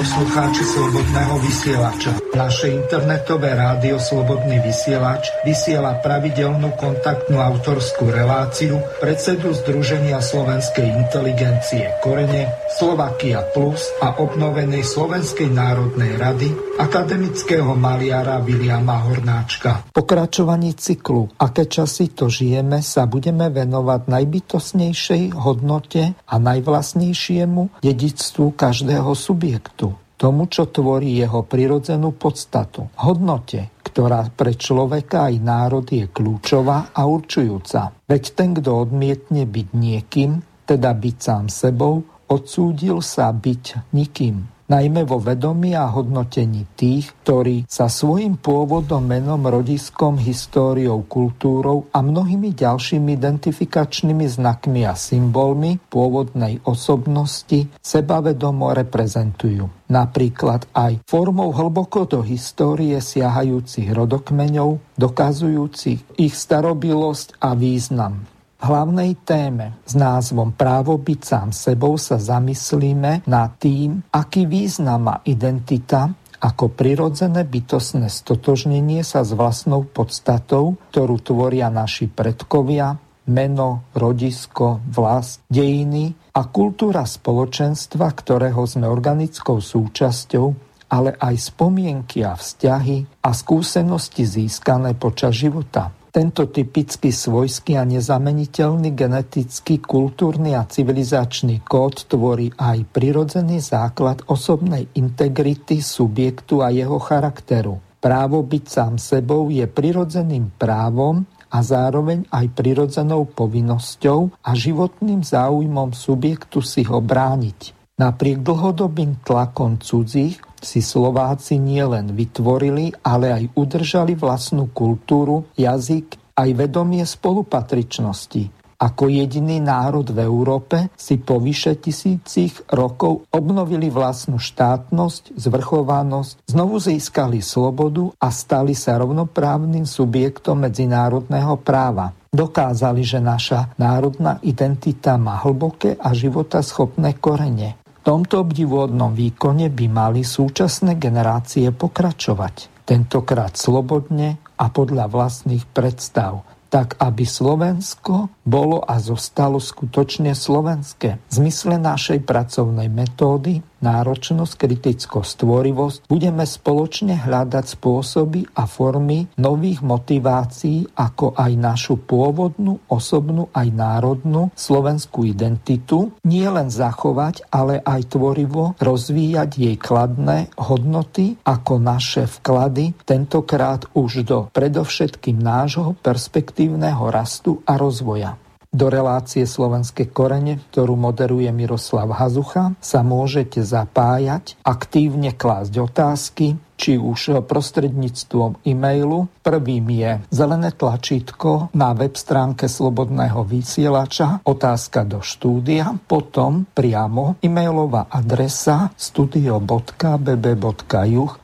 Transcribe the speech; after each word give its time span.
Poslucháči 0.00 0.64
Slobodného 0.64 1.36
vysielača, 1.44 2.16
naše 2.32 2.72
internetové 2.72 3.52
rádio 3.52 4.00
Slobodný 4.00 4.56
vysielač 4.64 5.28
vysiela 5.44 6.00
pravidelnú 6.00 6.72
kontaktnú 6.80 7.36
autorskú 7.36 8.08
reláciu 8.08 8.80
predsedu 8.96 9.52
Združenia 9.52 10.24
slovenskej 10.24 10.88
inteligencie 10.88 12.00
Korene, 12.00 12.48
Slovakia 12.80 13.44
Plus 13.52 13.92
a 14.00 14.16
obnovenej 14.16 14.88
Slovenskej 14.88 15.52
národnej 15.52 16.16
rady 16.16 16.48
akademického 16.80 17.76
maliara 17.76 18.40
Viliama 18.40 19.04
Hornáčka. 19.04 19.92
Pokračovaní 19.92 20.72
cyklu 20.72 21.28
Aké 21.36 21.68
časy 21.68 22.16
to 22.16 22.32
žijeme 22.32 22.80
sa 22.80 23.04
budeme 23.04 23.52
venovať 23.52 24.08
najbytosnejšej 24.08 25.36
hodnote 25.36 26.16
a 26.16 26.34
najvlastnejšiemu 26.40 27.84
dedictvu 27.84 28.56
každého 28.56 29.12
subjektu 29.12 29.92
tomu, 30.20 30.52
čo 30.52 30.68
tvorí 30.68 31.16
jeho 31.16 31.48
prirodzenú 31.48 32.12
podstatu, 32.12 32.92
hodnote, 33.00 33.72
ktorá 33.80 34.28
pre 34.28 34.52
človeka 34.52 35.32
aj 35.32 35.34
národ 35.40 35.88
je 35.88 36.04
kľúčová 36.12 36.92
a 36.92 37.08
určujúca. 37.08 38.04
Veď 38.04 38.24
ten, 38.36 38.52
kto 38.52 38.84
odmietne 38.84 39.48
byť 39.48 39.68
niekým, 39.72 40.44
teda 40.68 40.92
byť 40.92 41.16
sám 41.16 41.48
sebou, 41.48 42.04
odsúdil 42.28 43.00
sa 43.00 43.32
byť 43.32 43.96
nikým 43.96 44.59
najmä 44.70 45.02
vo 45.02 45.18
vedomí 45.18 45.74
a 45.74 45.90
hodnotení 45.90 46.70
tých, 46.78 47.10
ktorí 47.26 47.66
sa 47.66 47.90
svojim 47.90 48.38
pôvodom, 48.38 49.02
menom, 49.02 49.42
rodiskom, 49.42 50.14
históriou, 50.22 51.02
kultúrou 51.10 51.90
a 51.90 51.98
mnohými 51.98 52.54
ďalšími 52.54 53.18
identifikačnými 53.18 54.30
znakmi 54.30 54.86
a 54.86 54.94
symbolmi 54.94 55.82
pôvodnej 55.90 56.62
osobnosti 56.62 57.66
sebavedomo 57.82 58.70
reprezentujú. 58.70 59.66
Napríklad 59.90 60.70
aj 60.70 61.02
formou 61.02 61.50
hlboko 61.50 62.06
do 62.06 62.22
histórie 62.22 63.02
siahajúcich 63.02 63.90
rodokmeňov, 63.90 64.94
dokazujúcich 64.94 66.22
ich 66.22 66.34
starobilosť 66.38 67.42
a 67.42 67.58
význam 67.58 68.39
hlavnej 68.60 69.16
téme 69.24 69.80
s 69.88 69.96
názvom 69.96 70.52
Právo 70.52 71.00
byť 71.00 71.20
sám 71.20 71.48
sebou 71.50 71.96
sa 71.96 72.20
zamyslíme 72.20 73.24
nad 73.24 73.50
tým, 73.56 74.04
aký 74.12 74.44
význam 74.44 75.10
má 75.10 75.16
identita 75.24 76.12
ako 76.40 76.72
prirodzené 76.72 77.44
bytostné 77.44 78.08
stotožnenie 78.08 79.04
sa 79.04 79.20
s 79.20 79.36
vlastnou 79.36 79.84
podstatou, 79.84 80.80
ktorú 80.88 81.20
tvoria 81.20 81.68
naši 81.68 82.08
predkovia, 82.08 82.96
meno, 83.28 83.84
rodisko, 83.92 84.80
vlast, 84.88 85.44
dejiny 85.52 86.16
a 86.32 86.48
kultúra 86.48 87.04
spoločenstva, 87.04 88.08
ktorého 88.16 88.64
sme 88.64 88.88
organickou 88.88 89.60
súčasťou, 89.60 90.46
ale 90.90 91.14
aj 91.20 91.54
spomienky 91.54 92.24
a 92.24 92.34
vzťahy 92.34 93.20
a 93.20 93.30
skúsenosti 93.36 94.24
získané 94.24 94.96
počas 94.96 95.36
života. 95.36 95.92
Tento 96.10 96.50
typicky 96.50 97.14
svojský 97.14 97.78
a 97.78 97.86
nezameniteľný 97.86 98.98
genetický, 98.98 99.78
kultúrny 99.78 100.58
a 100.58 100.66
civilizačný 100.66 101.62
kód 101.62 102.10
tvorí 102.10 102.50
aj 102.58 102.82
prirodzený 102.90 103.62
základ 103.62 104.26
osobnej 104.26 104.90
integrity 104.98 105.78
subjektu 105.78 106.66
a 106.66 106.74
jeho 106.74 106.98
charakteru. 106.98 107.78
Právo 108.02 108.42
byť 108.42 108.64
sám 108.66 108.94
sebou 108.98 109.54
je 109.54 109.62
prirodzeným 109.70 110.50
právom 110.58 111.22
a 111.46 111.62
zároveň 111.62 112.26
aj 112.34 112.58
prirodzenou 112.58 113.30
povinnosťou 113.30 114.42
a 114.42 114.50
životným 114.50 115.22
záujmom 115.22 115.94
subjektu 115.94 116.58
si 116.58 116.82
ho 116.90 116.98
brániť. 116.98 117.78
Napriek 118.02 118.42
dlhodobým 118.42 119.22
tlakom 119.22 119.78
cudzích 119.78 120.42
si 120.60 120.84
Slováci 120.84 121.56
nielen 121.56 122.12
vytvorili, 122.12 122.92
ale 123.02 123.32
aj 123.32 123.44
udržali 123.56 124.14
vlastnú 124.14 124.70
kultúru, 124.70 125.48
jazyk, 125.56 126.36
aj 126.36 126.48
vedomie 126.56 127.04
spolupatričnosti. 127.04 128.60
Ako 128.80 129.12
jediný 129.12 129.60
národ 129.60 130.08
v 130.08 130.24
Európe 130.24 130.88
si 130.96 131.20
po 131.20 131.36
vyše 131.36 131.76
tisícich 131.76 132.64
rokov 132.72 133.28
obnovili 133.28 133.92
vlastnú 133.92 134.40
štátnosť, 134.40 135.36
zvrchovanosť, 135.36 136.48
znovu 136.48 136.80
získali 136.80 137.44
slobodu 137.44 138.08
a 138.16 138.32
stali 138.32 138.72
sa 138.72 138.96
rovnoprávnym 138.96 139.84
subjektom 139.84 140.64
medzinárodného 140.64 141.60
práva. 141.60 142.16
Dokázali, 142.32 143.04
že 143.04 143.20
naša 143.20 143.76
národná 143.76 144.40
identita 144.40 145.20
má 145.20 145.36
hlboké 145.44 146.00
a 146.00 146.16
životaschopné 146.16 147.20
korene 147.20 147.79
tomto 148.10 148.42
obdivuhodnom 148.42 149.14
výkone 149.14 149.70
by 149.70 149.86
mali 149.86 150.26
súčasné 150.26 150.98
generácie 150.98 151.70
pokračovať. 151.70 152.82
Tentokrát 152.82 153.54
slobodne 153.54 154.42
a 154.58 154.66
podľa 154.66 155.06
vlastných 155.06 155.62
predstav 155.70 156.42
tak 156.70 156.94
aby 157.02 157.26
Slovensko 157.26 158.39
bolo 158.50 158.82
a 158.82 158.98
zostalo 158.98 159.62
skutočne 159.62 160.34
slovenské. 160.34 161.22
V 161.30 161.32
zmysle 161.32 161.78
našej 161.78 162.26
pracovnej 162.26 162.90
metódy 162.90 163.62
náročnosť, 163.80 164.52
kritickosť, 164.60 165.28
stvorivosť, 165.40 165.98
budeme 166.06 166.44
spoločne 166.44 167.16
hľadať 167.16 167.64
spôsoby 167.80 168.44
a 168.56 168.68
formy 168.68 169.26
nových 169.40 169.80
motivácií, 169.80 170.94
ako 170.94 171.34
aj 171.34 171.52
našu 171.56 171.96
pôvodnú, 172.04 172.78
osobnú 172.92 173.48
aj 173.56 173.68
národnú 173.72 174.52
slovenskú 174.52 175.24
identitu, 175.24 176.12
nie 176.28 176.44
len 176.46 176.68
zachovať, 176.68 177.48
ale 177.48 177.80
aj 177.80 178.12
tvorivo 178.12 178.76
rozvíjať 178.78 179.50
jej 179.56 179.76
kladné 179.80 180.52
hodnoty 180.60 181.40
ako 181.42 181.80
naše 181.80 182.28
vklady, 182.28 182.92
tentokrát 183.08 183.88
už 183.96 184.28
do 184.28 184.38
predovšetkým 184.52 185.40
nášho 185.40 185.96
perspektívneho 186.04 187.08
rastu 187.08 187.64
a 187.64 187.80
rozvoja. 187.80 188.39
Do 188.70 188.86
relácie 188.86 189.50
Slovenské 189.50 190.06
korene, 190.14 190.62
ktorú 190.70 190.94
moderuje 190.94 191.50
Miroslav 191.50 192.14
Hazucha, 192.14 192.78
sa 192.78 193.02
môžete 193.02 193.66
zapájať, 193.66 194.54
aktívne 194.62 195.34
klásť 195.34 195.74
otázky, 195.82 196.54
či 196.80 196.96
už 196.96 197.44
prostredníctvom 197.44 198.64
e-mailu. 198.64 199.28
Prvým 199.44 199.84
je 199.92 200.24
zelené 200.32 200.72
tlačítko 200.72 201.68
na 201.76 201.92
web 201.92 202.16
stránke 202.16 202.72
Slobodného 202.72 203.44
vysielača, 203.44 204.40
otázka 204.48 205.04
do 205.04 205.20
štúdia, 205.20 205.92
potom 206.08 206.64
priamo 206.72 207.36
e-mailová 207.44 208.08
adresa 208.08 208.88
studio.bb.juh 208.96 210.00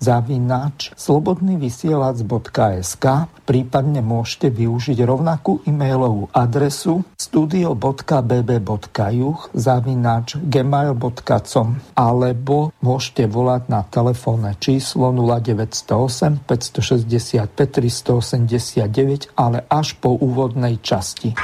zavináč 0.01 0.97
slobodnyvysielac.sk 0.97 3.37
prípadne 3.47 4.03
môžete 4.03 4.51
využiť 4.51 4.99
rovnakú 5.07 5.63
e-mailovú 5.69 6.27
adresu 6.35 7.05
studio.bb.juh 7.15 9.39
zavináč 9.55 10.35
gmail.com 10.43 11.69
alebo 11.95 12.75
môžete 12.83 13.31
volať 13.31 13.63
na 13.71 13.87
telefónne 13.87 14.59
číslo 14.59 15.15
0908 15.27 16.47
565 16.47 17.51
389, 17.51 19.35
ale 19.35 19.67
až 19.67 19.99
po 19.99 20.15
úvodnej 20.15 20.79
časti. 20.79 21.35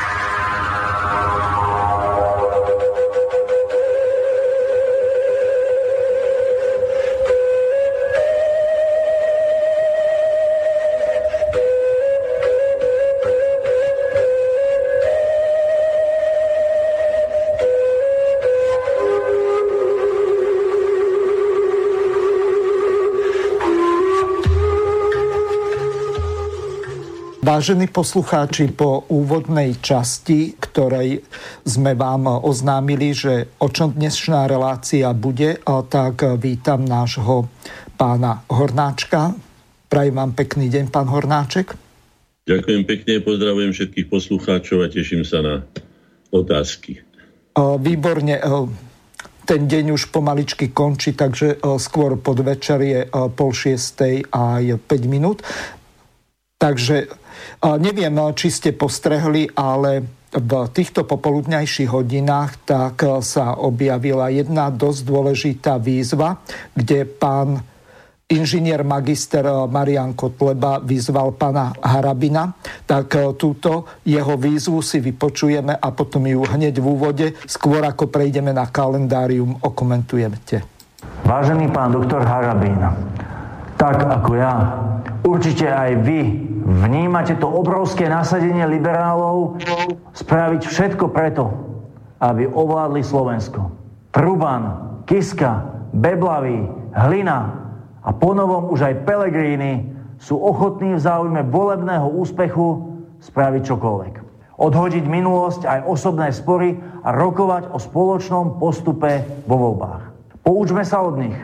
Vážení 27.52 27.84
poslucháči, 27.84 28.72
po 28.72 29.04
úvodnej 29.12 29.76
časti, 29.76 30.56
ktorej 30.56 31.20
sme 31.68 31.92
vám 31.92 32.40
oznámili, 32.40 33.12
že 33.12 33.52
o 33.60 33.68
čom 33.68 33.92
dnešná 33.92 34.48
relácia 34.48 35.12
bude, 35.12 35.60
tak 35.92 36.24
vítam 36.40 36.88
nášho 36.88 37.52
pána 38.00 38.40
Hornáčka. 38.48 39.36
Prajem 39.84 40.16
vám 40.16 40.32
pekný 40.32 40.72
deň, 40.72 40.88
pán 40.88 41.12
Hornáček. 41.12 41.76
Ďakujem 42.48 42.88
pekne, 42.88 43.20
pozdravujem 43.20 43.76
všetkých 43.76 44.08
poslucháčov 44.08 44.80
a 44.80 44.88
teším 44.88 45.20
sa 45.20 45.44
na 45.44 45.60
otázky. 46.32 47.04
Výborne, 47.76 48.40
ten 49.44 49.68
deň 49.68 49.92
už 49.92 50.08
pomaličky 50.08 50.72
končí, 50.72 51.12
takže 51.12 51.60
skôr 51.76 52.16
podvečer 52.16 52.80
je 52.80 53.00
pol 53.12 53.52
šiestej 53.52 54.32
aj 54.32 54.88
5 54.88 55.04
minút. 55.04 55.44
Takže 56.56 57.20
Neviem, 57.62 58.14
či 58.34 58.48
ste 58.50 58.70
postrehli, 58.74 59.50
ale 59.54 60.22
v 60.32 60.52
týchto 60.72 61.04
popoludňajších 61.04 61.92
hodinách 61.92 62.64
tak 62.64 63.04
sa 63.20 63.52
objavila 63.60 64.32
jedna 64.32 64.72
dosť 64.72 65.00
dôležitá 65.04 65.76
výzva, 65.76 66.40
kde 66.72 67.04
pán 67.04 67.60
inžinier 68.32 68.80
magister 68.80 69.44
Marian 69.68 70.16
Kotleba 70.16 70.80
vyzval 70.80 71.36
pana 71.36 71.76
Harabina, 71.84 72.48
tak 72.88 73.36
túto 73.36 73.84
jeho 74.08 74.40
výzvu 74.40 74.80
si 74.80 75.04
vypočujeme 75.04 75.76
a 75.76 75.88
potom 75.92 76.24
ju 76.24 76.40
hneď 76.40 76.80
v 76.80 76.86
úvode, 76.88 77.26
skôr 77.44 77.84
ako 77.84 78.08
prejdeme 78.08 78.56
na 78.56 78.64
kalendárium, 78.72 79.60
okomentujete. 79.60 80.64
Vážený 81.28 81.68
pán 81.76 81.92
doktor 81.92 82.24
Harabín, 82.24 82.80
tak 83.76 84.00
ako 84.00 84.32
ja, 84.32 84.80
určite 85.28 85.68
aj 85.68 86.00
vy 86.00 86.20
vnímate 86.62 87.34
to 87.36 87.50
obrovské 87.50 88.06
nasadenie 88.06 88.64
liberálov 88.64 89.58
spraviť 90.14 90.62
všetko 90.64 91.10
preto, 91.10 91.50
aby 92.22 92.46
ovládli 92.46 93.02
Slovensko. 93.02 93.70
Truban, 94.14 94.62
Kiska, 95.04 95.66
Beblavý, 95.90 96.68
Hlina 96.94 97.38
a 98.04 98.10
ponovom 98.14 98.70
už 98.70 98.86
aj 98.86 98.94
Pelegrini 99.02 99.90
sú 100.22 100.38
ochotní 100.38 100.94
v 100.94 101.02
záujme 101.02 101.42
volebného 101.50 102.06
úspechu 102.14 102.94
spraviť 103.18 103.62
čokoľvek. 103.66 104.14
Odhodiť 104.62 105.04
minulosť 105.08 105.66
aj 105.66 105.80
osobné 105.90 106.30
spory 106.30 106.78
a 107.02 107.10
rokovať 107.10 107.74
o 107.74 107.78
spoločnom 107.82 108.62
postupe 108.62 109.26
vo 109.50 109.56
voľbách. 109.58 110.02
Poučme 110.46 110.86
sa 110.86 111.02
od 111.02 111.18
nich. 111.18 111.34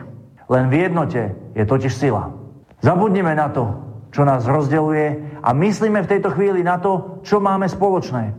Len 0.47 0.71
v 0.71 0.87
jednote 0.87 1.35
je 1.53 1.63
totiž 1.67 1.91
sila. 1.91 2.31
Zabudnime 2.79 3.35
na 3.35 3.51
to, 3.51 3.88
čo 4.09 4.25
nás 4.25 4.45
rozdeluje 4.45 5.39
a 5.41 5.49
myslíme 5.53 6.01
v 6.01 6.11
tejto 6.17 6.33
chvíli 6.33 6.65
na 6.65 6.81
to, 6.81 7.21
čo 7.21 7.37
máme 7.37 7.69
spoločné. 7.69 8.33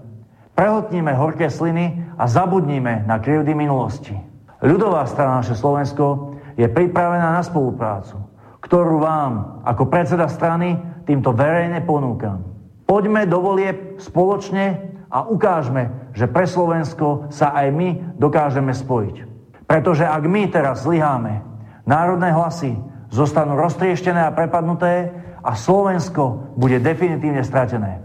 Prehltníme 0.54 1.14
horké 1.14 1.48
sliny 1.48 2.14
a 2.18 2.26
zabudníme 2.26 3.06
na 3.08 3.16
krivdy 3.22 3.54
minulosti. 3.54 4.12
Ľudová 4.60 5.08
strana 5.08 5.40
naše 5.40 5.56
Slovensko 5.56 6.36
je 6.58 6.68
pripravená 6.68 7.32
na 7.32 7.42
spoluprácu, 7.42 8.20
ktorú 8.60 9.00
vám 9.00 9.64
ako 9.64 9.88
predseda 9.88 10.28
strany 10.28 10.76
týmto 11.08 11.32
verejne 11.32 11.80
ponúkam. 11.80 12.44
Poďme 12.84 13.24
do 13.24 13.40
volieb 13.40 13.96
spoločne 14.02 14.90
a 15.08 15.24
ukážme, 15.24 16.12
že 16.12 16.28
pre 16.28 16.44
Slovensko 16.44 17.30
sa 17.32 17.54
aj 17.56 17.66
my 17.72 17.88
dokážeme 18.18 18.74
spojiť. 18.74 19.16
Pretože 19.64 20.02
ak 20.02 20.26
my 20.26 20.50
teraz 20.50 20.82
zlyháme, 20.82 21.40
národné 21.86 22.34
hlasy 22.34 22.74
zostanú 23.10 23.54
roztrieštené 23.58 24.22
a 24.26 24.34
prepadnuté 24.34 25.14
a 25.44 25.56
Slovensko 25.56 26.54
bude 26.56 26.80
definitívne 26.80 27.44
stratené. 27.44 28.00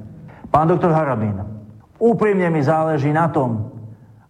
Pán 0.51 0.67
doktor 0.67 0.95
Harabín, 0.95 1.43
úprimne 1.99 2.47
mi 2.49 2.63
záleží 2.63 3.11
na 3.11 3.27
tom, 3.27 3.71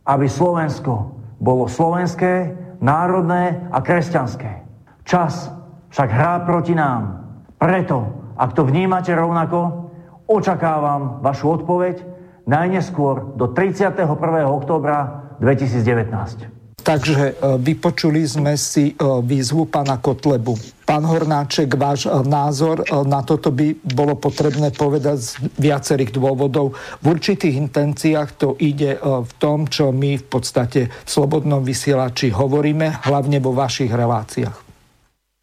aby 0.06 0.30
Slovensko 0.30 1.13
bolo 1.42 1.69
slovenské 1.69 2.57
národné 2.81 3.69
a 3.69 3.81
kresťanské. 3.81 4.66
Čas 5.06 5.54
však 5.90 6.10
hrá 6.10 6.42
proti 6.46 6.74
nám. 6.74 7.25
Preto, 7.57 8.10
ak 8.38 8.54
to 8.57 8.66
vnímate 8.66 9.13
rovnako, 9.13 9.90
očakávam 10.25 11.22
vašu 11.22 11.62
odpoveď 11.62 12.01
najneskôr 12.46 13.38
do 13.38 13.50
31. 13.54 14.06
októbra 14.50 15.30
2019. 15.42 16.64
Takže 16.86 17.18
e, 17.18 17.34
vypočuli 17.58 18.22
sme 18.30 18.54
si 18.54 18.94
e, 18.94 18.96
výzvu 19.02 19.66
pána 19.74 19.98
Kotlebu. 19.98 20.86
Pán 20.86 21.02
Hornáček, 21.02 21.74
váš 21.74 22.06
e, 22.06 22.14
názor 22.30 22.86
na 23.10 23.26
toto 23.26 23.50
by 23.50 23.74
bolo 23.82 24.14
potrebné 24.14 24.70
povedať 24.70 25.18
z 25.18 25.32
viacerých 25.58 26.14
dôvodov. 26.14 26.78
V 27.02 27.06
určitých 27.10 27.58
intenciách 27.58 28.30
to 28.38 28.54
ide 28.62 29.02
v 29.02 29.32
tom, 29.42 29.66
čo 29.66 29.90
my 29.90 30.22
v 30.22 30.26
podstate 30.30 30.86
v 30.86 31.10
Slobodnom 31.10 31.66
vysielači 31.66 32.30
hovoríme, 32.30 33.02
hlavne 33.10 33.42
vo 33.42 33.50
vašich 33.58 33.90
reláciách. 33.90 34.58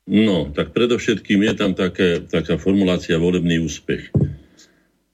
No, 0.06 0.46
tak 0.54 0.70
predovšetkým 0.70 1.42
je 1.42 1.52
tam 1.58 1.74
také, 1.74 2.22
taká 2.22 2.54
formulácia 2.54 3.18
volebný 3.18 3.66
úspech. 3.66 4.14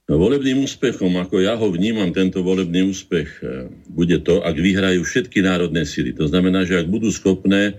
Volebným 0.08 0.64
úspechom, 0.64 1.20
ako 1.20 1.44
ja 1.44 1.52
ho 1.52 1.69
vnímam, 1.69 2.08
tento 2.16 2.40
volebný 2.40 2.88
úspech 2.88 3.28
e, 3.44 3.69
bude 3.93 4.16
to, 4.25 4.40
ak 4.40 4.56
vyhrajú 4.56 5.05
všetky 5.05 5.44
národné 5.44 5.84
sily. 5.84 6.16
To 6.16 6.25
znamená, 6.25 6.64
že 6.64 6.81
ak 6.81 6.88
budú 6.88 7.12
schopné 7.12 7.76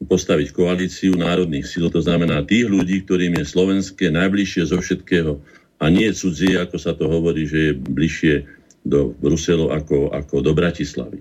postaviť 0.00 0.56
koalíciu 0.56 1.12
národných 1.20 1.68
síl, 1.68 1.92
to 1.92 2.00
znamená 2.00 2.40
tých 2.48 2.72
ľudí, 2.72 3.04
ktorým 3.04 3.36
je 3.36 3.44
slovenské 3.44 4.08
najbližšie 4.08 4.64
zo 4.64 4.80
všetkého 4.80 5.44
a 5.76 5.84
nie 5.92 6.08
cudzie, 6.16 6.56
ako 6.56 6.76
sa 6.80 6.96
to 6.96 7.04
hovorí, 7.04 7.44
že 7.44 7.58
je 7.60 7.72
bližšie 7.76 8.34
do 8.88 9.12
Bruselu 9.20 9.68
ako, 9.68 10.16
ako 10.16 10.40
do 10.40 10.56
Bratislavy. 10.56 11.20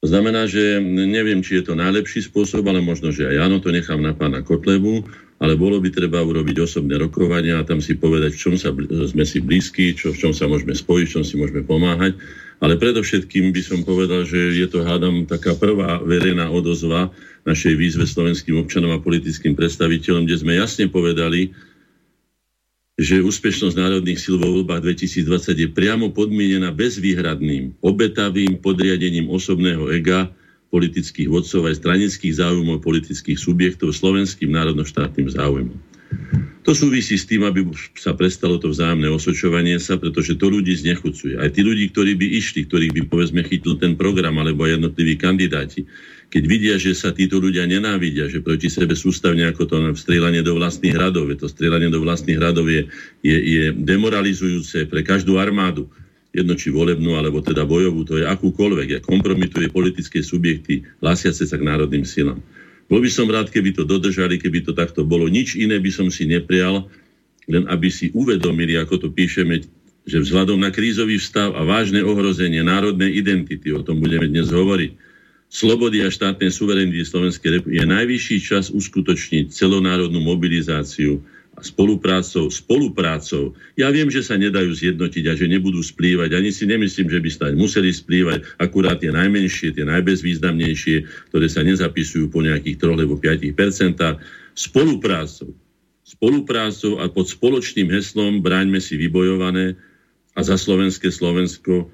To 0.00 0.06
znamená, 0.08 0.48
že 0.48 0.80
neviem, 0.80 1.44
či 1.44 1.60
je 1.60 1.68
to 1.68 1.74
najlepší 1.76 2.24
spôsob, 2.24 2.64
ale 2.72 2.80
možno, 2.80 3.12
že 3.12 3.28
aj 3.28 3.36
áno, 3.52 3.60
to 3.60 3.68
nechám 3.68 4.00
na 4.00 4.16
pána 4.16 4.40
Kotlebu 4.40 5.25
ale 5.36 5.52
bolo 5.52 5.76
by 5.84 5.92
treba 5.92 6.24
urobiť 6.24 6.64
osobné 6.64 6.96
rokovania 6.96 7.60
a 7.60 7.66
tam 7.68 7.84
si 7.84 7.92
povedať, 7.92 8.32
v 8.32 8.40
čom 8.40 8.54
sa, 8.56 8.72
sme 9.04 9.24
si 9.28 9.44
blízki, 9.44 9.92
čo, 9.92 10.16
v 10.16 10.20
čom 10.20 10.32
sa 10.32 10.48
môžeme 10.48 10.72
spojiť, 10.72 11.04
v 11.04 11.14
čom 11.20 11.24
si 11.24 11.36
môžeme 11.36 11.60
pomáhať. 11.60 12.16
Ale 12.56 12.80
predovšetkým 12.80 13.52
by 13.52 13.60
som 13.60 13.84
povedal, 13.84 14.24
že 14.24 14.56
je 14.56 14.64
to, 14.64 14.80
hádam, 14.80 15.28
taká 15.28 15.52
prvá 15.52 16.00
verejná 16.00 16.48
odozva 16.48 17.12
našej 17.44 17.76
výzve 17.76 18.08
slovenským 18.08 18.56
občanom 18.56 18.96
a 18.96 19.02
politickým 19.04 19.52
predstaviteľom, 19.52 20.24
kde 20.24 20.40
sme 20.40 20.56
jasne 20.56 20.88
povedali, 20.88 21.52
že 22.96 23.20
úspešnosť 23.20 23.76
národných 23.76 24.16
síl 24.16 24.40
vo 24.40 24.48
voľbách 24.56 24.80
2020 24.88 25.52
je 25.52 25.68
priamo 25.68 26.16
podmienená 26.16 26.72
bezvýhradným, 26.72 27.76
obetavým 27.84 28.56
podriadením 28.56 29.28
osobného 29.28 29.92
ega 29.92 30.32
politických 30.70 31.30
vodcov 31.30 31.70
aj 31.70 31.78
stranických 31.78 32.34
záujmov 32.42 32.82
politických 32.82 33.38
subjektov 33.38 33.94
slovenským 33.94 34.50
národnoštátnym 34.50 35.30
záujmom. 35.30 35.78
To 36.66 36.74
súvisí 36.74 37.14
s 37.14 37.30
tým, 37.30 37.46
aby 37.46 37.62
sa 37.94 38.10
prestalo 38.18 38.58
to 38.58 38.74
vzájomné 38.74 39.06
osočovanie 39.06 39.78
sa, 39.78 39.94
pretože 39.94 40.34
to 40.34 40.50
ľudí 40.50 40.74
znechucuje. 40.74 41.38
Aj 41.38 41.46
tí 41.46 41.62
ľudí, 41.62 41.94
ktorí 41.94 42.18
by 42.18 42.26
išli, 42.42 42.66
ktorých 42.66 42.90
by 42.90 43.02
povedzme 43.06 43.46
chytil 43.46 43.78
ten 43.78 43.94
program 43.94 44.34
alebo 44.42 44.66
jednotliví 44.66 45.14
kandidáti, 45.14 45.86
keď 46.26 46.42
vidia, 46.42 46.74
že 46.74 46.90
sa 46.98 47.14
títo 47.14 47.38
ľudia 47.38 47.70
nenávidia, 47.70 48.26
že 48.26 48.42
proti 48.42 48.66
sebe 48.66 48.98
sústavne 48.98 49.46
ako 49.46 49.62
to 49.62 49.76
strieľanie 49.94 50.42
do 50.42 50.58
vlastných 50.58 50.98
radov, 50.98 51.30
je 51.30 51.38
to 51.38 51.46
strieľanie 51.46 51.86
do 51.86 52.02
vlastných 52.02 52.42
radov 52.42 52.66
je, 52.66 52.90
je, 53.22 53.38
je 53.38 53.64
demoralizujúce 53.70 54.90
pre 54.90 55.06
každú 55.06 55.38
armádu 55.38 55.86
jedno 56.36 56.52
či 56.52 56.68
volebnú, 56.68 57.16
alebo 57.16 57.40
teda 57.40 57.64
bojovú, 57.64 58.04
to 58.04 58.20
je 58.20 58.28
akúkoľvek, 58.28 58.88
a 59.00 59.04
kompromituje 59.04 59.72
politické 59.72 60.20
subjekty 60.20 60.84
hlásiace 61.00 61.48
sa 61.48 61.56
k 61.56 61.64
národným 61.64 62.04
silám. 62.04 62.44
Bol 62.86 63.02
by 63.02 63.10
som 63.10 63.26
rád, 63.26 63.50
keby 63.50 63.74
to 63.74 63.82
dodržali, 63.82 64.38
keby 64.38 64.62
to 64.62 64.76
takto 64.76 65.02
bolo. 65.02 65.26
Nič 65.26 65.58
iné 65.58 65.80
by 65.80 65.90
som 65.90 66.06
si 66.12 66.28
neprial, 66.28 66.86
len 67.50 67.64
aby 67.66 67.88
si 67.90 68.12
uvedomili, 68.14 68.78
ako 68.78 69.06
to 69.06 69.08
píšeme, 69.10 69.64
že 70.06 70.22
vzhľadom 70.22 70.62
na 70.62 70.70
krízový 70.70 71.18
stav 71.18 71.50
a 71.58 71.66
vážne 71.66 71.98
ohrozenie 72.04 72.62
národnej 72.62 73.10
identity, 73.18 73.74
o 73.74 73.82
tom 73.82 73.98
budeme 73.98 74.30
dnes 74.30 74.54
hovoriť, 74.54 74.94
slobody 75.50 76.06
a 76.06 76.10
štátnej 76.10 76.50
suverenity 76.50 77.02
Slovenskej 77.02 77.58
republiky 77.58 77.82
je 77.82 77.86
najvyšší 77.90 78.36
čas 78.38 78.64
uskutočniť 78.70 79.50
celonárodnú 79.50 80.22
mobilizáciu 80.22 81.22
spoluprácou, 81.64 82.52
spoluprácou. 82.52 83.56
Ja 83.80 83.88
viem, 83.88 84.12
že 84.12 84.20
sa 84.20 84.36
nedajú 84.36 84.76
zjednotiť 84.76 85.24
a 85.28 85.32
že 85.32 85.48
nebudú 85.48 85.80
splývať. 85.80 86.36
Ani 86.36 86.52
si 86.52 86.68
nemyslím, 86.68 87.08
že 87.08 87.20
by 87.22 87.30
stať 87.32 87.52
museli 87.56 87.88
splývať. 87.88 88.44
Akurát 88.60 89.00
tie 89.00 89.08
najmenšie, 89.08 89.72
tie 89.72 89.84
najbezvýznamnejšie, 89.88 90.96
ktoré 91.32 91.46
sa 91.48 91.64
nezapisujú 91.64 92.28
po 92.28 92.44
nejakých 92.44 92.76
3 92.76 92.96
alebo 93.00 93.16
5 93.16 93.56
percentách. 93.56 94.20
Spoluprácou. 94.52 95.56
Spoluprácou 96.04 97.00
a 97.00 97.08
pod 97.08 97.26
spoločným 97.26 97.88
heslom 97.88 98.44
Bráňme 98.44 98.78
si 98.78 99.00
vybojované 99.00 99.80
a 100.36 100.40
za 100.44 100.60
slovenské 100.60 101.08
Slovensko 101.08 101.88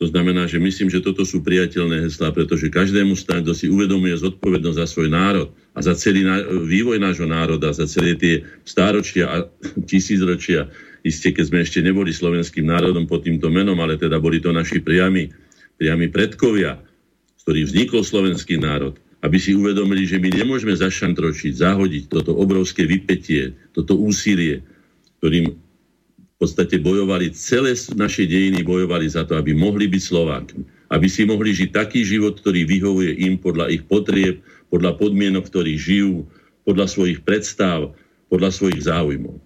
to 0.00 0.10
znamená, 0.10 0.50
že 0.50 0.58
myslím, 0.58 0.90
že 0.90 0.98
toto 0.98 1.22
sú 1.22 1.46
priateľné 1.46 2.02
heslá, 2.02 2.34
pretože 2.34 2.74
každému 2.74 3.14
kto 3.14 3.54
si 3.54 3.70
uvedomuje 3.70 4.18
zodpovednosť 4.18 4.78
za 4.82 4.86
svoj 4.90 5.06
národ 5.14 5.54
a 5.72 5.78
za 5.80 5.96
celý 5.96 6.28
vývoj 6.68 7.00
nášho 7.00 7.24
národa, 7.24 7.72
za 7.72 7.88
celé 7.88 8.12
tie 8.18 8.44
stáročia 8.68 9.24
a 9.28 9.36
tisícročia, 9.90 10.68
isté, 11.02 11.32
keď 11.32 11.44
sme 11.48 11.58
ešte 11.64 11.80
neboli 11.80 12.12
slovenským 12.12 12.68
národom 12.68 13.08
pod 13.08 13.24
týmto 13.24 13.48
menom, 13.48 13.78
ale 13.80 13.96
teda 13.96 14.20
boli 14.20 14.38
to 14.38 14.52
naši 14.52 14.78
priami, 14.78 15.32
priami 15.80 16.12
predkovia, 16.12 16.78
z 17.36 17.40
ktorých 17.42 17.68
vznikol 17.72 18.02
slovenský 18.06 18.60
národ, 18.60 18.94
aby 19.22 19.38
si 19.38 19.54
uvedomili, 19.54 20.06
že 20.06 20.22
my 20.22 20.30
nemôžeme 20.30 20.74
zašantročiť, 20.74 21.58
zahodiť 21.58 22.04
toto 22.10 22.34
obrovské 22.36 22.86
vypetie, 22.86 23.54
toto 23.74 23.98
úsilie, 23.98 24.62
ktorým 25.18 25.54
podstate 26.42 26.82
bojovali, 26.82 27.30
celé 27.30 27.78
naše 27.94 28.26
dejiny 28.26 28.66
bojovali 28.66 29.06
za 29.06 29.22
to, 29.22 29.38
aby 29.38 29.54
mohli 29.54 29.86
byť 29.86 30.02
Slovákmi. 30.02 30.90
Aby 30.90 31.06
si 31.06 31.22
mohli 31.22 31.54
žiť 31.54 31.70
taký 31.70 32.02
život, 32.02 32.42
ktorý 32.42 32.66
vyhovuje 32.66 33.14
im 33.30 33.38
podľa 33.38 33.70
ich 33.70 33.86
potrieb, 33.86 34.42
podľa 34.72 34.96
podmienok, 34.96 35.44
ktorých 35.52 35.78
žijú, 35.78 36.24
podľa 36.64 36.88
svojich 36.88 37.20
predstav, 37.20 37.92
podľa 38.32 38.48
svojich 38.48 38.88
záujmov. 38.88 39.36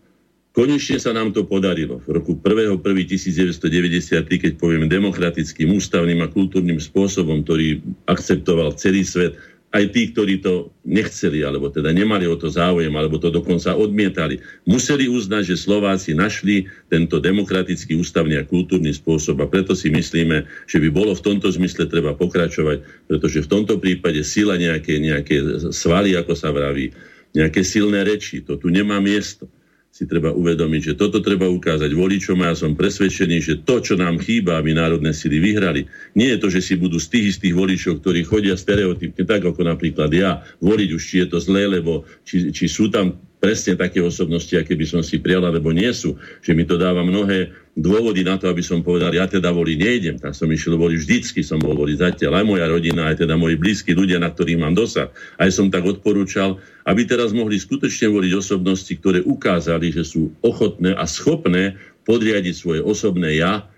Konečne 0.55 0.97
sa 0.97 1.13
nám 1.13 1.37
to 1.37 1.45
podarilo. 1.45 2.01
V 2.07 2.17
roku 2.17 2.33
1.1.1993, 2.33 4.25
keď 4.25 4.53
poviem 4.57 4.89
demokratickým, 4.89 5.69
ústavným 5.77 6.25
a 6.25 6.33
kultúrnym 6.33 6.81
spôsobom, 6.81 7.45
ktorý 7.45 7.85
akceptoval 8.09 8.73
celý 8.81 9.05
svet, 9.05 9.37
aj 9.75 9.85
tí, 9.93 10.15
ktorí 10.15 10.41
to 10.41 10.71
nechceli, 10.87 11.43
alebo 11.43 11.69
teda 11.69 11.91
nemali 11.91 12.25
o 12.31 12.39
to 12.39 12.47
záujem, 12.47 12.93
alebo 12.95 13.19
to 13.19 13.35
dokonca 13.35 13.75
odmietali, 13.75 14.39
museli 14.65 15.11
uznať, 15.11 15.53
že 15.53 15.57
Slováci 15.59 16.15
našli 16.15 16.71
tento 16.87 17.19
demokratický, 17.19 17.99
ústavný 17.99 18.39
a 18.39 18.47
kultúrny 18.47 18.95
spôsob 18.95 19.43
a 19.43 19.51
preto 19.51 19.75
si 19.75 19.91
myslíme, 19.91 20.47
že 20.71 20.79
by 20.79 20.89
bolo 20.95 21.13
v 21.13 21.25
tomto 21.25 21.51
zmysle 21.51 21.91
treba 21.91 22.15
pokračovať, 22.15 23.11
pretože 23.11 23.43
v 23.43 23.51
tomto 23.51 23.77
prípade 23.83 24.23
sila 24.23 24.55
nejaké, 24.55 25.03
nejaké 25.03 25.67
svaly, 25.75 26.15
ako 26.15 26.33
sa 26.39 26.55
vraví, 26.55 26.95
nejaké 27.35 27.67
silné 27.67 28.07
reči, 28.07 28.47
to 28.47 28.57
tu 28.57 28.71
nemá 28.71 29.03
miesto 29.03 29.51
si 29.97 30.05
treba 30.05 30.29
uvedomiť, 30.29 30.93
že 30.93 30.99
toto 31.01 31.25
treba 31.25 31.49
ukázať 31.49 31.89
voličom 31.97 32.37
a 32.45 32.53
ja 32.53 32.55
som 32.61 32.77
presvedčený, 32.77 33.37
že 33.41 33.55
to, 33.65 33.81
čo 33.81 33.97
nám 33.97 34.21
chýba, 34.21 34.61
aby 34.61 34.77
národné 34.77 35.17
sily 35.17 35.41
vyhrali, 35.41 35.89
nie 36.13 36.37
je 36.37 36.41
to, 36.45 36.53
že 36.53 36.61
si 36.61 36.75
budú 36.77 37.01
z 37.01 37.17
tých 37.17 37.25
istých 37.33 37.57
voličov, 37.57 38.05
ktorí 38.05 38.29
chodia 38.29 38.61
stereotypne, 38.61 39.25
tak 39.25 39.49
ako 39.49 39.65
napríklad 39.65 40.13
ja, 40.13 40.45
voliť 40.61 40.89
už, 40.93 41.01
či 41.01 41.25
je 41.25 41.27
to 41.33 41.41
zlé, 41.41 41.81
lebo 41.81 42.05
či, 42.29 42.53
či 42.53 42.69
sú 42.69 42.93
tam 42.93 43.17
presne 43.41 43.73
také 43.73 44.05
osobnosti, 44.05 44.53
aké 44.53 44.77
by 44.77 44.85
som 44.85 45.01
si 45.01 45.17
prijal, 45.17 45.49
alebo 45.49 45.73
nie 45.73 45.89
sú. 45.97 46.21
Že 46.45 46.53
mi 46.53 46.65
to 46.69 46.77
dáva 46.77 47.01
mnohé 47.01 47.57
dôvody 47.77 48.25
na 48.25 48.41
to, 48.41 48.49
aby 48.49 48.65
som 48.65 48.81
povedal, 48.81 49.13
ja 49.13 49.29
teda 49.29 49.53
voliť 49.53 49.77
nejdem. 49.77 50.17
Tak 50.17 50.33
som 50.33 50.49
išiel 50.49 50.81
voliť 50.81 50.97
vždycky, 50.97 51.41
som 51.45 51.61
bol 51.61 51.77
voliť 51.77 51.97
zatiaľ. 52.01 52.41
Aj 52.41 52.47
moja 52.49 52.65
rodina, 52.65 53.13
aj 53.13 53.21
teda 53.21 53.37
moji 53.37 53.61
blízki 53.61 53.93
ľudia, 53.93 54.17
na 54.17 54.33
ktorých 54.33 54.57
mám 54.57 54.73
dosah. 54.73 55.13
Aj 55.37 55.53
som 55.53 55.69
tak 55.69 55.85
odporúčal, 55.85 56.57
aby 56.89 57.05
teraz 57.05 57.37
mohli 57.37 57.61
skutočne 57.61 58.09
voliť 58.09 58.33
osobnosti, 58.33 58.93
ktoré 58.97 59.21
ukázali, 59.21 59.93
že 59.93 60.09
sú 60.09 60.33
ochotné 60.41 60.97
a 60.97 61.05
schopné 61.05 61.77
podriadiť 62.09 62.55
svoje 62.57 62.81
osobné 62.81 63.37
ja 63.37 63.69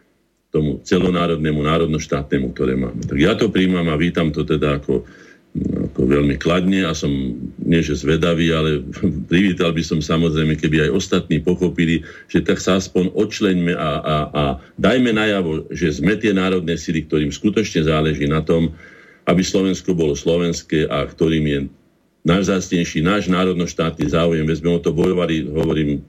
tomu 0.49 0.81
celonárodnému, 0.81 1.61
národnoštátnemu, 1.61 2.47
ktoré 2.55 2.79
máme. 2.79 3.03
Tak 3.05 3.19
ja 3.19 3.35
to 3.35 3.53
príjmam 3.53 3.85
a 3.91 4.01
vítam 4.01 4.33
to 4.33 4.47
teda 4.47 4.81
ako 4.81 5.05
ako 5.59 5.88
veľmi 6.09 6.41
kladne 6.41 6.89
a 6.89 6.97
som 6.97 7.13
nie 7.61 7.81
že 7.85 8.01
zvedavý, 8.01 8.49
ale 8.51 8.81
privítal 9.33 9.77
by 9.77 9.85
som 9.85 10.01
samozrejme, 10.01 10.57
keby 10.57 10.89
aj 10.89 10.97
ostatní 10.97 11.39
pochopili, 11.45 12.01
že 12.33 12.41
tak 12.41 12.59
sa 12.59 12.81
aspoň 12.81 13.13
odčleňme 13.13 13.77
a, 13.77 13.91
a, 14.01 14.17
a 14.33 14.43
dajme 14.81 15.13
najavo, 15.13 15.69
že 15.69 16.01
sme 16.01 16.17
tie 16.17 16.33
národné 16.33 16.81
sily, 16.81 17.05
ktorým 17.05 17.29
skutočne 17.29 17.85
záleží 17.85 18.25
na 18.25 18.41
tom, 18.41 18.73
aby 19.29 19.45
Slovensko 19.45 19.93
bolo 19.93 20.17
slovenské 20.17 20.89
a 20.89 21.05
ktorým 21.05 21.45
je 21.45 21.59
najvzácnejší 22.25 23.05
náš 23.05 23.29
národnoštátny 23.29 24.09
záujem. 24.09 24.49
Veď 24.49 24.65
sme 24.65 24.71
o 24.73 24.81
to 24.81 24.97
bojovali, 24.97 25.45
hovorím, 25.53 26.01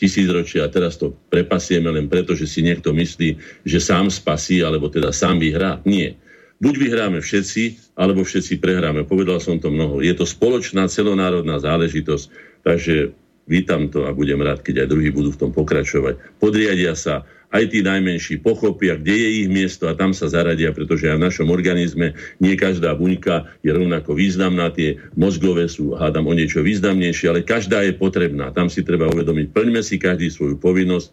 tisícročia 0.00 0.64
a 0.64 0.72
teraz 0.72 0.96
to 0.96 1.12
prepasieme 1.28 1.92
len 1.92 2.08
preto, 2.08 2.32
že 2.32 2.48
si 2.48 2.64
niekto 2.64 2.94
myslí, 2.96 3.36
že 3.68 3.78
sám 3.82 4.08
spasí, 4.08 4.64
alebo 4.64 4.88
teda 4.88 5.12
sám 5.12 5.36
vyhrá. 5.36 5.82
Nie 5.84 6.16
Buď 6.60 6.74
vyhráme 6.76 7.24
všetci, 7.24 7.96
alebo 7.96 8.20
všetci 8.20 8.60
prehráme. 8.60 9.08
Povedal 9.08 9.40
som 9.40 9.56
to 9.56 9.72
mnoho. 9.72 10.04
Je 10.04 10.12
to 10.12 10.28
spoločná 10.28 10.84
celonárodná 10.92 11.56
záležitosť, 11.56 12.24
takže 12.68 13.16
vítam 13.48 13.88
to 13.88 14.04
a 14.04 14.12
budem 14.12 14.44
rád, 14.44 14.60
keď 14.60 14.84
aj 14.84 14.90
druhí 14.92 15.08
budú 15.08 15.32
v 15.32 15.40
tom 15.40 15.50
pokračovať. 15.56 16.20
Podriadia 16.36 16.92
sa, 16.92 17.24
aj 17.50 17.64
tí 17.74 17.82
najmenší 17.82 18.38
pochopia, 18.46 18.94
kde 18.94 19.14
je 19.16 19.28
ich 19.42 19.48
miesto 19.50 19.90
a 19.90 19.98
tam 19.98 20.14
sa 20.14 20.30
zaradia, 20.30 20.70
pretože 20.70 21.10
aj 21.10 21.18
v 21.18 21.26
našom 21.26 21.48
organizme 21.50 22.14
nie 22.38 22.54
každá 22.54 22.94
buňka 22.94 23.50
je 23.66 23.74
rovnako 23.74 24.14
významná, 24.14 24.70
tie 24.70 25.02
mozgové 25.18 25.66
sú, 25.66 25.98
hádam, 25.98 26.30
o 26.30 26.34
niečo 26.36 26.62
významnejšie, 26.62 27.26
ale 27.26 27.42
každá 27.42 27.82
je 27.82 27.98
potrebná. 27.98 28.54
Tam 28.54 28.70
si 28.70 28.86
treba 28.86 29.10
uvedomiť, 29.10 29.50
plňme 29.50 29.82
si 29.82 29.98
každý 29.98 30.30
svoju 30.30 30.62
povinnosť 30.62 31.08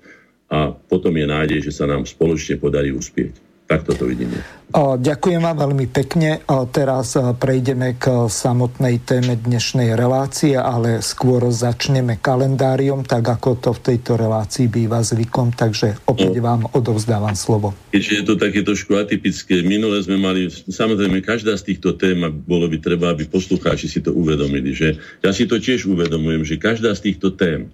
a 0.53 0.75
potom 0.75 1.15
je 1.17 1.25
nádej, 1.25 1.59
že 1.65 1.73
sa 1.73 1.89
nám 1.89 2.05
spoločne 2.05 2.61
podarí 2.61 2.93
uspieť. 2.93 3.46
Takto 3.67 3.91
to 3.99 4.07
vidíme. 4.07 4.39
Ďakujem 4.77 5.43
vám 5.43 5.57
veľmi 5.63 5.87
pekne. 5.91 6.43
Teraz 6.71 7.15
prejdeme 7.15 7.99
k 7.99 8.31
samotnej 8.31 8.99
téme 9.03 9.35
dnešnej 9.35 9.95
relácie, 9.95 10.55
ale 10.59 11.03
skôr 11.03 11.43
začneme 11.51 12.19
kalendáriom, 12.19 13.03
tak 13.03 13.27
ako 13.27 13.59
to 13.59 13.69
v 13.75 13.83
tejto 13.91 14.15
relácii 14.15 14.71
býva 14.71 15.03
zvykom, 15.03 15.55
takže 15.55 15.99
opäť 16.07 16.39
no. 16.39 16.43
vám 16.43 16.61
odovzdávam 16.75 17.35
slovo. 17.35 17.75
Keďže 17.91 18.11
je 18.11 18.23
to 18.23 18.35
také 18.35 18.59
trošku 18.63 18.95
atypické, 18.95 19.63
minule 19.63 19.99
sme 20.03 20.19
mali, 20.19 20.47
samozrejme 20.51 21.23
každá 21.23 21.55
z 21.59 21.75
týchto 21.75 21.95
tém, 21.95 22.19
bolo 22.47 22.67
by 22.71 22.79
treba, 22.79 23.15
aby 23.15 23.27
poslucháči 23.27 23.87
si 23.87 23.99
to 23.99 24.15
uvedomili, 24.15 24.71
že 24.75 24.99
ja 25.23 25.31
si 25.31 25.47
to 25.47 25.59
tiež 25.59 25.87
uvedomujem, 25.87 26.43
že 26.43 26.55
každá 26.59 26.91
z 26.95 27.11
týchto 27.11 27.35
tém 27.35 27.71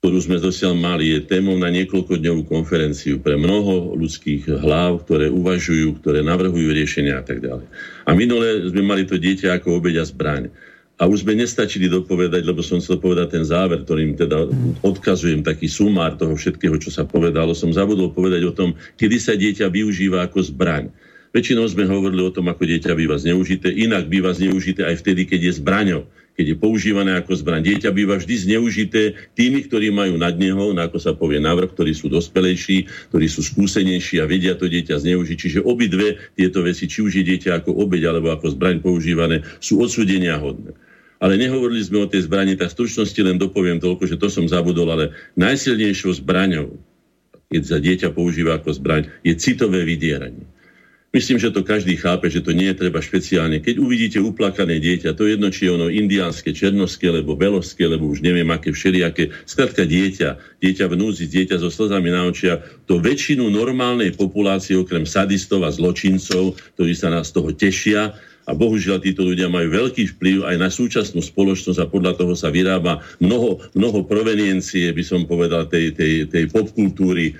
ktorú 0.00 0.16
sme 0.16 0.40
zosiaľ 0.40 0.80
mali, 0.80 1.12
je 1.12 1.28
témou 1.28 1.60
na 1.60 1.68
niekoľkodňovú 1.68 2.48
konferenciu 2.48 3.20
pre 3.20 3.36
mnoho 3.36 3.92
ľudských 4.00 4.48
hlav, 4.64 5.04
ktoré 5.04 5.28
uvažujú, 5.28 6.00
ktoré 6.00 6.24
navrhujú 6.24 6.72
riešenia 6.72 7.20
a 7.20 7.24
tak 7.24 7.44
ďalej. 7.44 7.68
A 8.08 8.16
minule 8.16 8.64
sme 8.72 8.80
mali 8.80 9.04
to 9.04 9.20
dieťa 9.20 9.60
ako 9.60 9.76
obeď 9.76 10.00
a 10.00 10.04
zbraň. 10.08 10.48
A 10.96 11.04
už 11.04 11.28
sme 11.28 11.36
nestačili 11.36 11.92
dopovedať, 11.92 12.48
lebo 12.48 12.64
som 12.64 12.80
chcel 12.80 12.96
povedať 12.96 13.36
ten 13.36 13.44
záver, 13.44 13.84
ktorým 13.84 14.16
teda 14.16 14.48
odkazujem 14.80 15.44
taký 15.44 15.68
sumár 15.68 16.16
toho 16.16 16.32
všetkého, 16.32 16.80
čo 16.80 16.88
sa 16.88 17.04
povedalo. 17.04 17.52
Som 17.52 17.76
zabudol 17.76 18.08
povedať 18.16 18.40
o 18.48 18.56
tom, 18.56 18.72
kedy 18.96 19.16
sa 19.20 19.36
dieťa 19.36 19.68
využíva 19.68 20.24
ako 20.24 20.48
zbraň. 20.48 20.88
Väčšinou 21.36 21.68
sme 21.68 21.84
hovorili 21.84 22.24
o 22.24 22.32
tom, 22.32 22.48
ako 22.48 22.64
dieťa 22.64 22.96
býva 22.96 23.20
zneužité, 23.20 23.68
inak 23.68 24.08
býva 24.08 24.32
zneužité 24.32 24.80
aj 24.88 25.04
vtedy, 25.04 25.28
keď 25.28 25.40
je 25.44 25.52
zbraňou 25.60 26.02
keď 26.40 26.56
je 26.56 26.56
používané 26.56 27.20
ako 27.20 27.36
zbraň. 27.36 27.68
Dieťa 27.68 27.92
býva 27.92 28.16
vždy 28.16 28.48
zneužité 28.48 29.12
tými, 29.36 29.60
ktorí 29.68 29.92
majú 29.92 30.16
nad 30.16 30.40
neho, 30.40 30.72
na 30.72 30.88
ako 30.88 30.96
sa 30.96 31.12
povie 31.12 31.36
navrh, 31.36 31.68
ktorí 31.68 31.92
sú 31.92 32.08
dospelejší, 32.08 32.88
ktorí 33.12 33.28
sú 33.28 33.44
skúsenejší 33.44 34.24
a 34.24 34.24
vedia 34.24 34.56
to 34.56 34.64
dieťa 34.64 35.04
zneužiť. 35.04 35.36
Čiže 35.36 35.60
obidve 35.60 36.16
tieto 36.32 36.64
veci, 36.64 36.88
či 36.88 37.04
už 37.04 37.20
je 37.20 37.28
dieťa 37.28 37.60
ako 37.60 37.76
obeď 37.76 38.08
alebo 38.08 38.32
ako 38.32 38.56
zbraň 38.56 38.80
používané, 38.80 39.44
sú 39.60 39.84
odsudenia 39.84 40.40
hodné. 40.40 40.72
Ale 41.20 41.36
nehovorili 41.36 41.84
sme 41.84 42.00
o 42.00 42.08
tej 42.08 42.24
zbrani, 42.24 42.56
tak 42.56 42.72
v 42.72 42.76
stručnosti 42.80 43.20
len 43.20 43.36
dopoviem 43.36 43.76
toľko, 43.76 44.08
že 44.08 44.16
to 44.16 44.32
som 44.32 44.48
zabudol, 44.48 44.88
ale 44.88 45.12
najsilnejšou 45.36 46.24
zbraňou, 46.24 46.72
keď 47.52 47.62
sa 47.68 47.76
dieťa 47.76 48.16
používa 48.16 48.56
ako 48.56 48.72
zbraň, 48.80 49.12
je 49.20 49.36
citové 49.36 49.84
vydieranie. 49.84 50.48
Myslím, 51.10 51.42
že 51.42 51.50
to 51.50 51.66
každý 51.66 51.98
chápe, 51.98 52.30
že 52.30 52.38
to 52.38 52.54
nie 52.54 52.70
je 52.70 52.86
treba 52.86 53.02
špeciálne. 53.02 53.58
Keď 53.58 53.82
uvidíte 53.82 54.22
uplakané 54.22 54.78
dieťa, 54.78 55.18
to 55.18 55.26
jedno, 55.26 55.50
či 55.50 55.66
je 55.66 55.74
ono 55.74 55.90
indiánske, 55.90 56.54
černovské, 56.54 57.10
alebo 57.10 57.34
beloské, 57.34 57.82
lebo 57.90 58.06
už 58.06 58.22
neviem, 58.22 58.46
aké 58.46 58.70
všelijaké. 58.70 59.34
Skladka 59.42 59.82
dieťa, 59.82 60.62
dieťa 60.62 60.86
v 60.86 60.94
núzi, 60.94 61.26
dieťa 61.26 61.58
so 61.58 61.66
slzami 61.66 62.14
na 62.14 62.30
očiach, 62.30 62.86
to 62.86 63.02
väčšinu 63.02 63.50
normálnej 63.50 64.14
populácie, 64.14 64.78
okrem 64.78 65.02
sadistov 65.02 65.66
a 65.66 65.74
zločincov, 65.74 66.54
ktorí 66.78 66.94
sa 66.94 67.10
nás 67.10 67.34
toho 67.34 67.50
tešia, 67.50 68.14
a 68.50 68.52
bohužiaľ 68.52 68.98
títo 68.98 69.22
ľudia 69.22 69.46
majú 69.46 69.70
veľký 69.70 70.18
vplyv 70.18 70.42
aj 70.42 70.56
na 70.58 70.66
súčasnú 70.66 71.22
spoločnosť 71.22 71.78
a 71.78 71.86
podľa 71.86 72.18
toho 72.18 72.34
sa 72.34 72.50
vyrába 72.50 72.98
mnoho, 73.22 73.62
mnoho 73.78 74.02
proveniencie, 74.02 74.90
by 74.90 75.04
som 75.06 75.22
povedal, 75.22 75.70
tej, 75.70 75.94
tej, 75.94 76.26
tej 76.26 76.50
popkultúry 76.50 77.30
e, 77.30 77.34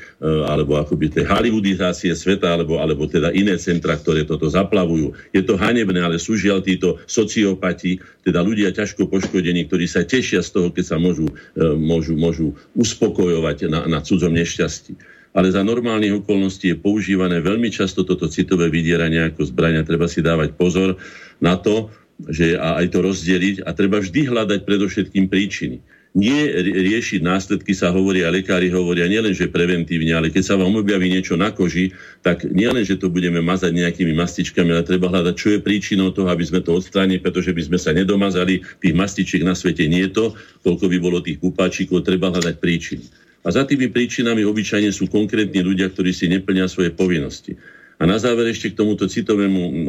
alebo 0.47 0.79
akoby 0.79 1.11
tej 1.11 1.27
hollywoodizácie 1.27 2.15
sveta 2.15 2.55
alebo, 2.55 2.79
alebo 2.79 3.11
teda 3.11 3.35
iné 3.35 3.59
centra, 3.59 3.99
ktoré 3.99 4.23
toto 4.23 4.47
zaplavujú. 4.47 5.11
Je 5.35 5.43
to 5.43 5.59
hanebné, 5.59 5.99
ale 5.99 6.23
sú 6.23 6.39
žiaľ 6.39 6.63
títo 6.63 7.03
sociopati, 7.11 7.99
teda 8.23 8.39
ľudia 8.47 8.71
ťažko 8.71 9.11
poškodení, 9.11 9.67
ktorí 9.67 9.91
sa 9.91 10.07
tešia 10.07 10.47
z 10.47 10.55
toho, 10.55 10.69
keď 10.71 10.95
sa 10.95 10.97
môžu, 11.03 11.27
e, 11.59 11.65
môžu, 11.75 12.15
môžu 12.15 12.55
uspokojovať 12.79 13.67
na, 13.67 13.91
na 13.91 13.99
cudzom 13.99 14.31
nešťastí 14.31 15.10
ale 15.31 15.55
za 15.55 15.63
normálnych 15.63 16.25
okolností 16.25 16.75
je 16.75 16.83
používané 16.83 17.39
veľmi 17.39 17.71
často 17.71 18.03
toto 18.03 18.27
citové 18.27 18.67
vydieranie 18.67 19.31
ako 19.31 19.47
zbrania. 19.47 19.87
Treba 19.87 20.11
si 20.11 20.19
dávať 20.23 20.59
pozor 20.59 20.99
na 21.39 21.55
to, 21.55 21.91
že 22.29 22.59
a 22.59 22.83
aj 22.83 22.87
to 22.93 22.99
rozdeliť 23.01 23.57
a 23.65 23.71
treba 23.73 24.03
vždy 24.03 24.29
hľadať 24.29 24.61
predovšetkým 24.67 25.31
príčiny. 25.31 25.81
Nie 26.11 26.51
riešiť 26.67 27.23
následky 27.23 27.71
sa 27.71 27.95
hovoria, 27.95 28.35
lekári 28.35 28.67
hovoria 28.67 29.07
nielen, 29.07 29.31
že 29.31 29.47
preventívne, 29.47 30.11
ale 30.11 30.35
keď 30.35 30.43
sa 30.43 30.59
vám 30.59 30.75
objaví 30.75 31.07
niečo 31.07 31.39
na 31.39 31.55
koži, 31.55 31.95
tak 32.19 32.43
nielen, 32.51 32.83
že 32.83 32.99
to 32.99 33.07
budeme 33.07 33.39
mazať 33.39 33.71
nejakými 33.71 34.19
mastičkami, 34.19 34.75
ale 34.75 34.83
treba 34.83 35.07
hľadať, 35.07 35.35
čo 35.39 35.55
je 35.55 35.63
príčinou 35.63 36.11
toho, 36.11 36.27
aby 36.35 36.43
sme 36.43 36.67
to 36.67 36.75
odstránili, 36.75 37.23
pretože 37.23 37.55
by 37.55 37.63
sme 37.63 37.79
sa 37.79 37.95
nedomazali. 37.95 38.59
Tých 38.83 38.91
mastičiek 38.99 39.47
na 39.47 39.55
svete 39.55 39.87
nie 39.87 40.11
je 40.11 40.19
to, 40.19 40.25
koľko 40.67 40.91
by 40.91 40.99
bolo 40.99 41.23
tých 41.23 41.39
kupáčikov, 41.39 42.03
treba 42.03 42.35
hľadať 42.35 42.59
príčiny. 42.59 43.30
A 43.41 43.49
za 43.49 43.65
tými 43.65 43.89
príčinami 43.89 44.45
obyčajne 44.45 44.93
sú 44.93 45.09
konkrétni 45.09 45.65
ľudia, 45.65 45.89
ktorí 45.89 46.13
si 46.13 46.29
neplnia 46.29 46.69
svoje 46.69 46.93
povinnosti. 46.93 47.57
A 48.01 48.09
na 48.09 48.17
záver 48.17 48.49
ešte 48.49 48.73
k 48.73 48.81
tomuto 48.81 49.05
citovému 49.05 49.85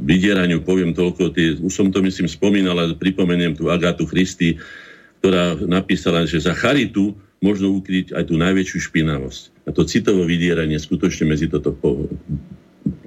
vydieraniu 0.00 0.64
poviem 0.64 0.96
toľko, 0.96 1.36
tie, 1.36 1.56
už 1.60 1.72
som 1.72 1.92
to 1.92 2.00
myslím 2.00 2.28
spomínal, 2.28 2.80
ale 2.80 2.96
pripomeniem 2.96 3.52
tu 3.52 3.68
Agátu 3.68 4.08
Christy, 4.08 4.56
ktorá 5.20 5.60
napísala, 5.68 6.24
že 6.24 6.40
za 6.40 6.56
charitu 6.56 7.12
možno 7.44 7.76
ukryť 7.76 8.16
aj 8.16 8.24
tú 8.32 8.40
najväčšiu 8.40 8.78
špinavosť. 8.88 9.42
A 9.68 9.70
to 9.70 9.84
citové 9.84 10.24
vydieranie 10.24 10.80
skutočne 10.80 11.28
medzi 11.28 11.46
toto 11.52 11.76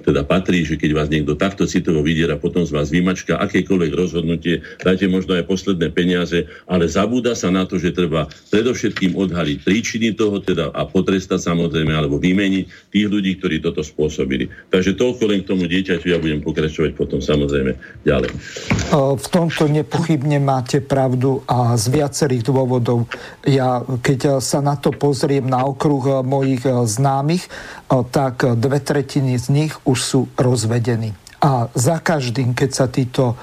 teda 0.02 0.26
patrí, 0.26 0.66
že 0.66 0.74
keď 0.74 0.90
vás 0.98 1.08
niekto 1.08 1.38
takto 1.38 1.64
citovo 1.64 2.02
vydiera, 2.02 2.34
potom 2.34 2.66
z 2.66 2.74
vás 2.74 2.90
vymačka 2.90 3.38
akékoľvek 3.38 3.92
rozhodnutie, 3.94 4.66
dajte 4.82 5.06
možno 5.06 5.38
aj 5.38 5.46
posledné 5.46 5.94
peniaze, 5.94 6.50
ale 6.66 6.90
zabúda 6.90 7.38
sa 7.38 7.54
na 7.54 7.62
to, 7.62 7.78
že 7.78 7.94
treba 7.94 8.26
predovšetkým 8.50 9.14
odhaliť 9.14 9.62
príčiny 9.62 10.18
toho 10.18 10.42
teda 10.42 10.74
a 10.74 10.82
potrestať 10.84 11.38
samozrejme 11.38 11.94
alebo 11.94 12.18
vymeniť 12.18 12.90
tých 12.90 13.06
ľudí, 13.06 13.38
ktorí 13.38 13.62
toto 13.62 13.86
spôsobili. 13.86 14.50
Takže 14.74 14.98
toľko 14.98 15.22
len 15.30 15.46
k 15.46 15.48
tomu 15.54 15.70
dieťaťu, 15.70 16.06
ja 16.10 16.18
budem 16.18 16.42
pokračovať 16.42 16.98
potom 16.98 17.22
samozrejme 17.22 18.02
ďalej. 18.02 18.30
V 18.92 19.26
tomto 19.30 19.70
nepochybne 19.70 20.42
máte 20.42 20.82
pravdu 20.82 21.46
a 21.46 21.78
z 21.78 21.86
viacerých 21.94 22.42
dôvodov. 22.50 23.06
Ja, 23.46 23.86
keď 23.86 24.42
sa 24.42 24.58
na 24.58 24.74
to 24.74 24.90
pozriem 24.90 25.46
na 25.46 25.62
okruh 25.62 26.24
mojich 26.26 26.66
známych, 26.66 27.46
tak 28.10 28.42
dve 28.56 28.80
tretiny 28.80 29.36
z 29.36 29.46
nich 29.52 29.72
už 29.92 30.00
sú 30.00 30.20
rozvedení. 30.34 31.12
A 31.44 31.68
za 31.76 32.00
každým, 32.00 32.56
keď 32.56 32.70
sa 32.72 32.86
títo 32.88 33.36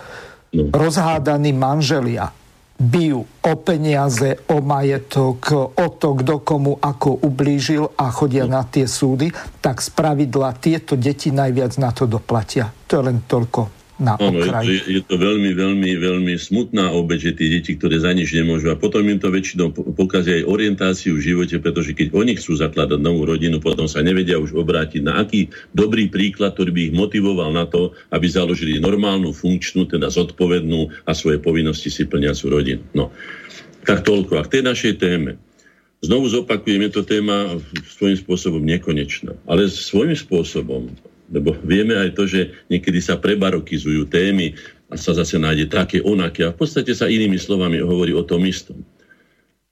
rozhádaní 0.53 1.53
manželia 1.53 2.34
bijú 2.79 3.27
o 3.27 3.53
peniaze, 3.60 4.39
o 4.48 4.63
majetok, 4.63 5.39
o 5.75 5.88
to, 6.00 6.10
kto 6.15 6.36
komu 6.41 6.79
ako 6.79 7.27
ublížil 7.27 7.91
a 8.00 8.08
chodia 8.08 8.48
na 8.48 8.63
tie 8.63 8.88
súdy, 8.88 9.29
tak 9.60 9.84
z 9.84 9.91
pravidla 9.91 10.56
tieto 10.56 10.96
deti 10.96 11.29
najviac 11.29 11.75
na 11.75 11.91
to 11.91 12.08
doplatia. 12.08 12.72
To 12.88 12.91
je 12.98 13.01
len 13.03 13.20
toľko 13.27 13.78
na 14.00 14.15
Áno, 14.15 14.39
je, 14.63 14.79
je 14.88 15.01
to 15.03 15.20
veľmi, 15.20 15.51
veľmi, 15.51 15.91
veľmi 16.00 16.34
smutná 16.39 16.96
obeď, 16.96 17.20
že 17.20 17.32
tie 17.36 17.48
deti, 17.60 17.75
ktoré 17.75 18.00
za 18.00 18.15
nič 18.15 18.32
nemôžu 18.32 18.72
a 18.72 18.79
potom 18.79 19.03
im 19.03 19.20
to 19.20 19.27
väčšinou 19.27 19.75
pokazia 19.75 20.39
aj 20.39 20.48
orientáciu 20.48 21.20
v 21.20 21.25
živote, 21.36 21.60
pretože 21.60 21.91
keď 21.91 22.15
oni 22.15 22.39
chcú 22.39 22.56
zakladať 22.56 22.96
novú 22.96 23.27
rodinu, 23.27 23.60
potom 23.60 23.91
sa 23.91 24.00
nevedia 24.00 24.39
už 24.39 24.56
obrátiť 24.56 25.03
na 25.03 25.20
aký 25.20 25.51
dobrý 25.75 26.08
príklad, 26.08 26.56
ktorý 26.56 26.72
by 26.72 26.82
ich 26.88 26.96
motivoval 26.96 27.51
na 27.51 27.68
to, 27.68 27.91
aby 28.15 28.25
založili 28.32 28.79
normálnu, 28.79 29.36
funkčnú, 29.36 29.84
teda 29.84 30.08
zodpovednú 30.08 31.03
a 31.03 31.12
svoje 31.12 31.44
povinnosti 31.44 31.91
si 31.91 32.08
plniacu 32.08 32.46
rodinu. 32.48 32.84
No, 32.96 33.12
tak 33.84 34.08
toľko. 34.08 34.39
A 34.39 34.48
k 34.48 34.60
tej 34.60 34.63
našej 34.63 34.96
téme. 34.96 35.36
Znovu 36.00 36.32
zopakujem, 36.32 36.88
je 36.88 36.91
to 36.96 37.03
téma 37.03 37.60
svojím 37.84 38.15
spôsobom 38.15 38.63
nekonečná, 38.63 39.36
ale 39.44 39.68
svojím 39.68 40.15
spôsobom 40.15 40.88
lebo 41.29 41.53
vieme 41.62 41.95
aj 41.95 42.17
to, 42.17 42.25
že 42.25 42.51
niekedy 42.67 43.00
sa 43.00 43.17
prebarokizujú 43.17 44.09
témy 44.09 44.57
a 44.89 44.98
sa 44.98 45.13
zase 45.13 45.38
nájde 45.38 45.69
také, 45.69 45.98
onaké. 46.01 46.45
A 46.45 46.53
v 46.53 46.57
podstate 46.57 46.91
sa 46.98 47.05
inými 47.05 47.38
slovami 47.38 47.77
hovorí 47.79 48.12
o 48.13 48.25
tom 48.25 48.41
istom. 48.45 48.81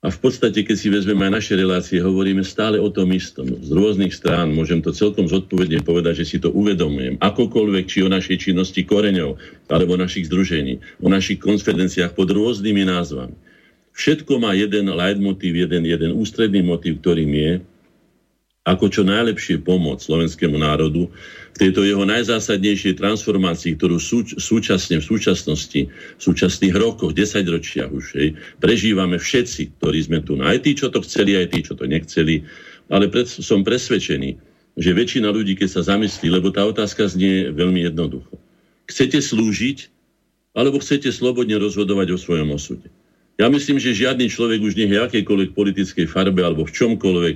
A 0.05 0.13
v 0.13 0.19
podstate, 0.21 0.61
keď 0.61 0.77
si 0.77 0.93
vezmeme 0.93 1.25
aj 1.25 1.41
naše 1.41 1.53
relácie, 1.57 1.97
hovoríme 1.97 2.45
stále 2.45 2.77
o 2.77 2.85
tom 2.93 3.09
istom. 3.17 3.49
Z 3.49 3.73
rôznych 3.73 4.13
strán 4.13 4.53
môžem 4.53 4.77
to 4.77 4.93
celkom 4.93 5.25
zodpovedne 5.25 5.81
povedať, 5.81 6.21
že 6.21 6.25
si 6.29 6.37
to 6.37 6.53
uvedomujem. 6.53 7.17
Akokoľvek, 7.17 7.85
či 7.89 8.05
o 8.05 8.13
našej 8.13 8.37
činnosti 8.37 8.85
koreňov, 8.85 9.41
alebo 9.67 9.97
o 9.97 10.01
našich 10.01 10.29
združení, 10.29 10.77
o 11.01 11.09
našich 11.09 11.41
konferenciách 11.41 12.13
pod 12.13 12.29
rôznymi 12.29 12.85
názvami. 12.85 13.33
Všetko 13.97 14.37
má 14.37 14.53
jeden 14.53 14.85
leitmotiv, 14.93 15.57
jeden, 15.57 15.81
jeden 15.81 16.13
ústredný 16.13 16.61
motiv, 16.61 17.01
ktorým 17.01 17.33
je, 17.33 17.51
ako 18.67 18.91
čo 18.91 19.01
najlepšie 19.07 19.63
pomôcť 19.63 20.03
slovenskému 20.03 20.59
národu 20.59 21.07
v 21.55 21.57
tejto 21.57 21.87
jeho 21.87 22.03
najzásadnejšej 22.03 22.99
transformácii, 22.99 23.79
ktorú 23.79 23.95
súč- 23.95 24.35
súčasne 24.35 24.99
v 24.99 25.05
súčasnosti, 25.07 25.81
v 25.87 26.21
súčasných 26.21 26.75
rokoch, 26.75 27.15
desaťročiach 27.15 27.89
už, 27.89 28.05
hej, 28.19 28.35
prežívame 28.59 29.15
všetci, 29.15 29.79
ktorí 29.79 29.99
sme 30.03 30.19
tu. 30.19 30.35
Aj 30.43 30.59
tí, 30.59 30.75
čo 30.75 30.91
to 30.91 30.99
chceli, 30.99 31.39
aj 31.39 31.55
tí, 31.55 31.63
čo 31.63 31.79
to 31.79 31.87
nechceli. 31.87 32.43
Ale 32.91 33.07
pred, 33.07 33.25
som 33.25 33.63
presvedčený, 33.63 34.35
že 34.77 34.91
väčšina 34.93 35.31
ľudí, 35.31 35.55
keď 35.55 35.79
sa 35.79 35.81
zamyslí, 35.95 36.27
lebo 36.27 36.51
tá 36.51 36.67
otázka 36.67 37.07
znie 37.07 37.49
veľmi 37.55 37.87
jednoducho. 37.87 38.35
Chcete 38.91 39.23
slúžiť, 39.23 39.89
alebo 40.53 40.83
chcete 40.83 41.09
slobodne 41.09 41.55
rozhodovať 41.57 42.13
o 42.13 42.17
svojom 42.19 42.51
osude? 42.53 42.91
Ja 43.37 43.53
myslím, 43.53 43.77
že 43.77 43.93
žiadny 43.93 44.33
človek 44.33 44.65
už 44.65 44.73
nech 44.73 44.89
je 44.89 44.97
akejkoľvek 44.97 45.53
politickej 45.53 46.09
farbe 46.09 46.41
alebo 46.41 46.65
v 46.65 46.73
čomkoľvek 46.73 47.35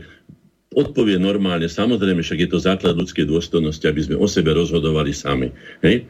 odpovie 0.71 1.19
normálne, 1.19 1.67
samozrejme, 1.67 2.23
však 2.23 2.47
je 2.47 2.49
to 2.49 2.59
základ 2.63 2.95
ľudskej 2.95 3.27
dôstojnosti, 3.27 3.83
aby 3.83 4.01
sme 4.07 4.15
o 4.15 4.27
sebe 4.27 4.55
rozhodovali 4.55 5.11
sami. 5.11 5.51
Hej? 5.83 6.07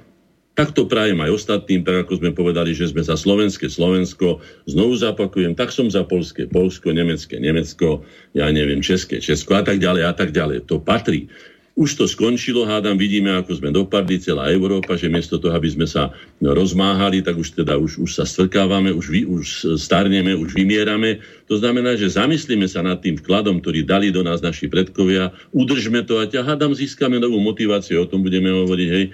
Tak 0.51 0.75
to 0.75 0.83
prajem 0.85 1.17
aj 1.23 1.31
ostatným, 1.31 1.81
tak 1.81 2.05
ako 2.05 2.21
sme 2.21 2.35
povedali, 2.35 2.75
že 2.75 2.91
sme 2.91 3.01
za 3.01 3.15
slovenské 3.15 3.71
Slovensko. 3.71 4.43
Znovu 4.67 4.99
zapakujem, 4.99 5.55
tak 5.55 5.71
som 5.71 5.87
za 5.87 6.03
polské 6.03 6.45
Polsko, 6.45 6.91
nemecké 6.91 7.39
Nemecko, 7.39 8.03
ja 8.35 8.51
neviem, 8.51 8.83
české 8.83 9.23
Česko 9.23 9.55
a 9.55 9.63
tak 9.63 9.79
ďalej 9.79 10.03
a 10.05 10.13
tak 10.13 10.35
ďalej. 10.35 10.67
To 10.67 10.83
patrí. 10.83 11.31
Už 11.71 11.95
to 11.95 12.03
skončilo, 12.03 12.67
hádam, 12.67 12.99
vidíme, 12.99 13.31
ako 13.31 13.55
sme 13.55 13.71
dopadli, 13.71 14.19
celá 14.19 14.51
Európa, 14.51 14.99
že 14.99 15.07
miesto 15.07 15.39
toho, 15.39 15.55
aby 15.55 15.71
sme 15.71 15.87
sa 15.87 16.11
rozmáhali, 16.43 17.23
tak 17.23 17.39
už 17.39 17.63
teda 17.63 17.79
už, 17.79 17.95
už 18.03 18.11
sa 18.11 18.27
stvrkávame, 18.27 18.91
už, 18.91 19.07
vy, 19.07 19.23
už 19.23 19.79
starneme, 19.79 20.35
už 20.35 20.51
vymierame. 20.51 21.23
To 21.47 21.55
znamená, 21.55 21.95
že 21.95 22.11
zamyslíme 22.11 22.67
sa 22.67 22.83
nad 22.83 22.99
tým 22.99 23.15
vkladom, 23.15 23.63
ktorý 23.63 23.87
dali 23.87 24.11
do 24.11 24.19
nás 24.19 24.43
naši 24.43 24.67
predkovia, 24.67 25.31
udržme 25.55 26.03
to 26.03 26.19
a 26.19 26.27
ťa, 26.27 26.43
hádam, 26.43 26.75
získame 26.75 27.23
novú 27.23 27.39
motiváciu, 27.39 28.03
o 28.03 28.09
tom 28.09 28.19
budeme 28.19 28.51
hovoriť, 28.51 28.89
hej, 28.91 29.05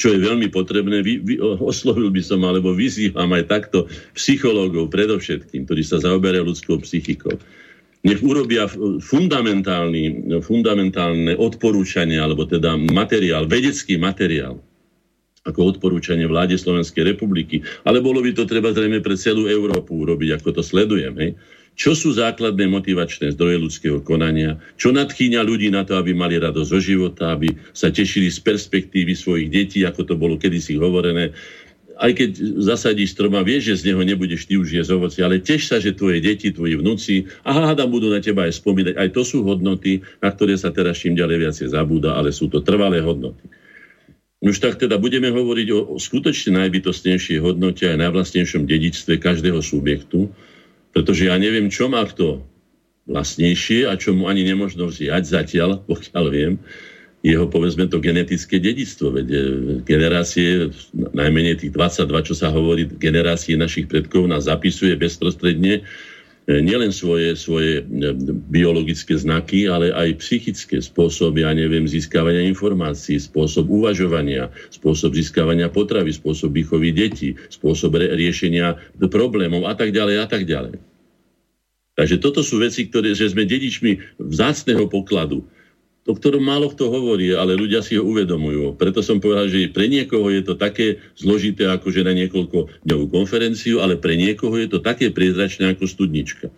čo 0.00 0.08
je 0.08 0.24
veľmi 0.24 0.48
potrebné. 0.48 1.04
Vy, 1.04 1.20
vy, 1.20 1.34
oslovil 1.60 2.08
by 2.08 2.24
som, 2.24 2.40
alebo 2.40 2.72
vyzývam 2.72 3.28
aj 3.36 3.52
takto 3.52 3.84
psychológov 4.16 4.88
predovšetkým, 4.88 5.68
ktorí 5.68 5.84
sa 5.84 6.00
zaoberajú 6.00 6.48
ľudskou 6.48 6.80
psychikou 6.80 7.36
nech 8.06 8.22
urobia 8.22 8.70
fundamentálne 9.02 11.34
odporúčanie, 11.34 12.22
alebo 12.22 12.46
teda 12.46 12.78
materiál, 12.78 13.50
vedecký 13.50 13.98
materiál, 13.98 14.62
ako 15.42 15.74
odporúčanie 15.76 16.28
vláde 16.28 16.60
Slovenskej 16.60 17.16
republiky. 17.16 17.64
Ale 17.88 18.04
bolo 18.04 18.20
by 18.22 18.36
to 18.36 18.44
treba 18.44 18.70
zrejme 18.70 19.00
pre 19.00 19.16
celú 19.16 19.48
Európu 19.48 20.04
urobiť, 20.04 20.36
ako 20.38 20.52
to 20.60 20.62
sledujem. 20.62 21.16
Hej? 21.18 21.34
Čo 21.78 21.94
sú 21.94 22.10
základné 22.10 22.66
motivačné 22.66 23.38
zdroje 23.38 23.62
ľudského 23.62 24.02
konania? 24.02 24.58
Čo 24.74 24.90
nadchýňa 24.90 25.46
ľudí 25.46 25.70
na 25.70 25.86
to, 25.86 25.94
aby 25.94 26.10
mali 26.10 26.34
radosť 26.34 26.70
zo 26.74 26.80
života, 26.82 27.38
aby 27.38 27.54
sa 27.70 27.94
tešili 27.94 28.34
z 28.34 28.42
perspektívy 28.42 29.14
svojich 29.14 29.46
detí, 29.46 29.86
ako 29.86 30.02
to 30.02 30.18
bolo 30.18 30.34
kedysi 30.34 30.74
hovorené, 30.74 31.30
aj 31.98 32.12
keď 32.14 32.30
zasadíš 32.62 33.18
strom 33.18 33.34
a 33.34 33.42
vieš, 33.42 33.74
že 33.74 33.82
z 33.82 33.92
neho 33.92 34.02
nebudeš 34.06 34.46
ty 34.46 34.54
už 34.54 34.70
jesť 34.70 34.94
ovoci, 34.94 35.18
ale 35.26 35.42
teš 35.42 35.66
sa, 35.66 35.76
že 35.82 35.98
tvoje 35.98 36.22
deti, 36.22 36.54
tvoji 36.54 36.78
vnúci 36.78 37.26
a 37.42 37.50
hádam 37.50 37.90
budú 37.90 38.06
na 38.14 38.22
teba 38.22 38.46
aj 38.46 38.62
spomínať. 38.62 38.94
Aj 38.94 39.10
to 39.10 39.26
sú 39.26 39.42
hodnoty, 39.42 40.06
na 40.22 40.30
ktoré 40.30 40.54
sa 40.54 40.70
teraz 40.70 41.02
čím 41.02 41.18
ďalej 41.18 41.50
viacej 41.50 41.68
zabúda, 41.74 42.14
ale 42.14 42.30
sú 42.30 42.46
to 42.46 42.62
trvalé 42.62 43.02
hodnoty. 43.02 43.50
Už 44.38 44.62
tak 44.62 44.78
teda 44.78 45.02
budeme 45.02 45.34
hovoriť 45.34 45.68
o, 45.74 45.78
skutočne 45.98 46.62
najbytostnejšej 46.62 47.42
hodnote 47.42 47.90
a 47.90 47.98
najvlastnejšom 47.98 48.70
dedičstve 48.70 49.18
každého 49.18 49.58
subjektu, 49.58 50.30
pretože 50.94 51.26
ja 51.26 51.34
neviem, 51.34 51.66
čo 51.66 51.90
má 51.90 52.06
kto 52.06 52.46
vlastnejšie 53.10 53.90
a 53.90 53.98
čo 53.98 54.14
mu 54.14 54.30
ani 54.30 54.46
nemožno 54.46 54.86
vziať 54.86 55.26
zatiaľ, 55.26 55.82
pokiaľ 55.82 56.24
viem, 56.30 56.54
jeho, 57.26 57.50
povedzme, 57.50 57.90
to 57.90 57.98
genetické 57.98 58.62
dedictvo. 58.62 59.10
Veď 59.10 59.26
e, 59.26 59.40
generácie, 59.82 60.70
najmenej 60.94 61.66
tých 61.66 61.74
22, 61.74 62.28
čo 62.30 62.34
sa 62.38 62.54
hovorí, 62.54 62.86
generácie 62.86 63.58
našich 63.58 63.90
predkov 63.90 64.30
nás 64.30 64.46
zapisuje 64.46 64.94
bezprostredne 64.94 65.82
e, 65.82 65.82
nielen 66.62 66.94
svoje, 66.94 67.34
svoje 67.34 67.82
e, 67.82 68.14
biologické 68.54 69.18
znaky, 69.18 69.66
ale 69.66 69.90
aj 69.90 70.22
psychické 70.22 70.78
spôsoby, 70.78 71.42
ja 71.42 71.50
neviem, 71.58 71.90
získavania 71.90 72.46
informácií, 72.46 73.18
spôsob 73.18 73.66
uvažovania, 73.66 74.46
spôsob 74.70 75.18
získavania 75.18 75.66
potravy, 75.66 76.14
spôsob 76.14 76.54
výchovy 76.54 76.94
detí, 76.94 77.34
spôsob 77.50 77.98
riešenia 77.98 78.78
problémov 79.10 79.66
a 79.66 79.74
tak 79.74 79.90
ďalej 79.90 80.22
a 80.22 80.26
tak 80.30 80.46
ďalej. 80.46 80.78
Takže 81.98 82.22
toto 82.22 82.46
sú 82.46 82.62
veci, 82.62 82.86
ktoré, 82.86 83.10
že 83.10 83.34
sme 83.34 83.42
dedičmi 83.42 84.22
vzácného 84.22 84.86
pokladu 84.86 85.42
o 86.08 86.16
ktorom 86.16 86.40
málo 86.40 86.72
kto 86.72 86.88
hovorí, 86.88 87.36
ale 87.36 87.52
ľudia 87.52 87.84
si 87.84 88.00
ho 88.00 88.02
uvedomujú. 88.02 88.80
Preto 88.80 89.04
som 89.04 89.20
povedal, 89.20 89.52
že 89.52 89.68
pre 89.68 89.92
niekoho 89.92 90.32
je 90.32 90.40
to 90.40 90.56
také 90.56 91.04
zložité, 91.20 91.68
ako 91.68 91.92
že 91.92 92.00
na 92.00 92.16
niekoľko 92.16 92.88
dňovú 92.88 93.06
konferenciu, 93.12 93.84
ale 93.84 94.00
pre 94.00 94.16
niekoho 94.16 94.56
je 94.56 94.72
to 94.72 94.80
také 94.80 95.12
priezračné 95.12 95.76
ako 95.76 95.84
studnička. 95.84 96.48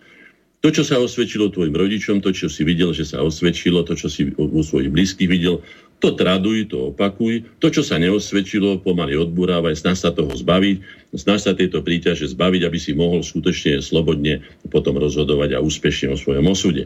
To, 0.61 0.69
čo 0.69 0.85
sa 0.85 1.01
osvedčilo 1.01 1.49
tvojim 1.49 1.73
rodičom, 1.73 2.21
to, 2.21 2.31
čo 2.31 2.45
si 2.45 2.61
videl, 2.61 2.93
že 2.93 3.03
sa 3.03 3.25
osvedčilo, 3.25 3.81
to, 3.81 3.97
čo 3.97 4.07
si 4.07 4.29
u 4.37 4.61
svojich 4.61 4.93
blízkych 4.93 5.25
videl, 5.25 5.65
to 5.97 6.13
traduj, 6.13 6.69
to 6.69 6.93
opakuj. 6.93 7.45
To, 7.57 7.73
čo 7.73 7.81
sa 7.81 7.97
neosvedčilo, 7.97 8.85
pomaly 8.85 9.17
odburávaj, 9.17 9.73
snaž 9.73 10.05
sa 10.05 10.13
toho 10.13 10.29
zbaviť, 10.29 10.77
snaž 11.17 11.49
sa 11.49 11.57
tejto 11.57 11.81
príťaže 11.81 12.29
zbaviť, 12.29 12.61
aby 12.61 12.77
si 12.77 12.93
mohol 12.93 13.25
skutočne 13.25 13.81
slobodne 13.81 14.45
potom 14.69 15.01
rozhodovať 15.01 15.57
a 15.57 15.63
úspešne 15.65 16.13
o 16.13 16.17
svojom 16.17 16.45
osude. 16.45 16.85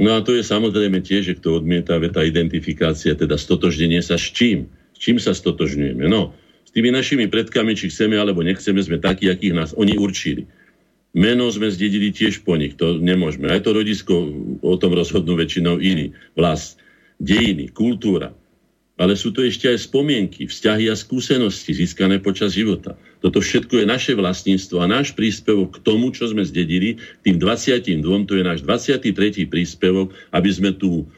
No 0.00 0.16
a 0.16 0.24
to 0.24 0.32
je 0.32 0.40
samozrejme 0.40 1.04
tiež, 1.04 1.22
že 1.28 1.36
kto 1.36 1.60
odmieta, 1.60 2.00
tá 2.08 2.24
identifikácia, 2.24 3.12
teda 3.12 3.36
stotožnenie 3.36 4.00
sa 4.00 4.16
s 4.16 4.32
čím? 4.32 4.72
S 4.96 4.98
čím 5.04 5.20
sa 5.20 5.36
stotožňujeme? 5.36 6.08
No, 6.08 6.32
s 6.64 6.72
tými 6.72 6.88
našimi 6.88 7.28
predkami, 7.28 7.76
či 7.76 7.92
chceme 7.92 8.16
alebo 8.16 8.40
nechceme, 8.40 8.80
sme 8.80 8.96
takí, 8.96 9.28
akých 9.28 9.52
nás 9.52 9.70
oni 9.76 10.00
určili. 10.00 10.48
Meno 11.12 11.50
sme 11.52 11.68
zdedili 11.68 12.16
tiež 12.16 12.46
po 12.48 12.56
nich, 12.56 12.80
to 12.80 12.96
nemôžeme. 12.96 13.52
Aj 13.52 13.60
to 13.60 13.76
rodisko, 13.76 14.14
o 14.64 14.74
tom 14.80 14.96
rozhodnú 14.96 15.36
väčšinou 15.36 15.82
iní. 15.82 16.16
Vlast, 16.32 16.80
dejiny, 17.20 17.68
kultúra. 17.68 18.32
ale 19.00 19.16
sú 19.16 19.32
to 19.32 19.40
ešte 19.40 19.64
aj 19.68 19.88
spomienky, 19.88 20.44
vzťahy 20.44 20.92
a 20.92 20.96
skúsenosti 20.96 21.72
získané 21.72 22.20
počas 22.20 22.52
života. 22.52 23.00
Toto 23.20 23.38
všetko 23.44 23.84
je 23.84 23.86
naše 23.86 24.12
vlastníctvo 24.16 24.80
a 24.80 24.88
náš 24.88 25.12
príspevok 25.12 25.76
k 25.76 25.82
tomu, 25.84 26.08
čo 26.12 26.28
sme 26.28 26.40
zdedili, 26.40 26.96
tým 27.20 27.36
22, 27.36 28.00
to 28.24 28.32
je 28.40 28.44
náš 28.44 28.64
23. 28.64 29.44
príspevok, 29.46 30.16
aby 30.32 30.50
sme 30.50 30.72
tu 30.72 31.08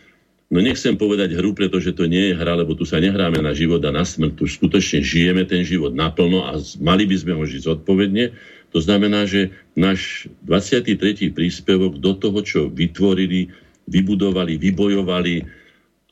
No 0.52 0.60
nechcem 0.60 1.00
povedať 1.00 1.32
hru, 1.32 1.56
pretože 1.56 1.96
to 1.96 2.04
nie 2.04 2.28
je 2.28 2.36
hra, 2.36 2.60
lebo 2.60 2.76
tu 2.76 2.84
sa 2.84 3.00
nehráme 3.00 3.40
na 3.40 3.56
život 3.56 3.80
a 3.88 3.88
na 3.88 4.04
smrť. 4.04 4.36
Tu 4.36 4.44
skutočne 4.44 5.00
žijeme 5.00 5.48
ten 5.48 5.64
život 5.64 5.96
naplno 5.96 6.44
a 6.44 6.60
mali 6.76 7.08
by 7.08 7.16
sme 7.16 7.32
ho 7.32 7.40
žiť 7.40 7.72
zodpovedne. 7.72 8.36
To 8.76 8.78
znamená, 8.84 9.24
že 9.24 9.48
náš 9.72 10.28
23. 10.44 11.32
príspevok 11.32 11.96
do 11.96 12.12
toho, 12.12 12.44
čo 12.44 12.60
vytvorili, 12.68 13.48
vybudovali, 13.88 14.60
vybojovali, 14.60 15.34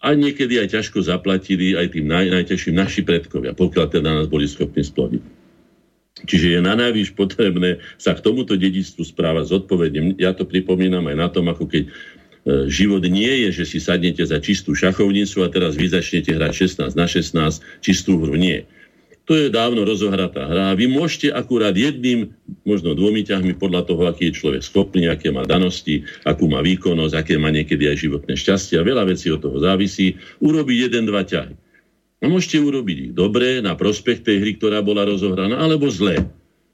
a 0.00 0.16
niekedy 0.16 0.57
aj 0.57 0.72
ťažko 0.72 1.05
zaplatili 1.05 1.76
aj 1.76 1.92
tým 1.92 2.09
naj, 2.09 2.33
najťažším 2.33 2.72
naši 2.72 3.05
predkovia, 3.05 3.53
pokiaľ 3.53 3.87
teda 3.92 4.09
nás 4.09 4.26
boli 4.33 4.48
schopní 4.48 4.81
splodiť. 4.81 5.39
Čiže 6.28 6.56
je 6.56 6.61
na 6.61 6.76
najvyš 6.76 7.16
potrebné 7.16 7.80
sa 7.96 8.12
k 8.12 8.24
tomuto 8.24 8.59
dedictvu 8.59 9.04
správať 9.04 9.56
zodpovedne. 9.56 10.16
Ja 10.20 10.37
to 10.37 10.44
pripomínam 10.44 11.09
aj 11.09 11.16
na 11.16 11.28
tom, 11.33 11.48
ako 11.48 11.64
keď 11.68 11.83
e, 11.87 11.90
život 12.68 13.00
nie 13.06 13.48
je, 13.48 13.62
že 13.62 13.64
si 13.64 13.78
sadnete 13.80 14.24
za 14.24 14.40
čistú 14.40 14.76
šachovnicu 14.76 15.40
a 15.44 15.48
teraz 15.48 15.76
vy 15.76 15.88
začnete 15.88 16.37
hrať 16.37 16.52
16 16.88 16.92
na 16.92 17.06
16, 17.09 17.85
čistú 17.85 18.20
hru. 18.20 18.37
Nie 18.37 18.68
to 19.30 19.38
je 19.38 19.46
dávno 19.46 19.87
rozohratá 19.87 20.42
hra. 20.42 20.74
Vy 20.74 20.90
môžete 20.90 21.30
akurát 21.30 21.70
jedným, 21.70 22.35
možno 22.66 22.98
dvomi 22.98 23.22
ťahmi 23.22 23.54
podľa 23.62 23.87
toho, 23.87 24.02
aký 24.11 24.35
je 24.35 24.42
človek 24.42 24.62
schopný, 24.66 25.06
aké 25.06 25.30
má 25.30 25.46
danosti, 25.46 26.02
akú 26.26 26.50
má 26.50 26.59
výkonnosť, 26.66 27.14
aké 27.14 27.38
má 27.38 27.54
niekedy 27.54 27.87
aj 27.87 28.11
životné 28.11 28.35
šťastie 28.35 28.83
a 28.83 28.83
veľa 28.83 29.06
vecí 29.06 29.30
od 29.30 29.38
toho 29.38 29.62
závisí, 29.62 30.18
urobiť 30.42 30.90
jeden, 30.90 31.06
dva 31.06 31.22
ťahy. 31.22 31.54
A 32.20 32.28
môžete 32.28 32.61
urobiť 32.61 32.96
ich 33.09 33.12
dobre, 33.16 33.64
na 33.64 33.72
prospech 33.72 34.20
tej 34.20 34.37
hry, 34.44 34.52
ktorá 34.61 34.85
bola 34.85 35.09
rozohraná, 35.09 35.56
alebo 35.56 35.88
zlé. 35.88 36.20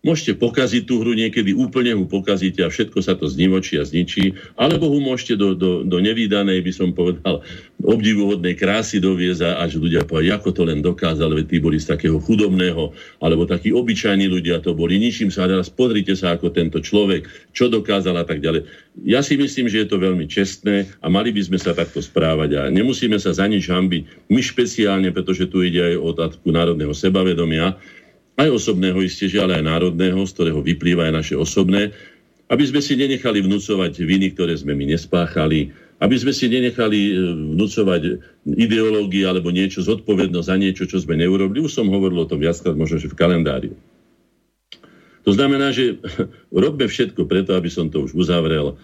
Môžete 0.06 0.38
pokaziť 0.38 0.86
tú 0.86 1.02
hru, 1.02 1.18
niekedy 1.18 1.50
úplne 1.50 1.98
ho 1.98 2.06
pokazíte 2.06 2.62
a 2.62 2.70
všetko 2.70 3.02
sa 3.02 3.18
to 3.18 3.26
znivočí 3.26 3.74
a 3.74 3.82
zničí, 3.82 4.38
alebo 4.54 4.86
ho 4.86 5.02
môžete 5.02 5.34
do, 5.34 5.58
do, 5.58 5.82
do 5.82 5.98
nevýdanej, 5.98 6.62
by 6.62 6.72
som 6.72 6.94
povedal, 6.94 7.42
obdivuhodnej 7.82 8.54
krásy 8.54 9.02
doviezť 9.02 9.42
a 9.42 9.66
až 9.66 9.82
ľudia 9.82 10.06
povedať, 10.06 10.30
ako 10.30 10.48
to 10.54 10.62
len 10.62 10.78
dokázali, 10.78 11.42
veď 11.42 11.46
tí 11.50 11.58
boli 11.58 11.82
z 11.82 11.90
takého 11.90 12.22
chudobného, 12.22 12.94
alebo 13.18 13.50
takí 13.50 13.74
obyčajní 13.74 14.30
ľudia 14.30 14.62
to 14.62 14.78
boli, 14.78 14.94
ničím 15.02 15.34
sa, 15.34 15.50
teraz 15.50 15.66
pozrite 15.66 16.14
sa, 16.14 16.38
ako 16.38 16.54
tento 16.54 16.78
človek, 16.78 17.26
čo 17.50 17.66
dokázal 17.66 18.14
a 18.14 18.22
tak 18.22 18.38
ďalej. 18.38 18.62
Ja 19.02 19.26
si 19.26 19.34
myslím, 19.34 19.66
že 19.66 19.82
je 19.82 19.88
to 19.90 19.98
veľmi 19.98 20.30
čestné 20.30 20.86
a 21.02 21.10
mali 21.10 21.34
by 21.34 21.42
sme 21.42 21.58
sa 21.58 21.74
takto 21.74 21.98
správať 21.98 22.50
a 22.54 22.60
nemusíme 22.70 23.18
sa 23.18 23.34
za 23.34 23.44
nič 23.50 23.66
hambiť. 23.66 24.30
My 24.30 24.38
špeciálne, 24.38 25.10
pretože 25.10 25.50
tu 25.50 25.66
ide 25.66 25.82
aj 25.82 25.94
o 25.98 26.04
otázku 26.14 26.46
národného 26.54 26.94
sebavedomia, 26.94 27.74
aj 28.36 28.48
osobného 28.52 29.00
isté, 29.00 29.32
ale 29.40 29.60
aj 29.60 29.64
národného, 29.64 30.20
z 30.28 30.32
ktorého 30.36 30.60
vyplýva 30.60 31.08
aj 31.08 31.14
naše 31.24 31.34
osobné, 31.36 31.92
aby 32.46 32.64
sme 32.68 32.78
si 32.78 32.94
nenechali 32.94 33.42
vnúcovať 33.42 34.06
viny, 34.06 34.36
ktoré 34.36 34.54
sme 34.54 34.76
my 34.76 34.94
nespáchali, 34.94 35.74
aby 35.98 36.16
sme 36.20 36.30
si 36.30 36.46
nenechali 36.46 37.00
e, 37.10 37.12
vnúcovať 37.56 38.02
ideológie 38.54 39.24
alebo 39.24 39.48
niečo, 39.50 39.82
zodpovednosť 39.82 40.46
za 40.46 40.56
niečo, 40.60 40.84
čo 40.84 41.00
sme 41.00 41.16
neurobili. 41.16 41.64
Už 41.64 41.74
som 41.74 41.88
hovoril 41.88 42.22
o 42.22 42.28
tom 42.28 42.38
viackrát, 42.38 42.76
možno, 42.76 43.00
že 43.00 43.10
v 43.10 43.18
kalendári. 43.18 43.70
To 45.26 45.34
znamená, 45.34 45.74
že 45.74 45.98
robme 46.52 46.86
všetko 46.86 47.26
preto, 47.26 47.56
aby 47.56 47.72
som 47.72 47.88
to 47.88 48.04
už 48.04 48.14
uzavrel, 48.14 48.78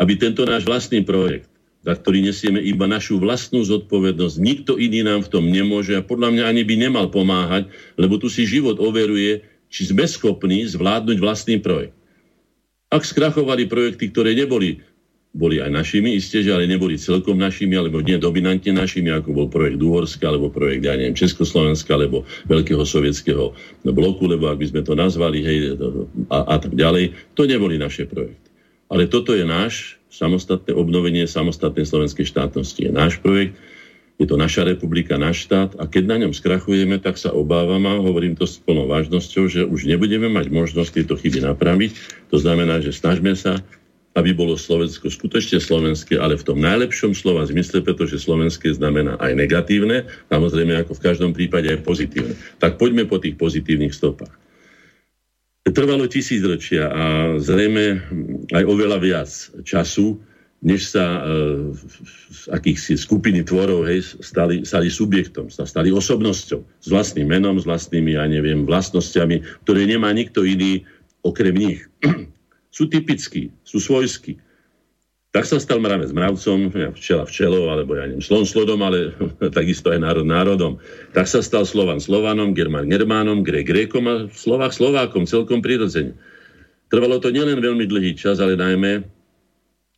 aby 0.00 0.16
tento 0.16 0.42
náš 0.48 0.64
vlastný 0.64 1.04
projekt, 1.04 1.52
za 1.80 1.96
ktorý 1.96 2.20
nesieme 2.20 2.60
iba 2.60 2.84
našu 2.84 3.16
vlastnú 3.16 3.64
zodpovednosť. 3.64 4.36
Nikto 4.36 4.76
iný 4.76 5.00
nám 5.00 5.24
v 5.24 5.32
tom 5.32 5.48
nemôže 5.48 5.96
a 5.96 6.04
podľa 6.04 6.36
mňa 6.36 6.44
ani 6.44 6.62
by 6.64 6.74
nemal 6.76 7.06
pomáhať, 7.08 7.72
lebo 7.96 8.20
tu 8.20 8.28
si 8.28 8.44
život 8.44 8.76
overuje, 8.76 9.40
či 9.72 9.88
sme 9.88 10.04
schopní 10.04 10.68
zvládnuť 10.68 11.16
vlastný 11.22 11.56
projekt. 11.62 11.96
Ak 12.90 13.06
skrachovali 13.06 13.70
projekty, 13.70 14.10
ktoré 14.10 14.34
neboli 14.34 14.82
boli 15.30 15.62
aj 15.62 15.70
našimi, 15.70 16.18
isté, 16.18 16.42
že 16.42 16.50
ale 16.50 16.66
neboli 16.66 16.98
celkom 16.98 17.38
našimi, 17.38 17.78
alebo 17.78 18.02
nie 18.02 18.18
dominantne 18.18 18.74
našimi, 18.74 19.14
ako 19.14 19.30
bol 19.30 19.46
projekt 19.46 19.78
Uhorska, 19.78 20.26
alebo 20.26 20.50
projekt, 20.50 20.82
ja 20.82 20.98
neviem, 20.98 21.14
Československa, 21.14 21.94
alebo 21.94 22.26
Veľkého 22.50 22.82
sovietského 22.82 23.54
bloku, 23.86 24.26
lebo 24.26 24.50
ak 24.50 24.58
by 24.58 24.66
sme 24.74 24.82
to 24.82 24.98
nazvali, 24.98 25.38
hej, 25.46 25.78
a, 26.34 26.38
a 26.50 26.56
tak 26.58 26.74
ďalej, 26.74 27.14
to 27.38 27.46
neboli 27.46 27.78
naše 27.78 28.10
projekty. 28.10 28.50
Ale 28.90 29.06
toto 29.06 29.30
je 29.38 29.46
náš 29.46 29.99
samostatné 30.10 30.74
obnovenie 30.74 31.24
samostatnej 31.24 31.86
slovenskej 31.86 32.26
štátnosti. 32.26 32.86
Je 32.86 32.92
náš 32.92 33.22
projekt, 33.22 33.54
je 34.20 34.28
to 34.28 34.36
naša 34.36 34.68
republika, 34.68 35.16
náš 35.16 35.48
štát 35.48 35.80
a 35.80 35.88
keď 35.88 36.04
na 36.04 36.16
ňom 36.26 36.36
skrachujeme, 36.36 37.00
tak 37.00 37.16
sa 37.16 37.32
obávam 37.32 37.80
a 37.88 37.96
hovorím 37.96 38.36
to 38.36 38.44
s 38.44 38.60
plnou 38.60 38.84
vážnosťou, 38.84 39.48
že 39.48 39.64
už 39.64 39.88
nebudeme 39.88 40.28
mať 40.28 40.52
možnosť 40.52 40.90
tieto 40.92 41.16
chyby 41.16 41.40
napraviť. 41.40 41.96
To 42.28 42.36
znamená, 42.36 42.84
že 42.84 42.92
snažme 42.92 43.32
sa, 43.32 43.64
aby 44.12 44.36
bolo 44.36 44.60
Slovensko 44.60 45.08
skutočne 45.08 45.62
slovenské, 45.62 46.20
ale 46.20 46.36
v 46.36 46.44
tom 46.44 46.60
najlepšom 46.60 47.16
slova 47.16 47.48
zmysle, 47.48 47.80
pretože 47.80 48.20
slovenské 48.20 48.74
znamená 48.76 49.16
aj 49.22 49.32
negatívne, 49.38 50.04
samozrejme 50.28 50.84
ako 50.84 51.00
v 51.00 51.04
každom 51.06 51.32
prípade 51.32 51.72
aj 51.72 51.80
pozitívne. 51.80 52.36
Tak 52.60 52.76
poďme 52.76 53.08
po 53.08 53.16
tých 53.22 53.40
pozitívnych 53.40 53.96
stopách 53.96 54.49
trvalo 55.68 56.08
tisícročia 56.08 56.88
a 56.88 57.04
zrejme 57.36 58.00
aj 58.56 58.64
oveľa 58.64 58.98
viac 59.00 59.30
času, 59.60 60.16
než 60.60 60.92
sa 60.92 61.04
e, 61.04 61.20
z 62.32 62.42
akýchsi 62.52 62.96
skupiny 62.96 63.44
tvorov 63.44 63.88
hej, 63.88 64.04
stali, 64.20 64.60
stali 64.64 64.92
subjektom, 64.92 65.48
stali 65.48 65.88
osobnosťou, 65.88 66.60
s 66.60 66.88
vlastným 66.88 67.32
menom, 67.32 67.56
s 67.56 67.64
vlastnými, 67.64 68.16
ja 68.16 68.28
neviem, 68.28 68.68
vlastnosťami, 68.68 69.64
ktoré 69.64 69.88
nemá 69.88 70.12
nikto 70.12 70.44
iný 70.44 70.84
okrem 71.24 71.56
nich. 71.56 71.80
sú 72.76 72.88
typickí, 72.88 73.52
sú 73.64 73.80
svojskí. 73.80 74.36
Tak 75.30 75.46
sa 75.46 75.62
stal 75.62 75.78
mravec 75.78 76.10
mravcom, 76.10 76.74
včela 76.98 77.22
včelou, 77.22 77.70
alebo 77.70 77.94
ja 77.94 78.10
neviem, 78.10 78.18
slon 78.18 78.42
slodom, 78.42 78.82
ale 78.82 79.14
takisto 79.58 79.94
aj 79.94 80.02
národ 80.02 80.26
národom. 80.26 80.82
Tak 81.14 81.30
sa 81.30 81.38
stal 81.38 81.62
Slovan 81.62 82.02
Slovanom, 82.02 82.50
Germán 82.50 82.90
Germánom, 82.90 83.46
Grek 83.46 83.70
Grékom 83.70 84.10
a 84.10 84.26
Slovák 84.26 84.74
Slovákom, 84.74 85.30
celkom 85.30 85.62
prirodzene. 85.62 86.18
Trvalo 86.90 87.22
to 87.22 87.30
nielen 87.30 87.62
veľmi 87.62 87.86
dlhý 87.86 88.18
čas, 88.18 88.42
ale 88.42 88.58
najmä 88.58 89.06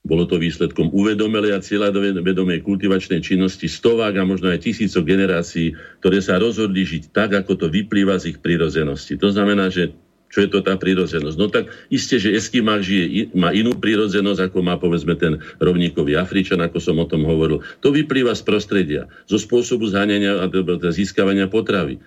bolo 0.05 0.29
to 0.29 0.37
výsledkom 0.37 0.93
uvedomelej 0.93 1.57
a 1.57 1.65
cieľavedomej 1.65 2.61
kultivačnej 2.67 3.23
činnosti 3.23 3.71
stovák 3.71 4.19
a 4.19 4.29
možno 4.29 4.51
aj 4.51 4.69
tisícok 4.69 5.07
generácií, 5.07 5.73
ktoré 6.03 6.19
sa 6.19 6.43
rozhodli 6.43 6.83
žiť 6.85 7.15
tak, 7.15 7.33
ako 7.33 7.57
to 7.57 7.67
vyplýva 7.71 8.19
z 8.19 8.35
ich 8.35 8.39
prírodzenosti. 8.43 9.17
To 9.17 9.31
znamená, 9.31 9.71
že 9.71 9.95
čo 10.33 10.41
je 10.41 10.49
to 10.49 10.65
tá 10.65 10.81
prírodzenosť? 10.81 11.37
No 11.37 11.53
tak 11.53 11.69
isté, 11.93 12.17
že 12.17 12.33
Eskimák 12.33 12.81
žije, 12.81 13.37
má 13.37 13.53
inú 13.53 13.77
prírodzenosť, 13.77 14.49
ako 14.49 14.59
má 14.65 14.81
povedzme 14.81 15.13
ten 15.21 15.37
rovníkový 15.61 16.17
Afričan, 16.17 16.65
ako 16.65 16.81
som 16.81 16.97
o 16.97 17.05
tom 17.05 17.29
hovoril. 17.29 17.61
To 17.85 17.93
vyplýva 17.93 18.33
z 18.33 18.43
prostredia, 18.49 19.03
zo 19.29 19.37
spôsobu 19.37 19.93
zháňania 19.93 20.41
a 20.41 20.49
získavania 20.89 21.53
potravy, 21.53 22.01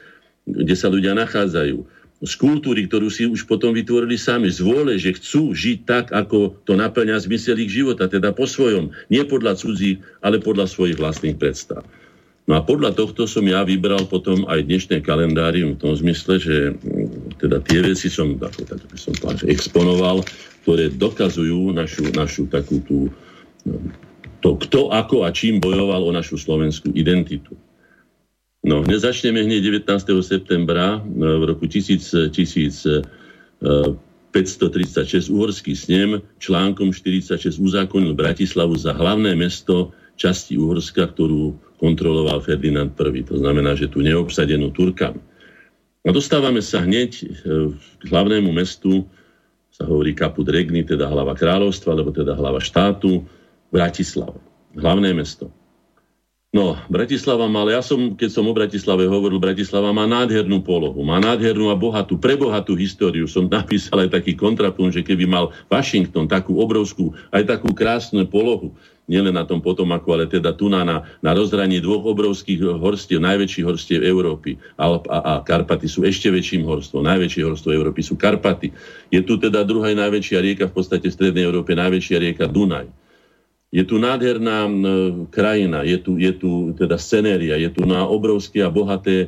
kde 0.50 0.74
sa 0.74 0.90
ľudia 0.90 1.14
nachádzajú 1.14 1.86
z 2.26 2.34
kultúry, 2.42 2.88
ktorú 2.90 3.12
si 3.12 3.28
už 3.28 3.46
potom 3.46 3.76
vytvorili 3.76 4.18
sami, 4.18 4.48
z 4.50 4.64
vôle, 4.64 4.98
že 4.98 5.14
chcú 5.14 5.54
žiť 5.54 5.80
tak, 5.86 6.06
ako 6.16 6.58
to 6.64 6.74
naplňa 6.74 7.22
zmysel 7.22 7.60
ich 7.60 7.70
života, 7.70 8.08
teda 8.10 8.32
po 8.32 8.50
svojom, 8.50 8.90
nie 9.12 9.22
podľa 9.28 9.60
cudzí, 9.60 10.02
ale 10.24 10.42
podľa 10.42 10.66
svojich 10.66 10.98
vlastných 10.98 11.38
predstav. 11.38 11.86
No 12.46 12.54
a 12.56 12.62
podľa 12.62 12.94
tohto 12.94 13.26
som 13.26 13.42
ja 13.50 13.66
vybral 13.66 14.06
potom 14.06 14.46
aj 14.46 14.70
dnešné 14.70 15.02
kalendárium 15.02 15.76
v 15.76 15.82
tom 15.82 15.94
zmysle, 15.98 16.38
že 16.38 16.58
mm, 16.78 17.05
teda 17.46 17.62
tie 17.62 17.86
veci 17.86 18.10
som, 18.10 18.34
ako, 18.42 18.66
tak 18.66 18.82
by 18.90 18.98
som 18.98 19.14
povedal, 19.22 19.46
exponoval, 19.46 20.18
ktoré 20.66 20.90
dokazujú 20.90 21.70
našu, 21.78 22.10
našu 22.18 22.50
takú 22.50 22.82
tú, 22.82 23.14
no, 23.70 23.78
to, 24.42 24.58
kto 24.66 24.90
ako 24.90 25.22
a 25.22 25.30
čím 25.30 25.62
bojoval 25.62 26.10
o 26.10 26.12
našu 26.12 26.42
slovenskú 26.42 26.90
identitu. 26.98 27.54
No, 28.66 28.82
hneď 28.82 29.14
začneme 29.14 29.46
hneď 29.46 29.86
19. 29.86 29.86
septembra 30.26 30.98
no, 31.06 31.38
v 31.38 31.54
roku 31.54 31.70
1000, 31.70 32.02
1536 33.62 35.30
uhorský 35.30 35.78
snem 35.78 36.26
článkom 36.42 36.90
46 36.90 37.62
uzákonil 37.62 38.18
Bratislavu 38.18 38.74
za 38.74 38.98
hlavné 38.98 39.38
mesto 39.38 39.94
časti 40.18 40.58
Uhorska, 40.58 41.14
ktorú 41.14 41.54
kontroloval 41.78 42.42
Ferdinand 42.42 42.98
I. 42.98 43.22
To 43.30 43.38
znamená, 43.38 43.78
že 43.78 43.86
tu 43.86 44.02
neobsadenú 44.02 44.74
Turkami. 44.74 45.35
A 46.06 46.14
dostávame 46.14 46.62
sa 46.62 46.86
hneď 46.86 47.12
e, 47.18 47.24
k 47.74 48.04
hlavnému 48.14 48.54
mestu, 48.54 49.10
sa 49.74 49.90
hovorí 49.90 50.14
Kaput 50.14 50.46
Regni, 50.46 50.86
teda 50.86 51.10
hlava 51.10 51.34
kráľovstva, 51.34 51.98
alebo 51.98 52.14
teda 52.14 52.38
hlava 52.38 52.62
štátu, 52.62 53.26
Bratislava. 53.74 54.38
Hlavné 54.78 55.12
mesto. 55.12 55.50
No, 56.56 56.80
Bratislava 56.88 57.52
má, 57.52 57.68
ale 57.68 57.76
ja 57.76 57.84
som, 57.84 58.16
keď 58.16 58.30
som 58.32 58.48
o 58.48 58.56
Bratislave 58.56 59.04
hovoril, 59.12 59.44
Bratislava 59.44 59.92
má 59.92 60.08
nádhernú 60.08 60.64
polohu, 60.64 61.04
má 61.04 61.20
nádhernú 61.20 61.68
a 61.68 61.76
bohatú, 61.76 62.16
prebohatú 62.16 62.80
históriu. 62.80 63.28
Som 63.28 63.52
napísal 63.52 64.08
aj 64.08 64.16
taký 64.16 64.40
kontrapunkt, 64.40 64.96
že 64.96 65.04
keby 65.04 65.28
mal 65.28 65.52
Washington 65.68 66.32
takú 66.32 66.56
obrovskú, 66.64 67.12
aj 67.36 67.44
takú 67.44 67.76
krásnu 67.76 68.24
polohu, 68.32 68.72
nielen 69.06 69.34
na 69.34 69.46
tom 69.46 69.62
potomaku, 69.62 70.10
ale 70.14 70.26
teda 70.26 70.54
tu 70.54 70.70
na, 70.70 70.82
na 71.22 71.32
rozhraní 71.32 71.78
dvoch 71.82 72.06
obrovských 72.06 72.78
horstiev, 72.82 73.22
najväčších 73.22 73.66
horstiev 73.66 74.02
Európy. 74.02 74.58
Alp 74.78 75.06
a, 75.08 75.20
a 75.22 75.34
Karpaty 75.46 75.86
sú 75.86 76.02
ešte 76.06 76.34
väčším 76.34 76.66
horstvom. 76.66 77.06
Najväčšie 77.06 77.46
horstvo 77.46 77.70
Európy 77.70 78.02
sú 78.02 78.18
Karpaty. 78.18 78.74
Je 79.14 79.22
tu 79.22 79.38
teda 79.38 79.62
druhá 79.62 79.94
najväčšia 79.94 80.40
rieka 80.42 80.66
v 80.70 80.74
podstate 80.74 81.08
v 81.10 81.16
Strednej 81.16 81.46
Európe, 81.46 81.78
najväčšia 81.78 82.18
rieka 82.18 82.50
Dunaj 82.50 83.06
je 83.76 83.84
tu 83.84 84.00
nádherná 84.00 84.72
krajina, 85.36 85.84
je 85.84 86.00
tu, 86.00 86.16
je 86.16 86.32
tu 86.32 86.72
teda 86.80 86.96
scenéria, 86.96 87.60
je 87.60 87.68
tu 87.76 87.84
na 87.84 88.08
obrovské 88.08 88.64
a 88.64 88.72
bohaté 88.72 89.28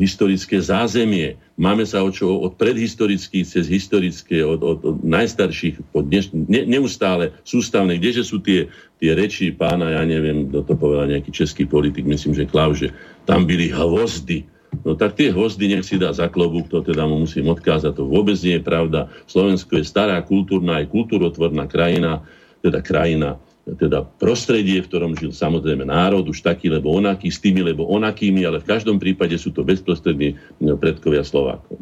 historické 0.00 0.56
zázemie. 0.64 1.36
Máme 1.60 1.84
sa 1.84 2.00
o 2.00 2.08
čo 2.08 2.40
od 2.40 2.56
predhistorických 2.56 3.44
cez 3.44 3.68
historické, 3.68 4.40
od, 4.40 4.64
od, 4.64 4.80
od 4.80 4.96
najstarších, 5.04 5.92
od 5.92 6.08
dneš, 6.08 6.32
ne, 6.32 6.64
neustále 6.64 7.36
sústavné. 7.44 8.00
Kdeže 8.00 8.24
sú 8.24 8.40
tie, 8.40 8.72
tie 8.96 9.12
reči 9.12 9.52
pána, 9.52 9.92
ja 9.92 10.02
neviem, 10.08 10.48
kto 10.48 10.64
to 10.64 10.74
povedal, 10.80 11.12
nejaký 11.12 11.28
český 11.28 11.68
politik, 11.68 12.08
myslím, 12.08 12.32
že 12.32 12.48
Klauže, 12.48 12.96
tam 13.28 13.44
byli 13.44 13.68
hvozdy. 13.68 14.48
No 14.88 14.96
tak 14.96 15.20
tie 15.20 15.28
hvozdy 15.28 15.68
nech 15.68 15.84
si 15.84 16.00
dá 16.00 16.16
za 16.16 16.32
klobúk, 16.32 16.72
to 16.72 16.80
teda 16.80 17.04
mu 17.04 17.28
musím 17.28 17.52
odkázať, 17.52 17.92
to 17.92 18.08
vôbec 18.08 18.40
nie 18.40 18.56
je 18.56 18.64
pravda. 18.64 19.12
Slovensko 19.28 19.76
je 19.76 19.84
stará 19.84 20.16
kultúrna 20.24 20.80
aj 20.80 20.88
kultúrotvorná 20.88 21.68
krajina, 21.68 22.24
teda 22.64 22.80
krajina 22.80 23.36
teda 23.78 24.08
prostredie, 24.18 24.82
v 24.82 24.88
ktorom 24.88 25.12
žil 25.14 25.30
samozrejme 25.30 25.86
národ, 25.86 26.26
už 26.26 26.42
taký, 26.42 26.72
lebo 26.72 26.90
onaký, 26.96 27.30
s 27.30 27.38
tými, 27.38 27.62
lebo 27.62 27.86
onakými, 27.86 28.42
ale 28.42 28.58
v 28.58 28.68
každom 28.70 28.98
prípade 28.98 29.36
sú 29.38 29.54
to 29.54 29.62
bezprostrední 29.62 30.34
predkovia 30.80 31.22
Slovákov. 31.22 31.78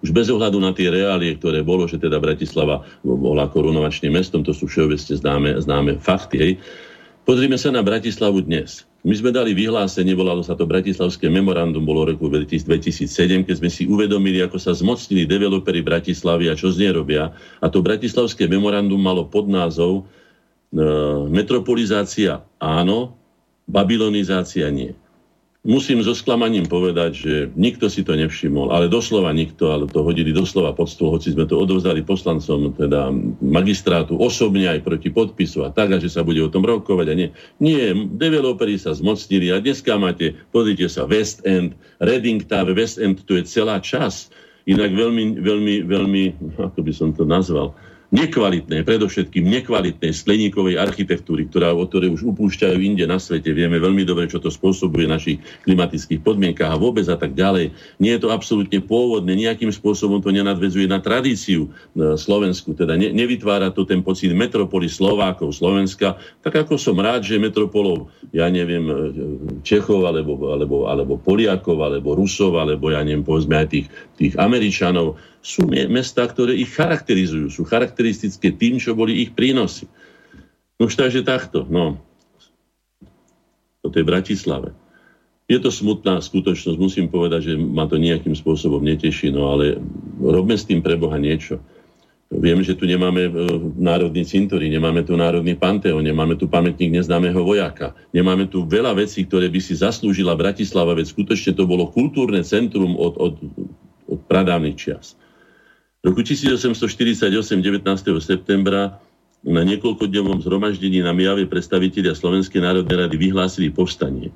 Už 0.00 0.12
bez 0.12 0.28
ohľadu 0.28 0.60
na 0.60 0.72
tie 0.72 0.88
reálie, 0.88 1.36
ktoré 1.36 1.60
bolo, 1.64 1.84
že 1.88 2.00
teda 2.00 2.20
Bratislava 2.20 2.84
bola 3.04 3.48
korunovačným 3.48 4.12
mestom, 4.12 4.44
to 4.44 4.52
sú 4.52 4.68
všeobecne 4.68 5.14
známe, 5.16 5.50
známe 5.60 5.92
fakty. 6.00 6.36
Hej. 6.36 6.52
Pozrime 7.26 7.58
sa 7.58 7.74
na 7.74 7.82
Bratislavu 7.82 8.44
dnes. 8.44 8.86
My 9.06 9.14
sme 9.14 9.30
dali 9.30 9.54
vyhlásenie, 9.54 10.14
volalo 10.18 10.42
sa 10.42 10.58
to 10.58 10.66
Bratislavské 10.66 11.30
memorandum, 11.30 11.86
bolo 11.86 12.06
roku 12.06 12.26
2007, 12.26 13.06
keď 13.46 13.54
sme 13.58 13.70
si 13.70 13.86
uvedomili, 13.86 14.42
ako 14.42 14.58
sa 14.58 14.74
zmocnili 14.74 15.26
developeri 15.26 15.78
Bratislavy 15.78 16.50
a 16.50 16.58
čo 16.58 16.74
z 16.74 16.86
nej 16.86 16.92
robia. 16.94 17.30
A 17.62 17.66
to 17.70 17.82
Bratislavské 17.82 18.50
memorandum 18.50 18.98
malo 18.98 19.26
pod 19.26 19.46
názov 19.46 20.06
metropolizácia 21.30 22.42
áno, 22.58 23.14
babylonizácia 23.66 24.70
nie. 24.70 24.94
Musím 25.66 25.98
so 26.06 26.14
sklamaním 26.14 26.70
povedať, 26.70 27.10
že 27.26 27.34
nikto 27.58 27.90
si 27.90 28.06
to 28.06 28.14
nevšimol, 28.14 28.70
ale 28.70 28.86
doslova 28.86 29.34
nikto, 29.34 29.74
ale 29.74 29.90
to 29.90 30.06
hodili 30.06 30.30
doslova 30.30 30.70
pod 30.70 30.86
stôl, 30.86 31.10
hoci 31.10 31.34
sme 31.34 31.42
to 31.42 31.58
odovzdali 31.58 32.06
poslancom, 32.06 32.70
teda 32.70 33.10
magistrátu 33.42 34.14
osobne 34.14 34.70
aj 34.70 34.86
proti 34.86 35.10
podpisu 35.10 35.66
a 35.66 35.74
tak, 35.74 35.90
a 35.90 35.98
že 35.98 36.06
sa 36.06 36.22
bude 36.22 36.38
o 36.38 36.52
tom 36.54 36.62
rokovať 36.62 37.06
a 37.10 37.14
nie. 37.18 37.28
Nie, 37.58 37.98
developeri 37.98 38.78
sa 38.78 38.94
zmocnili 38.94 39.50
a 39.50 39.58
dneska 39.58 39.98
máte, 39.98 40.38
pozrite 40.54 40.86
sa, 40.86 41.02
West 41.02 41.42
End, 41.42 41.74
Reading 41.98 42.46
Tower, 42.46 42.70
West 42.70 43.02
End, 43.02 43.26
to 43.26 43.34
je 43.34 43.42
celá 43.42 43.82
čas. 43.82 44.30
Inak 44.70 44.94
veľmi, 44.94 45.42
veľmi, 45.42 45.74
veľmi, 45.82 46.24
ako 46.62 46.78
by 46.78 46.92
som 46.94 47.10
to 47.10 47.26
nazval, 47.26 47.74
nekvalitnej, 48.14 48.86
predovšetkým 48.86 49.42
nekvalitnej 49.42 50.14
skleníkovej 50.14 50.78
architektúry, 50.78 51.50
ktorá, 51.50 51.74
o 51.74 51.82
ktorej 51.86 52.14
už 52.14 52.34
upúšťajú 52.34 52.78
inde 52.78 53.02
na 53.02 53.18
svete. 53.18 53.50
Vieme 53.50 53.82
veľmi 53.82 54.06
dobre, 54.06 54.30
čo 54.30 54.38
to 54.38 54.46
spôsobuje 54.46 55.10
v 55.10 55.14
našich 55.14 55.38
klimatických 55.66 56.22
podmienkach 56.22 56.70
a 56.70 56.78
vôbec 56.78 57.02
a 57.10 57.18
tak 57.18 57.34
ďalej. 57.34 57.74
Nie 57.98 58.18
je 58.18 58.22
to 58.22 58.30
absolútne 58.30 58.78
pôvodné, 58.78 59.34
nejakým 59.34 59.74
spôsobom 59.74 60.22
to 60.22 60.30
nenadvezuje 60.30 60.86
na 60.86 61.02
tradíciu 61.02 61.66
e, 61.66 62.14
Slovensku, 62.14 62.78
teda 62.78 62.94
ne, 62.94 63.10
nevytvára 63.10 63.74
to 63.74 63.82
ten 63.82 64.06
pocit 64.06 64.30
metropoly 64.30 64.86
Slovákov, 64.86 65.58
Slovenska, 65.58 66.14
tak 66.46 66.62
ako 66.62 66.78
som 66.78 66.94
rád, 67.02 67.26
že 67.26 67.42
metropolov, 67.42 68.06
ja 68.30 68.46
neviem, 68.46 68.86
e, 68.86 68.94
Čechov, 69.66 70.06
alebo, 70.06 70.54
alebo, 70.54 70.86
alebo 70.86 71.18
Poliakov, 71.18 71.82
alebo 71.82 72.14
Rusov, 72.14 72.54
alebo 72.54 72.94
ja 72.94 73.02
neviem, 73.02 73.26
povedzme 73.26 73.58
aj 73.58 73.66
tých, 73.66 73.86
tých 74.14 74.34
Američanov, 74.38 75.18
sú 75.46 75.70
mesta, 75.70 76.26
ktoré 76.26 76.58
ich 76.58 76.74
charakterizujú, 76.74 77.46
sú 77.54 77.62
charakteristické 77.62 78.50
tým, 78.50 78.82
čo 78.82 78.98
boli 78.98 79.22
ich 79.22 79.30
prínosy. 79.30 79.86
No 80.74 80.90
už 80.90 80.98
takže 80.98 81.22
takto, 81.22 81.62
no. 81.70 82.02
To 83.86 83.94
je 83.94 84.02
Bratislave. 84.02 84.74
Je 85.46 85.62
to 85.62 85.70
smutná 85.70 86.18
skutočnosť, 86.18 86.74
musím 86.74 87.06
povedať, 87.06 87.40
že 87.46 87.54
ma 87.54 87.86
to 87.86 87.94
nejakým 87.94 88.34
spôsobom 88.34 88.82
neteší, 88.82 89.30
no 89.30 89.54
ale 89.54 89.78
robme 90.18 90.58
s 90.58 90.66
tým 90.66 90.82
pre 90.82 90.98
Boha 90.98 91.14
niečo. 91.14 91.62
Viem, 92.26 92.66
že 92.66 92.74
tu 92.74 92.90
nemáme 92.90 93.30
e, 93.30 93.32
národný 93.78 94.26
cintorín, 94.26 94.74
nemáme 94.74 95.06
tu 95.06 95.14
národný 95.14 95.54
panteón, 95.54 96.02
nemáme 96.02 96.34
tu 96.34 96.50
pamätník 96.50 96.90
neznámeho 96.90 97.38
vojaka, 97.38 97.94
nemáme 98.10 98.50
tu 98.50 98.66
veľa 98.66 98.98
vecí, 98.98 99.22
ktoré 99.22 99.46
by 99.46 99.62
si 99.62 99.78
zaslúžila 99.78 100.34
Bratislava, 100.34 100.98
veď 100.98 101.14
skutočne 101.14 101.54
to 101.54 101.70
bolo 101.70 101.86
kultúrne 101.86 102.42
centrum 102.42 102.98
od, 102.98 103.14
od, 103.14 103.34
od 104.10 104.20
pradávnych 104.26 104.74
čias 104.74 105.14
roku 106.04 106.20
1848, 106.20 107.30
19. 107.62 107.84
septembra, 108.20 108.98
na 109.46 109.62
niekoľkodňovom 109.62 110.42
zhromaždení 110.42 111.06
na 111.06 111.14
Mijave 111.14 111.46
predstavitelia 111.46 112.18
Slovenskej 112.18 112.66
národnej 112.66 113.06
rady 113.06 113.14
vyhlásili 113.14 113.70
povstanie. 113.70 114.34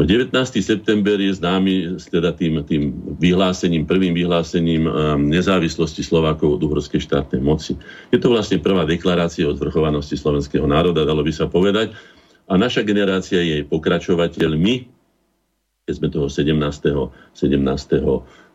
No 0.00 0.08
19. 0.08 0.32
september 0.64 1.20
je 1.20 1.36
známy 1.36 2.00
teda 2.08 2.32
tým, 2.32 2.64
tým 2.64 2.96
vyhlásením, 3.20 3.84
prvým 3.84 4.16
vyhlásením 4.16 4.88
um, 4.88 5.28
nezávislosti 5.28 6.00
Slovákov 6.00 6.56
od 6.56 6.60
uhorskej 6.64 7.04
štátnej 7.04 7.44
moci. 7.44 7.76
Je 8.08 8.16
to 8.16 8.32
vlastne 8.32 8.64
prvá 8.64 8.88
deklarácia 8.88 9.44
o 9.44 9.52
zvrchovanosti 9.52 10.16
slovenského 10.16 10.64
národa, 10.64 11.04
dalo 11.04 11.20
by 11.20 11.32
sa 11.36 11.52
povedať. 11.52 11.92
A 12.48 12.56
naša 12.56 12.80
generácia 12.80 13.44
je 13.44 13.60
pokračovateľmi, 13.68 14.88
keď 15.84 15.94
sme 16.00 16.08
toho 16.08 16.32
17. 16.32 16.56
17 17.36 17.44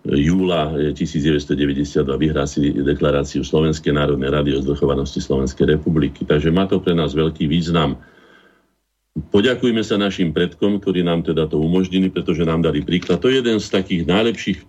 júla 0.06 0.94
1992 0.94 2.06
vyhrásili 2.06 2.78
deklaráciu 2.86 3.42
Slovenskej 3.42 3.98
národnej 3.98 4.30
rady 4.30 4.50
o 4.54 4.62
zvrchovanosti 4.62 5.18
Slovenskej 5.18 5.78
republiky. 5.78 6.22
Takže 6.22 6.54
má 6.54 6.70
to 6.70 6.78
pre 6.78 6.94
nás 6.94 7.18
veľký 7.18 7.50
význam. 7.50 7.98
Poďakujme 9.16 9.82
sa 9.82 9.98
našim 9.98 10.36
predkom, 10.36 10.78
ktorí 10.78 11.02
nám 11.02 11.26
teda 11.26 11.50
to 11.50 11.58
umožnili, 11.58 12.12
pretože 12.14 12.46
nám 12.46 12.62
dali 12.62 12.86
príklad. 12.86 13.24
To 13.24 13.32
je 13.32 13.42
jeden 13.42 13.58
z 13.58 13.68
takých 13.72 14.04
najlepších 14.06 14.60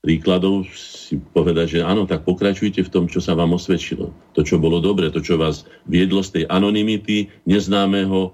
príkladov 0.00 0.64
si 0.72 1.20
povedať, 1.20 1.78
že 1.78 1.80
áno, 1.84 2.08
tak 2.08 2.24
pokračujte 2.24 2.80
v 2.80 2.92
tom, 2.92 3.04
čo 3.04 3.20
sa 3.20 3.36
vám 3.36 3.52
osvedčilo. 3.52 4.16
To, 4.32 4.40
čo 4.40 4.56
bolo 4.56 4.80
dobre, 4.80 5.12
to, 5.12 5.20
čo 5.20 5.36
vás 5.36 5.68
viedlo 5.84 6.24
z 6.24 6.40
tej 6.40 6.44
anonymity 6.48 7.28
neznámeho 7.44 8.32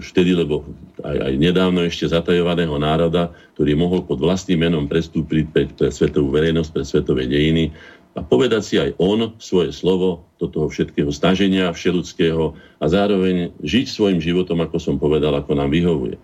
už 0.00 0.04
vtedy, 0.12 0.36
lebo 0.36 0.64
aj, 1.02 1.16
aj 1.18 1.34
nedávno 1.38 1.82
ešte 1.82 2.10
zatajovaného 2.10 2.78
národa, 2.78 3.34
ktorý 3.58 3.74
mohol 3.74 4.06
pod 4.06 4.22
vlastným 4.22 4.66
menom 4.66 4.86
prestúpiť 4.86 5.44
pre, 5.50 5.66
pre 5.70 5.90
svetovú 5.90 6.30
verejnosť, 6.30 6.70
pre 6.70 6.84
svetové 6.86 7.26
dejiny 7.26 7.74
a 8.12 8.20
povedať 8.20 8.62
si 8.62 8.76
aj 8.76 8.92
on 9.00 9.32
svoje 9.40 9.72
slovo 9.72 10.28
do 10.36 10.44
toho 10.44 10.68
všetkého 10.68 11.08
snaženia 11.08 11.72
všeludského 11.72 12.52
a 12.52 12.84
zároveň 12.84 13.56
žiť 13.64 13.86
svojim 13.88 14.20
životom, 14.20 14.60
ako 14.60 14.76
som 14.76 15.00
povedal, 15.00 15.32
ako 15.32 15.56
nám 15.56 15.72
vyhovuje. 15.72 16.20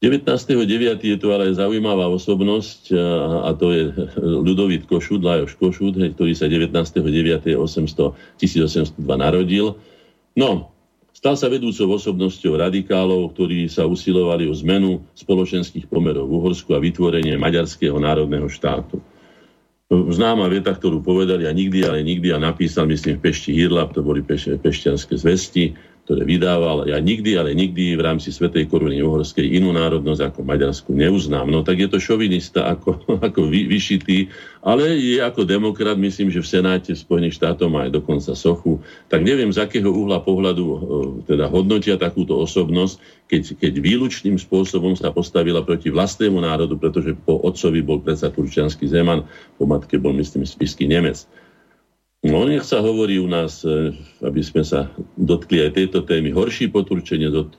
19.9. 0.00 0.96
je 1.04 1.16
tu 1.20 1.28
ale 1.28 1.52
zaujímavá 1.52 2.08
osobnosť 2.08 2.96
a, 3.44 3.52
to 3.52 3.68
je 3.68 3.92
Ľudovít 4.16 4.88
Košut, 4.88 5.20
Lajoš 5.20 5.60
Košut, 5.60 5.92
ktorý 5.92 6.32
sa 6.32 6.48
19.9.1802 6.48 8.96
narodil. 9.04 9.76
No, 10.32 10.69
Stal 11.10 11.34
sa 11.34 11.50
vedúcou 11.50 11.98
osobnosťou 11.98 12.56
radikálov, 12.56 13.34
ktorí 13.34 13.66
sa 13.66 13.84
usilovali 13.84 14.46
o 14.46 14.54
zmenu 14.54 15.04
spoločenských 15.18 15.90
pomerov 15.90 16.30
v 16.30 16.36
Uhorsku 16.38 16.72
a 16.72 16.80
vytvorenie 16.80 17.34
Maďarského 17.36 17.98
národného 17.98 18.46
štátu. 18.48 19.02
Známa 19.90 20.46
veta, 20.46 20.70
ktorú 20.70 21.02
povedali 21.02 21.50
a 21.50 21.52
nikdy, 21.52 21.82
ale 21.82 22.06
nikdy 22.06 22.30
a 22.30 22.38
napísal, 22.38 22.86
myslím, 22.86 23.18
v 23.18 23.26
Pešti 23.26 23.50
Hirlap, 23.50 23.90
to 23.90 24.06
boli 24.06 24.22
pešťanské 24.22 25.18
zvesti, 25.18 25.74
ktoré 26.10 26.26
vydával. 26.26 26.90
Ja 26.90 26.98
nikdy, 26.98 27.38
ale 27.38 27.54
nikdy 27.54 27.94
v 27.94 28.02
rámci 28.02 28.34
Svetej 28.34 28.66
koruny 28.66 28.98
uhorskej 28.98 29.46
inú 29.46 29.70
národnosť 29.70 30.34
ako 30.34 30.42
Maďarsku 30.42 30.90
neuznám. 30.90 31.46
No 31.46 31.62
tak 31.62 31.78
je 31.78 31.86
to 31.86 32.02
šovinista 32.02 32.66
ako, 32.66 32.98
ako 33.30 33.46
vy, 33.46 33.70
vyšitý, 33.70 34.26
ale 34.58 34.98
je 34.98 35.22
ako 35.22 35.46
demokrat, 35.46 35.94
myslím, 36.02 36.34
že 36.34 36.42
v 36.42 36.50
Senáte 36.50 36.90
Spojených 36.98 37.38
štátov 37.38 37.70
má 37.70 37.86
aj 37.86 37.94
dokonca 37.94 38.34
sochu. 38.34 38.82
Tak 39.06 39.22
neviem, 39.22 39.54
z 39.54 39.62
akého 39.62 39.86
uhla 39.86 40.18
pohľadu 40.18 40.64
e, 40.66 40.78
teda 41.30 41.46
hodnotia 41.46 41.94
takúto 41.94 42.34
osobnosť, 42.42 42.98
keď, 43.30 43.42
keď 43.62 43.72
výlučným 43.78 44.34
spôsobom 44.34 44.98
sa 44.98 45.14
postavila 45.14 45.62
proti 45.62 45.94
vlastnému 45.94 46.42
národu, 46.42 46.74
pretože 46.74 47.14
po 47.22 47.38
otcovi 47.38 47.86
bol 47.86 48.02
predsa 48.02 48.34
Turčianský 48.34 48.90
Zeman, 48.90 49.30
po 49.54 49.70
matke 49.70 49.94
bol, 49.94 50.10
myslím, 50.18 50.42
spisky 50.42 50.90
Nemec. 50.90 51.22
No 52.20 52.44
nech 52.44 52.68
sa 52.68 52.84
hovorí 52.84 53.16
u 53.16 53.24
nás, 53.24 53.64
e, 53.64 53.96
aby 54.20 54.44
sme 54.44 54.60
sa 54.60 54.92
dotkli 55.16 55.64
aj 55.64 55.72
tejto 55.72 56.04
témy, 56.04 56.36
horší 56.36 56.68
poturčenie 56.68 57.32
od 57.32 57.56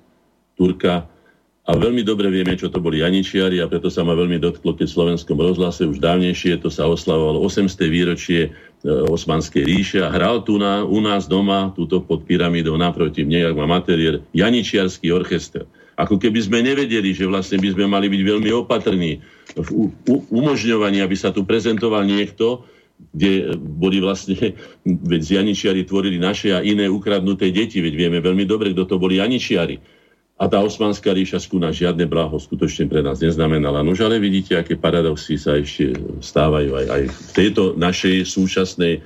Turka. 0.53 1.09
A 1.65 1.71
veľmi 1.77 2.05
dobre 2.05 2.29
vieme, 2.29 2.53
čo 2.53 2.69
to 2.69 2.77
boli 2.77 3.01
Janičiari 3.01 3.57
a 3.61 3.69
preto 3.69 3.89
sa 3.89 4.05
ma 4.05 4.13
veľmi 4.13 4.37
dotklo, 4.37 4.77
keď 4.77 4.85
v 4.85 4.97
slovenskom 4.97 5.37
rozhlase 5.37 5.85
už 5.85 6.01
dávnejšie 6.01 6.61
to 6.61 6.69
sa 6.69 6.85
oslavovalo 6.85 7.41
800. 7.41 7.89
výročie 7.89 8.41
e, 8.45 8.49
Osmanskej 8.85 9.65
ríše 9.65 9.99
a 10.05 10.13
hral 10.13 10.45
tu 10.45 10.61
na, 10.61 10.85
u 10.85 11.01
nás 11.01 11.25
doma, 11.25 11.73
túto 11.73 11.97
pod 11.97 12.21
pyramídou 12.29 12.77
naproti 12.77 13.25
mne, 13.25 13.49
ak 13.49 13.57
má 13.57 13.65
materiér, 13.65 14.21
Janičiarský 14.37 15.09
orchester. 15.09 15.65
Ako 15.97 16.21
keby 16.21 16.37
sme 16.37 16.61
nevedeli, 16.61 17.17
že 17.17 17.25
vlastne 17.25 17.57
by 17.57 17.73
sme 17.73 17.85
mali 17.89 18.13
byť 18.13 18.21
veľmi 18.29 18.49
opatrní 18.61 19.21
v 19.57 19.67
umožňovaní, 20.29 21.01
aby 21.01 21.17
sa 21.17 21.33
tu 21.33 21.45
prezentoval 21.45 22.05
niekto, 22.05 22.61
kde 23.11 23.57
boli 23.57 23.99
vlastne, 23.99 24.53
veď 24.85 25.41
Janičiari 25.41 25.83
tvorili 25.83 26.21
naše 26.21 26.53
a 26.55 26.63
iné 26.63 26.87
ukradnuté 26.87 27.49
deti, 27.49 27.81
veď 27.81 27.93
vieme 27.97 28.19
veľmi 28.21 28.45
dobre, 28.47 28.71
kto 28.71 28.85
to 28.87 28.95
boli 29.01 29.17
Janičiari 29.17 29.81
a 30.41 30.49
tá 30.49 30.57
osmanská 30.57 31.13
ríša 31.13 31.37
skúna 31.37 31.69
žiadne 31.69 32.09
bláho 32.09 32.33
skutočne 32.41 32.89
pre 32.89 33.05
nás 33.05 33.21
neznamenala. 33.21 33.85
Nož 33.85 34.01
ale 34.01 34.17
vidíte, 34.17 34.57
aké 34.57 34.73
paradoxy 34.73 35.37
sa 35.37 35.53
ešte 35.53 35.93
stávajú 36.17 36.81
aj, 36.81 36.85
aj 36.89 37.01
v 37.13 37.29
tejto 37.37 37.77
našej 37.77 38.25
súčasnej 38.25 39.05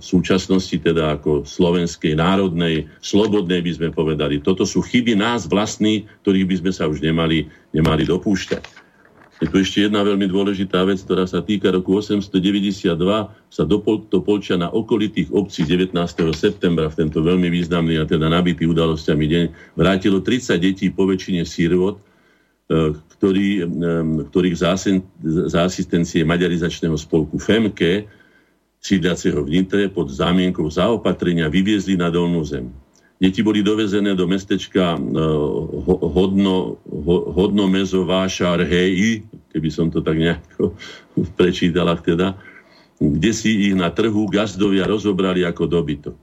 súčasnosti, 0.00 0.72
teda 0.72 1.20
ako 1.20 1.44
slovenskej, 1.44 2.16
národnej, 2.16 2.88
slobodnej 3.04 3.60
by 3.60 3.72
sme 3.76 3.88
povedali. 3.92 4.40
Toto 4.40 4.64
sú 4.64 4.80
chyby 4.80 5.12
nás 5.12 5.44
vlastní, 5.44 6.08
ktorých 6.24 6.48
by 6.48 6.56
sme 6.64 6.72
sa 6.72 6.88
už 6.88 7.04
nemali, 7.04 7.44
nemali 7.76 8.08
dopúšťať. 8.08 8.79
Je 9.40 9.48
tu 9.48 9.56
ešte 9.56 9.88
jedna 9.88 10.04
veľmi 10.04 10.28
dôležitá 10.28 10.84
vec, 10.84 11.00
ktorá 11.00 11.24
sa 11.24 11.40
týka 11.40 11.72
roku 11.72 11.96
892, 11.96 12.92
sa 13.48 13.62
do, 13.64 13.80
Pol, 13.80 14.04
Polča 14.04 14.60
na 14.60 14.68
okolitých 14.68 15.32
obcí 15.32 15.64
19. 15.64 15.96
septembra, 16.36 16.92
v 16.92 16.98
tento 17.00 17.24
veľmi 17.24 17.48
významný 17.48 17.96
a 17.96 18.04
teda 18.04 18.28
nabitý 18.28 18.68
udalosťami 18.68 19.24
deň, 19.24 19.44
vrátilo 19.80 20.20
30 20.20 20.60
detí 20.60 20.92
po 20.92 21.08
väčšine 21.08 21.48
sírvot, 21.48 21.96
e, 21.96 22.02
ktorý, 23.16 23.48
e, 23.56 23.62
ktorých 24.28 24.56
za 25.48 25.60
asistencie 25.64 26.20
maďarizačného 26.20 27.00
spolku 27.00 27.40
FEMKE, 27.40 28.04
sídliaceho 28.76 29.40
v 29.40 29.56
Nitre, 29.56 29.88
pod 29.88 30.12
zámienkou 30.12 30.68
zaopatrenia 30.68 31.48
vyviezli 31.48 31.96
na 31.96 32.12
dolnú 32.12 32.44
zem. 32.44 32.68
Deti 33.20 33.44
boli 33.44 33.60
dovezené 33.60 34.16
do 34.16 34.24
mestečka 34.24 34.96
uh, 34.96 35.04
hodno, 36.08 36.80
ho, 36.88 37.16
Hodnomezová 37.36 38.24
Šarheji, 38.24 39.28
keby 39.52 39.68
som 39.68 39.92
to 39.92 40.00
tak 40.00 40.16
nejako 40.16 40.72
prečítal, 41.38 41.92
teda, 42.00 42.40
kde 42.96 43.30
si 43.36 43.68
ich 43.68 43.76
na 43.76 43.92
trhu 43.92 44.24
gazdovia 44.24 44.88
rozobrali 44.88 45.44
ako 45.44 45.68
dobytok. 45.68 46.16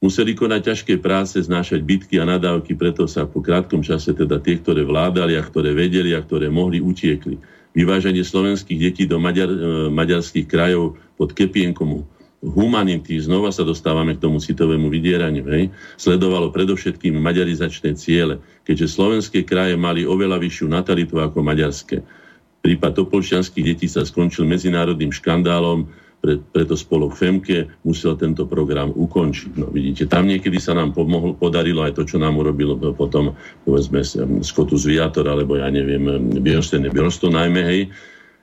Museli 0.00 0.32
konať 0.32 0.72
ťažké 0.72 0.94
práce, 1.04 1.36
znášať 1.36 1.84
bitky 1.84 2.16
a 2.16 2.24
nadávky, 2.24 2.74
preto 2.74 3.04
sa 3.04 3.28
po 3.28 3.44
krátkom 3.44 3.84
čase 3.84 4.16
teda 4.16 4.40
tie, 4.40 4.56
ktoré 4.56 4.88
vládali 4.88 5.36
a 5.36 5.44
ktoré 5.44 5.76
vedeli 5.76 6.16
a 6.16 6.24
ktoré 6.24 6.48
mohli, 6.48 6.80
utiekli. 6.80 7.36
Vyvážanie 7.76 8.24
slovenských 8.24 8.80
detí 8.80 9.04
do 9.04 9.20
maďar, 9.20 9.52
uh, 9.52 9.92
maďarských 9.92 10.48
krajov 10.48 10.96
pod 11.20 11.36
kepienkom 11.36 12.08
humanity, 12.42 13.22
znova 13.22 13.54
sa 13.54 13.62
dostávame 13.62 14.18
k 14.18 14.22
tomu 14.26 14.42
citovému 14.42 14.90
vydieraniu, 14.90 15.46
hej, 15.46 15.70
sledovalo 15.94 16.50
predovšetkým 16.50 17.14
maďarizačné 17.14 17.94
ciele, 17.94 18.42
keďže 18.66 18.98
slovenské 18.98 19.46
kraje 19.46 19.78
mali 19.78 20.02
oveľa 20.02 20.42
vyššiu 20.42 20.66
natalitu 20.66 21.22
ako 21.22 21.38
maďarské. 21.38 22.02
Prípad 22.62 22.98
topolčianských 22.98 23.64
detí 23.74 23.86
sa 23.86 24.02
skončil 24.02 24.42
medzinárodným 24.46 25.14
škandálom, 25.14 25.86
pre, 26.22 26.38
preto 26.38 26.78
spolok 26.78 27.18
FEMKE 27.18 27.82
musel 27.82 28.14
tento 28.14 28.46
program 28.46 28.94
ukončiť. 28.94 29.58
No 29.58 29.74
vidíte, 29.74 30.06
tam 30.06 30.30
niekedy 30.30 30.62
sa 30.62 30.70
nám 30.78 30.94
pomohlo, 30.94 31.34
podarilo 31.34 31.82
aj 31.82 31.98
to, 31.98 32.06
čo 32.06 32.22
nám 32.22 32.38
urobilo 32.38 32.78
potom, 32.94 33.34
povedzme, 33.66 34.06
Skotus 34.46 34.86
Viator, 34.86 35.26
alebo 35.26 35.58
ja 35.58 35.66
neviem, 35.66 36.30
Björnsten, 36.38 36.86
Björnsten 36.94 37.34
najmä, 37.34 37.62
hej, 37.66 37.80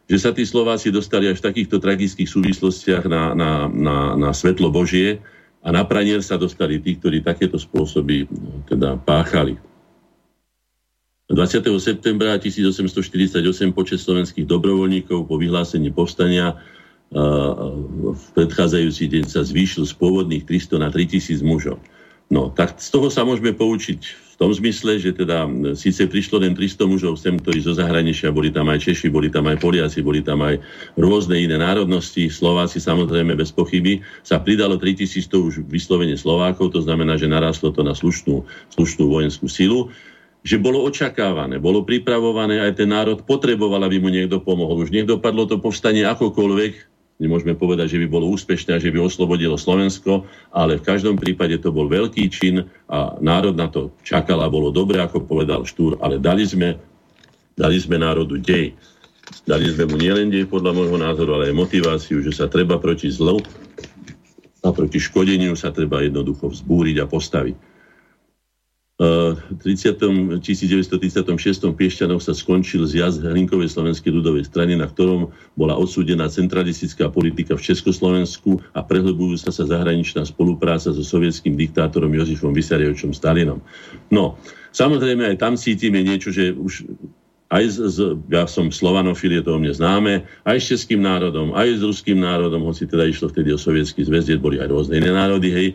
že 0.09 0.17
sa 0.17 0.33
tí 0.33 0.41
Slováci 0.41 0.89
dostali 0.89 1.29
až 1.29 1.37
v 1.37 1.53
takýchto 1.53 1.77
tragických 1.77 2.25
súvislostiach 2.25 3.05
na, 3.05 3.37
na, 3.37 3.51
na, 3.69 3.97
na 4.17 4.29
svetlo 4.33 4.73
Božie 4.73 5.21
a 5.61 5.69
na 5.69 5.85
pranier 5.85 6.25
sa 6.25 6.33
dostali 6.33 6.81
tí, 6.81 6.97
ktorí 6.97 7.21
takéto 7.21 7.61
spôsoby 7.61 8.25
teda 8.65 8.97
páchali. 9.05 9.61
20. 11.29 11.61
septembra 11.77 12.41
1848 12.41 13.37
počet 13.69 14.01
slovenských 14.01 14.49
dobrovoľníkov 14.49 15.29
po 15.29 15.37
vyhlásení 15.37 15.93
povstania 15.93 16.57
v 17.13 18.25
predchádzajúci 18.33 19.05
deň 19.09 19.23
sa 19.29 19.45
zvýšil 19.45 19.85
z 19.85 19.93
pôvodných 19.93 20.45
300 20.45 20.81
na 20.81 20.89
3000 20.89 21.41
mužov. 21.45 21.77
No, 22.29 22.53
tak 22.53 22.77
z 22.77 22.89
toho 22.93 23.09
sa 23.09 23.25
môžeme 23.25 23.51
poučiť 23.57 24.29
tom 24.39 24.55
zmysle, 24.55 24.95
že 25.03 25.11
teda 25.11 25.51
síce 25.75 26.07
prišlo 26.07 26.39
len 26.39 26.55
300 26.55 26.87
mužov 26.87 27.19
sem, 27.19 27.35
ktorí 27.35 27.59
zo 27.59 27.75
zahraničia, 27.75 28.31
boli 28.31 28.47
tam 28.47 28.71
aj 28.71 28.87
Češi, 28.87 29.11
boli 29.11 29.27
tam 29.27 29.51
aj 29.51 29.59
Poliaci, 29.59 29.99
boli 29.99 30.23
tam 30.23 30.39
aj 30.47 30.63
rôzne 30.95 31.35
iné 31.43 31.59
národnosti, 31.59 32.31
Slováci 32.31 32.79
samozrejme 32.79 33.35
bez 33.35 33.51
pochyby, 33.51 33.99
sa 34.23 34.39
pridalo 34.39 34.79
3000 34.79 35.27
už 35.27 35.67
vyslovene 35.67 36.15
Slovákov, 36.15 36.71
to 36.71 36.79
znamená, 36.79 37.19
že 37.19 37.27
narastlo 37.27 37.75
to 37.75 37.83
na 37.83 37.91
slušnú, 37.91 38.47
slušnú 38.73 39.05
vojenskú 39.11 39.51
silu 39.51 39.91
že 40.39 40.55
bolo 40.55 40.87
očakávané, 40.87 41.59
bolo 41.59 41.83
pripravované, 41.83 42.63
aj 42.63 42.79
ten 42.79 42.87
národ 42.87 43.27
potreboval, 43.27 43.83
aby 43.83 43.99
mu 43.99 44.07
niekto 44.07 44.39
pomohol. 44.39 44.87
Už 44.87 44.87
nech 44.87 45.03
to 45.03 45.19
povstanie 45.59 46.07
akokoľvek, 46.07 46.98
nemôžeme 47.19 47.53
povedať, 47.53 47.93
že 47.93 48.01
by 48.01 48.07
bolo 48.07 48.31
úspešné 48.31 48.79
a 48.79 48.81
že 48.81 48.89
by 48.95 49.03
oslobodilo 49.03 49.59
Slovensko, 49.59 50.23
ale 50.55 50.79
v 50.79 50.87
každom 50.87 51.19
prípade 51.19 51.59
to 51.59 51.69
bol 51.69 51.91
veľký 51.91 52.31
čin 52.31 52.63
a 52.87 53.19
národ 53.19 53.53
na 53.53 53.67
to 53.67 53.91
čakal 54.07 54.39
a 54.39 54.47
bolo 54.47 54.71
dobre, 54.71 55.03
ako 55.03 55.27
povedal 55.27 55.67
Štúr, 55.67 55.99
ale 55.99 56.17
dali 56.17 56.47
sme, 56.47 56.79
dali 57.59 57.77
sme 57.77 57.99
národu 57.99 58.39
dej. 58.39 58.71
Dali 59.45 59.69
sme 59.69 59.85
mu 59.85 59.99
nielen 59.99 60.33
dej 60.33 60.49
podľa 60.49 60.73
môjho 60.73 60.97
názoru, 60.97 61.37
ale 61.37 61.53
aj 61.53 61.59
motiváciu, 61.59 62.23
že 62.23 62.33
sa 62.33 62.49
treba 62.49 62.81
proti 62.81 63.11
zlu 63.13 63.37
a 64.63 64.73
proti 64.73 64.97
škodeniu 64.97 65.53
sa 65.53 65.69
treba 65.69 66.01
jednoducho 66.01 66.49
vzbúriť 66.49 67.03
a 67.03 67.05
postaviť. 67.05 67.68
30, 68.99 70.43
1936 70.43 70.43
Piešťanov 71.71 72.19
sa 72.19 72.35
skončil 72.35 72.83
zjazd 72.83 73.23
Hlinkovej 73.23 73.71
slovenskej 73.71 74.11
ľudovej 74.11 74.51
strany, 74.51 74.75
na 74.75 74.91
ktorom 74.91 75.31
bola 75.55 75.79
odsúdená 75.79 76.27
centralistická 76.27 77.07
politika 77.07 77.55
v 77.55 77.63
Československu 77.63 78.59
a 78.75 78.83
prehlbujúca 78.83 79.55
sa 79.55 79.63
zahraničná 79.63 80.27
spolupráca 80.27 80.91
so 80.91 80.99
sovietským 80.99 81.55
diktátorom 81.55 82.11
Jozifom 82.11 82.51
Vysariočom 82.51 83.15
Stalinom. 83.15 83.63
No, 84.11 84.35
samozrejme 84.75 85.31
aj 85.31 85.39
tam 85.39 85.55
cítime 85.55 86.03
niečo, 86.03 86.35
že 86.35 86.51
už 86.51 86.83
aj 87.55 87.63
z, 87.71 87.77
z, 87.87 87.97
ja 88.29 88.45
som 88.51 88.67
slovanofil, 88.67 89.39
je 89.39 89.43
to 89.47 89.55
o 89.55 89.61
mne 89.63 89.73
známe, 89.73 90.27
aj 90.43 90.57
s 90.59 90.75
českým 90.75 91.01
národom, 91.01 91.55
aj 91.55 91.79
s 91.79 91.87
ruským 91.87 92.19
národom, 92.19 92.67
hoci 92.67 92.83
teda 92.83 93.07
išlo 93.07 93.31
vtedy 93.31 93.55
o 93.55 93.57
sovietský 93.57 94.03
zväz, 94.05 94.27
boli 94.37 94.59
aj 94.59 94.69
rôzne 94.69 95.01
iné 95.01 95.09
národy, 95.09 95.49
hej, 95.49 95.67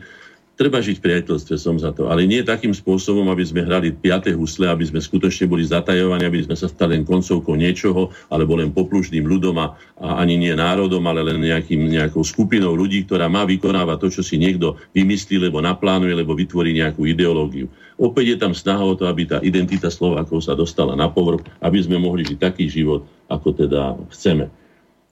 Treba 0.55 0.79
žiť 0.79 1.03
v 1.03 1.07
priateľstve, 1.11 1.55
som 1.59 1.75
za 1.83 1.90
to. 1.90 2.07
Ale 2.07 2.31
nie 2.31 2.38
takým 2.47 2.71
spôsobom, 2.71 3.27
aby 3.27 3.43
sme 3.43 3.67
hrali 3.67 3.90
piaté 3.90 4.31
husle, 4.31 4.71
aby 4.71 4.87
sme 4.87 5.03
skutočne 5.03 5.51
boli 5.51 5.67
zatajovaní, 5.67 6.23
aby 6.31 6.47
sme 6.47 6.55
sa 6.55 6.71
stali 6.71 6.95
len 6.95 7.03
koncovkou 7.03 7.59
niečoho, 7.59 8.14
alebo 8.31 8.55
len 8.55 8.71
poplušným 8.71 9.27
ľudom 9.27 9.59
a, 9.59 9.75
a 9.99 10.23
ani 10.23 10.38
nie 10.38 10.55
národom, 10.55 11.03
ale 11.11 11.27
len 11.27 11.43
nejakým, 11.43 11.90
nejakou 11.90 12.23
skupinou 12.23 12.79
ľudí, 12.79 13.03
ktorá 13.03 13.27
má 13.27 13.43
vykonávať 13.43 13.99
to, 13.99 14.09
čo 14.14 14.23
si 14.23 14.38
niekto 14.38 14.79
vymyslí, 14.95 15.43
lebo 15.43 15.59
naplánuje, 15.59 16.14
lebo 16.14 16.38
vytvorí 16.38 16.71
nejakú 16.71 17.03
ideológiu. 17.03 17.67
Opäť 17.99 18.25
je 18.35 18.37
tam 18.38 18.55
snaha 18.55 18.87
o 18.87 18.95
to, 18.95 19.11
aby 19.11 19.27
tá 19.27 19.43
identita 19.43 19.90
Slovákov 19.90 20.47
sa 20.47 20.55
dostala 20.55 20.95
na 20.95 21.11
povrch, 21.11 21.43
aby 21.67 21.83
sme 21.83 21.99
mohli 21.99 22.23
žiť 22.23 22.38
taký 22.38 22.71
život, 22.71 23.03
ako 23.27 23.59
teda 23.59 23.99
chceme. 24.14 24.47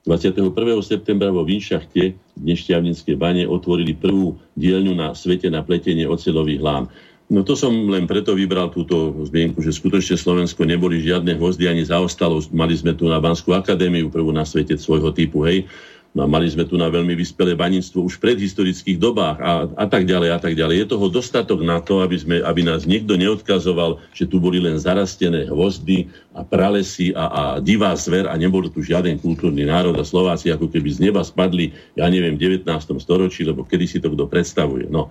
21. 0.03 0.51
septembra 0.83 1.31
vo 1.31 1.47
Vinšachte 1.47 2.19
v 2.19 2.43
Nešťavnickej 2.43 3.15
bane 3.15 3.47
otvorili 3.47 3.95
prvú 3.95 4.35
dielňu 4.59 4.99
na 4.99 5.15
svete 5.15 5.47
na 5.47 5.63
pletenie 5.63 6.11
ocelových 6.11 6.59
lán. 6.59 6.91
No 7.31 7.47
to 7.47 7.55
som 7.55 7.71
len 7.87 8.11
preto 8.11 8.35
vybral 8.35 8.69
túto 8.75 9.15
zmienku, 9.25 9.63
že 9.63 9.71
skutočne 9.71 10.19
Slovensko 10.19 10.67
neboli 10.67 11.01
žiadne 11.01 11.39
hvozdy 11.39 11.71
ani 11.71 11.87
zaostalo. 11.87 12.43
Mali 12.51 12.75
sme 12.75 12.99
tu 12.99 13.07
na 13.07 13.23
Banskú 13.23 13.55
akadémiu, 13.55 14.11
prvú 14.11 14.35
na 14.35 14.43
svete 14.43 14.75
svojho 14.75 15.15
typu, 15.15 15.47
hej. 15.47 15.65
No, 16.13 16.29
mali 16.29 16.45
sme 16.45 16.69
tu 16.69 16.77
na 16.77 16.93
veľmi 16.93 17.17
vyspelé 17.17 17.57
baníctvo 17.57 18.05
už 18.05 18.21
v 18.21 18.25
predhistorických 18.29 19.01
dobách 19.01 19.41
a, 19.41 19.65
a 19.65 19.87
tak 19.89 20.05
ďalej 20.05 20.29
a 20.37 20.39
tak 20.45 20.53
ďalej. 20.53 20.85
Je 20.85 20.93
toho 20.93 21.09
dostatok 21.09 21.65
na 21.65 21.81
to, 21.81 22.05
aby, 22.05 22.21
sme, 22.21 22.37
aby 22.45 22.61
nás 22.61 22.85
niekto 22.85 23.17
neodkazoval, 23.17 23.97
že 24.13 24.29
tu 24.29 24.37
boli 24.37 24.61
len 24.61 24.77
zarastené 24.77 25.49
hvozdy 25.49 26.13
a 26.37 26.45
pralesy 26.45 27.17
a, 27.17 27.25
a 27.33 27.43
divá 27.65 27.97
zver 27.97 28.29
a 28.29 28.37
nebol 28.37 28.61
tu 28.69 28.85
žiaden 28.85 29.17
kultúrny 29.25 29.65
národ 29.65 29.97
a 29.97 30.05
Slováci 30.05 30.53
ako 30.53 30.69
keby 30.69 30.93
z 30.93 31.01
neba 31.01 31.25
spadli, 31.25 31.73
ja 31.97 32.05
neviem, 32.13 32.37
v 32.37 32.61
19. 32.61 32.69
storočí, 33.01 33.49
lebo 33.49 33.65
kedy 33.65 33.89
si 33.89 33.97
to 33.97 34.13
kto 34.13 34.29
predstavuje. 34.29 34.93
No, 34.93 35.09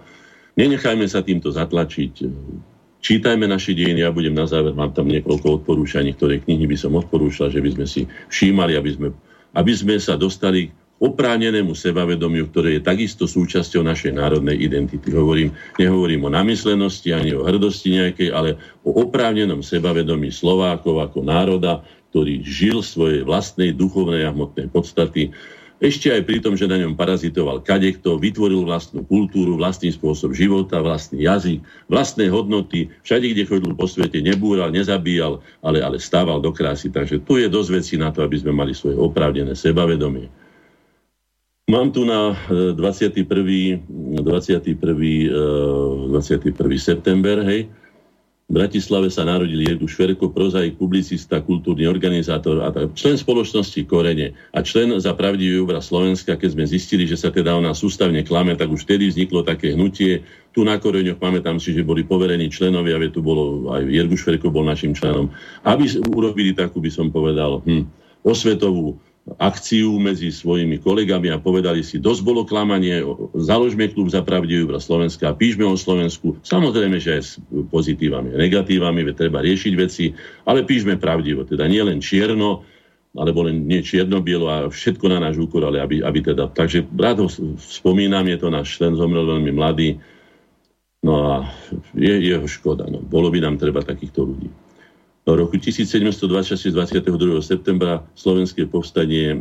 nenechajme 0.53 1.09
sa 1.09 1.25
týmto 1.25 1.49
zatlačiť. 1.49 2.13
Čítajme 3.01 3.49
naše 3.49 3.73
dejiny, 3.73 4.05
ja 4.05 4.13
budem 4.13 4.37
na 4.37 4.45
záver, 4.45 4.77
mám 4.77 4.93
tam 4.93 5.09
niekoľko 5.09 5.65
odporúčaní, 5.65 6.13
ktoré 6.13 6.45
knihy 6.45 6.69
by 6.69 6.77
som 6.77 6.93
odporúčal, 6.93 7.49
že 7.49 7.57
by 7.57 7.73
sme 7.73 7.85
si 7.89 8.05
všímali, 8.29 8.77
aby 8.77 8.91
sme, 8.93 9.07
aby 9.57 9.73
sme 9.73 9.97
sa 9.97 10.13
dostali 10.13 10.69
oprávnenému 11.01 11.73
sebavedomiu, 11.73 12.53
ktoré 12.53 12.77
je 12.77 12.85
takisto 12.85 13.25
súčasťou 13.25 13.81
našej 13.81 14.13
národnej 14.13 14.61
identity. 14.61 15.09
Hovorím, 15.09 15.49
nehovorím 15.81 16.29
o 16.29 16.33
namyslenosti 16.33 17.09
ani 17.09 17.33
o 17.33 17.41
hrdosti 17.41 17.97
nejakej, 17.97 18.29
ale 18.29 18.61
o 18.85 18.93
oprávnenom 19.01 19.65
sebavedomí 19.65 20.29
Slovákov 20.29 21.01
ako 21.01 21.25
národa, 21.25 21.81
ktorý 22.13 22.45
žil 22.45 22.85
svojej 22.85 23.25
vlastnej 23.25 23.73
duchovnej 23.73 24.29
a 24.29 24.31
hmotnej 24.31 24.69
podstaty, 24.69 25.33
ešte 25.81 26.13
aj 26.13 26.29
pri 26.29 26.37
tom, 26.45 26.53
že 26.53 26.69
na 26.69 26.77
ňom 26.77 26.93
parazitoval 26.93 27.65
kadekto, 27.65 28.21
vytvoril 28.21 28.69
vlastnú 28.69 29.01
kultúru, 29.01 29.57
vlastný 29.57 29.89
spôsob 29.89 30.29
života, 30.37 30.77
vlastný 30.77 31.25
jazyk, 31.25 31.57
vlastné 31.89 32.29
hodnoty. 32.29 32.93
Všade, 33.01 33.33
kde 33.33 33.49
chodil 33.49 33.73
po 33.73 33.89
svete, 33.89 34.21
nebúral, 34.21 34.69
nezabíjal, 34.69 35.41
ale, 35.65 35.81
ale 35.81 35.97
stával 35.97 36.37
do 36.37 36.53
krásy. 36.53 36.93
Takže 36.93 37.25
tu 37.25 37.41
je 37.41 37.49
dosť 37.49 37.69
vecí 37.73 37.95
na 37.97 38.13
to, 38.13 38.21
aby 38.21 38.37
sme 38.37 38.53
mali 38.53 38.77
svoje 38.77 38.93
oprávnené 38.93 39.57
sebavedomie. 39.57 40.29
Mám 41.71 41.95
tu 41.95 42.03
na 42.03 42.35
21. 42.51 43.23
21. 44.19 44.75
21. 46.11 46.75
september, 46.75 47.39
hej, 47.47 47.71
v 48.51 48.59
Bratislave 48.59 49.07
sa 49.07 49.23
narodil 49.23 49.63
Jirku 49.63 49.87
Šverko, 49.87 50.35
prozaik, 50.35 50.75
publicista, 50.75 51.39
kultúrny 51.39 51.87
organizátor 51.87 52.59
a 52.59 52.67
člen 52.91 53.15
spoločnosti 53.15 53.87
Korene 53.87 54.35
a 54.51 54.59
člen 54.59 54.91
za 54.99 55.15
pravdivý 55.15 55.63
obraz 55.63 55.87
Slovenska, 55.87 56.35
keď 56.35 56.59
sme 56.59 56.67
zistili, 56.67 57.07
že 57.07 57.15
sa 57.15 57.31
teda 57.31 57.55
ona 57.55 57.71
sústavne 57.71 58.19
klame, 58.27 58.59
tak 58.59 58.67
už 58.67 58.83
vtedy 58.83 59.07
vzniklo 59.07 59.47
také 59.47 59.71
hnutie. 59.71 60.27
Tu 60.51 60.67
na 60.67 60.75
Koreňoch 60.75 61.23
pamätám 61.23 61.63
si, 61.63 61.71
že 61.71 61.87
boli 61.87 62.03
poverení 62.03 62.51
členovia, 62.51 62.99
veď 62.99 63.15
tu 63.15 63.23
bolo 63.23 63.71
aj 63.71 63.87
Jirku 63.87 64.19
Šverko 64.19 64.51
bol 64.51 64.67
našim 64.67 64.91
členom, 64.91 65.31
aby 65.63 65.87
urobili 66.11 66.51
takú, 66.51 66.83
by 66.83 66.91
som 66.91 67.07
povedal, 67.07 67.63
hm, 67.63 67.87
osvetovú 68.27 68.99
akciu 69.37 70.01
medzi 70.01 70.33
svojimi 70.33 70.81
kolegami 70.81 71.29
a 71.29 71.37
povedali 71.37 71.85
si, 71.85 72.01
dosť 72.01 72.21
bolo 72.25 72.41
klamanie, 72.41 73.05
založme 73.37 73.85
klub 73.93 74.09
za 74.09 74.25
pravdivý 74.25 74.65
obraz 74.65 74.89
Slovenska, 74.89 75.37
píšme 75.37 75.61
o 75.61 75.77
Slovensku, 75.77 76.41
samozrejme, 76.41 76.97
že 76.97 77.21
aj 77.21 77.21
s 77.21 77.31
pozitívami 77.69 78.33
a 78.33 78.37
negatívami, 78.41 79.05
veď 79.05 79.29
treba 79.29 79.45
riešiť 79.45 79.73
veci, 79.77 80.17
ale 80.49 80.65
píšme 80.65 80.97
pravdivo, 80.97 81.45
teda 81.45 81.69
nie 81.69 81.85
len 81.85 82.01
čierno, 82.01 82.65
alebo 83.13 83.45
len 83.45 83.67
nie 83.67 83.83
čierno-bielo 83.83 84.47
a 84.47 84.57
všetko 84.71 85.05
na 85.11 85.19
náš 85.19 85.37
úkor, 85.37 85.67
ale 85.67 85.83
aby, 85.83 85.99
aby 86.01 86.19
teda... 86.23 86.47
Takže 86.49 86.87
rád 86.95 87.21
ho 87.21 87.27
spomínam, 87.59 88.25
je 88.25 88.37
to 88.39 88.47
náš 88.47 88.79
člen, 88.79 88.97
zomrel 88.97 89.27
veľmi 89.27 89.51
mladý, 89.51 89.99
no 91.05 91.13
a 91.29 91.33
je 91.93 92.13
jeho 92.25 92.47
škoda, 92.47 92.87
no. 92.87 93.03
bolo 93.03 93.29
by 93.29 93.43
nám 93.43 93.59
treba 93.61 93.83
takýchto 93.83 94.25
ľudí. 94.25 94.49
V 95.21 95.37
roku 95.37 95.53
1726 95.53 96.73
22. 96.73 97.45
septembra 97.45 98.01
slovenské 98.17 98.65
povstanie, 98.65 99.29
e, 99.29 99.37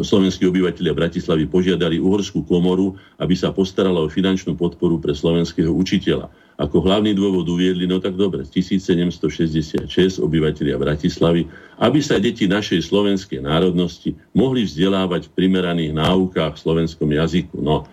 slovenskí 0.00 0.48
obyvateľia 0.48 0.96
Bratislavy 0.96 1.44
požiadali 1.44 2.00
uhorskú 2.00 2.40
komoru, 2.40 2.96
aby 3.20 3.36
sa 3.36 3.52
postarala 3.52 4.00
o 4.00 4.08
finančnú 4.08 4.56
podporu 4.56 4.96
pre 4.96 5.12
slovenského 5.12 5.68
učiteľa. 5.68 6.32
Ako 6.56 6.80
hlavný 6.80 7.12
dôvod 7.12 7.44
uviedli, 7.44 7.84
no 7.84 8.00
tak 8.00 8.16
dobre, 8.16 8.48
1766 8.48 9.92
obyvateľia 10.24 10.80
Bratislavy, 10.80 11.52
aby 11.84 12.00
sa 12.00 12.16
deti 12.16 12.48
našej 12.48 12.88
slovenskej 12.88 13.44
národnosti 13.44 14.16
mohli 14.32 14.64
vzdelávať 14.64 15.28
v 15.28 15.34
primeraných 15.36 16.00
náukách 16.00 16.56
v 16.56 16.62
slovenskom 16.64 17.12
jazyku. 17.12 17.60
No, 17.60 17.84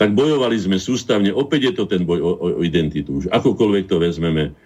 tak 0.00 0.16
bojovali 0.16 0.56
sme 0.56 0.80
sústavne, 0.80 1.28
opäť 1.28 1.60
je 1.68 1.72
to 1.76 1.84
ten 1.84 2.08
boj 2.08 2.24
o, 2.24 2.32
o 2.40 2.46
identitu. 2.64 3.20
Už 3.20 3.28
akokoľvek 3.28 3.84
to 3.84 4.00
vezmeme, 4.00 4.56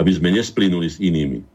aby 0.00 0.10
sme 0.16 0.32
nesplynuli 0.32 0.88
s 0.88 0.96
inými. 0.96 1.44
E, 1.44 1.46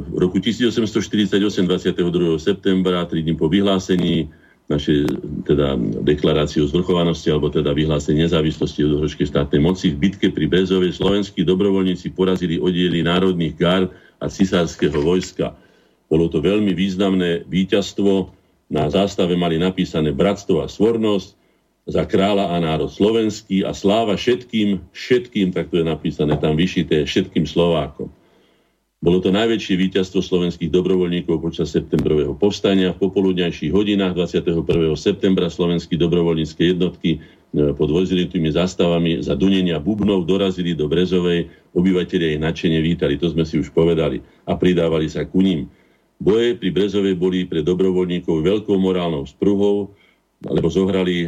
v 0.00 0.16
roku 0.16 0.40
1848, 0.40 1.36
22. 1.68 2.40
septembra, 2.40 3.04
3 3.04 3.20
dní 3.20 3.36
po 3.36 3.52
vyhlásení 3.52 4.32
našej 4.66 5.22
teda 5.46 5.78
deklarácie 6.02 6.58
o 6.58 6.66
zvrchovanosti 6.66 7.30
alebo 7.30 7.46
teda 7.46 7.70
vyhlásenie 7.70 8.26
nezávislosti 8.26 8.82
od 8.82 8.98
dlhorskej 8.98 9.30
štátnej 9.30 9.62
moci 9.62 9.94
v 9.94 10.10
bitke 10.10 10.26
pri 10.34 10.50
Brezove 10.50 10.90
slovenskí 10.90 11.46
dobrovoľníci 11.46 12.10
porazili 12.10 12.58
oddiely 12.58 13.06
národných 13.06 13.54
gard 13.54 13.94
a 14.18 14.26
cisárskeho 14.26 14.98
vojska. 14.98 15.54
Bolo 16.10 16.26
to 16.26 16.42
veľmi 16.42 16.74
významné 16.74 17.46
víťazstvo. 17.46 18.34
Na 18.66 18.90
zástave 18.90 19.38
mali 19.38 19.62
napísané 19.62 20.10
bratstvo 20.10 20.58
a 20.58 20.66
svornosť 20.66 21.45
za 21.86 22.02
kráľa 22.02 22.50
a 22.50 22.56
národ 22.58 22.90
slovenský 22.90 23.62
a 23.62 23.70
sláva 23.70 24.18
všetkým, 24.18 24.82
všetkým, 24.90 25.54
tak 25.54 25.70
to 25.70 25.78
je 25.78 25.86
napísané 25.86 26.34
tam 26.36 26.58
vyšité, 26.58 27.06
všetkým 27.06 27.46
Slovákom. 27.46 28.10
Bolo 28.98 29.22
to 29.22 29.30
najväčšie 29.30 29.78
víťazstvo 29.78 30.18
slovenských 30.18 30.72
dobrovoľníkov 30.72 31.38
počas 31.38 31.70
septembrového 31.70 32.34
povstania. 32.34 32.90
V 32.96 33.06
popoludňajších 33.06 33.70
hodinách 33.70 34.18
21. 34.18 34.66
septembra 34.98 35.46
slovenské 35.46 35.94
dobrovoľnícke 35.94 36.74
jednotky 36.74 37.10
e, 37.14 37.70
pod 37.76 37.92
vojzilitými 37.92 38.50
zástavami 38.50 39.22
za 39.22 39.38
dunenia 39.38 39.78
bubnov 39.78 40.26
dorazili 40.26 40.74
do 40.74 40.90
Brezovej. 40.90 41.46
Obyvateľia 41.76 42.34
ich 42.34 42.42
nadšene 42.42 42.82
vítali, 42.82 43.14
to 43.14 43.30
sme 43.30 43.46
si 43.46 43.62
už 43.62 43.70
povedali, 43.70 44.18
a 44.48 44.58
pridávali 44.58 45.06
sa 45.06 45.22
ku 45.22 45.38
ním. 45.38 45.70
Boje 46.18 46.56
pri 46.56 46.72
Brezovej 46.72 47.14
boli 47.14 47.44
pre 47.44 47.60
dobrovoľníkov 47.60 48.42
veľkou 48.42 48.80
morálnou 48.80 49.28
spruhou, 49.28 49.92
alebo 50.44 50.68
zohrali, 50.68 51.24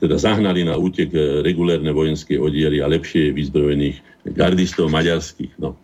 teda 0.00 0.16
zahnali 0.16 0.64
na 0.64 0.80
útek 0.80 1.12
e, 1.12 1.44
regulérne 1.44 1.92
vojenské 1.92 2.40
oddiely 2.40 2.80
a 2.80 2.88
lepšie 2.88 3.36
vyzbrojených 3.36 4.00
gardistov 4.32 4.88
maďarských. 4.88 5.60
No. 5.60 5.76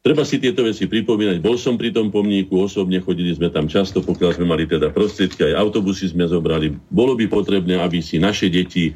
Treba 0.00 0.26
si 0.26 0.42
tieto 0.42 0.66
veci 0.66 0.90
pripomínať. 0.90 1.38
Bol 1.38 1.60
som 1.60 1.78
pri 1.78 1.94
tom 1.94 2.10
pomníku, 2.10 2.56
osobne 2.56 2.98
chodili 3.04 3.30
sme 3.36 3.52
tam 3.52 3.70
často, 3.70 4.02
pokiaľ 4.02 4.30
sme 4.32 4.48
mali 4.48 4.66
teda 4.66 4.90
prostriedky, 4.90 5.52
aj 5.52 5.60
autobusy 5.60 6.10
sme 6.10 6.26
zobrali. 6.26 6.72
Bolo 6.90 7.14
by 7.14 7.30
potrebné, 7.30 7.78
aby 7.78 8.02
si 8.02 8.18
naše 8.18 8.50
deti 8.50 8.90
e, 8.90 8.92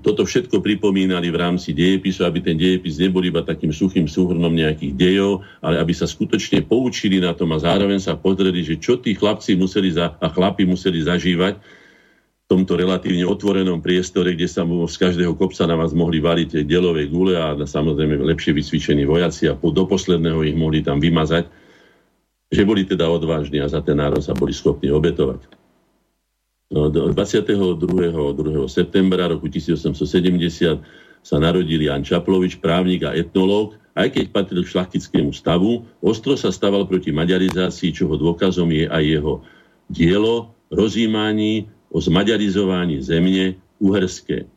toto 0.00 0.24
všetko 0.24 0.64
pripomínali 0.64 1.28
v 1.28 1.36
rámci 1.36 1.76
dejepisu, 1.76 2.24
aby 2.24 2.40
ten 2.40 2.56
dejepis 2.56 2.96
nebol 2.96 3.20
iba 3.20 3.44
takým 3.44 3.76
suchým 3.76 4.08
súhrnom 4.08 4.56
nejakých 4.56 4.96
dejov, 4.96 5.44
ale 5.60 5.76
aby 5.82 5.92
sa 5.92 6.08
skutočne 6.08 6.64
poučili 6.64 7.20
na 7.20 7.36
tom 7.36 7.52
a 7.52 7.60
zároveň 7.60 8.00
sa 8.00 8.16
pozreli, 8.16 8.64
že 8.64 8.80
čo 8.80 8.96
tí 8.96 9.12
chlapci 9.12 9.52
museli 9.52 9.92
za, 9.92 10.16
a 10.16 10.26
chlapi 10.32 10.64
museli 10.64 11.02
zažívať, 11.02 11.81
tomto 12.50 12.76
relatívne 12.76 13.24
otvorenom 13.24 13.80
priestore, 13.80 14.36
kde 14.36 14.44
sa 14.44 14.66
z 14.66 14.96
každého 15.00 15.32
kopca 15.38 15.64
na 15.64 15.78
vás 15.78 15.96
mohli 15.96 16.20
variť 16.20 16.66
delové 16.68 17.08
gule 17.08 17.38
a 17.38 17.56
samozrejme 17.56 18.20
lepšie 18.20 18.52
vycvičení 18.52 19.08
vojaci 19.08 19.48
a 19.48 19.56
do 19.56 19.84
posledného 19.88 20.44
ich 20.44 20.56
mohli 20.58 20.84
tam 20.84 21.00
vymazať, 21.00 21.48
že 22.52 22.62
boli 22.68 22.84
teda 22.84 23.08
odvážni 23.08 23.64
a 23.64 23.70
za 23.72 23.80
ten 23.80 23.96
národ 23.96 24.20
sa 24.20 24.36
boli 24.36 24.52
schopní 24.52 24.92
obetovať. 24.92 25.48
No, 26.72 26.88
22. 26.88 27.76
2. 27.80 28.68
septembra 28.68 29.28
roku 29.28 29.48
1870 29.48 30.80
sa 31.22 31.36
narodil 31.38 31.80
Jan 31.84 32.02
Čaplovič, 32.02 32.58
právnik 32.58 33.04
a 33.04 33.14
etnológ, 33.16 33.76
aj 33.92 34.16
keď 34.16 34.24
patril 34.32 34.64
k 34.64 34.72
šlachtickému 34.72 35.36
stavu, 35.36 35.84
ostro 36.00 36.32
sa 36.36 36.48
staval 36.48 36.88
proti 36.88 37.12
maďarizácii, 37.12 37.92
čoho 37.92 38.16
dôkazom 38.16 38.72
je 38.72 38.88
aj 38.88 39.04
jeho 39.04 39.44
dielo, 39.92 40.56
rozímání 40.72 41.68
o 41.92 41.98
zmaďarizovaní 42.00 43.04
zemne 43.04 43.60
uherské. 43.76 44.48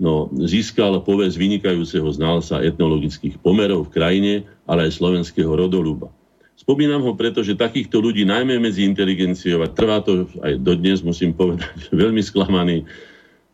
No, 0.00 0.26
získal 0.34 0.98
povesť 1.06 1.38
vynikajúceho 1.38 2.08
znalca 2.10 2.64
etnologických 2.64 3.38
pomerov 3.38 3.86
v 3.86 3.94
krajine, 3.94 4.32
ale 4.66 4.90
aj 4.90 4.98
slovenského 4.98 5.52
rodoluba. 5.54 6.10
Spomínam 6.58 7.04
ho 7.04 7.12
preto, 7.14 7.44
že 7.44 7.54
takýchto 7.54 8.02
ľudí, 8.02 8.26
najmä 8.26 8.58
medzi 8.58 8.82
inteligenciou, 8.88 9.62
a 9.62 9.70
trvá 9.70 10.02
to 10.02 10.26
aj 10.42 10.58
dodnes, 10.58 11.04
musím 11.04 11.30
povedať, 11.30 11.70
veľmi 11.94 12.22
sklamaný, 12.24 12.88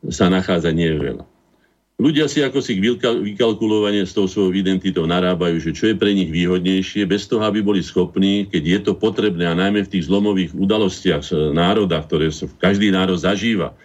sa 0.08 0.32
nachádza 0.32 0.72
nie 0.72 0.88
veľa. 0.96 1.26
Ľudia 2.00 2.32
si 2.32 2.40
ako 2.40 2.64
si 2.64 2.80
vykalkulovanie 2.80 4.08
s 4.08 4.16
tou 4.16 4.24
svojou 4.24 4.56
identitou 4.56 5.04
narábajú, 5.04 5.60
že 5.60 5.76
čo 5.76 5.92
je 5.92 6.00
pre 6.00 6.16
nich 6.16 6.32
výhodnejšie, 6.32 7.04
bez 7.04 7.28
toho, 7.28 7.44
aby 7.44 7.60
boli 7.60 7.84
schopní, 7.84 8.48
keď 8.48 8.62
je 8.64 8.78
to 8.88 8.92
potrebné, 8.96 9.44
a 9.44 9.52
najmä 9.52 9.84
v 9.84 9.92
tých 9.92 10.08
zlomových 10.08 10.56
udalostiach 10.56 11.28
národa, 11.52 12.00
ktoré 12.00 12.32
sa 12.32 12.48
každý 12.56 12.88
národ 12.88 13.20
zažíva, 13.20 13.76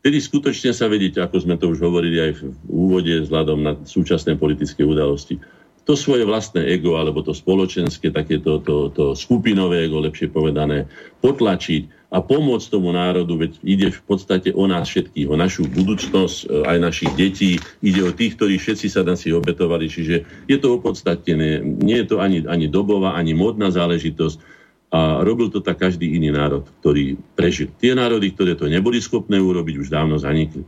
Tedy 0.00 0.16
skutočne 0.16 0.72
sa 0.72 0.88
vedieť, 0.88 1.20
ako 1.20 1.36
sme 1.44 1.60
to 1.60 1.76
už 1.76 1.84
hovorili 1.84 2.16
aj 2.24 2.40
v 2.40 2.42
úvode 2.72 3.12
vzhľadom 3.20 3.58
na 3.60 3.72
súčasné 3.84 4.40
politické 4.40 4.80
udalosti, 4.80 5.36
to 5.84 5.92
svoje 5.92 6.24
vlastné 6.24 6.64
ego, 6.72 6.96
alebo 6.96 7.20
to 7.20 7.36
spoločenské, 7.36 8.08
takéto 8.08 8.64
to, 8.64 8.88
to 8.96 9.12
skupinové 9.12 9.84
ego, 9.84 10.00
lepšie 10.00 10.32
povedané, 10.32 10.88
potlačiť 11.20 11.99
a 12.10 12.18
pomôcť 12.18 12.66
tomu 12.74 12.90
národu, 12.90 13.38
veď 13.38 13.52
ide 13.62 13.88
v 13.94 14.02
podstate 14.02 14.50
o 14.50 14.66
nás 14.66 14.90
všetkých, 14.90 15.30
o 15.30 15.38
našu 15.38 15.70
budúcnosť, 15.70 16.38
e, 16.42 16.66
aj 16.66 16.78
našich 16.82 17.12
detí, 17.14 17.62
ide 17.86 18.02
o 18.02 18.10
tých, 18.10 18.34
ktorí 18.34 18.58
všetci 18.58 18.90
sa 18.90 19.06
si 19.14 19.30
obetovali, 19.30 19.86
čiže 19.86 20.26
je 20.50 20.56
to 20.58 20.74
opodstatnené, 20.74 21.62
nie 21.62 22.02
je 22.02 22.06
to 22.10 22.16
ani, 22.18 22.42
ani 22.50 22.66
dobová, 22.66 23.14
ani 23.14 23.38
modná 23.38 23.70
záležitosť 23.70 24.42
a 24.90 25.22
robil 25.22 25.54
to 25.54 25.62
tak 25.62 25.78
každý 25.78 26.18
iný 26.18 26.34
národ, 26.34 26.66
ktorý 26.82 27.14
prežil. 27.38 27.70
Tie 27.78 27.94
národy, 27.94 28.34
ktoré 28.34 28.58
to 28.58 28.66
neboli 28.66 28.98
schopné 28.98 29.38
urobiť, 29.38 29.78
už 29.78 29.88
dávno 29.94 30.18
zanikli. 30.18 30.66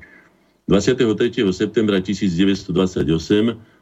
23. 0.70 1.42
septembra 1.50 1.98
1928 1.98 2.70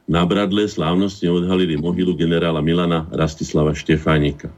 na 0.09 0.25
Bradle 0.25 0.65
slávnostne 0.65 1.29
odhalili 1.29 1.77
mohylu 1.77 2.17
generála 2.17 2.65
Milana 2.65 3.05
Rastislava 3.13 3.77
Štefánika. 3.77 4.49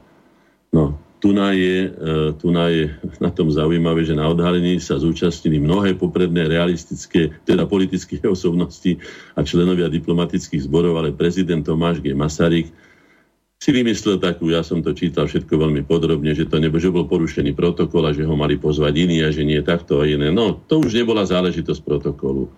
No, 1.23 1.31
tu 1.31 1.31
na, 1.31 1.55
je, 1.55 1.87
e, 1.87 2.35
tu 2.35 2.51
na 2.51 2.67
je 2.67 2.91
na 3.23 3.31
tom 3.31 3.47
zaujímavé, 3.47 4.03
že 4.03 4.11
na 4.11 4.27
odhalení 4.27 4.75
sa 4.83 4.99
zúčastnili 4.99 5.55
mnohé 5.55 5.95
popredné 5.95 6.51
realistické, 6.51 7.31
teda 7.47 7.63
politické 7.63 8.19
osobnosti 8.27 8.99
a 9.31 9.39
členovia 9.47 9.87
diplomatických 9.87 10.67
zborov, 10.67 10.99
ale 10.99 11.15
prezident 11.15 11.63
Tomáš 11.63 12.03
G. 12.03 12.11
Masaryk 12.11 12.67
si 13.55 13.71
vymyslel 13.71 14.19
takú, 14.19 14.51
ja 14.51 14.59
som 14.59 14.83
to 14.83 14.91
čítal 14.91 15.23
všetko 15.23 15.55
veľmi 15.55 15.87
podrobne, 15.87 16.35
že 16.35 16.43
to 16.43 16.59
nebo, 16.59 16.75
že 16.75 16.91
bol 16.91 17.07
porušený 17.07 17.55
protokol 17.55 18.03
a 18.03 18.11
že 18.11 18.27
ho 18.27 18.35
mali 18.35 18.59
pozvať 18.59 18.91
iní 18.91 19.23
a 19.23 19.31
že 19.31 19.47
nie 19.47 19.63
takto 19.63 20.03
a 20.03 20.11
iné. 20.11 20.27
No, 20.27 20.59
to 20.67 20.83
už 20.83 20.91
nebola 20.91 21.23
záležitosť 21.23 21.87
protokolu. 21.87 22.51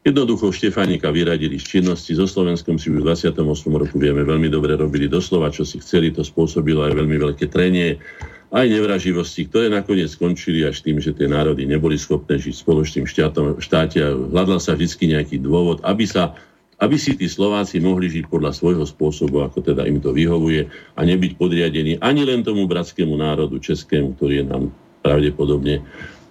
Jednoducho 0.00 0.48
Štefánika 0.48 1.12
vyradili 1.12 1.60
z 1.60 1.76
činnosti. 1.76 2.16
So 2.16 2.24
Slovenskom 2.24 2.80
si 2.80 2.88
už 2.88 3.04
v 3.04 3.12
28. 3.12 3.36
roku 3.68 4.00
vieme 4.00 4.24
veľmi 4.24 4.48
dobre 4.48 4.72
robili 4.72 5.12
doslova, 5.12 5.52
čo 5.52 5.60
si 5.60 5.76
chceli. 5.76 6.08
To 6.16 6.24
spôsobilo 6.24 6.88
aj 6.88 6.96
veľmi 6.96 7.20
veľké 7.20 7.52
trenie, 7.52 8.00
aj 8.48 8.64
nevraživosti, 8.64 9.44
ktoré 9.52 9.68
nakoniec 9.68 10.08
skončili 10.08 10.64
až 10.64 10.80
tým, 10.80 11.04
že 11.04 11.12
tie 11.12 11.28
národy 11.28 11.68
neboli 11.68 12.00
schopné 12.00 12.40
žiť 12.40 12.54
spoločným 12.64 13.04
štátom, 13.04 13.60
štáte 13.60 14.00
hľadal 14.32 14.56
sa 14.56 14.72
vždy 14.72 15.20
nejaký 15.20 15.36
dôvod, 15.36 15.84
aby 15.84 16.08
sa 16.08 16.32
aby 16.80 16.96
si 16.96 17.12
tí 17.12 17.28
Slováci 17.28 17.76
mohli 17.76 18.08
žiť 18.08 18.32
podľa 18.32 18.56
svojho 18.56 18.88
spôsobu, 18.88 19.44
ako 19.44 19.60
teda 19.60 19.84
im 19.84 20.00
to 20.00 20.16
vyhovuje 20.16 20.64
a 20.96 21.00
nebyť 21.04 21.36
podriadení 21.36 22.00
ani 22.00 22.24
len 22.24 22.40
tomu 22.40 22.64
bratskému 22.64 23.20
národu 23.20 23.60
českému, 23.60 24.16
ktorý 24.16 24.40
je 24.40 24.44
nám 24.48 24.72
pravdepodobne 25.04 25.84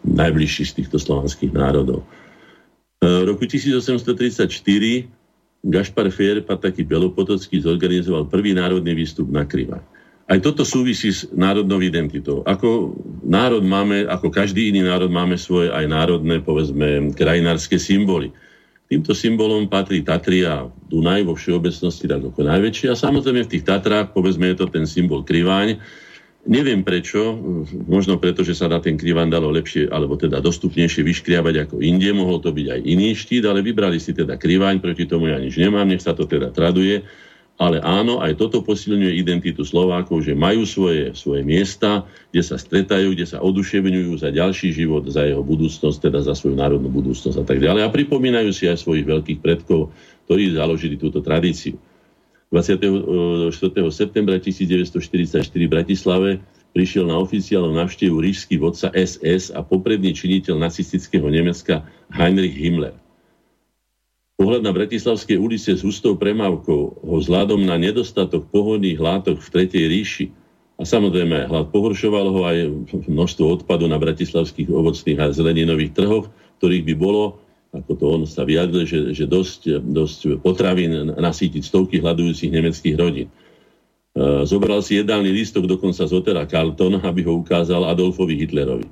najbližší 0.09 0.65
z 0.65 0.73
týchto 0.81 0.97
slovanských 0.97 1.53
národov. 1.53 2.01
V 2.99 3.23
roku 3.23 3.47
1834 3.47 4.51
Gašpar 5.63 6.07
Fierpa, 6.11 6.59
taký 6.59 6.83
Belopotocký, 6.83 7.63
zorganizoval 7.63 8.27
prvý 8.27 8.51
národný 8.51 8.91
výstup 8.91 9.31
na 9.31 9.47
Kryvách. 9.47 9.83
Aj 10.29 10.39
toto 10.43 10.67
súvisí 10.67 11.09
s 11.09 11.25
národnou 11.31 11.79
identitou. 11.79 12.43
Ako 12.43 12.93
národ 13.25 13.63
máme, 13.63 14.03
ako 14.05 14.29
každý 14.29 14.69
iný 14.69 14.83
národ 14.83 15.09
máme 15.09 15.39
svoje 15.39 15.71
aj 15.71 15.89
národné, 15.89 16.43
povedzme, 16.43 17.15
krajinárske 17.15 17.79
symboly. 17.79 18.35
Týmto 18.91 19.15
symbolom 19.15 19.71
patrí 19.71 20.03
Tatry 20.03 20.43
a 20.43 20.67
Dunaj 20.91 21.23
vo 21.23 21.39
všeobecnosti 21.39 22.03
tak 22.03 22.21
ako 22.29 22.41
najväčší. 22.45 22.91
A 22.91 22.99
samozrejme 22.99 23.47
v 23.47 23.51
tých 23.57 23.63
Tatrách, 23.65 24.11
povedzme, 24.11 24.51
je 24.51 24.59
to 24.59 24.67
ten 24.67 24.83
symbol 24.83 25.23
Kriváň. 25.23 25.79
Neviem 26.47 26.87
prečo, 26.87 27.35
možno 27.83 28.15
preto, 28.15 28.47
že 28.47 28.55
sa 28.55 28.71
na 28.71 28.79
ten 28.79 28.95
Kriváň 28.95 29.27
dalo 29.27 29.51
lepšie, 29.51 29.91
alebo 29.91 30.15
teda 30.15 30.39
dostupnejšie 30.39 31.03
vyškriabať 31.03 31.67
ako 31.67 31.83
inde, 31.83 32.15
mohol 32.15 32.39
to 32.39 32.55
byť 32.55 32.79
aj 32.79 32.81
iný 32.87 33.11
štít, 33.11 33.43
ale 33.43 33.59
vybrali 33.59 33.99
si 33.99 34.15
teda 34.15 34.39
Kriváň, 34.39 34.79
proti 34.79 35.03
tomu 35.03 35.27
ja 35.27 35.35
nič 35.35 35.59
nemám, 35.59 35.83
nech 35.83 35.99
sa 35.99 36.15
to 36.15 36.23
teda 36.23 36.55
traduje. 36.55 37.03
Ale 37.59 37.83
áno, 37.83 38.23
aj 38.23 38.39
toto 38.39 38.63
posilňuje 38.63 39.19
identitu 39.19 39.67
Slovákov, 39.67 40.23
že 40.23 40.31
majú 40.31 40.63
svoje, 40.63 41.11
svoje 41.11 41.43
miesta, 41.43 42.07
kde 42.31 42.39
sa 42.39 42.55
stretajú, 42.55 43.11
kde 43.11 43.27
sa 43.27 43.43
oduševňujú 43.43 44.15
za 44.15 44.31
ďalší 44.31 44.71
život, 44.71 45.03
za 45.11 45.27
jeho 45.27 45.43
budúcnosť, 45.43 46.07
teda 46.07 46.23
za 46.23 46.39
svoju 46.39 46.55
národnú 46.55 46.87
budúcnosť 46.87 47.35
a 47.35 47.43
tak 47.43 47.59
ďalej. 47.59 47.83
A 47.83 47.91
pripomínajú 47.91 48.55
si 48.55 48.71
aj 48.71 48.79
svojich 48.79 49.03
veľkých 49.03 49.43
predkov, 49.43 49.91
ktorí 50.23 50.55
založili 50.55 50.95
túto 50.95 51.19
tradíciu. 51.19 51.75
24. 52.49 53.53
septembra 53.93 54.41
1944 54.41 55.53
v 55.53 55.69
Bratislave 55.69 56.29
prišiel 56.73 57.05
na 57.05 57.21
oficiálnu 57.21 57.77
návštevu 57.77 58.17
ríšský 58.17 58.57
vodca 58.57 58.89
SS 58.89 59.53
a 59.53 59.61
popredný 59.61 60.17
činiteľ 60.17 60.57
nacistického 60.57 61.29
Nemecka 61.29 61.85
Heinrich 62.09 62.57
Himmler. 62.57 62.97
Pohľad 64.39 64.65
na 64.65 64.73
Bratislavské 64.73 65.37
ulice 65.37 65.75
s 65.77 65.85
hustou 65.85 66.17
premávkou 66.17 66.81
ho 67.05 67.15
vzhľadom 67.21 67.59
na 67.69 67.75
nedostatok 67.75 68.47
pohodných 68.49 68.97
látok 68.97 69.37
v 69.43 69.51
Tretej 69.51 69.85
ríši 69.85 70.25
a 70.79 70.87
samozrejme 70.87 71.51
hlad 71.51 71.69
pohoršoval 71.69 72.25
ho 72.33 72.41
aj 72.47 72.57
množstvo 73.11 73.45
odpadu 73.61 73.85
na 73.91 73.99
bratislavských 73.99 74.71
ovocných 74.71 75.19
a 75.19 75.35
zeleninových 75.35 75.91
trhoch, 75.91 76.25
ktorých 76.63 76.87
by 76.87 76.93
bolo, 76.95 77.37
ako 77.69 77.91
to 77.93 78.05
on 78.09 78.21
sa 78.25 78.41
vyjadril, 78.45 78.85
že, 78.89 79.13
že 79.13 79.29
dosť, 79.29 79.77
dosť 79.85 80.19
potravín 80.41 81.13
nasýtiť 81.13 81.61
stovky 81.61 82.01
hľadujúcich 82.01 82.49
nemeckých 82.49 82.95
rodín. 82.97 83.29
E, 83.29 83.31
zobral 84.49 84.81
si 84.81 84.97
jedálny 84.97 85.29
lístok 85.29 85.69
dokonca 85.69 86.01
z 86.01 86.11
hotela 86.11 86.49
Carlton, 86.49 86.97
aby 86.97 87.21
ho 87.29 87.37
ukázal 87.37 87.85
Adolfovi 87.85 88.41
Hitlerovi. 88.41 88.89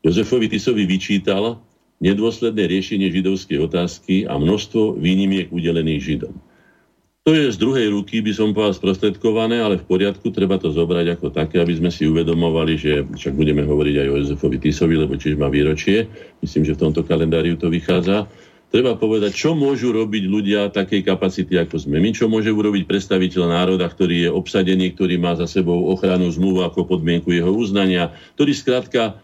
Jozefovi 0.00 0.48
Tisovi 0.48 0.88
vyčítal, 0.88 1.60
nedôsledné 2.00 2.68
riešenie 2.68 3.08
židovskej 3.12 3.58
otázky 3.60 4.14
a 4.28 4.36
množstvo 4.36 4.96
výnimiek 4.96 5.48
udelených 5.48 6.02
Židom. 6.04 6.34
To 7.26 7.34
je 7.34 7.50
z 7.50 7.58
druhej 7.58 7.90
ruky, 7.90 8.22
by 8.22 8.30
som 8.30 8.54
povedal, 8.54 8.78
sprostredkované, 8.78 9.58
ale 9.58 9.82
v 9.82 9.86
poriadku, 9.90 10.30
treba 10.30 10.62
to 10.62 10.70
zobrať 10.70 11.18
ako 11.18 11.34
také, 11.34 11.58
aby 11.58 11.74
sme 11.74 11.90
si 11.90 12.06
uvedomovali, 12.06 12.78
že 12.78 13.02
však 13.02 13.34
budeme 13.34 13.66
hovoriť 13.66 13.94
aj 13.98 14.08
o 14.14 14.16
Jozefovi 14.22 14.62
Tisovi, 14.62 14.94
lebo 14.94 15.18
čiže 15.18 15.34
má 15.34 15.50
výročie, 15.50 16.06
myslím, 16.46 16.62
že 16.62 16.78
v 16.78 16.86
tomto 16.86 17.02
kalendáriu 17.02 17.58
to 17.58 17.66
vychádza. 17.66 18.30
Treba 18.70 18.94
povedať, 18.94 19.34
čo 19.34 19.58
môžu 19.58 19.90
robiť 19.90 20.22
ľudia 20.22 20.70
takej 20.70 21.02
kapacity, 21.02 21.58
ako 21.58 21.82
sme 21.82 21.98
my, 21.98 22.14
čo 22.14 22.30
môže 22.30 22.46
urobiť 22.54 22.86
predstaviteľ 22.86 23.42
národa, 23.50 23.90
ktorý 23.90 24.26
je 24.26 24.30
obsadený, 24.30 24.94
ktorý 24.94 25.18
má 25.18 25.34
za 25.34 25.50
sebou 25.50 25.90
ochranu 25.90 26.30
zmluvu 26.30 26.62
ako 26.62 26.86
podmienku 26.86 27.34
jeho 27.34 27.50
uznania, 27.50 28.14
ktorý 28.38 28.54
skrátka 28.54 29.18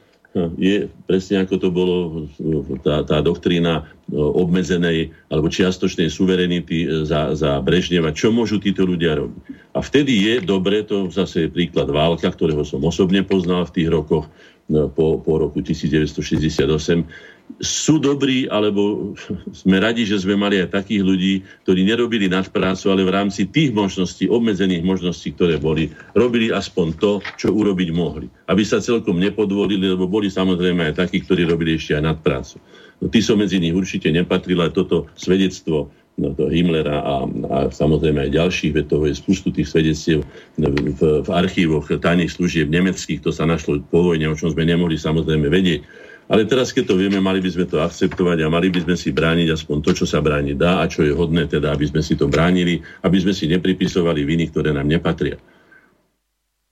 je 0.56 0.88
presne 1.04 1.44
ako 1.44 1.54
to 1.60 1.68
bolo 1.68 1.96
tá, 2.80 3.04
tá 3.04 3.20
doktrína 3.20 3.84
obmedzenej 4.12 5.12
alebo 5.28 5.52
čiastočnej 5.52 6.08
suverenity 6.08 6.84
e, 6.84 7.04
za, 7.04 7.36
za 7.36 7.60
Brežneva. 7.60 8.16
Čo 8.16 8.32
môžu 8.32 8.56
títo 8.60 8.88
ľudia 8.88 9.16
robiť? 9.20 9.40
A 9.76 9.80
vtedy 9.80 10.12
je 10.24 10.34
dobre, 10.44 10.84
to 10.84 11.08
zase 11.12 11.48
je 11.48 11.52
príklad 11.52 11.88
Válka, 11.88 12.28
ktorého 12.28 12.64
som 12.64 12.80
osobne 12.84 13.24
poznal 13.24 13.68
v 13.68 13.74
tých 13.80 13.88
rokoch, 13.92 14.28
no, 14.68 14.88
po, 14.88 15.20
po 15.20 15.40
roku 15.40 15.60
1968, 15.60 17.08
sú 17.60 18.00
dobrí, 18.00 18.48
alebo 18.48 19.12
sme 19.52 19.82
radi, 19.82 20.08
že 20.08 20.22
sme 20.22 20.38
mali 20.38 20.62
aj 20.62 20.72
takých 20.72 21.02
ľudí, 21.04 21.34
ktorí 21.66 21.84
nerobili 21.84 22.30
nadprácu, 22.30 22.88
ale 22.88 23.02
v 23.04 23.14
rámci 23.14 23.50
tých 23.50 23.74
možností, 23.74 24.30
obmedzených 24.30 24.86
možností, 24.86 25.34
ktoré 25.36 25.60
boli, 25.60 25.92
robili 26.16 26.48
aspoň 26.48 26.86
to, 26.96 27.12
čo 27.36 27.52
urobiť 27.52 27.88
mohli. 27.92 28.30
Aby 28.48 28.62
sa 28.64 28.80
celkom 28.80 29.20
nepodvolili, 29.20 29.92
lebo 29.92 30.08
boli 30.08 30.32
samozrejme 30.32 30.92
aj 30.92 31.04
takí, 31.04 31.20
ktorí 31.20 31.44
robili 31.44 31.76
ešte 31.76 31.98
aj 31.98 32.02
nadprácu. 32.14 32.56
No, 33.02 33.10
tí 33.10 33.18
som 33.18 33.36
medzi 33.36 33.58
nich 33.58 33.74
určite 33.74 34.08
nepatril, 34.14 34.62
ale 34.62 34.70
toto 34.70 35.10
svedectvo 35.18 35.90
no, 36.22 36.30
to 36.38 36.46
Himmlera 36.46 37.02
a, 37.02 37.14
a 37.26 37.56
samozrejme 37.66 38.30
aj 38.30 38.36
ďalších, 38.38 38.72
veď 38.78 38.84
toho 38.86 39.04
je 39.10 39.18
spustu 39.18 39.50
tých 39.50 39.66
svedectiev 39.66 40.22
v, 40.54 41.00
v 41.26 41.28
archívoch 41.34 41.90
tajných 41.90 42.30
služieb 42.30 42.70
nemeckých, 42.70 43.26
to 43.26 43.34
sa 43.34 43.42
našlo 43.42 43.82
po 43.90 44.12
vojne, 44.12 44.30
o 44.30 44.38
čom 44.38 44.54
sme 44.54 44.62
nemohli 44.68 44.94
samozrejme 44.94 45.50
vedieť 45.50 45.82
ale 46.32 46.48
teraz, 46.48 46.72
keď 46.72 46.88
to 46.88 46.96
vieme, 46.96 47.20
mali 47.20 47.44
by 47.44 47.50
sme 47.52 47.68
to 47.68 47.84
akceptovať 47.84 48.40
a 48.40 48.48
mali 48.48 48.72
by 48.72 48.80
sme 48.88 48.96
si 48.96 49.12
brániť 49.12 49.52
aspoň 49.52 49.76
to, 49.84 49.90
čo 49.92 50.08
sa 50.08 50.24
brániť 50.24 50.56
dá 50.56 50.80
a 50.80 50.88
čo 50.88 51.04
je 51.04 51.12
hodné, 51.12 51.44
teda 51.44 51.68
aby 51.76 51.84
sme 51.84 52.00
si 52.00 52.16
to 52.16 52.24
bránili, 52.24 52.80
aby 53.04 53.20
sme 53.20 53.36
si 53.36 53.44
nepripisovali 53.52 54.24
viny, 54.24 54.48
ktoré 54.48 54.72
nám 54.72 54.88
nepatria. 54.88 55.36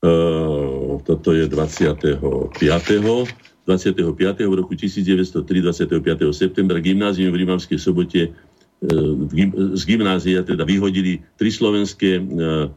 Uh, 0.00 0.96
toto 1.04 1.36
je 1.36 1.44
25. 1.44 2.56
25. 2.56 2.56
v 4.48 4.54
roku 4.56 4.72
1903, 4.72 5.44
25. 5.44 6.00
septembra, 6.32 6.80
gymnázium 6.80 7.28
v 7.28 7.44
Rímavskej 7.44 7.76
sobote 7.76 8.32
uh, 8.32 9.12
z 9.76 9.82
gymnázia 9.84 10.40
teda 10.40 10.64
vyhodili 10.64 11.20
tri 11.36 11.52
slovenské 11.52 12.16
uh, 12.16 12.72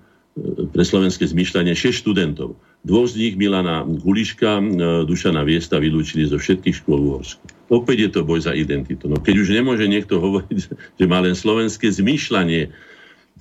pre 0.74 0.84
slovenské 0.84 1.30
zmyšľanie 1.30 1.78
6 1.78 2.04
študentov. 2.04 2.58
Dvoch 2.84 3.08
z 3.08 3.16
nich, 3.16 3.36
Milana 3.40 3.88
Guliška, 3.88 4.60
e, 4.60 4.64
Dušana 5.08 5.48
Viesta, 5.48 5.80
vylúčili 5.80 6.28
zo 6.28 6.36
všetkých 6.36 6.84
škôl 6.84 7.00
v 7.00 7.08
Uhorsku. 7.16 7.44
Opäť 7.72 7.98
je 7.98 8.10
to 8.12 8.22
boj 8.28 8.44
za 8.44 8.52
identitu. 8.52 9.08
No 9.08 9.24
keď 9.24 9.40
už 9.40 9.56
nemôže 9.56 9.88
niekto 9.88 10.20
hovoriť, 10.20 10.58
že 11.00 11.06
má 11.08 11.24
len 11.24 11.32
slovenské 11.32 11.88
zmýšľanie, 11.88 12.76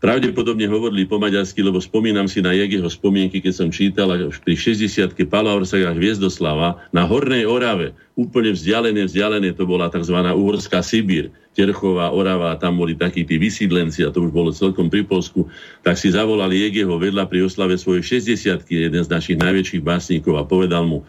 pravdepodobne 0.02 0.66
hovorili 0.66 1.06
po 1.06 1.22
maďarsky, 1.22 1.62
lebo 1.62 1.78
spomínam 1.78 2.26
si 2.26 2.42
na 2.42 2.50
jeho 2.50 2.90
spomienky, 2.90 3.38
keď 3.38 3.54
som 3.54 3.68
čítal 3.70 4.10
pri 4.42 4.54
60 4.58 5.14
Palavrsaga 5.30 5.94
Hviezdoslava 5.94 6.82
na 6.90 7.06
Hornej 7.06 7.46
Orave, 7.46 7.94
úplne 8.18 8.50
vzdialené, 8.50 9.06
vzdialené, 9.06 9.54
to 9.54 9.62
bola 9.62 9.86
tzv. 9.86 10.18
Uhorská 10.18 10.82
Sibír, 10.82 11.30
Terchová, 11.54 12.10
Orava, 12.10 12.50
a 12.50 12.58
tam 12.58 12.82
boli 12.82 12.98
takí 12.98 13.22
tí 13.22 13.38
vysídlenci, 13.38 14.02
a 14.02 14.10
to 14.10 14.26
už 14.26 14.34
bolo 14.34 14.50
celkom 14.50 14.90
pri 14.90 15.06
Polsku, 15.06 15.46
tak 15.86 15.94
si 15.94 16.10
zavolali 16.10 16.66
Jegeho 16.66 16.98
vedľa 16.98 17.30
pri 17.30 17.46
oslave 17.46 17.78
svojej 17.78 18.02
60 18.26 18.66
jeden 18.66 19.02
z 19.06 19.08
našich 19.08 19.38
najväčších 19.38 19.86
básnikov 19.86 20.34
a 20.34 20.42
povedal 20.42 20.82
mu, 20.82 21.06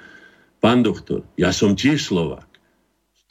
pán 0.62 0.86
doktor, 0.86 1.26
ja 1.34 1.50
som 1.50 1.74
tiež 1.74 1.98
Slovák 1.98 2.53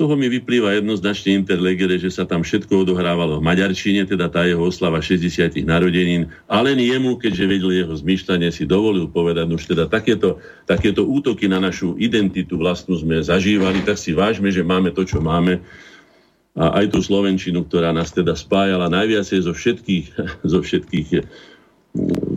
toho 0.03 0.19
mi 0.19 0.27
vyplýva 0.27 0.83
jednoznačne 0.83 1.39
interlegere, 1.39 1.95
že 1.95 2.11
sa 2.11 2.27
tam 2.27 2.43
všetko 2.43 2.83
odohrávalo 2.83 3.39
v 3.39 3.47
Maďarčine, 3.47 4.03
teda 4.03 4.27
tá 4.27 4.43
jeho 4.43 4.67
oslava 4.67 4.99
60. 4.99 5.63
narodenín, 5.63 6.27
a 6.51 6.59
len 6.59 6.83
jemu, 6.83 7.15
keďže 7.23 7.45
vedel 7.47 7.71
jeho 7.71 7.95
zmýšľanie, 7.95 8.51
si 8.51 8.67
dovolil 8.67 9.07
povedať, 9.07 9.47
no 9.47 9.55
už 9.55 9.71
teda 9.71 9.87
takéto, 9.87 10.43
takéto 10.67 11.07
útoky 11.07 11.47
na 11.47 11.63
našu 11.63 11.95
identitu 12.03 12.59
vlastnú 12.59 12.99
sme 12.99 13.23
zažívali, 13.23 13.87
tak 13.87 13.95
si 13.95 14.11
vážme, 14.11 14.51
že 14.51 14.67
máme 14.67 14.91
to, 14.91 15.07
čo 15.07 15.23
máme 15.23 15.63
a 16.53 16.85
aj 16.85 16.93
tú 16.93 17.01
Slovenčinu, 17.01 17.65
ktorá 17.65 17.97
nás 17.97 18.13
teda 18.13 18.37
spájala 18.37 18.93
najviacej 18.93 19.39
zo 19.49 19.57
všetkých, 19.57 20.07
zo 20.53 20.59
všetkých 20.61 21.09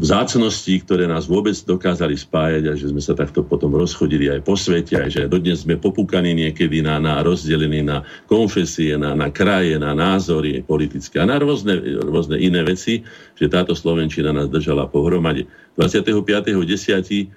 vzácností, 0.05 0.83
ktoré 0.83 1.07
nás 1.07 1.31
vôbec 1.31 1.55
dokázali 1.55 2.19
spájať 2.19 2.63
a 2.67 2.73
že 2.75 2.91
sme 2.91 2.99
sa 2.99 3.15
takto 3.15 3.47
potom 3.47 3.71
rozchodili 3.71 4.27
aj 4.27 4.43
po 4.43 4.59
svete, 4.59 4.99
aj 4.99 5.09
že 5.09 5.31
dodnes 5.31 5.63
sme 5.63 5.79
popúkaní 5.79 6.35
niekedy 6.35 6.83
na, 6.83 6.99
na 6.99 7.23
rozdelení 7.23 7.79
na 7.79 8.03
konfesie, 8.27 8.99
na, 8.99 9.15
na 9.15 9.31
kraje, 9.31 9.79
na 9.79 9.95
názory 9.95 10.59
politické 10.59 11.23
a 11.23 11.25
na 11.25 11.39
rôzne, 11.39 11.79
rôzne 12.03 12.35
iné 12.35 12.67
veci, 12.67 13.07
že 13.39 13.47
táto 13.47 13.71
Slovenčina 13.71 14.35
nás 14.35 14.51
držala 14.51 14.91
pohromade. 14.91 15.47
25.10. 15.79 17.31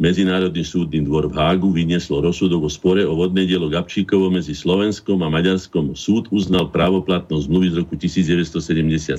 1997 0.00 0.02
Medzinárodný 0.02 0.66
súdny 0.66 1.04
dvor 1.04 1.30
v 1.30 1.38
Hágu 1.38 1.70
vynieslo 1.70 2.24
rozsudok 2.24 2.66
o 2.66 2.70
spore 2.72 3.06
o 3.06 3.14
vodné 3.14 3.46
dielo 3.46 3.70
Gabčíkovo 3.70 4.34
medzi 4.34 4.50
Slovenskom 4.50 5.22
a 5.22 5.30
Maďarskom. 5.30 5.94
Súd 5.94 6.26
uznal 6.34 6.74
právoplatnosť 6.74 7.46
zmluvy 7.46 7.68
z 7.70 7.76
roku 7.84 7.94
1977. 7.94 9.14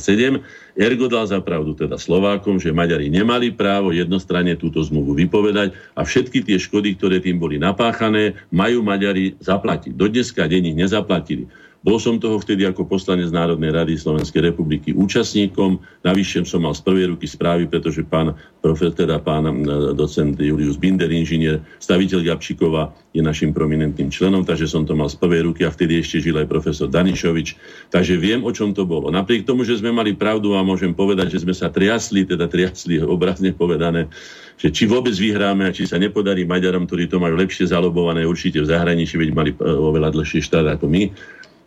Ergo 0.75 1.05
dal 1.07 1.23
za 1.23 1.39
pravdu 1.39 1.71
teda 1.77 1.95
Slovákom, 1.95 2.57
že 2.57 2.75
Maďari 2.75 3.07
nemali 3.07 3.55
právo 3.55 3.95
jednostranne 3.95 4.59
túto 4.59 4.81
zmluvu 4.83 5.13
vypovedať 5.23 5.71
a 5.95 6.01
všetky 6.03 6.43
tie 6.43 6.59
škody, 6.59 6.99
ktoré 6.99 7.23
tým 7.23 7.39
boli 7.39 7.55
napáchané, 7.61 8.35
majú 8.51 8.81
Maďari 8.81 9.39
zaplatiť. 9.39 9.95
Do 9.95 10.11
dneska 10.11 10.49
deň 10.49 10.73
ich 10.73 10.77
nezaplatili. 10.83 11.47
Bol 11.83 11.99
som 11.99 12.15
toho 12.15 12.39
vtedy 12.39 12.63
ako 12.63 12.87
poslanec 12.87 13.27
Národnej 13.27 13.75
rady 13.75 13.99
Slovenskej 13.99 14.55
republiky 14.55 14.95
účastníkom. 14.95 15.83
Navyše 16.07 16.47
som 16.47 16.63
mal 16.63 16.71
z 16.71 16.79
prvej 16.79 17.11
ruky 17.11 17.27
správy, 17.27 17.67
pretože 17.67 18.07
pán 18.07 18.39
profesor, 18.63 18.95
teda 18.95 19.19
pán 19.19 19.67
docent 19.91 20.39
Julius 20.39 20.79
Binder, 20.79 21.11
inžinier, 21.11 21.59
staviteľ 21.83 22.23
Gabčíkova, 22.23 22.95
je 23.11 23.19
našim 23.19 23.51
prominentným 23.51 24.07
členom, 24.07 24.47
takže 24.47 24.63
som 24.63 24.87
to 24.87 24.95
mal 24.95 25.11
z 25.11 25.19
prvej 25.19 25.43
ruky 25.43 25.67
a 25.67 25.75
vtedy 25.75 25.99
ešte 25.99 26.23
žil 26.23 26.39
aj 26.39 26.47
profesor 26.47 26.87
Danišovič. 26.87 27.47
Takže 27.91 28.15
viem, 28.15 28.47
o 28.47 28.51
čom 28.55 28.71
to 28.71 28.87
bolo. 28.87 29.11
Napriek 29.11 29.43
tomu, 29.43 29.67
že 29.67 29.75
sme 29.75 29.91
mali 29.91 30.15
pravdu 30.15 30.55
a 30.55 30.63
môžem 30.63 30.95
povedať, 30.95 31.35
že 31.35 31.43
sme 31.43 31.51
sa 31.51 31.67
triasli, 31.67 32.23
teda 32.23 32.47
triasli 32.47 33.03
obrazne 33.15 33.51
povedané, 33.51 34.07
že 34.55 34.71
či 34.71 34.87
vôbec 34.87 35.11
vyhráme 35.11 35.67
a 35.67 35.75
či 35.75 35.83
sa 35.83 35.99
nepodarí 35.99 36.47
Maďarom, 36.47 36.87
ktorí 36.87 37.11
to 37.11 37.19
majú 37.19 37.35
lepšie 37.35 37.67
zalobované 37.75 38.23
určite 38.23 38.63
v 38.63 38.71
zahraničí, 38.71 39.19
veď 39.19 39.29
mali 39.35 39.51
e, 39.51 39.57
oveľa 39.59 40.15
dlhší 40.15 40.39
štát 40.39 40.79
ako 40.79 40.87
my, 40.87 41.03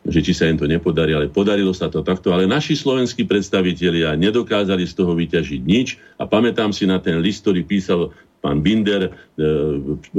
že 0.07 0.21
či 0.23 0.33
sa 0.33 0.47
im 0.47 0.59
to 0.59 0.71
nepodarí, 0.71 1.13
ale 1.15 1.27
podarilo 1.27 1.75
sa 1.75 1.91
to 1.91 2.03
takto. 2.07 2.31
Ale 2.31 2.47
naši 2.47 2.79
slovenskí 2.79 3.27
predstavitelia 3.27 4.15
nedokázali 4.15 4.87
z 4.87 4.95
toho 4.95 5.13
vyťažiť 5.19 5.61
nič 5.67 5.99
a 6.19 6.25
pamätám 6.31 6.71
si 6.71 6.87
na 6.87 7.03
ten 7.03 7.19
list, 7.19 7.43
ktorý 7.43 7.67
písal 7.67 8.15
pán 8.39 8.63
Binder 8.63 9.11
e, 9.11 9.11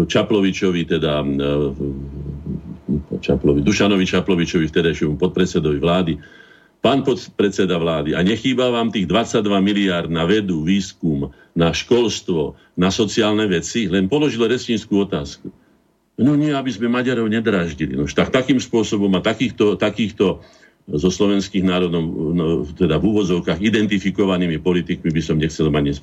Čaplovičovi, 0.04 0.82
teda 0.84 1.24
e, 1.24 1.28
Čaplovi, 3.24 3.64
Dušanovi 3.64 4.04
Čaplovičovi, 4.04 4.68
vtedajšiemu 4.68 5.16
podpredsedovi 5.16 5.80
vlády, 5.80 6.14
Pán 6.78 7.02
podpredseda 7.02 7.74
vlády, 7.82 8.14
a 8.14 8.22
nechýba 8.22 8.70
vám 8.70 8.94
tých 8.94 9.10
22 9.10 9.50
miliárd 9.66 10.10
na 10.14 10.30
vedu, 10.30 10.62
výskum, 10.62 11.34
na 11.58 11.74
školstvo, 11.74 12.54
na 12.78 12.94
sociálne 12.94 13.50
veci? 13.50 13.90
Len 13.90 14.06
položil 14.06 14.46
resníckú 14.46 15.02
otázku. 15.02 15.50
No 16.18 16.34
nie, 16.34 16.50
aby 16.50 16.74
sme 16.74 16.90
Maďarov 16.90 17.30
nedraždili. 17.30 17.94
No, 17.94 18.10
tak, 18.10 18.34
takým 18.34 18.58
spôsobom 18.58 19.14
a 19.14 19.22
takýchto, 19.22 19.78
takýchto 19.78 20.42
zo 20.88 21.12
slovenských 21.12 21.68
národov, 21.68 22.00
no, 22.32 22.64
teda 22.64 22.96
v 22.96 23.12
úvozovkách 23.12 23.60
identifikovanými 23.60 24.56
politikmi 24.64 25.12
by 25.12 25.20
som 25.22 25.36
nechcel 25.36 25.68
mať 25.68 25.84
nič. 25.84 26.00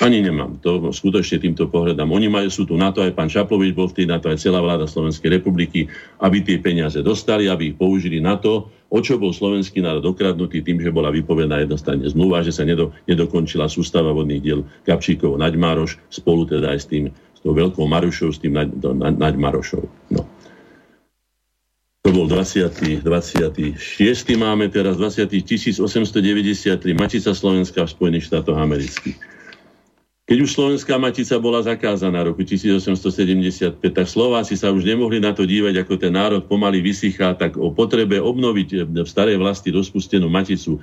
Ani 0.00 0.24
nemám. 0.24 0.56
To 0.64 0.88
skutočne 0.88 1.44
týmto 1.44 1.68
pohľadám. 1.68 2.08
Oni 2.08 2.32
majú, 2.32 2.48
sú 2.48 2.64
tu 2.64 2.80
na 2.80 2.88
to, 2.88 3.04
aj 3.04 3.12
pán 3.12 3.28
Šaplovič 3.28 3.76
bol 3.76 3.92
v 3.92 4.00
tým, 4.00 4.08
na 4.08 4.16
to 4.16 4.32
aj 4.32 4.40
celá 4.40 4.64
vláda 4.64 4.88
Slovenskej 4.88 5.36
republiky, 5.36 5.92
aby 6.24 6.40
tie 6.40 6.56
peniaze 6.56 7.04
dostali, 7.04 7.52
aby 7.52 7.74
ich 7.74 7.76
použili 7.76 8.16
na 8.16 8.40
to, 8.40 8.72
o 8.88 8.98
čo 9.04 9.20
bol 9.20 9.36
slovenský 9.36 9.84
národ 9.84 10.08
okradnutý 10.08 10.64
tým, 10.64 10.80
že 10.80 10.88
bola 10.88 11.12
vypovedaná 11.12 11.60
jednostranne 11.60 12.08
zmluva, 12.08 12.40
že 12.40 12.56
sa 12.56 12.64
nedo, 12.64 12.96
nedokončila 13.04 13.68
sústava 13.68 14.16
vodných 14.16 14.40
diel 14.40 14.64
Kapčíkov 14.88 15.36
Naďmároš 15.36 16.00
spolu 16.08 16.48
teda 16.48 16.72
aj 16.72 16.78
s 16.80 16.86
tým 16.88 17.04
tou 17.42 17.52
veľkou 17.52 17.84
Marušou 17.84 18.30
s 18.30 18.38
tým 18.38 18.54
naď, 18.54 18.70
naď 19.18 19.34
Marošou. 19.36 19.84
No. 20.14 20.24
To 22.02 22.10
bol 22.10 22.26
20. 22.26 23.02
26. 23.02 23.78
máme 24.34 24.66
teraz 24.70 24.98
20. 24.98 25.26
1893 25.42 26.78
Matica 26.94 27.30
Slovenska 27.34 27.86
v 27.86 27.90
Spojených 27.90 28.26
štátoch 28.30 28.58
amerických. 28.58 29.18
Keď 30.22 30.38
už 30.38 30.54
slovenská 30.54 31.02
matica 31.02 31.34
bola 31.42 31.66
zakázaná 31.66 32.22
roku 32.22 32.46
1875, 32.46 33.74
tak 33.82 34.06
Slováci 34.06 34.54
sa 34.54 34.70
už 34.70 34.86
nemohli 34.86 35.18
na 35.18 35.34
to 35.34 35.42
dívať, 35.42 35.82
ako 35.82 35.98
ten 35.98 36.14
národ 36.14 36.46
pomaly 36.46 36.78
vysychá, 36.78 37.34
tak 37.34 37.58
o 37.58 37.74
potrebe 37.74 38.22
obnoviť 38.22 38.86
v 38.86 39.08
starej 39.08 39.36
vlasti 39.36 39.74
rozpustenú 39.74 40.30
maticu 40.30 40.78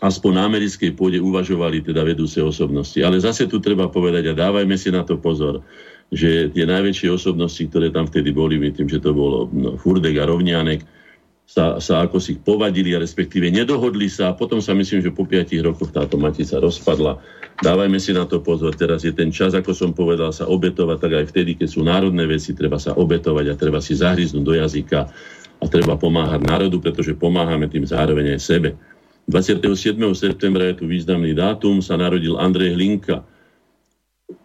aspoň 0.00 0.32
na 0.32 0.42
americkej 0.48 0.96
pôde 0.96 1.20
uvažovali 1.20 1.84
teda 1.84 2.00
vedúce 2.02 2.40
osobnosti. 2.40 2.96
Ale 3.04 3.20
zase 3.20 3.44
tu 3.44 3.60
treba 3.60 3.92
povedať 3.92 4.32
a 4.32 4.38
dávajme 4.38 4.76
si 4.80 4.88
na 4.88 5.04
to 5.04 5.20
pozor, 5.20 5.60
že 6.10 6.50
tie 6.50 6.64
najväčšie 6.64 7.12
osobnosti, 7.12 7.60
ktoré 7.68 7.92
tam 7.92 8.08
vtedy 8.08 8.32
boli, 8.32 8.58
tým, 8.72 8.88
že 8.88 8.98
to 8.98 9.12
bolo 9.12 9.46
no, 9.52 9.76
Furdek 9.76 10.16
a 10.18 10.26
Rovnianek, 10.26 10.82
sa, 11.50 11.82
sa 11.82 12.06
ako 12.06 12.22
si 12.22 12.38
povadili 12.38 12.94
a 12.94 13.02
respektíve 13.02 13.50
nedohodli 13.50 14.06
sa 14.06 14.30
a 14.30 14.38
potom 14.38 14.62
sa 14.62 14.70
myslím, 14.70 15.02
že 15.02 15.10
po 15.10 15.26
5 15.26 15.50
rokoch 15.66 15.90
táto 15.90 16.14
matica 16.14 16.62
rozpadla. 16.62 17.18
Dávajme 17.58 17.98
si 17.98 18.14
na 18.14 18.22
to 18.22 18.38
pozor. 18.38 18.70
Teraz 18.78 19.02
je 19.02 19.10
ten 19.10 19.34
čas, 19.34 19.58
ako 19.58 19.74
som 19.74 19.90
povedal, 19.90 20.30
sa 20.30 20.46
obetovať, 20.46 20.98
tak 21.02 21.12
aj 21.18 21.24
vtedy, 21.34 21.58
keď 21.58 21.68
sú 21.68 21.82
národné 21.82 22.22
veci, 22.30 22.54
treba 22.54 22.78
sa 22.78 22.94
obetovať 22.94 23.50
a 23.50 23.58
treba 23.58 23.82
si 23.82 23.98
zahryznúť 23.98 24.44
do 24.46 24.54
jazyka 24.54 25.10
a 25.60 25.64
treba 25.66 25.98
pomáhať 25.98 26.40
národu, 26.46 26.78
pretože 26.78 27.18
pomáhame 27.18 27.66
tým 27.66 27.82
zároveň 27.82 28.38
aj 28.38 28.40
sebe. 28.40 28.70
27. 29.30 29.94
septembra 30.18 30.74
je 30.74 30.82
tu 30.82 30.84
významný 30.90 31.38
dátum, 31.38 31.78
sa 31.78 31.94
narodil 31.94 32.34
Andrej 32.34 32.74
Hlinka. 32.74 33.22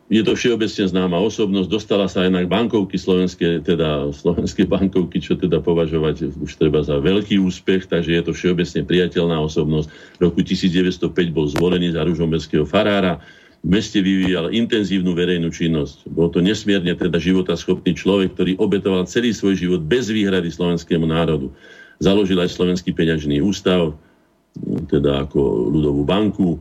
Je 0.05 0.21
to 0.21 0.37
všeobecne 0.37 0.85
známa 0.85 1.17
osobnosť, 1.17 1.65
dostala 1.65 2.05
sa 2.05 2.21
aj 2.21 2.29
na 2.29 2.45
bankovky 2.45 2.93
slovenské, 2.93 3.65
teda 3.65 4.13
slovenské 4.13 4.69
bankovky, 4.77 5.17
čo 5.17 5.33
teda 5.33 5.57
považovať 5.65 6.37
už 6.37 6.51
treba 6.61 6.85
za 6.85 7.01
veľký 7.01 7.41
úspech, 7.41 7.89
takže 7.89 8.13
je 8.13 8.23
to 8.29 8.31
všeobecne 8.37 8.85
priateľná 8.85 9.41
osobnosť. 9.41 9.89
V 9.89 10.19
roku 10.21 10.45
1905 10.45 11.09
bol 11.33 11.49
zvolený 11.49 11.97
za 11.97 12.05
ružomberského 12.05 12.69
farára, 12.69 13.17
v 13.65 13.81
meste 13.81 13.97
vyvíjal 13.97 14.53
intenzívnu 14.53 15.17
verejnú 15.17 15.49
činnosť. 15.49 16.05
Bol 16.13 16.29
to 16.29 16.37
nesmierne 16.37 16.93
teda 16.93 17.17
životaschopný 17.17 17.97
človek, 17.97 18.37
ktorý 18.37 18.61
obetoval 18.61 19.09
celý 19.09 19.33
svoj 19.33 19.57
život 19.57 19.81
bez 19.81 20.13
výhrady 20.13 20.53
slovenskému 20.53 21.09
národu. 21.09 21.49
Založil 21.97 22.37
aj 22.37 22.53
Slovenský 22.53 22.93
peňažný 22.93 23.41
ústav, 23.41 23.97
teda 24.87 25.27
ako 25.27 25.71
ľudovú 25.71 26.03
banku. 26.07 26.59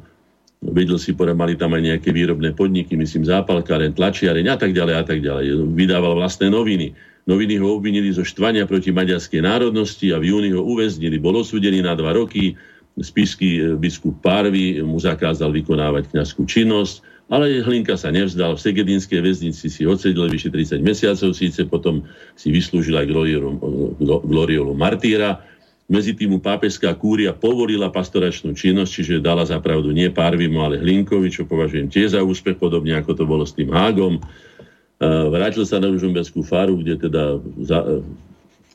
Vedel 0.64 0.97
si, 0.97 1.12
povedať, 1.12 1.36
mali 1.36 1.55
tam 1.61 1.76
aj 1.76 1.82
nejaké 1.84 2.09
výrobné 2.09 2.57
podniky, 2.57 2.97
myslím, 2.97 3.28
zápalkáren, 3.28 3.92
tlačiareň 3.92 4.47
a 4.49 4.57
tak 4.57 4.72
ďalej 4.72 4.95
a 4.97 5.05
tak 5.05 5.18
ďalej. 5.20 5.45
Vydával 5.76 6.16
vlastné 6.16 6.49
noviny. 6.49 6.97
Noviny 7.24 7.57
ho 7.61 7.80
obvinili 7.80 8.12
zo 8.12 8.24
štvania 8.24 8.68
proti 8.68 8.92
maďarskej 8.92 9.45
národnosti 9.45 10.12
a 10.12 10.20
v 10.20 10.32
júni 10.32 10.51
ho 10.53 10.64
uväznili. 10.64 11.20
Bol 11.20 11.40
osúdený 11.40 11.84
na 11.84 11.97
dva 11.97 12.16
roky. 12.16 12.57
Spisky 12.95 13.61
e, 13.61 13.61
biskup 13.76 14.20
Párvy 14.20 14.80
mu 14.84 15.01
zakázal 15.01 15.51
vykonávať 15.53 16.14
kňazskú 16.14 16.47
činnosť, 16.47 17.03
ale 17.32 17.64
Hlinka 17.64 17.97
sa 17.97 18.12
nevzdal. 18.12 18.57
V 18.57 18.64
Segedinskej 18.64 19.24
väznici 19.24 19.72
si 19.72 19.82
odsedil 19.88 20.28
vyše 20.28 20.53
30 20.53 20.84
mesiacov, 20.84 21.32
síce 21.32 21.64
potom 21.64 22.05
si 22.36 22.53
vyslúžil 22.53 22.95
aj 22.95 23.07
gloriolu, 23.09 23.51
gloriolu 24.01 24.72
martýra 24.76 25.40
medzi 25.85 26.16
tým 26.16 26.41
pápežská 26.41 26.97
kúria 26.97 27.37
povolila 27.37 27.93
pastoračnú 27.93 28.57
činnosť, 28.57 28.91
čiže 28.91 29.24
dala 29.24 29.45
za 29.45 29.61
pravdu 29.61 29.93
nie 29.93 30.09
Párvimu, 30.09 30.64
ale 30.64 30.80
Hlinkovi, 30.80 31.28
čo 31.28 31.45
považujem 31.45 31.93
tiež 31.93 32.16
za 32.16 32.20
úspech, 32.24 32.57
podobne 32.57 32.97
ako 32.97 33.12
to 33.12 33.24
bolo 33.28 33.45
s 33.45 33.53
tým 33.53 33.68
Hágom. 33.68 34.16
Vrátil 35.05 35.68
sa 35.68 35.76
na 35.85 35.93
Ružomberskú 35.93 36.41
faru, 36.41 36.80
kde 36.80 36.97
teda, 36.97 37.37
za, 37.61 38.01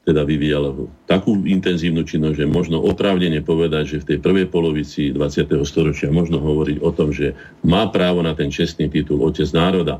teda 0.05 0.21
vyvíjal 0.21 0.85
takú 1.09 1.41
intenzívnu 1.41 2.05
činnosť, 2.05 2.45
že 2.45 2.45
možno 2.45 2.77
oprávnene 2.77 3.41
povedať, 3.41 3.97
že 3.97 4.01
v 4.05 4.07
tej 4.13 4.17
prvej 4.21 4.45
polovici 4.45 5.09
20. 5.09 5.49
storočia 5.65 6.13
možno 6.13 6.37
hovoriť 6.37 6.77
o 6.85 6.91
tom, 6.93 7.09
že 7.09 7.33
má 7.65 7.89
právo 7.89 8.21
na 8.21 8.37
ten 8.37 8.53
čestný 8.53 8.85
titul 8.85 9.25
Otec 9.25 9.49
národa 9.49 9.97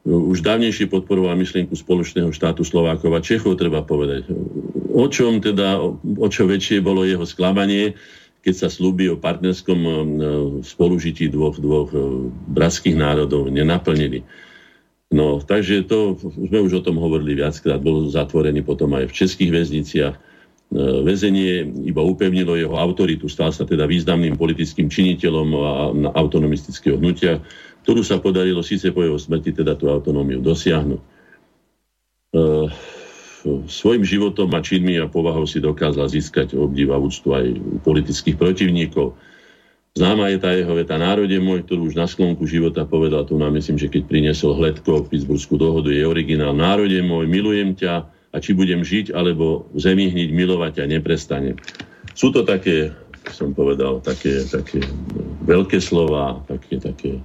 už 0.00 0.40
dávnejšie 0.40 0.88
podporoval 0.88 1.36
myšlienku 1.36 1.76
spoločného 1.76 2.32
štátu 2.32 2.64
Slovákov 2.64 3.12
a 3.12 3.20
Čechov, 3.20 3.60
treba 3.60 3.84
povedať. 3.84 4.24
O 4.90 5.06
čom 5.06 5.38
teda, 5.38 5.80
o 5.82 6.28
čo 6.28 6.50
väčšie 6.50 6.82
bolo 6.82 7.06
jeho 7.06 7.22
sklamanie, 7.22 7.94
keď 8.40 8.54
sa 8.56 8.68
slúby 8.72 9.12
o 9.12 9.20
partnerskom 9.20 9.80
e, 9.84 9.92
spolužití 10.64 11.28
dvoch, 11.28 11.60
dvoch 11.60 11.92
e, 11.92 12.32
bratských 12.56 12.96
národov 12.96 13.52
nenaplnili. 13.52 14.24
No, 15.10 15.42
takže 15.42 15.84
to, 15.84 16.16
sme 16.16 16.64
už 16.64 16.80
o 16.80 16.84
tom 16.86 16.96
hovorili 16.96 17.36
viackrát, 17.36 17.82
bol 17.82 18.08
zatvorený 18.08 18.64
potom 18.64 18.96
aj 18.96 19.12
v 19.12 19.16
českých 19.16 19.50
väzniciach. 19.52 20.14
E, 20.16 20.20
väzenie 21.04 21.68
iba 21.84 22.00
upevnilo 22.00 22.56
jeho 22.56 22.80
autoritu, 22.80 23.28
stal 23.28 23.52
sa 23.52 23.68
teda 23.68 23.84
významným 23.84 24.40
politickým 24.40 24.88
činiteľom 24.88 25.48
a 25.60 25.72
autonomistického 26.16 26.96
hnutia 26.96 27.44
ktorú 27.84 28.04
sa 28.04 28.20
podarilo 28.20 28.60
síce 28.60 28.92
po 28.92 29.00
jeho 29.00 29.16
smrti 29.16 29.56
teda 29.56 29.76
tú 29.76 29.88
autonómiu 29.88 30.44
dosiahnuť. 30.44 31.00
Uh, 32.30 32.68
svojim 33.68 34.04
životom 34.04 34.52
a 34.52 34.60
činmi 34.60 35.00
a 35.00 35.08
povahou 35.08 35.48
si 35.48 35.60
dokázal 35.60 36.12
získať 36.12 36.52
obdiv 36.56 36.92
a 36.92 37.00
úctu 37.00 37.32
aj 37.32 37.46
u 37.56 37.76
politických 37.80 38.36
protivníkov. 38.36 39.16
Známa 39.98 40.30
je 40.30 40.38
tá 40.38 40.54
jeho 40.54 40.70
veta 40.78 40.94
národe 40.94 41.34
môj, 41.42 41.66
ktorú 41.66 41.90
už 41.90 41.98
na 41.98 42.06
sklonku 42.06 42.46
života 42.46 42.86
povedal, 42.86 43.26
tu 43.26 43.34
nám 43.34 43.58
myslím, 43.58 43.74
že 43.74 43.90
keď 43.90 44.06
priniesol 44.06 44.54
Hledko 44.54 45.10
Pittsburghskú 45.10 45.58
dohodu, 45.58 45.90
je 45.90 46.06
originál. 46.06 46.54
Národe 46.54 46.94
môj, 47.02 47.26
milujem 47.26 47.74
ťa 47.74 48.06
a 48.30 48.36
či 48.38 48.54
budem 48.54 48.86
žiť, 48.86 49.10
alebo 49.10 49.66
v 49.74 49.78
zemi 49.82 50.06
hniť 50.06 50.30
milovať 50.30 50.78
ťa 50.78 50.84
neprestane. 50.86 51.58
Sú 52.14 52.30
to 52.30 52.46
také, 52.46 52.94
som 53.34 53.50
povedal, 53.50 53.98
také, 53.98 54.46
také 54.46 54.78
veľké 55.42 55.82
slova, 55.82 56.38
také, 56.46 56.78
také 56.78 57.18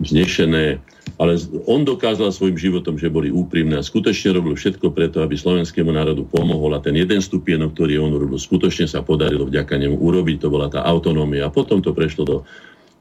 vznešené, 0.00 0.76
ale 1.16 1.32
on 1.64 1.88
dokázal 1.88 2.28
svojim 2.28 2.60
životom, 2.60 3.00
že 3.00 3.08
boli 3.08 3.32
úprimné 3.32 3.80
a 3.80 3.84
skutočne 3.84 4.36
robil 4.36 4.52
všetko 4.52 4.92
preto, 4.92 5.24
aby 5.24 5.32
slovenskému 5.32 5.88
národu 5.88 6.28
pomohol 6.28 6.76
a 6.76 6.84
ten 6.84 6.92
jeden 6.92 7.24
stupienok, 7.24 7.72
ktorý 7.72 8.04
on 8.04 8.12
robil, 8.12 8.36
skutočne 8.36 8.84
sa 8.84 9.00
podarilo 9.00 9.48
vďaka 9.48 9.80
nemu 9.80 9.96
urobiť, 9.96 10.36
to 10.44 10.48
bola 10.52 10.68
tá 10.68 10.84
autonómia 10.84 11.48
a 11.48 11.54
potom 11.54 11.80
to 11.80 11.96
prešlo 11.96 12.22
do, 12.28 12.36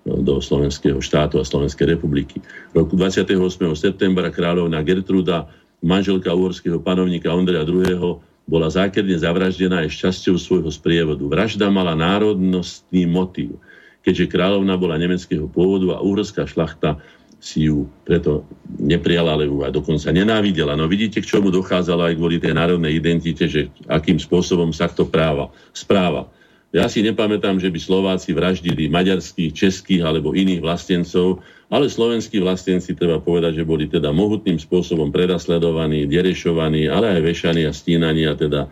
do 0.08 0.40
slovenského 0.40 1.04
štátu 1.04 1.42
a 1.42 1.44
Slovenskej 1.44 2.00
republiky. 2.00 2.40
Roku 2.72 2.96
28. 2.96 3.36
septembra 3.76 4.32
kráľovna 4.32 4.80
Gertruda, 4.80 5.52
manželka 5.84 6.32
uhorského 6.32 6.80
panovníka 6.80 7.28
Ondreja 7.36 7.68
II. 7.68 8.24
bola 8.48 8.68
zákerne 8.72 9.18
zavraždená 9.20 9.84
aj 9.84 9.92
šťasťou 9.92 10.36
svojho 10.40 10.72
sprievodu. 10.72 11.26
Vražda 11.28 11.68
mala 11.68 11.98
národnostný 11.98 13.04
motív 13.10 13.60
keďže 14.06 14.30
kráľovna 14.30 14.78
bola 14.78 15.02
nemeckého 15.02 15.50
pôvodu 15.50 15.98
a 15.98 16.04
uhorská 16.06 16.46
šlachta 16.46 17.02
si 17.46 17.70
ju 17.70 17.86
preto 18.02 18.42
neprijala, 18.82 19.38
ale 19.38 19.46
ju 19.46 19.62
aj 19.62 19.70
dokonca 19.70 20.10
nenávidela. 20.10 20.74
No 20.74 20.90
vidíte, 20.90 21.22
k 21.22 21.30
čomu 21.30 21.54
dochádzalo 21.54 22.10
aj 22.10 22.18
kvôli 22.18 22.42
tej 22.42 22.58
národnej 22.58 22.98
identite, 22.98 23.46
že 23.46 23.70
akým 23.86 24.18
spôsobom 24.18 24.74
sa 24.74 24.90
to 24.90 25.06
práva, 25.06 25.54
správa. 25.70 26.26
Ja 26.74 26.90
si 26.92 27.06
nepamätám, 27.06 27.62
že 27.62 27.72
by 27.72 27.80
Slováci 27.80 28.36
vraždili 28.36 28.92
maďarských, 28.92 29.54
českých 29.56 30.02
alebo 30.04 30.36
iných 30.36 30.60
vlastencov, 30.60 31.40
ale 31.72 31.88
slovenskí 31.88 32.42
vlastenci 32.42 32.98
treba 32.98 33.22
povedať, 33.22 33.62
že 33.62 33.70
boli 33.70 33.88
teda 33.88 34.12
mohutným 34.12 34.60
spôsobom 34.60 35.14
predasledovaní, 35.14 36.04
derešovaní, 36.10 36.92
ale 36.92 37.16
aj 37.16 37.22
vešaní 37.24 37.64
a 37.64 37.72
stínaní 37.72 38.28
a 38.28 38.36
teda 38.36 38.68
e, 38.68 38.70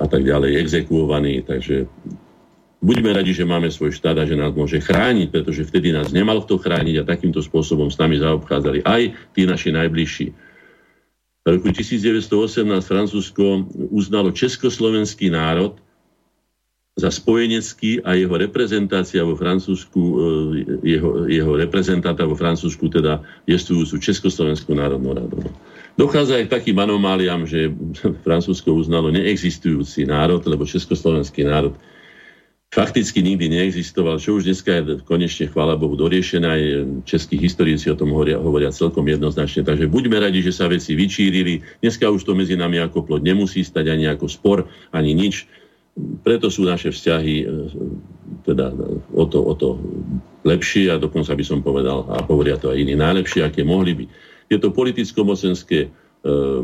a 0.00 0.06
tak 0.08 0.24
ďalej, 0.24 0.62
exekuovaní. 0.64 1.44
Takže 1.44 1.90
Buďme 2.82 3.14
radi, 3.14 3.30
že 3.30 3.46
máme 3.46 3.70
svoj 3.70 3.94
štát 3.94 4.18
a 4.18 4.26
že 4.26 4.34
nás 4.34 4.50
môže 4.50 4.82
chrániť, 4.82 5.30
pretože 5.30 5.62
vtedy 5.70 5.94
nás 5.94 6.10
nemal 6.10 6.42
kto 6.42 6.58
chrániť 6.58 6.98
a 6.98 7.06
takýmto 7.06 7.38
spôsobom 7.38 7.86
s 7.86 7.94
nami 7.94 8.18
zaobchádzali 8.18 8.82
aj 8.82 9.02
tí 9.38 9.46
naši 9.46 9.70
najbližší. 9.70 10.34
V 11.42 11.46
roku 11.46 11.70
1918 11.70 12.26
Francúzsko 12.82 13.70
uznalo 13.94 14.34
československý 14.34 15.30
národ 15.30 15.78
za 16.98 17.08
spojenecký 17.08 18.04
a 18.04 18.18
jeho 18.18 18.34
reprezentácia 18.34 19.24
vo 19.24 19.38
Francúzsku, 19.38 20.02
e, 20.02 20.14
jeho, 20.82 21.24
jeho 21.30 21.52
reprezentanta 21.56 22.26
vo 22.26 22.36
Francúzsku, 22.36 22.84
teda 22.90 23.22
jestujúcu 23.46 23.96
Československú 23.96 24.76
národnú 24.76 25.16
radu. 25.16 25.38
Dochádza 25.96 26.36
aj 26.36 26.50
k 26.50 26.54
takým 26.60 26.78
anomáliám, 26.82 27.46
že 27.46 27.72
Francúzsko 28.26 28.74
uznalo 28.74 29.08
neexistujúci 29.14 30.04
národ, 30.04 30.42
lebo 30.44 30.66
Československý 30.66 31.46
národ 31.46 31.78
fakticky 32.72 33.20
nikdy 33.20 33.52
neexistoval, 33.52 34.16
čo 34.16 34.40
už 34.40 34.48
dneska 34.48 34.72
je 34.72 35.04
konečne, 35.04 35.44
chvála 35.52 35.76
Bohu, 35.76 35.92
doriešené. 35.92 36.46
Aj 36.48 36.62
českí 37.04 37.36
historici 37.36 37.92
o 37.92 37.96
tom 38.00 38.16
hovoria, 38.16 38.40
hovoria 38.40 38.72
celkom 38.72 39.04
jednoznačne. 39.04 39.60
Takže 39.60 39.92
buďme 39.92 40.16
radi, 40.16 40.40
že 40.40 40.56
sa 40.56 40.72
veci 40.72 40.96
vyčírili. 40.96 41.60
Dneska 41.84 42.08
už 42.08 42.24
to 42.24 42.32
medzi 42.32 42.56
nami 42.56 42.80
ako 42.80 43.04
plod 43.04 43.20
nemusí 43.20 43.60
stať 43.60 43.92
ani 43.92 44.08
ako 44.08 44.24
spor, 44.24 44.58
ani 44.88 45.12
nič. 45.12 45.44
Preto 46.24 46.48
sú 46.48 46.64
naše 46.64 46.88
vzťahy 46.88 47.34
e, 47.44 47.46
teda 48.48 48.72
o 49.12 49.24
to, 49.28 49.38
o 49.44 49.52
to 49.52 49.68
lepšie 50.48 50.88
a 50.88 50.96
dokonca 50.96 51.36
by 51.36 51.44
som 51.44 51.60
povedal, 51.60 52.08
a 52.08 52.24
hovoria 52.24 52.56
to 52.56 52.72
aj 52.72 52.80
iní, 52.80 52.96
najlepšie, 52.96 53.44
aké 53.44 53.60
mohli 53.60 53.92
byť. 53.92 54.08
Je 54.48 54.56
to 54.56 54.72
politicko-mocenské 54.72 55.78
e, 55.84 55.88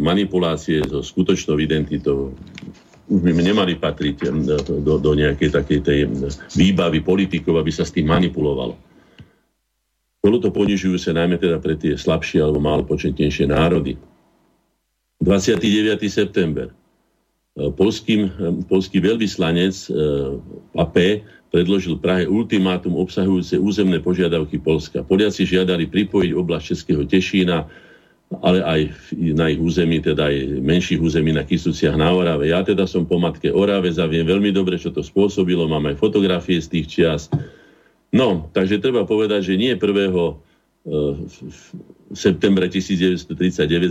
manipulácie 0.00 0.80
so 0.88 1.04
skutočnou 1.04 1.61
identitou 1.61 2.32
už 3.09 3.20
by 3.24 3.32
nemali 3.40 3.80
patriť 3.80 4.28
do, 4.84 5.00
do 5.00 5.11
nejakej 5.16 5.48
takej 5.48 5.80
tej 5.80 5.98
výbavy 6.52 7.00
politikov, 7.00 7.56
aby 7.56 7.72
sa 7.72 7.88
s 7.88 7.92
tým 7.92 8.04
manipulovalo. 8.04 8.76
Bolo 10.20 10.36
to 10.44 10.52
ponižujúce 10.52 11.09
najmä 11.16 11.40
teda 11.40 11.56
pre 11.56 11.72
tie 11.78 11.96
slabšie 11.96 12.44
alebo 12.44 12.61
málo 12.61 12.84
početnejšie 12.84 13.48
národy. 13.48 13.96
29. 15.24 15.98
september. 16.12 16.68
Eh, 17.56 17.70
polským, 17.72 18.28
polský 18.68 19.00
veľvyslanec 19.00 19.74
AP 20.76 20.96
predložil 21.48 21.96
Prahe 21.96 22.28
ultimátum 22.28 23.00
obsahujúce 23.00 23.56
územné 23.56 23.98
požiadavky 24.04 24.61
Polska. 24.61 25.00
Poliaci 25.00 25.48
žiadali 25.48 25.88
pripojiť 25.88 26.30
oblasť 26.36 26.64
Českého 26.76 27.02
Tešína 27.09 27.88
ale 28.29 28.61
aj 28.61 28.81
na 29.33 29.49
ich 29.49 29.57
území, 29.57 30.05
teda 30.05 30.29
aj 30.29 30.61
menších 30.61 31.01
území 31.01 31.33
na 31.33 31.49
Kisuciach 31.49 31.97
na 31.97 32.12
Orave. 32.12 32.53
Ja 32.53 32.61
teda 32.61 32.85
som 32.85 33.09
po 33.09 33.16
matke 33.16 33.49
Orave, 33.49 33.89
zaviem 33.89 34.29
veľmi 34.29 34.53
dobre, 34.53 34.76
čo 34.76 34.93
to 34.93 35.01
spôsobilo, 35.01 35.64
mám 35.64 35.89
aj 35.89 35.97
fotografie 35.97 36.61
z 36.61 36.68
tých 36.68 36.87
čias. 36.93 37.22
No, 38.12 38.53
takže 38.53 38.85
treba 38.85 39.09
povedať, 39.09 39.53
že 39.53 39.61
nie 39.61 39.72
prvého 39.81 40.41
v 42.09 42.16
septembre 42.16 42.64
1939 42.72 43.28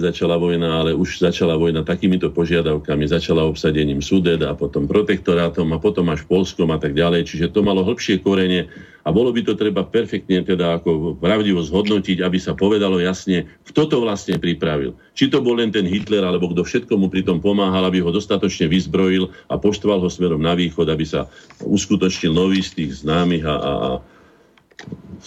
začala 0.01 0.41
vojna, 0.41 0.81
ale 0.81 0.97
už 0.97 1.21
začala 1.21 1.53
vojna 1.53 1.85
takýmito 1.85 2.33
požiadavkami. 2.33 3.05
Začala 3.05 3.45
obsadením 3.45 4.01
Sudet 4.01 4.41
a 4.41 4.57
potom 4.57 4.89
protektorátom 4.89 5.69
a 5.69 5.77
potom 5.77 6.09
až 6.09 6.25
Polskom 6.25 6.73
a 6.73 6.81
tak 6.81 6.97
ďalej. 6.97 7.29
Čiže 7.29 7.53
to 7.53 7.61
malo 7.61 7.85
hĺbšie 7.85 8.25
korene 8.25 8.73
a 9.05 9.13
bolo 9.13 9.29
by 9.29 9.45
to 9.45 9.53
treba 9.53 9.85
perfektne 9.85 10.41
teda 10.41 10.81
ako 10.81 11.13
pravdivo 11.21 11.61
zhodnotiť, 11.61 12.25
aby 12.25 12.41
sa 12.41 12.57
povedalo 12.57 12.97
jasne, 12.97 13.45
kto 13.69 13.85
to 13.85 13.97
vlastne 14.01 14.41
pripravil. 14.41 14.97
Či 15.13 15.29
to 15.29 15.37
bol 15.37 15.53
len 15.53 15.69
ten 15.69 15.85
Hitler, 15.85 16.25
alebo 16.25 16.49
kto 16.49 16.65
všetko 16.65 16.97
mu 16.97 17.13
pri 17.13 17.21
tom 17.21 17.37
pomáhal, 17.37 17.85
aby 17.85 18.01
ho 18.01 18.09
dostatočne 18.09 18.65
vyzbrojil 18.65 19.29
a 19.45 19.61
poštval 19.61 20.01
ho 20.01 20.09
smerom 20.09 20.41
na 20.41 20.57
východ, 20.57 20.89
aby 20.89 21.05
sa 21.05 21.29
uskutočnil 21.61 22.33
nový 22.33 22.65
z 22.65 22.81
tých 22.81 23.05
známych 23.05 23.45
a, 23.45 23.55
a, 23.55 23.71
a 23.77 23.89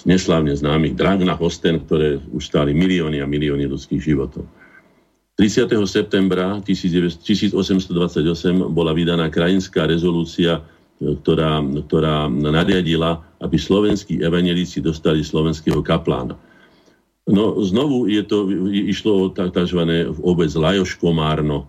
neslávne 0.07 0.55
známych 0.55 0.95
drag 0.95 1.23
na 1.27 1.35
Hosten, 1.35 1.83
ktoré 1.83 2.23
už 2.31 2.47
stáli 2.47 2.73
milióny 2.73 3.21
a 3.21 3.27
milióny 3.27 3.67
ľudských 3.67 4.03
životov. 4.03 4.47
30. 5.41 5.73
septembra 5.89 6.61
1828 6.63 7.57
bola 8.71 8.93
vydaná 8.93 9.33
krajinská 9.33 9.89
rezolúcia, 9.89 10.61
ktorá, 11.01 11.65
ktorá 11.89 12.29
nariadila, 12.29 13.25
aby 13.41 13.57
slovenskí 13.57 14.21
evangelíci 14.21 14.85
dostali 14.85 15.25
slovenského 15.25 15.81
kaplána. 15.81 16.37
No 17.25 17.57
znovu 17.65 18.05
je 18.11 18.21
to, 18.21 18.53
išlo 18.69 19.13
o 19.17 19.33
tzv. 19.33 19.81
obec 20.21 20.51
Lajoškomárno. 20.53 21.65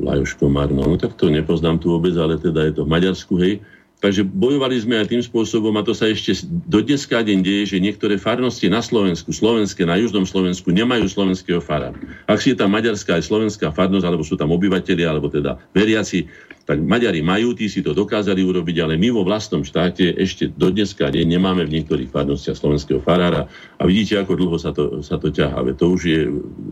Lajoškomárno, 0.00 0.88
no 0.88 0.96
tak 0.96 1.20
to 1.20 1.28
nepoznám 1.28 1.76
tú 1.84 1.92
obec, 1.92 2.16
ale 2.16 2.40
teda 2.40 2.64
je 2.64 2.80
to 2.80 2.82
v 2.88 2.92
Maďarsku, 2.96 3.34
hej 3.44 3.60
Takže 3.98 4.22
bojovali 4.22 4.78
sme 4.78 5.02
aj 5.02 5.10
tým 5.10 5.22
spôsobom, 5.26 5.74
a 5.74 5.82
to 5.82 5.90
sa 5.90 6.06
ešte 6.06 6.46
do 6.70 6.78
dneska 6.78 7.18
deň 7.18 7.42
deje, 7.42 7.74
že 7.74 7.82
niektoré 7.82 8.14
farnosti 8.14 8.70
na 8.70 8.78
Slovensku, 8.78 9.34
slovenské, 9.34 9.82
na 9.82 9.98
južnom 9.98 10.22
Slovensku 10.22 10.70
nemajú 10.70 11.10
slovenského 11.10 11.58
farára. 11.58 11.98
Ak 12.30 12.38
si 12.38 12.54
je 12.54 12.62
tam 12.62 12.78
maďarská 12.78 13.18
aj 13.18 13.26
slovenská 13.26 13.74
farnosť, 13.74 14.06
alebo 14.06 14.22
sú 14.22 14.38
tam 14.38 14.54
obyvateľi, 14.54 15.02
alebo 15.02 15.26
teda 15.26 15.58
veriaci, 15.74 16.30
tak 16.62 16.78
Maďari 16.78 17.26
majú, 17.26 17.58
tí 17.58 17.66
si 17.66 17.82
to 17.82 17.90
dokázali 17.90 18.38
urobiť, 18.38 18.76
ale 18.86 18.94
my 18.94 19.10
vo 19.10 19.26
vlastnom 19.26 19.66
štáte 19.66 20.14
ešte 20.14 20.46
do 20.46 20.70
dneska 20.70 21.10
deň 21.10 21.26
nemáme 21.26 21.66
v 21.66 21.80
niektorých 21.80 22.12
farnostiach 22.12 22.54
slovenského 22.54 23.02
farára. 23.02 23.50
A 23.80 23.88
vidíte, 23.88 24.20
ako 24.20 24.38
dlho 24.38 24.56
sa 24.62 24.70
to, 24.70 25.02
sa 25.02 25.18
to 25.18 25.34
ťahá. 25.34 25.64
To 25.74 25.84
už 25.90 26.00
je 26.06 26.20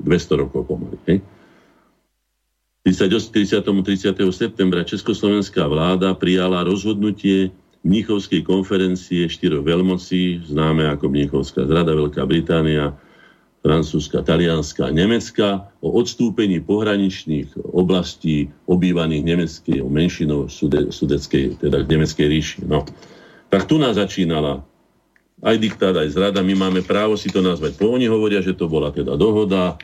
200 0.06 0.42
rokov 0.46 0.68
pomaly. 0.68 1.00
Hej? 1.10 1.24
30. 2.86 3.34
30. 3.82 4.14
septembra 4.30 4.86
československá 4.86 5.66
vláda 5.66 6.14
prijala 6.14 6.62
rozhodnutie 6.62 7.50
Mníchovskej 7.82 8.46
konferencie 8.46 9.26
štyroch 9.26 9.66
veľmocí, 9.66 10.46
známe 10.46 10.86
ako 10.94 11.10
Mníchovská 11.10 11.66
zrada, 11.66 11.98
Veľká 11.98 12.22
Británia, 12.30 12.94
Francúzska, 13.66 14.22
Talianska 14.22 14.86
a 14.86 14.94
Nemecka 14.94 15.66
o 15.82 15.98
odstúpení 15.98 16.62
pohraničných 16.62 17.58
oblastí 17.74 18.54
obývaných 18.70 19.22
nemeckej 19.34 19.82
menšinou 19.82 20.46
sude, 20.46 20.94
sudeckej, 20.94 21.58
teda 21.58 21.82
nemeckej 21.82 22.26
ríši. 22.30 22.70
No. 22.70 22.86
Tak 23.50 23.66
tu 23.66 23.82
nás 23.82 23.98
začínala 23.98 24.62
aj 25.42 25.58
diktát, 25.58 25.98
aj 25.98 26.14
zrada. 26.14 26.38
My 26.38 26.54
máme 26.54 26.86
právo 26.86 27.18
si 27.18 27.34
to 27.34 27.42
nazvať. 27.42 27.82
Po 27.82 27.90
oni 27.90 28.06
hovoria, 28.06 28.38
že 28.38 28.54
to 28.54 28.70
bola 28.70 28.94
teda 28.94 29.18
dohoda, 29.18 29.74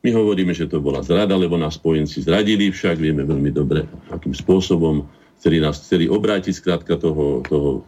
my 0.00 0.10
hovoríme, 0.16 0.56
že 0.56 0.64
to 0.64 0.80
bola 0.80 1.04
zrada, 1.04 1.36
lebo 1.36 1.60
nás 1.60 1.76
spojenci 1.76 2.24
zradili, 2.24 2.72
však 2.72 2.96
vieme 2.96 3.24
veľmi 3.24 3.52
dobre, 3.52 3.84
akým 4.08 4.32
spôsobom 4.32 5.04
chceli 5.36 5.60
nás 5.60 5.80
chceli 5.80 6.08
obrátiť 6.08 6.52
skrátka 6.56 6.96
toho, 6.96 7.44
toho 7.44 7.84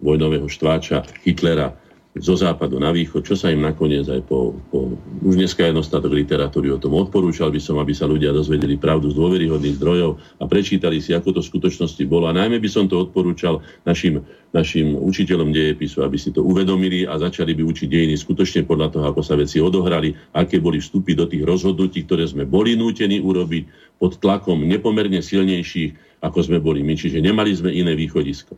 vojnového 0.00 0.48
štváča 0.48 1.04
Hitlera 1.24 1.72
zo 2.16 2.34
západu 2.34 2.80
na 2.80 2.88
východ, 2.88 3.20
čo 3.20 3.36
sa 3.36 3.52
im 3.52 3.60
nakoniec 3.60 4.08
aj 4.08 4.24
po, 4.24 4.56
po 4.72 4.96
už 5.22 5.34
dneska 5.36 5.68
je 5.68 5.76
dostatok 5.76 6.16
literatúry 6.16 6.72
o 6.72 6.80
tom. 6.80 6.96
Odporúčal 6.96 7.52
by 7.52 7.60
som, 7.60 7.76
aby 7.76 7.92
sa 7.92 8.08
ľudia 8.08 8.32
dozvedeli 8.32 8.80
pravdu 8.80 9.12
z 9.12 9.18
dôveryhodných 9.20 9.76
zdrojov 9.76 10.16
a 10.40 10.44
prečítali 10.48 10.98
si, 11.04 11.12
ako 11.12 11.38
to 11.38 11.40
v 11.44 11.50
skutočnosti 11.52 12.02
bolo. 12.08 12.26
A 12.26 12.34
najmä 12.34 12.58
by 12.58 12.68
som 12.70 12.88
to 12.88 12.98
odporúčal 12.98 13.60
našim, 13.84 14.24
našim 14.56 14.96
učiteľom 14.96 15.52
dejepisu, 15.52 16.00
aby 16.00 16.16
si 16.16 16.32
to 16.32 16.40
uvedomili 16.40 17.04
a 17.04 17.20
začali 17.20 17.52
by 17.52 17.62
učiť 17.62 17.86
dejiny 17.86 18.16
skutočne 18.16 18.64
podľa 18.64 18.88
toho, 18.98 19.04
ako 19.12 19.20
sa 19.22 19.36
veci 19.36 19.60
odohrali, 19.60 20.16
aké 20.32 20.58
boli 20.58 20.80
vstupy 20.80 21.12
do 21.12 21.28
tých 21.28 21.44
rozhodnutí, 21.44 22.08
ktoré 22.08 22.24
sme 22.24 22.48
boli 22.48 22.74
nútení 22.74 23.20
urobiť 23.20 23.94
pod 24.00 24.16
tlakom 24.18 24.64
nepomerne 24.64 25.20
silnejších, 25.20 26.24
ako 26.24 26.38
sme 26.40 26.58
boli 26.58 26.80
my. 26.82 26.98
Čiže 26.98 27.22
nemali 27.22 27.52
sme 27.54 27.70
iné 27.70 27.94
východisko. 27.94 28.56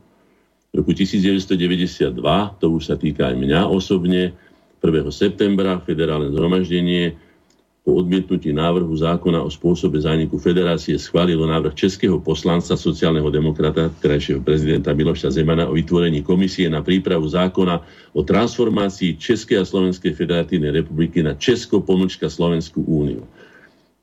V 0.71 0.79
roku 0.79 0.95
1992, 0.95 2.15
to 2.63 2.67
už 2.71 2.83
sa 2.87 2.95
týka 2.95 3.27
aj 3.27 3.35
mňa 3.35 3.67
osobne, 3.67 4.31
1. 4.79 5.11
septembra 5.11 5.83
federálne 5.83 6.31
zhromaždenie 6.31 7.19
po 7.81 7.97
odmietnutí 7.97 8.53
návrhu 8.55 8.93
zákona 8.93 9.43
o 9.43 9.51
spôsobe 9.51 9.99
zániku 9.99 10.39
federácie 10.39 10.95
schválilo 11.01 11.49
návrh 11.49 11.75
českého 11.75 12.23
poslanca 12.23 12.79
sociálneho 12.79 13.33
demokrata, 13.33 13.91
krajšieho 13.99 14.45
prezidenta 14.45 14.95
Miloša 14.95 15.33
Zemana 15.33 15.67
o 15.67 15.75
vytvorení 15.75 16.23
komisie 16.23 16.69
na 16.69 16.85
prípravu 16.85 17.27
zákona 17.27 17.81
o 18.15 18.21
transformácii 18.21 19.19
Českej 19.19 19.59
a 19.59 19.67
Slovenskej 19.67 20.13
federatívnej 20.13 20.71
republiky 20.71 21.25
na 21.25 21.35
Česko-Slovenskú 21.35 22.85
úniu. 22.85 23.27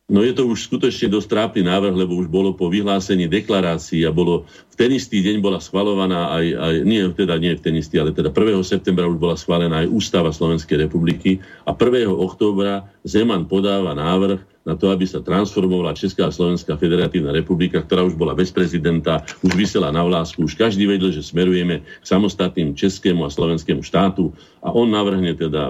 No 0.08 0.24
je 0.24 0.32
to 0.32 0.48
už 0.48 0.72
skutočne 0.72 1.12
dosť 1.12 1.28
trápny 1.28 1.68
návrh, 1.68 1.92
lebo 1.92 2.16
už 2.16 2.32
bolo 2.32 2.56
po 2.56 2.72
vyhlásení 2.72 3.28
deklarácií 3.28 4.08
a 4.08 4.16
bolo 4.16 4.48
v 4.72 4.76
ten 4.80 4.88
istý 4.96 5.20
deň 5.20 5.44
bola 5.44 5.60
schvalovaná 5.60 6.32
aj, 6.32 6.46
aj 6.48 6.76
nie, 6.88 7.04
teda 7.12 7.36
nie 7.36 7.52
v 7.52 7.60
ten 7.60 7.76
istý, 7.76 8.00
ale 8.00 8.16
teda 8.16 8.32
1. 8.32 8.56
septembra 8.64 9.04
už 9.04 9.20
bola 9.20 9.36
schválená 9.36 9.84
aj 9.84 9.92
Ústava 9.92 10.32
Slovenskej 10.32 10.88
republiky 10.88 11.44
a 11.68 11.76
1. 11.76 12.08
októbra 12.08 12.88
Zeman 13.04 13.52
podáva 13.52 13.92
návrh 14.00 14.40
na 14.64 14.80
to, 14.80 14.96
aby 14.96 15.04
sa 15.04 15.20
transformovala 15.20 15.92
Česká 15.92 16.32
a 16.32 16.32
Slovenská 16.32 16.80
federatívna 16.80 17.36
republika, 17.36 17.84
ktorá 17.84 18.08
už 18.08 18.16
bola 18.16 18.32
bez 18.32 18.48
prezidenta, 18.48 19.28
už 19.44 19.60
vysela 19.60 19.92
na 19.92 20.08
vlásku, 20.08 20.48
už 20.48 20.56
každý 20.56 20.88
vedel, 20.88 21.12
že 21.12 21.20
smerujeme 21.20 21.84
k 21.84 22.06
samostatným 22.08 22.80
českému 22.80 23.28
a 23.28 23.32
slovenskému 23.32 23.84
štátu 23.84 24.32
a 24.64 24.72
on 24.72 24.88
navrhne 24.88 25.36
teda, 25.36 25.68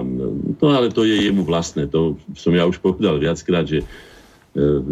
to 0.62 0.64
ale 0.70 0.94
to 0.94 1.02
je 1.02 1.26
jemu 1.26 1.42
vlastné, 1.42 1.90
to 1.90 2.14
som 2.38 2.54
ja 2.54 2.62
už 2.70 2.78
povedal 2.78 3.18
viackrát, 3.18 3.66
že 3.66 3.82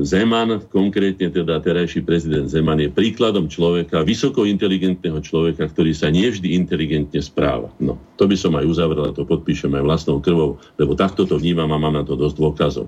Zeman, 0.05 0.63
konkrétne 0.69 1.33
teda 1.33 1.59
terajší 1.59 2.05
prezident 2.05 2.47
Zeman, 2.47 2.79
je 2.79 2.93
príkladom 2.93 3.49
človeka, 3.49 4.05
vysoko 4.05 4.45
inteligentného 4.45 5.19
človeka, 5.25 5.67
ktorý 5.73 5.97
sa 5.97 6.13
nevždy 6.13 6.55
inteligentne 6.55 7.19
správa. 7.19 7.73
No, 7.81 7.97
to 8.21 8.29
by 8.29 8.37
som 8.37 8.55
aj 8.55 8.69
uzavrel 8.69 9.11
a 9.11 9.17
to 9.17 9.25
podpíšem 9.25 9.73
aj 9.75 9.83
vlastnou 9.83 10.21
krvou, 10.21 10.61
lebo 10.77 10.93
takto 10.95 11.25
to 11.25 11.41
vnímam 11.41 11.73
a 11.73 11.81
mám 11.81 11.97
na 11.97 12.05
to 12.05 12.15
dosť 12.15 12.37
dôkazov. 12.37 12.87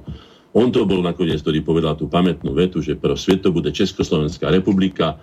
On 0.53 0.69
to 0.69 0.85
bol 0.85 1.01
nakoniec, 1.01 1.41
ktorý 1.41 1.64
povedal 1.64 1.97
tú 1.97 2.09
pamätnú 2.09 2.53
vetu, 2.53 2.85
že 2.85 2.97
pro 2.97 3.16
svet 3.16 3.45
to 3.45 3.51
bude 3.53 3.69
Československá 3.73 4.53
republika 4.53 5.16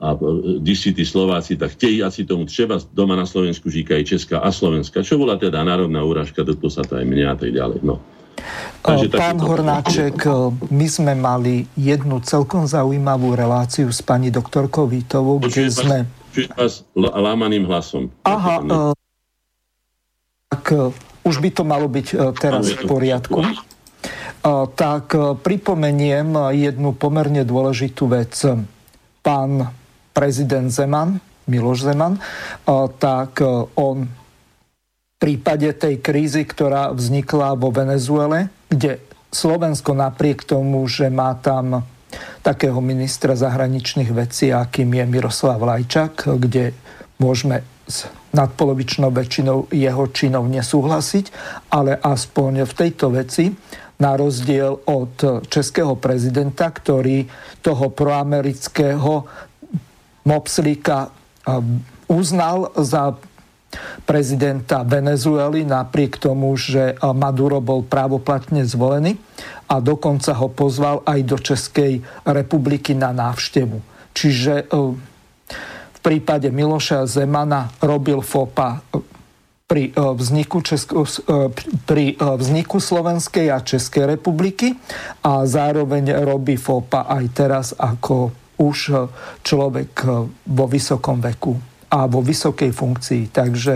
a 0.00 0.08
e, 0.14 0.58
když 0.58 0.96
tí 0.96 1.04
Slováci 1.06 1.56
tak 1.56 1.70
chtějí, 1.78 2.02
asi 2.02 2.24
tomu 2.24 2.44
třeba 2.44 2.78
doma 2.92 3.16
na 3.16 3.26
Slovensku 3.26 3.70
žíka 3.70 3.94
aj 3.94 4.04
Česká 4.04 4.38
a 4.42 4.52
Slovenská, 4.52 5.02
čo 5.02 5.18
bola 5.18 5.36
teda 5.36 5.64
národná 5.64 6.04
úražka, 6.04 6.42
dotklo 6.42 6.70
sa 6.70 6.82
to 6.82 6.98
aj 6.98 7.04
mňa 7.06 7.26
a 7.30 7.36
tak 7.36 7.50
ďalej. 7.52 7.80
No. 7.82 8.02
Takže 8.80 9.06
Pán 9.12 9.36
takýto... 9.36 9.48
Hornáček, 9.48 10.16
my 10.72 10.86
sme 10.88 11.12
mali 11.12 11.68
jednu 11.76 12.24
celkom 12.24 12.64
zaujímavú 12.64 13.36
reláciu 13.36 13.92
s 13.92 14.00
pani 14.00 14.32
doktorkou 14.32 14.88
Vítovou, 14.88 15.36
kde 15.36 15.68
vás, 15.68 15.76
sme... 15.76 15.98
vás 16.56 16.74
lámaným 16.96 17.68
hlasom. 17.68 18.08
Aha, 18.24 18.56
uh, 18.64 18.92
tak 20.48 20.64
už 21.20 21.36
by 21.44 21.50
to 21.52 21.62
malo 21.68 21.92
byť 21.92 22.06
uh, 22.16 22.32
teraz 22.32 22.72
v 22.72 22.88
poriadku. 22.88 23.44
Uh, 23.44 24.64
tak 24.72 25.12
pripomeniem 25.44 26.32
jednu 26.56 26.96
pomerne 26.96 27.44
dôležitú 27.44 28.08
vec. 28.08 28.32
Pán 29.20 29.68
prezident 30.16 30.72
Zeman, 30.72 31.20
Miloš 31.44 31.84
Zeman, 31.84 32.16
tak 32.96 33.44
on 33.76 34.08
prípade 35.20 35.68
tej 35.76 36.00
krízy, 36.00 36.48
ktorá 36.48 36.90
vznikla 36.96 37.52
vo 37.60 37.68
Venezuele, 37.68 38.48
kde 38.72 39.04
Slovensko 39.30 39.92
napriek 39.92 40.48
tomu, 40.48 40.82
že 40.88 41.12
má 41.12 41.36
tam 41.38 41.84
takého 42.42 42.80
ministra 42.82 43.38
zahraničných 43.38 44.10
vecí, 44.10 44.50
akým 44.50 44.90
je 44.96 45.04
Miroslav 45.06 45.62
Lajčak, 45.62 46.26
kde 46.40 46.74
môžeme 47.20 47.62
s 47.86 48.08
nadpolovičnou 48.34 49.12
väčšinou 49.12 49.70
jeho 49.70 50.04
činov 50.10 50.48
nesúhlasiť, 50.50 51.26
ale 51.70 52.00
aspoň 52.00 52.66
v 52.66 52.72
tejto 52.74 53.12
veci, 53.14 53.54
na 54.00 54.16
rozdiel 54.16 54.80
od 54.88 55.44
českého 55.52 55.92
prezidenta, 56.00 56.72
ktorý 56.72 57.28
toho 57.60 57.92
proamerického 57.92 59.28
mopslíka 60.24 61.12
uznal 62.08 62.72
za 62.80 63.12
prezidenta 64.02 64.82
Venezuely 64.82 65.62
napriek 65.62 66.18
tomu, 66.18 66.58
že 66.58 66.98
Maduro 67.14 67.62
bol 67.62 67.86
právoplatne 67.86 68.66
zvolený 68.66 69.16
a 69.70 69.78
dokonca 69.78 70.34
ho 70.34 70.50
pozval 70.50 71.06
aj 71.06 71.20
do 71.22 71.36
Českej 71.38 72.02
republiky 72.26 72.98
na 72.98 73.14
návštevu. 73.14 73.78
Čiže 74.10 74.66
e, 74.66 74.94
v 75.90 75.98
prípade 76.02 76.50
Miloša 76.50 77.06
Zemana 77.06 77.70
robil 77.78 78.18
FOPA 78.18 78.82
e, 78.90 78.98
pri 79.70 79.94
vzniku, 79.94 80.66
Česko, 80.66 81.06
pri 81.86 82.18
vzniku 82.18 82.82
Slovenskej 82.82 83.54
a 83.54 83.62
Českej 83.62 84.18
republiky 84.18 84.74
a 85.22 85.46
zároveň 85.46 86.26
robí 86.26 86.58
FOPA 86.58 87.06
aj 87.06 87.24
teraz 87.30 87.66
ako 87.78 88.34
už 88.58 88.78
človek 89.46 89.94
vo 90.42 90.66
vysokom 90.66 91.22
veku 91.22 91.69
a 91.90 92.06
vo 92.06 92.22
vysokej 92.22 92.70
funkcii. 92.70 93.34
Takže 93.34 93.74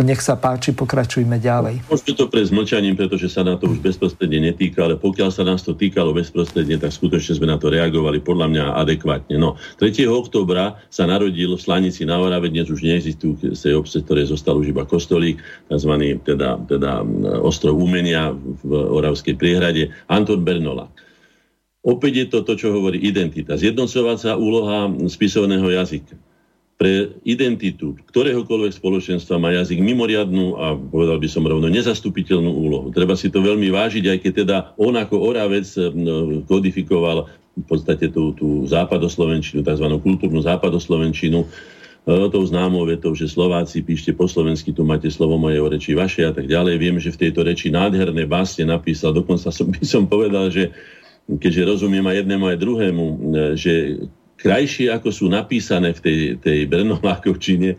nech 0.00 0.24
sa 0.24 0.36
páči, 0.40 0.72
pokračujme 0.72 1.36
ďalej. 1.36 1.84
Môžete 1.84 2.16
to 2.16 2.24
prejsť 2.32 2.52
mlčaním, 2.56 2.96
pretože 2.96 3.28
sa 3.28 3.44
na 3.44 3.60
to 3.60 3.68
už 3.68 3.84
bezprostredne 3.84 4.48
netýka, 4.48 4.88
ale 4.88 4.96
pokiaľ 4.96 5.28
sa 5.28 5.44
nás 5.44 5.60
to 5.60 5.76
týkalo 5.76 6.16
bezprostredne, 6.16 6.80
tak 6.80 6.92
skutočne 6.92 7.36
sme 7.36 7.52
na 7.52 7.60
to 7.60 7.68
reagovali 7.68 8.24
podľa 8.24 8.46
mňa 8.48 8.64
adekvátne. 8.80 9.36
No, 9.36 9.60
3. 9.76 10.08
oktobra 10.08 10.80
sa 10.88 11.04
narodil 11.04 11.52
v 11.52 11.60
Slanici 11.60 12.08
na 12.08 12.16
Orave, 12.16 12.48
dnes 12.48 12.72
už 12.72 12.80
neexistujú 12.80 13.52
z 13.52 13.60
tej 13.60 13.74
obce, 13.76 14.00
ktoré 14.00 14.24
zostal 14.24 14.56
už 14.56 14.72
iba 14.72 14.88
kostolík, 14.88 15.36
tzv. 15.68 15.92
teda, 16.24 16.56
teda 16.64 17.04
ostrov 17.44 17.76
umenia 17.76 18.32
v 18.64 18.72
Oravskej 18.72 19.36
priehrade, 19.36 19.92
Anton 20.08 20.40
Bernola. 20.40 20.88
Opäť 21.80 22.12
je 22.12 22.26
to 22.28 22.38
to, 22.44 22.52
čo 22.60 22.76
hovorí 22.76 23.00
identita. 23.00 23.56
Zjednocovať 23.56 24.16
sa 24.20 24.32
úloha 24.36 24.88
spisovného 25.08 25.64
jazyka 25.76 26.29
pre 26.80 27.12
identitu 27.28 27.92
ktoréhokoľvek 28.08 28.72
spoločenstva 28.72 29.36
má 29.36 29.52
jazyk 29.52 29.84
mimoriadnú 29.84 30.56
a 30.56 30.72
povedal 30.72 31.20
by 31.20 31.28
som 31.28 31.44
rovno 31.44 31.68
nezastupiteľnú 31.68 32.48
úlohu. 32.48 32.88
Treba 32.88 33.12
si 33.20 33.28
to 33.28 33.44
veľmi 33.44 33.68
vážiť, 33.68 34.08
aj 34.08 34.18
keď 34.24 34.32
teda 34.32 34.56
on 34.80 34.96
ako 34.96 35.20
Oravec 35.20 35.68
no, 35.92 36.40
kodifikoval 36.48 37.28
v 37.52 37.64
podstate 37.68 38.08
tú, 38.08 38.32
tú 38.32 38.64
západoslovenčinu, 38.64 39.60
tzv. 39.60 39.86
kultúrnu 40.00 40.40
západoslovenčinu, 40.40 41.44
e, 41.44 41.48
tou 42.32 42.42
známou 42.48 42.88
vetou, 42.88 43.12
že 43.12 43.28
Slováci 43.28 43.84
píšte 43.84 44.16
po 44.16 44.24
slovensky, 44.24 44.72
tu 44.72 44.80
máte 44.80 45.12
slovo 45.12 45.36
moje 45.36 45.60
o 45.60 45.68
reči 45.68 45.92
vaše 45.92 46.24
a 46.24 46.32
tak 46.32 46.48
ďalej. 46.48 46.80
Viem, 46.80 46.96
že 46.96 47.12
v 47.12 47.28
tejto 47.28 47.44
reči 47.44 47.68
nádherné 47.68 48.24
básne 48.24 48.64
napísal, 48.64 49.12
dokonca 49.12 49.52
som, 49.52 49.68
by 49.68 49.84
som 49.84 50.08
povedal, 50.08 50.48
že 50.48 50.72
keďže 51.28 51.76
rozumiem 51.76 52.08
aj 52.08 52.24
jednému, 52.24 52.44
aj 52.48 52.56
druhému, 52.56 53.04
e, 53.04 53.14
že 53.60 53.72
krajšie, 54.40 54.88
ako 54.88 55.12
sú 55.12 55.28
napísané 55.28 55.92
v 55.92 56.00
tej, 56.00 56.18
tej 56.40 56.58
Brnolákovčine 56.64 57.76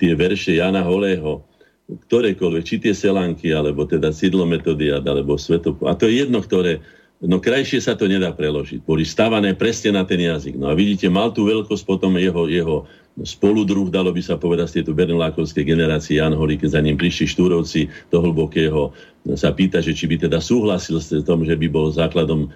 tie 0.00 0.12
verše 0.16 0.56
Jana 0.56 0.80
Holého, 0.80 1.44
ktorékoľvek, 1.88 2.62
či 2.64 2.76
tie 2.80 2.92
Selanky, 2.96 3.52
alebo 3.52 3.84
teda 3.84 4.12
Sidlometodiad, 4.12 5.04
alebo 5.04 5.36
Svetop... 5.36 5.80
A 5.84 5.96
to 5.96 6.08
je 6.08 6.24
jedno, 6.24 6.40
ktoré... 6.40 6.80
No 7.18 7.42
krajšie 7.42 7.82
sa 7.82 7.98
to 7.98 8.06
nedá 8.06 8.30
preložiť. 8.30 8.84
Boli 8.86 9.02
stavané 9.02 9.50
presne 9.56 9.96
na 9.96 10.06
ten 10.06 10.22
jazyk. 10.22 10.54
No 10.54 10.70
a 10.70 10.78
vidíte, 10.78 11.10
mal 11.10 11.34
tú 11.34 11.50
veľkosť 11.50 11.82
potom 11.82 12.14
jeho, 12.14 12.46
jeho 12.46 12.86
spoludruh, 13.24 13.90
dalo 13.90 14.14
by 14.14 14.22
sa 14.22 14.38
povedať, 14.38 14.66
z 14.70 14.74
tejto 14.80 14.92
bernolákovskej 14.94 15.64
generácie 15.66 16.18
Jan 16.18 16.36
keď 16.38 16.70
za 16.70 16.80
ním 16.82 16.94
prišli 16.94 17.26
štúrovci 17.26 17.90
do 18.12 18.22
hlbokého, 18.22 18.94
sa 19.36 19.52
pýta, 19.52 19.84
že 19.84 19.92
či 19.92 20.08
by 20.08 20.24
teda 20.24 20.40
súhlasil 20.40 21.02
s 21.02 21.12
tom, 21.26 21.44
že 21.44 21.52
by 21.58 21.66
bol 21.68 21.92
základom 21.92 22.48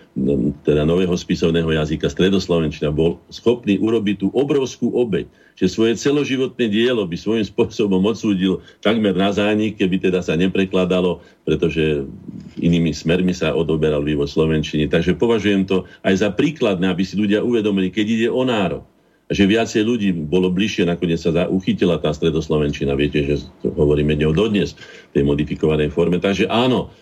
teda 0.64 0.88
nového 0.88 1.12
spisovného 1.12 1.68
jazyka 1.68 2.08
stredoslovenčina, 2.08 2.94
bol 2.94 3.20
schopný 3.28 3.76
urobiť 3.76 4.24
tú 4.24 4.28
obrovskú 4.32 4.88
obeď, 4.96 5.28
že 5.58 5.68
svoje 5.68 6.00
celoživotné 6.00 6.72
dielo 6.72 7.04
by 7.04 7.16
svojím 7.18 7.44
spôsobom 7.44 8.00
odsúdil 8.00 8.64
takmer 8.80 9.12
na 9.12 9.34
zánik, 9.34 9.76
keby 9.76 10.00
teda 10.00 10.24
sa 10.24 10.32
neprekladalo, 10.38 11.20
pretože 11.44 12.08
inými 12.56 12.96
smermi 12.96 13.36
sa 13.36 13.52
odoberal 13.52 14.00
vývoj 14.00 14.30
slovenčiny. 14.32 14.88
Takže 14.88 15.18
považujem 15.18 15.68
to 15.68 15.84
aj 16.06 16.24
za 16.24 16.28
príkladné, 16.32 16.88
aby 16.88 17.04
si 17.04 17.20
ľudia 17.20 17.44
uvedomili, 17.44 17.92
keď 17.92 18.06
ide 18.08 18.28
o 18.32 18.46
národ 18.48 18.86
že 19.32 19.48
viacej 19.48 19.82
ľudí 19.82 20.08
bolo 20.12 20.52
bližšie, 20.52 20.86
nakoniec 20.86 21.18
sa 21.18 21.32
uchytila 21.48 21.98
tá 21.98 22.12
stredoslovenčina, 22.12 22.92
viete, 22.94 23.24
že 23.24 23.48
hovoríme 23.64 24.12
ňou 24.14 24.36
dodnes 24.36 24.76
v 25.10 25.12
tej 25.16 25.24
modifikovanej 25.24 25.88
forme. 25.90 26.20
Takže 26.20 26.46
áno, 26.52 26.92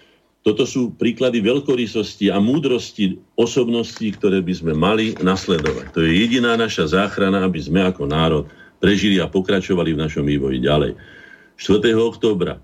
Toto 0.40 0.64
sú 0.64 0.96
príklady 0.96 1.44
veľkorysosti 1.44 2.32
a 2.32 2.40
múdrosti 2.40 3.20
osobností, 3.36 4.16
ktoré 4.16 4.40
by 4.40 4.54
sme 4.56 4.72
mali 4.72 5.12
nasledovať. 5.20 5.92
To 5.92 6.00
je 6.00 6.16
jediná 6.16 6.56
naša 6.56 6.96
záchrana, 6.96 7.44
aby 7.44 7.60
sme 7.60 7.84
ako 7.84 8.08
národ 8.08 8.48
prežili 8.80 9.20
a 9.20 9.28
pokračovali 9.28 9.92
v 9.92 10.00
našom 10.00 10.24
vývoji 10.24 10.64
ďalej. 10.64 10.96
4. 11.60 11.92
októbra 11.92 12.56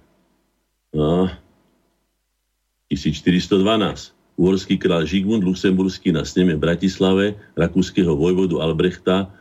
no, 0.97 1.29
1412 2.89 4.17
uhorský 4.41 4.81
kráľ 4.81 5.05
Žigmund 5.05 5.45
Luxemburský 5.45 6.17
na 6.17 6.25
sneme 6.25 6.57
v 6.57 6.65
Bratislave 6.65 7.37
rakúskeho 7.61 8.17
vojvodu 8.17 8.57
Albrechta 8.65 9.36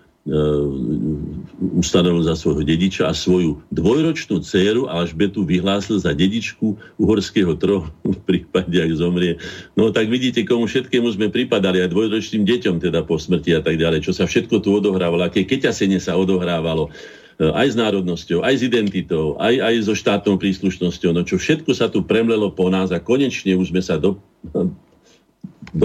ustanovil 1.78 2.26
za 2.26 2.34
svojho 2.34 2.66
dediča 2.66 3.06
a 3.06 3.14
svoju 3.14 3.62
dvojročnú 3.70 4.42
dceru 4.42 4.90
Alžbetu 4.90 5.46
vyhlásil 5.46 6.02
za 6.02 6.18
dedičku 6.18 6.74
uhorského 6.98 7.54
trónu 7.54 7.94
v 8.18 8.20
prípade, 8.26 8.74
ak 8.74 8.92
zomrie. 8.98 9.38
No 9.78 9.94
tak 9.94 10.10
vidíte, 10.10 10.42
komu 10.42 10.66
všetkému 10.66 11.14
sme 11.14 11.30
pripadali, 11.30 11.86
aj 11.86 11.94
dvojročným 11.94 12.42
deťom 12.42 12.82
teda 12.82 13.06
po 13.06 13.22
smrti 13.22 13.54
a 13.54 13.62
tak 13.62 13.78
ďalej, 13.78 14.02
čo 14.10 14.18
sa 14.18 14.26
všetko 14.26 14.66
tu 14.66 14.74
odohrávalo, 14.74 15.30
aké 15.30 15.46
keťasenie 15.46 16.02
sa 16.02 16.18
odohrávalo 16.18 16.90
e, 17.38 17.46
aj 17.46 17.68
s 17.72 17.76
národnosťou, 17.78 18.42
aj 18.42 18.54
s 18.58 18.62
identitou, 18.66 19.38
aj, 19.38 19.62
aj 19.62 19.76
so 19.86 19.94
štátnou 19.94 20.42
príslušnosťou, 20.42 21.14
no 21.14 21.22
čo 21.22 21.38
všetko 21.38 21.70
sa 21.78 21.86
tu 21.86 22.02
premlelo 22.02 22.50
po 22.50 22.66
nás 22.74 22.90
a 22.90 22.98
konečne 22.98 23.54
už 23.62 23.70
sme 23.70 23.86
sa 23.86 24.02
do, 24.02 24.18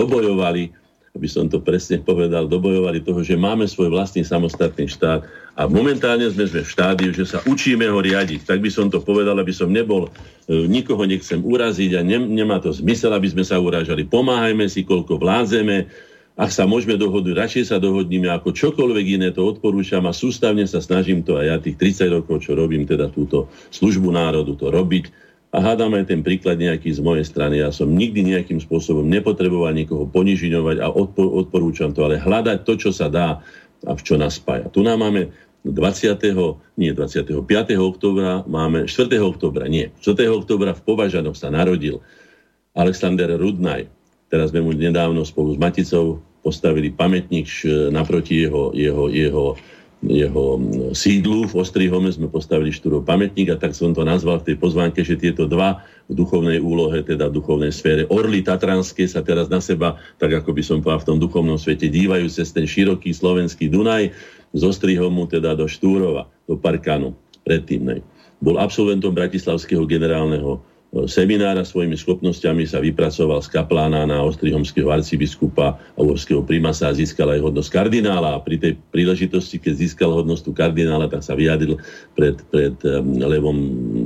dobojovali 0.00 0.79
aby 1.10 1.26
som 1.26 1.50
to 1.50 1.58
presne 1.58 1.98
povedal, 2.06 2.46
dobojovali 2.46 3.02
toho, 3.02 3.26
že 3.26 3.34
máme 3.34 3.66
svoj 3.66 3.90
vlastný 3.90 4.22
samostatný 4.22 4.86
štát 4.86 5.26
a 5.58 5.66
momentálne 5.66 6.30
sme, 6.30 6.46
sme 6.46 6.62
v 6.62 6.70
štádiu, 6.70 7.10
že 7.10 7.26
sa 7.26 7.42
učíme 7.42 7.82
ho 7.90 7.98
riadiť. 7.98 8.46
Tak 8.46 8.62
by 8.62 8.70
som 8.70 8.86
to 8.86 9.02
povedal, 9.02 9.34
aby 9.34 9.50
som 9.50 9.74
nebol, 9.74 10.06
e, 10.46 10.70
nikoho 10.70 11.02
nechcem 11.02 11.42
uraziť 11.42 11.98
a 11.98 12.00
ne, 12.06 12.22
nemá 12.22 12.62
to 12.62 12.70
zmysel, 12.70 13.10
aby 13.10 13.26
sme 13.26 13.42
sa 13.42 13.58
urážali. 13.58 14.06
Pomáhajme 14.06 14.70
si, 14.70 14.86
koľko 14.86 15.18
vládzeme, 15.18 15.90
ak 16.38 16.50
sa 16.54 16.64
môžeme 16.64 16.94
dohodnúť, 16.94 17.36
radšej 17.36 17.64
sa 17.74 17.82
dohodníme 17.82 18.30
ako 18.30 18.54
čokoľvek 18.54 19.06
iné, 19.20 19.28
to 19.34 19.44
odporúčam 19.44 20.06
a 20.06 20.14
sústavne 20.14 20.62
sa 20.64 20.78
snažím 20.78 21.26
to 21.26 21.36
aj 21.36 21.46
ja 21.50 21.56
tých 21.58 21.76
30 22.06 22.16
rokov, 22.22 22.46
čo 22.46 22.54
robím 22.54 22.86
teda 22.86 23.10
túto 23.10 23.50
službu 23.74 24.08
národu, 24.14 24.54
to 24.54 24.70
robiť 24.70 25.29
a 25.50 25.58
hádam 25.58 25.98
aj 25.98 26.06
ten 26.06 26.22
príklad 26.22 26.62
nejaký 26.62 26.94
z 26.94 27.02
mojej 27.02 27.26
strany. 27.26 27.58
Ja 27.58 27.74
som 27.74 27.90
nikdy 27.90 28.22
nejakým 28.22 28.62
spôsobom 28.62 29.02
nepotreboval 29.10 29.74
nikoho 29.74 30.06
ponižiňovať 30.06 30.78
a 30.78 30.86
odpor, 30.94 31.26
odporúčam 31.26 31.90
to, 31.90 32.06
ale 32.06 32.22
hľadať 32.22 32.62
to, 32.62 32.78
čo 32.78 32.90
sa 32.94 33.10
dá 33.10 33.42
a 33.82 33.92
v 33.96 34.02
čo 34.06 34.14
nás 34.14 34.38
spája. 34.38 34.70
Tu 34.70 34.86
nám 34.86 35.02
máme 35.02 35.34
20. 35.66 36.16
nie 36.78 36.94
25. 36.94 37.44
oktobra, 37.76 38.46
máme 38.46 38.86
4. 38.86 39.10
oktobra, 39.20 39.66
nie. 39.66 39.90
4. 39.98 40.30
oktobra 40.30 40.72
v 40.72 40.82
Považanoch 40.86 41.34
sa 41.34 41.50
narodil 41.50 41.98
Alexander 42.72 43.34
Rudnaj. 43.34 43.90
Teraz 44.30 44.54
sme 44.54 44.62
mu 44.62 44.70
nedávno 44.70 45.26
spolu 45.26 45.52
s 45.52 45.58
Maticou 45.58 46.22
postavili 46.40 46.94
pamätník 46.94 47.44
naproti 47.90 48.46
jeho, 48.46 48.72
jeho, 48.72 49.10
jeho 49.12 49.58
jeho 50.00 50.56
sídlu 50.96 51.44
v 51.44 51.60
Ostrihome 51.60 52.08
sme 52.08 52.32
postavili 52.32 52.72
štúrov 52.72 53.04
pamätník 53.04 53.52
a 53.52 53.60
tak 53.60 53.76
som 53.76 53.92
to 53.92 54.00
nazval 54.00 54.40
v 54.40 54.52
tej 54.52 54.56
pozvánke, 54.56 55.04
že 55.04 55.20
tieto 55.20 55.44
dva 55.44 55.84
v 56.08 56.16
duchovnej 56.16 56.56
úlohe, 56.56 57.04
teda 57.04 57.28
v 57.28 57.36
duchovnej 57.36 57.68
sfére, 57.68 58.08
orly 58.08 58.40
tatranské 58.40 59.04
sa 59.04 59.20
teraz 59.20 59.52
na 59.52 59.60
seba, 59.60 60.00
tak 60.16 60.40
ako 60.40 60.56
by 60.56 60.62
som 60.64 60.80
povedal 60.80 61.04
v 61.04 61.08
tom 61.12 61.18
duchovnom 61.20 61.60
svete, 61.60 61.92
dívajú 61.92 62.32
cez 62.32 62.48
ten 62.48 62.64
široký 62.64 63.12
slovenský 63.12 63.68
Dunaj 63.68 64.08
z 64.56 64.62
Ostrihomu 64.64 65.28
teda 65.28 65.52
do 65.52 65.68
Štúrova, 65.68 66.32
do 66.48 66.56
Parkanu, 66.56 67.12
predtým. 67.44 67.84
Nej. 67.84 68.00
Bol 68.40 68.56
absolventom 68.56 69.12
Bratislavského 69.12 69.84
generálneho 69.84 70.64
seminára 71.06 71.62
svojimi 71.62 71.94
schopnosťami 71.94 72.66
sa 72.66 72.82
vypracoval 72.82 73.38
z 73.46 73.48
kaplána 73.54 74.10
na 74.10 74.26
ostrihomského 74.26 74.90
arcibiskupa 74.90 75.78
a 75.78 75.98
uhorského 76.02 76.42
primasa 76.42 76.90
a 76.90 76.96
získal 76.96 77.30
aj 77.30 77.46
hodnosť 77.46 77.70
kardinála. 77.70 78.34
A 78.34 78.42
pri 78.42 78.58
tej 78.58 78.72
príležitosti, 78.90 79.62
keď 79.62 79.86
získal 79.86 80.10
hodnosť 80.10 80.50
kardinála, 80.50 81.06
tak 81.06 81.22
sa 81.22 81.38
vyjadril 81.38 81.78
pred, 82.18 82.42
pred 82.50 82.74
Levom 83.22 83.58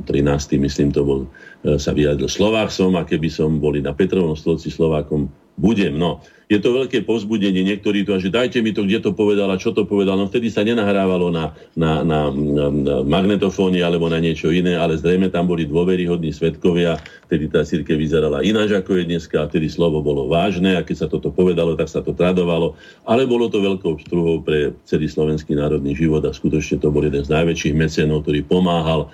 13. 0.05 0.61
myslím 0.61 0.93
to 0.93 1.01
bol, 1.09 1.21
e, 1.65 1.81
sa 1.81 1.97
vyjadril 1.97 2.29
Slovák 2.29 2.69
som 2.69 2.93
a 3.01 3.09
keby 3.09 3.33
som 3.33 3.57
boli 3.57 3.81
na 3.81 3.97
Petrovom 3.97 4.37
stolci 4.37 4.69
Slovákom, 4.69 5.33
budem. 5.55 5.95
No, 5.95 6.21
je 6.45 6.61
to 6.61 6.77
veľké 6.77 7.09
povzbudenie. 7.09 7.65
Niektorí 7.65 8.05
to, 8.05 8.21
že 8.21 8.29
dajte 8.29 8.61
mi 8.61 8.77
to, 8.77 8.85
kde 8.85 9.01
to 9.01 9.11
povedal 9.17 9.49
a 9.49 9.57
čo 9.57 9.73
to 9.73 9.89
povedal. 9.89 10.21
No 10.21 10.29
vtedy 10.29 10.53
sa 10.53 10.61
nenahrávalo 10.61 11.33
na, 11.33 11.57
na, 11.73 12.05
na, 12.05 12.29
na, 12.29 12.67
na 12.69 12.95
magnetofóny 13.01 13.81
alebo 13.81 14.13
na 14.13 14.21
niečo 14.21 14.53
iné, 14.53 14.77
ale 14.77 15.01
zrejme 15.01 15.33
tam 15.33 15.49
boli 15.49 15.65
dôveryhodní 15.65 16.37
svetkovia. 16.37 17.01
Vtedy 17.27 17.49
tá 17.49 17.65
církev 17.65 17.97
vyzerala 17.97 18.45
ináč 18.45 18.77
ako 18.77 19.01
je 19.01 19.09
dneska 19.09 19.41
a 19.41 19.49
vtedy 19.49 19.73
slovo 19.73 20.05
bolo 20.05 20.29
vážne 20.29 20.77
a 20.77 20.85
keď 20.85 21.07
sa 21.07 21.09
toto 21.09 21.33
povedalo, 21.33 21.81
tak 21.81 21.89
sa 21.89 22.05
to 22.05 22.13
tradovalo. 22.13 22.77
Ale 23.09 23.25
bolo 23.25 23.49
to 23.49 23.65
veľkou 23.65 23.97
struhou 24.05 24.45
pre 24.45 24.77
celý 24.85 25.09
slovenský 25.09 25.57
národný 25.57 25.97
život 25.97 26.23
a 26.29 26.37
skutočne 26.37 26.77
to 26.77 26.93
bol 26.93 27.01
jeden 27.01 27.25
z 27.25 27.33
najväčších 27.33 27.75
mecenov, 27.75 28.23
ktorý 28.29 28.45
pomáhal 28.45 29.09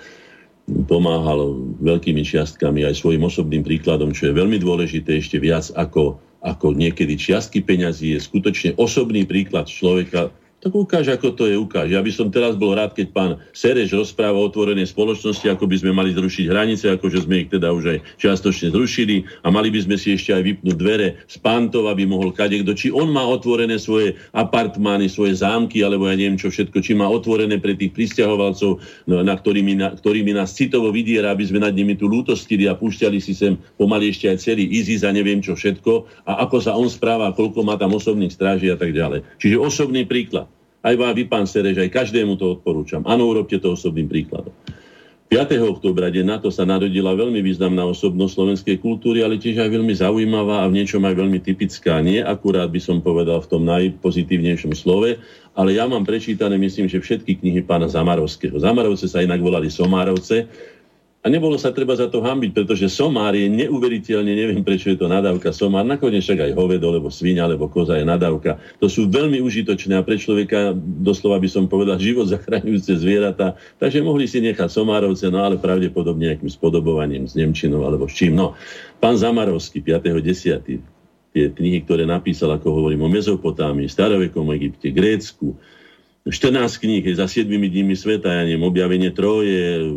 pomáhal 0.71 1.57
veľkými 1.83 2.21
čiastkami 2.21 2.85
aj 2.85 3.01
svojim 3.01 3.25
osobným 3.25 3.65
príkladom, 3.65 4.13
čo 4.13 4.29
je 4.29 4.37
veľmi 4.39 4.61
dôležité 4.61 5.19
ešte 5.19 5.41
viac 5.41 5.67
ako 5.73 6.21
ako 6.41 6.73
niekedy 6.73 7.15
čiastky 7.15 7.61
peňazí, 7.61 8.17
je 8.17 8.19
skutočne 8.19 8.73
osobný 8.81 9.29
príklad 9.29 9.69
človeka, 9.69 10.33
tak 10.61 10.77
ukáž, 10.77 11.09
ako 11.09 11.33
to 11.33 11.49
je, 11.49 11.57
ukáž. 11.57 11.89
Ja 11.89 12.05
by 12.05 12.11
som 12.13 12.29
teraz 12.29 12.53
bol 12.53 12.77
rád, 12.77 12.93
keď 12.93 13.07
pán 13.09 13.31
Sereš 13.49 13.97
rozpráva 13.97 14.37
o 14.37 14.45
otvorenej 14.45 14.93
spoločnosti, 14.93 15.49
ako 15.49 15.65
by 15.65 15.81
sme 15.81 15.89
mali 15.89 16.13
zrušiť 16.13 16.45
hranice, 16.53 16.85
ako 16.93 17.09
že 17.09 17.25
sme 17.25 17.41
ich 17.41 17.49
teda 17.49 17.73
už 17.73 17.97
aj 17.97 17.97
čiastočne 18.21 18.69
zrušili 18.69 19.25
a 19.41 19.49
mali 19.49 19.73
by 19.73 19.89
sme 19.89 19.97
si 19.97 20.13
ešte 20.13 20.37
aj 20.37 20.45
vypnúť 20.45 20.77
dvere 20.77 21.07
z 21.25 21.35
pantov, 21.41 21.89
aby 21.89 22.05
mohol 22.05 22.29
kadekto. 22.29 22.77
Či 22.77 22.93
on 22.93 23.09
má 23.09 23.25
otvorené 23.25 23.81
svoje 23.81 24.13
apartmány, 24.37 25.09
svoje 25.09 25.41
zámky, 25.41 25.81
alebo 25.81 26.05
ja 26.05 26.13
neviem 26.13 26.37
čo 26.37 26.53
všetko, 26.53 26.77
či 26.85 26.93
má 26.93 27.09
otvorené 27.09 27.57
pre 27.57 27.73
tých 27.73 27.97
pristahovalcov, 27.97 28.77
no, 29.09 29.15
na 29.25 29.33
ktorými, 29.33 29.81
na, 29.81 29.97
ktorými 29.97 30.37
nás 30.37 30.53
citovo 30.53 30.93
vydiera, 30.93 31.33
aby 31.33 31.41
sme 31.41 31.65
nad 31.65 31.73
nimi 31.73 31.97
tu 31.97 32.05
lútostili 32.05 32.69
a 32.69 32.77
púšťali 32.77 33.17
si 33.17 33.33
sem 33.33 33.57
pomaly 33.81 34.13
ešte 34.13 34.29
aj 34.29 34.37
celý 34.37 34.69
ISIS 34.69 35.01
a 35.01 35.09
neviem 35.09 35.41
čo 35.41 35.57
všetko 35.57 36.05
a 36.29 36.45
ako 36.45 36.57
sa 36.61 36.77
on 36.77 36.85
správa, 36.85 37.33
koľko 37.33 37.65
má 37.65 37.81
tam 37.81 37.97
osobných 37.97 38.29
stráží 38.29 38.69
a 38.69 38.77
tak 38.77 38.93
ďalej. 38.93 39.25
Čiže 39.41 39.57
osobný 39.57 40.05
príklad. 40.05 40.50
Aj 40.81 40.97
vám, 40.97 41.13
vy, 41.13 41.29
pán 41.29 41.45
Sereš, 41.45 41.77
aj 41.77 41.93
každému 41.93 42.41
to 42.41 42.57
odporúčam. 42.57 43.05
Áno, 43.05 43.29
urobte 43.29 43.61
to 43.61 43.77
osobným 43.77 44.09
príkladom. 44.09 44.49
5. 45.31 45.47
oktobra, 45.63 46.11
deň 46.11 46.25
na 46.27 46.37
to 46.43 46.51
sa 46.51 46.67
narodila 46.67 47.15
veľmi 47.15 47.39
významná 47.39 47.87
osobnosť 47.87 48.35
slovenskej 48.35 48.77
kultúry, 48.83 49.23
ale 49.23 49.39
tiež 49.39 49.63
aj 49.63 49.71
veľmi 49.71 49.95
zaujímavá 49.95 50.59
a 50.59 50.67
v 50.67 50.83
niečom 50.83 50.99
aj 51.07 51.15
veľmi 51.15 51.39
typická. 51.39 52.03
Nie 52.03 52.19
akurát 52.19 52.67
by 52.67 52.81
som 52.83 52.99
povedal 52.99 53.39
v 53.39 53.47
tom 53.47 53.63
najpozitívnejšom 53.63 54.75
slove, 54.75 55.15
ale 55.55 55.69
ja 55.71 55.87
mám 55.87 56.03
prečítané, 56.03 56.59
myslím, 56.59 56.91
že 56.91 56.99
všetky 56.99 57.39
knihy 57.39 57.63
pána 57.63 57.87
Zamarovského. 57.87 58.59
Zamarovce 58.59 59.07
sa 59.07 59.23
inak 59.23 59.39
volali 59.39 59.71
Somárovce, 59.71 60.51
a 61.21 61.29
nebolo 61.29 61.53
sa 61.53 61.69
treba 61.69 61.93
za 61.93 62.09
to 62.09 62.25
hambiť, 62.25 62.49
pretože 62.57 62.89
somár 62.89 63.37
je 63.37 63.45
neuveriteľne, 63.45 64.33
neviem 64.33 64.65
prečo 64.65 64.89
je 64.89 64.97
to 64.97 65.05
nadávka 65.05 65.53
somár, 65.53 65.85
nakoniec 65.85 66.25
však 66.25 66.49
aj 66.49 66.57
hovedo, 66.57 66.89
alebo 66.89 67.13
svinia, 67.13 67.45
alebo 67.45 67.69
koza 67.69 68.01
je 68.01 68.05
nadávka. 68.09 68.57
To 68.81 68.89
sú 68.89 69.05
veľmi 69.05 69.37
užitočné 69.37 69.93
a 69.93 70.01
pre 70.01 70.17
človeka, 70.17 70.73
doslova 70.77 71.37
by 71.37 71.45
som 71.45 71.69
povedal, 71.69 72.01
život 72.01 72.25
zachraňujúce 72.25 72.97
zvieratá. 72.97 73.53
Takže 73.77 74.01
mohli 74.01 74.25
si 74.25 74.41
nechať 74.41 74.65
somárovce, 74.65 75.29
no 75.29 75.45
ale 75.45 75.61
pravdepodobne 75.61 76.33
nejakým 76.33 76.49
spodobovaním 76.49 77.29
s 77.29 77.37
Nemčinou 77.37 77.85
alebo 77.85 78.09
s 78.09 78.17
čím. 78.17 78.33
No, 78.33 78.57
pán 78.97 79.13
Zamarovský, 79.13 79.85
5.10. 79.85 80.81
Tie 81.31 81.47
knihy, 81.47 81.85
ktoré 81.85 82.03
napísal, 82.03 82.57
ako 82.57 82.81
hovorím 82.81 83.07
o 83.07 83.13
Mezopotámii, 83.13 83.87
starovekom 83.87 84.51
Egypte, 84.57 84.89
Grécku, 84.89 85.55
14 86.29 86.77
kníh 86.77 87.01
za 87.17 87.25
7 87.25 87.49
dními 87.49 87.97
sveta, 87.97 88.29
ja 88.29 88.43
neviem, 88.45 88.61
objavenie 88.61 89.09
troje, 89.09 89.89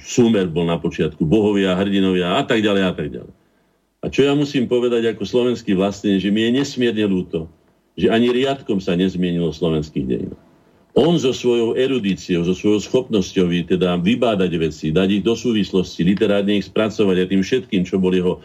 súmer 0.00 0.48
bol 0.48 0.64
na 0.64 0.80
počiatku, 0.80 1.20
bohovia, 1.28 1.76
hrdinovia 1.76 2.40
a 2.40 2.42
tak 2.48 2.64
ďalej 2.64 2.82
a 2.88 2.92
tak 2.96 3.08
ďalej. 3.12 3.34
A 4.00 4.06
čo 4.08 4.24
ja 4.24 4.32
musím 4.32 4.64
povedať 4.64 5.12
ako 5.12 5.28
slovenský 5.28 5.76
vlastne, 5.76 6.16
že 6.16 6.32
mi 6.32 6.48
je 6.48 6.64
nesmierne 6.64 7.04
ľúto, 7.04 7.44
že 7.92 8.08
ani 8.08 8.32
riadkom 8.32 8.80
sa 8.80 8.96
nezmienilo 8.96 9.52
slovenských 9.52 10.06
dejín. 10.08 10.32
On 10.96 11.14
so 11.20 11.30
svojou 11.30 11.76
erudíciou, 11.76 12.42
so 12.42 12.56
svojou 12.56 12.80
schopnosťou 12.80 13.52
teda 13.68 14.00
vybádať 14.00 14.52
veci, 14.56 14.86
dať 14.90 15.20
ich 15.20 15.22
do 15.22 15.36
súvislosti, 15.36 16.02
literárne 16.02 16.56
ich 16.56 16.66
spracovať 16.66 17.16
a 17.20 17.28
tým 17.28 17.44
všetkým, 17.44 17.84
čo 17.84 18.00
bol 18.00 18.10
jeho 18.10 18.40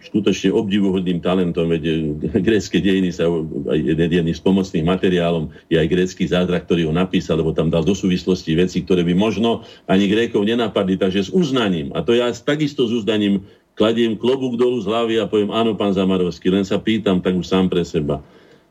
skutočne 0.00 0.50
obdivuhodným 0.54 1.20
talentom, 1.20 1.68
veď 1.70 1.82
eh, 1.86 2.40
grécké 2.46 2.80
dejiny 2.80 3.10
sa, 3.12 3.28
aj 3.70 3.78
jeden 3.78 4.30
z 4.30 4.42
pomocných 4.42 4.86
materiálom 4.86 5.52
je 5.68 5.76
aj 5.76 5.88
grécky 5.88 6.24
zázrak, 6.26 6.66
ktorý 6.66 6.88
ho 6.88 6.94
napísal, 6.94 7.40
lebo 7.40 7.52
tam 7.52 7.68
dal 7.68 7.84
do 7.84 7.92
súvislosti 7.96 8.56
veci, 8.56 8.82
ktoré 8.84 9.04
by 9.04 9.14
možno 9.14 9.62
ani 9.86 10.10
Grékov 10.10 10.46
nenapadli, 10.46 10.96
takže 10.96 11.28
s 11.28 11.30
uznaním, 11.30 11.92
a 11.92 12.04
to 12.04 12.16
ja 12.16 12.30
takisto 12.32 12.86
s 12.86 12.92
uznaním 12.92 13.44
kladiem 13.78 14.18
klobúk 14.18 14.60
dolu 14.60 14.82
z 14.82 14.86
hlavy 14.90 15.14
a 15.22 15.30
poviem, 15.30 15.54
áno, 15.54 15.72
pán 15.72 15.96
Zamarovský, 15.96 16.52
len 16.52 16.68
sa 16.68 16.76
pýtam 16.76 17.24
tak 17.24 17.32
už 17.32 17.48
sám 17.48 17.72
pre 17.72 17.80
seba. 17.80 18.20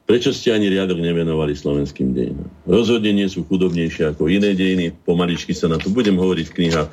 Prečo 0.10 0.34
ste 0.34 0.53
ani 0.53 0.74
riadok 0.74 0.97
nevenovali 0.97 1.53
slovenským 1.53 2.18
dejinám? 2.18 2.49
Rozhodne 2.66 3.14
nie 3.14 3.30
sú 3.30 3.45
chudobnejšie 3.45 4.18
ako 4.18 4.26
iné 4.26 4.57
dejiny, 4.57 4.89
pomaličky 5.05 5.53
sa 5.53 5.70
na 5.70 5.78
to 5.78 5.93
budem 5.93 6.18
hovoriť 6.18 6.45
v 6.49 6.55
knihách 6.57 6.89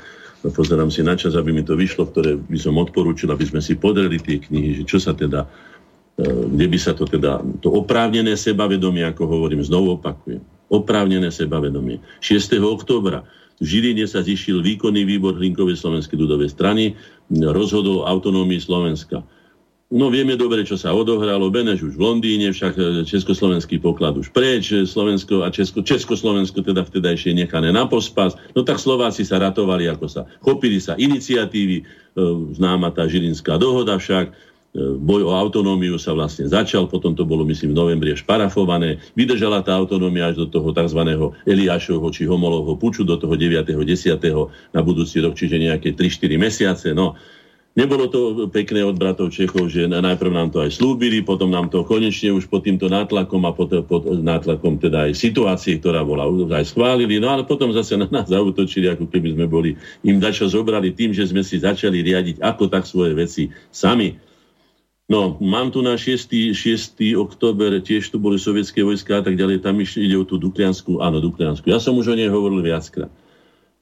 pozerám 0.52 0.90
si 0.92 1.02
na 1.02 1.14
čas, 1.18 1.34
aby 1.34 1.50
mi 1.54 1.62
to 1.62 1.78
vyšlo, 1.78 2.10
ktoré 2.10 2.36
by 2.36 2.58
som 2.60 2.76
odporúčil, 2.76 3.30
aby 3.30 3.46
sme 3.46 3.60
si 3.62 3.78
podreli 3.78 4.20
tie 4.20 4.42
knihy, 4.42 4.82
že 4.82 4.84
čo 4.84 4.98
sa 4.98 5.16
teda, 5.16 5.46
e, 6.18 6.26
kde 6.26 6.66
by 6.66 6.78
sa 6.78 6.92
to 6.92 7.08
teda, 7.08 7.40
to 7.62 7.72
oprávnené 7.72 8.34
sebavedomie, 8.34 9.06
ako 9.06 9.26
hovorím, 9.26 9.64
znovu 9.64 9.96
opakujem, 9.96 10.42
oprávnené 10.68 11.30
sebavedomie. 11.32 12.02
6. 12.20 12.58
októbra 12.62 13.22
v 13.56 13.64
Žiline 13.64 14.04
sa 14.04 14.20
zišiel 14.20 14.60
výkonný 14.60 15.08
výbor 15.08 15.40
Hlinkovej 15.40 15.80
slovenskej 15.80 16.20
ľudovej 16.20 16.52
strany, 16.52 16.92
rozhodol 17.32 18.04
o 18.04 18.06
autonómii 18.08 18.60
Slovenska. 18.60 19.24
No 19.86 20.10
vieme 20.10 20.34
dobre, 20.34 20.66
čo 20.66 20.74
sa 20.74 20.90
odohralo. 20.90 21.46
Beneš 21.46 21.86
už 21.86 21.94
v 21.94 22.02
Londýne, 22.02 22.50
však 22.50 22.74
e, 22.74 22.82
československý 23.06 23.78
poklad 23.78 24.18
už 24.18 24.34
preč, 24.34 24.74
e, 24.74 24.82
Slovensko 24.82 25.46
a 25.46 25.48
Česko, 25.54 25.86
Československo 25.86 26.58
teda 26.58 26.82
vtedajšie 26.82 27.30
nechané 27.30 27.70
na 27.70 27.86
pospas. 27.86 28.34
No 28.58 28.66
tak 28.66 28.82
Slováci 28.82 29.22
sa 29.22 29.38
ratovali, 29.38 29.86
ako 29.86 30.10
sa 30.10 30.26
chopili 30.42 30.82
sa 30.82 30.98
iniciatívy, 30.98 31.76
e, 31.78 31.84
známa 32.58 32.90
tá 32.90 33.06
Žilinská 33.06 33.62
dohoda 33.62 33.94
však, 33.94 34.34
boj 34.76 35.24
o 35.24 35.32
autonómiu 35.32 35.96
sa 35.96 36.12
vlastne 36.12 36.44
začal, 36.52 36.84
potom 36.84 37.16
to 37.16 37.24
bolo, 37.24 37.48
myslím, 37.48 37.72
v 37.72 37.80
novembri 37.80 38.12
až 38.12 38.28
parafované. 38.28 39.00
Vydržala 39.16 39.64
tá 39.64 39.72
autonómia 39.72 40.28
až 40.28 40.44
do 40.44 40.46
toho 40.52 40.68
tzv. 40.76 41.00
Eliášovho 41.48 42.12
či 42.12 42.28
Homolovho 42.28 42.76
puču, 42.76 43.00
do 43.00 43.16
toho 43.16 43.32
9. 43.32 43.72
10. 43.72 44.20
na 44.76 44.80
budúci 44.84 45.24
rok, 45.24 45.32
čiže 45.32 45.56
nejaké 45.56 45.96
3-4 45.96 46.36
mesiace. 46.36 46.88
No, 46.92 47.16
Nebolo 47.76 48.08
to 48.08 48.48
pekné 48.48 48.80
od 48.88 48.96
bratov 48.96 49.28
Čechov, 49.28 49.68
že 49.68 49.84
najprv 49.84 50.32
nám 50.32 50.48
to 50.48 50.64
aj 50.64 50.80
slúbili, 50.80 51.20
potom 51.20 51.52
nám 51.52 51.68
to 51.68 51.84
konečne 51.84 52.32
už 52.32 52.48
pod 52.48 52.64
týmto 52.64 52.88
nátlakom 52.88 53.44
a 53.44 53.52
pod, 53.52 53.68
pod 53.84 54.16
nátlakom 54.16 54.80
teda 54.80 55.04
aj 55.04 55.12
situácie, 55.12 55.76
ktorá 55.76 56.00
bola 56.00 56.24
aj 56.56 56.72
schválili, 56.72 57.20
no 57.20 57.28
ale 57.28 57.44
potom 57.44 57.76
zase 57.76 58.00
na 58.00 58.08
nás 58.08 58.24
zautočili, 58.32 58.88
ako 58.88 59.12
keby 59.12 59.36
sme 59.36 59.44
boli 59.44 59.76
im 60.08 60.16
dačo 60.16 60.48
zobrali 60.48 60.96
tým, 60.96 61.12
že 61.12 61.28
sme 61.28 61.44
si 61.44 61.60
začali 61.60 62.00
riadiť 62.00 62.40
ako 62.40 62.72
tak 62.72 62.88
svoje 62.88 63.12
veci 63.12 63.52
sami. 63.68 64.16
No, 65.12 65.36
mám 65.44 65.68
tu 65.68 65.84
na 65.84 66.00
6. 66.00 66.56
6. 66.56 66.96
október, 67.12 67.76
tiež 67.84 68.08
tu 68.08 68.16
boli 68.16 68.40
sovietské 68.40 68.80
vojska 68.80 69.20
a 69.20 69.22
tak 69.22 69.36
ďalej, 69.36 69.60
tam 69.60 69.76
ide 69.84 70.16
o 70.16 70.24
tú 70.24 70.40
Dukliansku, 70.40 71.04
áno, 71.04 71.20
Dukliansku. 71.20 71.68
Ja 71.68 71.76
som 71.76 71.92
už 72.00 72.08
o 72.08 72.16
nej 72.16 72.32
hovoril 72.32 72.64
viackrát 72.64 73.12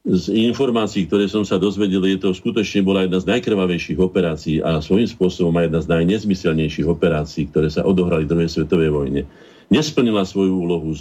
z 0.04 0.52
informácií, 0.52 1.08
ktoré 1.08 1.24
som 1.32 1.48
sa 1.48 1.56
dozvedel, 1.56 2.04
je 2.04 2.20
to 2.20 2.36
skutočne 2.36 2.84
bola 2.84 3.08
jedna 3.08 3.24
z 3.24 3.28
najkrvavejších 3.34 3.96
operácií 3.96 4.60
a 4.60 4.76
svojím 4.84 5.08
spôsobom 5.08 5.56
aj 5.56 5.72
jedna 5.72 5.80
z 5.80 5.90
najnezmyselnejších 5.96 6.84
operácií, 6.84 7.48
ktoré 7.48 7.72
sa 7.72 7.88
odohrali 7.88 8.28
v 8.28 8.36
druhej 8.36 8.50
svetovej 8.52 8.92
vojne. 8.92 9.24
Nesplnila 9.72 10.28
svoju 10.28 10.60
úlohu, 10.60 10.92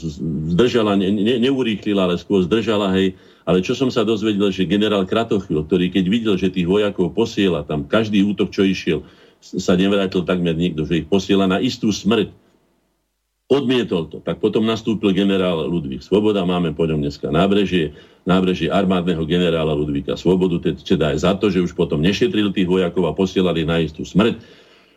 zdržala, 0.56 0.96
ne, 0.96 1.12
ne, 1.12 1.36
neurýchlila, 1.36 2.08
ale 2.08 2.16
skôr 2.16 2.48
zdržala, 2.48 2.96
hej. 2.96 3.20
Ale 3.44 3.60
čo 3.60 3.76
som 3.76 3.92
sa 3.92 4.08
dozvedel, 4.08 4.56
že 4.56 4.64
generál 4.64 5.04
Kratochvil, 5.04 5.68
ktorý 5.68 5.92
keď 5.92 6.06
videl, 6.08 6.36
že 6.40 6.48
tých 6.48 6.64
vojakov 6.64 7.12
posiela 7.12 7.68
tam, 7.68 7.84
každý 7.84 8.24
útok, 8.24 8.56
čo 8.56 8.64
išiel, 8.64 9.04
sa 9.44 9.76
nevrátil 9.76 10.24
takmer 10.24 10.56
nikto, 10.56 10.88
že 10.88 11.04
ich 11.04 11.08
posiela 11.12 11.44
na 11.44 11.60
istú 11.60 11.92
smrť, 11.92 12.32
odmietol 13.52 14.08
to. 14.08 14.18
Tak 14.24 14.40
potom 14.40 14.64
nastúpil 14.64 15.12
generál 15.12 15.68
Ludvík 15.68 16.02
Svoboda, 16.02 16.48
máme 16.48 16.72
po 16.72 16.88
ňom 16.88 17.04
dneska 17.04 17.28
nábrežie, 17.28 17.92
nábrežie 18.24 18.72
armádneho 18.72 19.24
generála 19.28 19.76
Ludvíka 19.76 20.16
Svobodu, 20.16 20.60
teda 20.64 21.12
aj 21.12 21.18
za 21.28 21.32
to, 21.36 21.52
že 21.52 21.60
už 21.60 21.76
potom 21.76 22.00
nešetril 22.00 22.56
tých 22.56 22.70
vojakov 22.70 23.04
a 23.10 23.14
posielali 23.18 23.68
na 23.68 23.84
istú 23.84 24.08
smrť. 24.08 24.40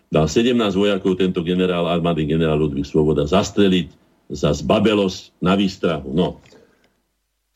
Dal 0.06 0.30
17 0.30 0.54
vojakov 0.78 1.18
tento 1.18 1.42
generál, 1.42 1.90
armádny 1.90 2.30
generál 2.30 2.62
Ludvík 2.62 2.86
Svoboda 2.86 3.26
zastreliť 3.26 3.90
za 4.30 4.54
zbabelosť 4.54 5.38
na 5.42 5.58
výstrahu. 5.58 6.10
No, 6.14 6.38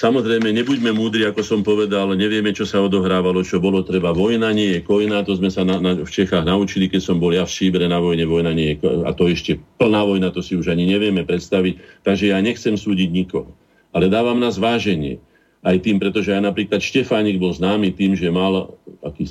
Samozrejme, 0.01 0.48
nebuďme 0.57 0.96
múdri, 0.96 1.28
ako 1.28 1.44
som 1.44 1.61
povedal, 1.61 2.16
nevieme, 2.16 2.57
čo 2.57 2.64
sa 2.64 2.80
odohrávalo, 2.80 3.44
čo 3.44 3.61
bolo 3.61 3.84
treba. 3.84 4.16
Vojna 4.16 4.48
nie 4.57 4.72
je 4.72 4.80
kojná, 4.80 5.20
to 5.28 5.36
sme 5.36 5.53
sa 5.53 5.61
na, 5.61 5.76
na, 5.76 5.92
v 5.92 6.09
Čechách 6.09 6.40
naučili, 6.48 6.88
keď 6.88 7.05
som 7.05 7.20
bol 7.20 7.36
ja 7.36 7.44
v 7.44 7.53
Šíbre 7.53 7.84
na 7.84 8.01
vojne, 8.01 8.24
vojna 8.24 8.57
nie 8.57 8.80
je, 8.80 9.05
a 9.05 9.12
to 9.12 9.28
ešte 9.28 9.61
plná 9.76 10.01
vojna, 10.09 10.32
to 10.32 10.40
si 10.40 10.57
už 10.57 10.72
ani 10.72 10.88
nevieme 10.88 11.20
predstaviť. 11.28 12.01
Takže 12.01 12.32
ja 12.32 12.40
nechcem 12.40 12.80
súdiť 12.80 13.12
nikoho. 13.12 13.53
Ale 13.92 14.09
dávam 14.09 14.40
na 14.40 14.48
zváženie 14.48 15.20
aj 15.61 15.76
tým, 15.84 16.01
pretože 16.01 16.32
aj 16.32 16.48
napríklad 16.48 16.80
Štefánik 16.80 17.36
bol 17.36 17.53
známy 17.53 17.92
tým, 17.92 18.16
že 18.16 18.32
mal 18.32 18.72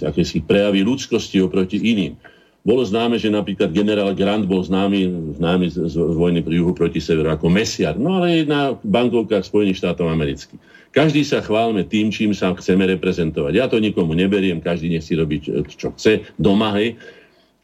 akési 0.05 0.45
prejavy 0.45 0.86
ľudskosti 0.86 1.41
oproti 1.41 1.82
iným. 1.82 2.13
Bolo 2.60 2.84
známe, 2.84 3.16
že 3.16 3.32
napríklad 3.32 3.72
generál 3.72 4.12
Grant 4.12 4.43
bol 4.43 4.60
známy, 4.60 5.36
známy 5.39 5.66
z, 5.72 5.88
z, 5.88 5.95
vojny 5.95 6.43
pri 6.43 6.60
juhu 6.60 6.76
proti 6.76 6.99
severu 6.99 7.32
ako 7.32 7.47
mesiar, 7.47 7.95
no 7.95 8.20
ale 8.20 8.43
na 8.43 8.76
bankovkách 8.76 9.47
Spojených 9.47 9.80
štátov 9.80 10.12
amerických. 10.12 10.60
Každý 10.91 11.22
sa 11.24 11.39
chválme 11.39 11.86
tým, 11.86 12.10
čím 12.10 12.36
sa 12.36 12.51
chceme 12.51 12.84
reprezentovať. 12.97 13.53
Ja 13.55 13.70
to 13.70 13.80
nikomu 13.80 14.18
neberiem, 14.18 14.60
každý 14.60 14.89
nech 14.91 15.05
si 15.05 15.16
robí, 15.16 15.39
čo 15.70 15.93
chce 15.95 16.26
doma, 16.36 16.76
hej. 16.76 16.99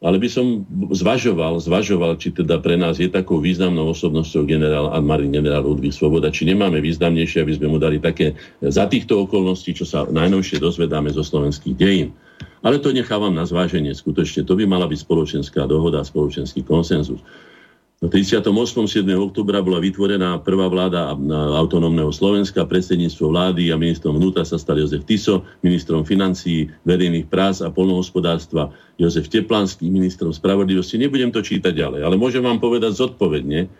Ale 0.04 0.20
by 0.20 0.28
som 0.28 0.62
zvažoval, 0.92 1.56
zvažoval, 1.56 2.20
či 2.20 2.28
teda 2.30 2.60
pre 2.60 2.76
nás 2.76 3.00
je 3.00 3.08
takou 3.08 3.40
významnou 3.40 3.90
osobnosťou 3.96 4.44
generál 4.44 4.92
Admarin, 4.92 5.32
generál 5.32 5.64
Ludvík 5.64 5.90
Svoboda, 5.90 6.28
či 6.28 6.46
nemáme 6.46 6.84
významnejšie, 6.84 7.42
aby 7.42 7.52
sme 7.56 7.72
mu 7.72 7.80
dali 7.80 7.96
také 7.96 8.36
za 8.60 8.86
týchto 8.86 9.24
okolností, 9.24 9.72
čo 9.72 9.88
sa 9.88 10.04
najnovšie 10.06 10.60
dozvedáme 10.60 11.08
zo 11.10 11.24
slovenských 11.24 11.74
dejín. 11.74 12.12
Ale 12.66 12.82
to 12.82 12.90
nechávam 12.90 13.30
na 13.30 13.46
zváženie. 13.46 13.94
Skutočne 13.94 14.42
to 14.42 14.58
by 14.58 14.66
mala 14.66 14.90
byť 14.90 15.06
spoločenská 15.06 15.70
dohoda, 15.70 16.02
spoločenský 16.02 16.66
konsenzus. 16.66 17.22
No 18.02 18.10
38. 18.12 18.42
7. 18.42 19.06
oktobra 19.16 19.62
bola 19.64 19.80
vytvorená 19.80 20.36
prvá 20.42 20.68
vláda 20.68 21.16
autonómneho 21.56 22.12
Slovenska, 22.12 22.68
predsedníctvo 22.68 23.32
vlády 23.32 23.70
a 23.72 23.80
ministrom 23.80 24.18
vnútra 24.20 24.44
sa 24.44 24.60
stal 24.60 24.82
Jozef 24.82 25.06
Tiso, 25.08 25.46
ministrom 25.64 26.04
financií, 26.04 26.68
verejných 26.84 27.24
prác 27.30 27.64
a 27.64 27.72
polnohospodárstva 27.72 28.68
Jozef 29.00 29.32
Teplanský, 29.32 29.88
ministrom 29.88 30.34
spravodlivosti. 30.34 31.00
Nebudem 31.00 31.32
to 31.32 31.40
čítať 31.40 31.72
ďalej, 31.72 32.04
ale 32.04 32.20
môžem 32.20 32.44
vám 32.44 32.60
povedať 32.60 32.98
zodpovedne, 32.98 33.70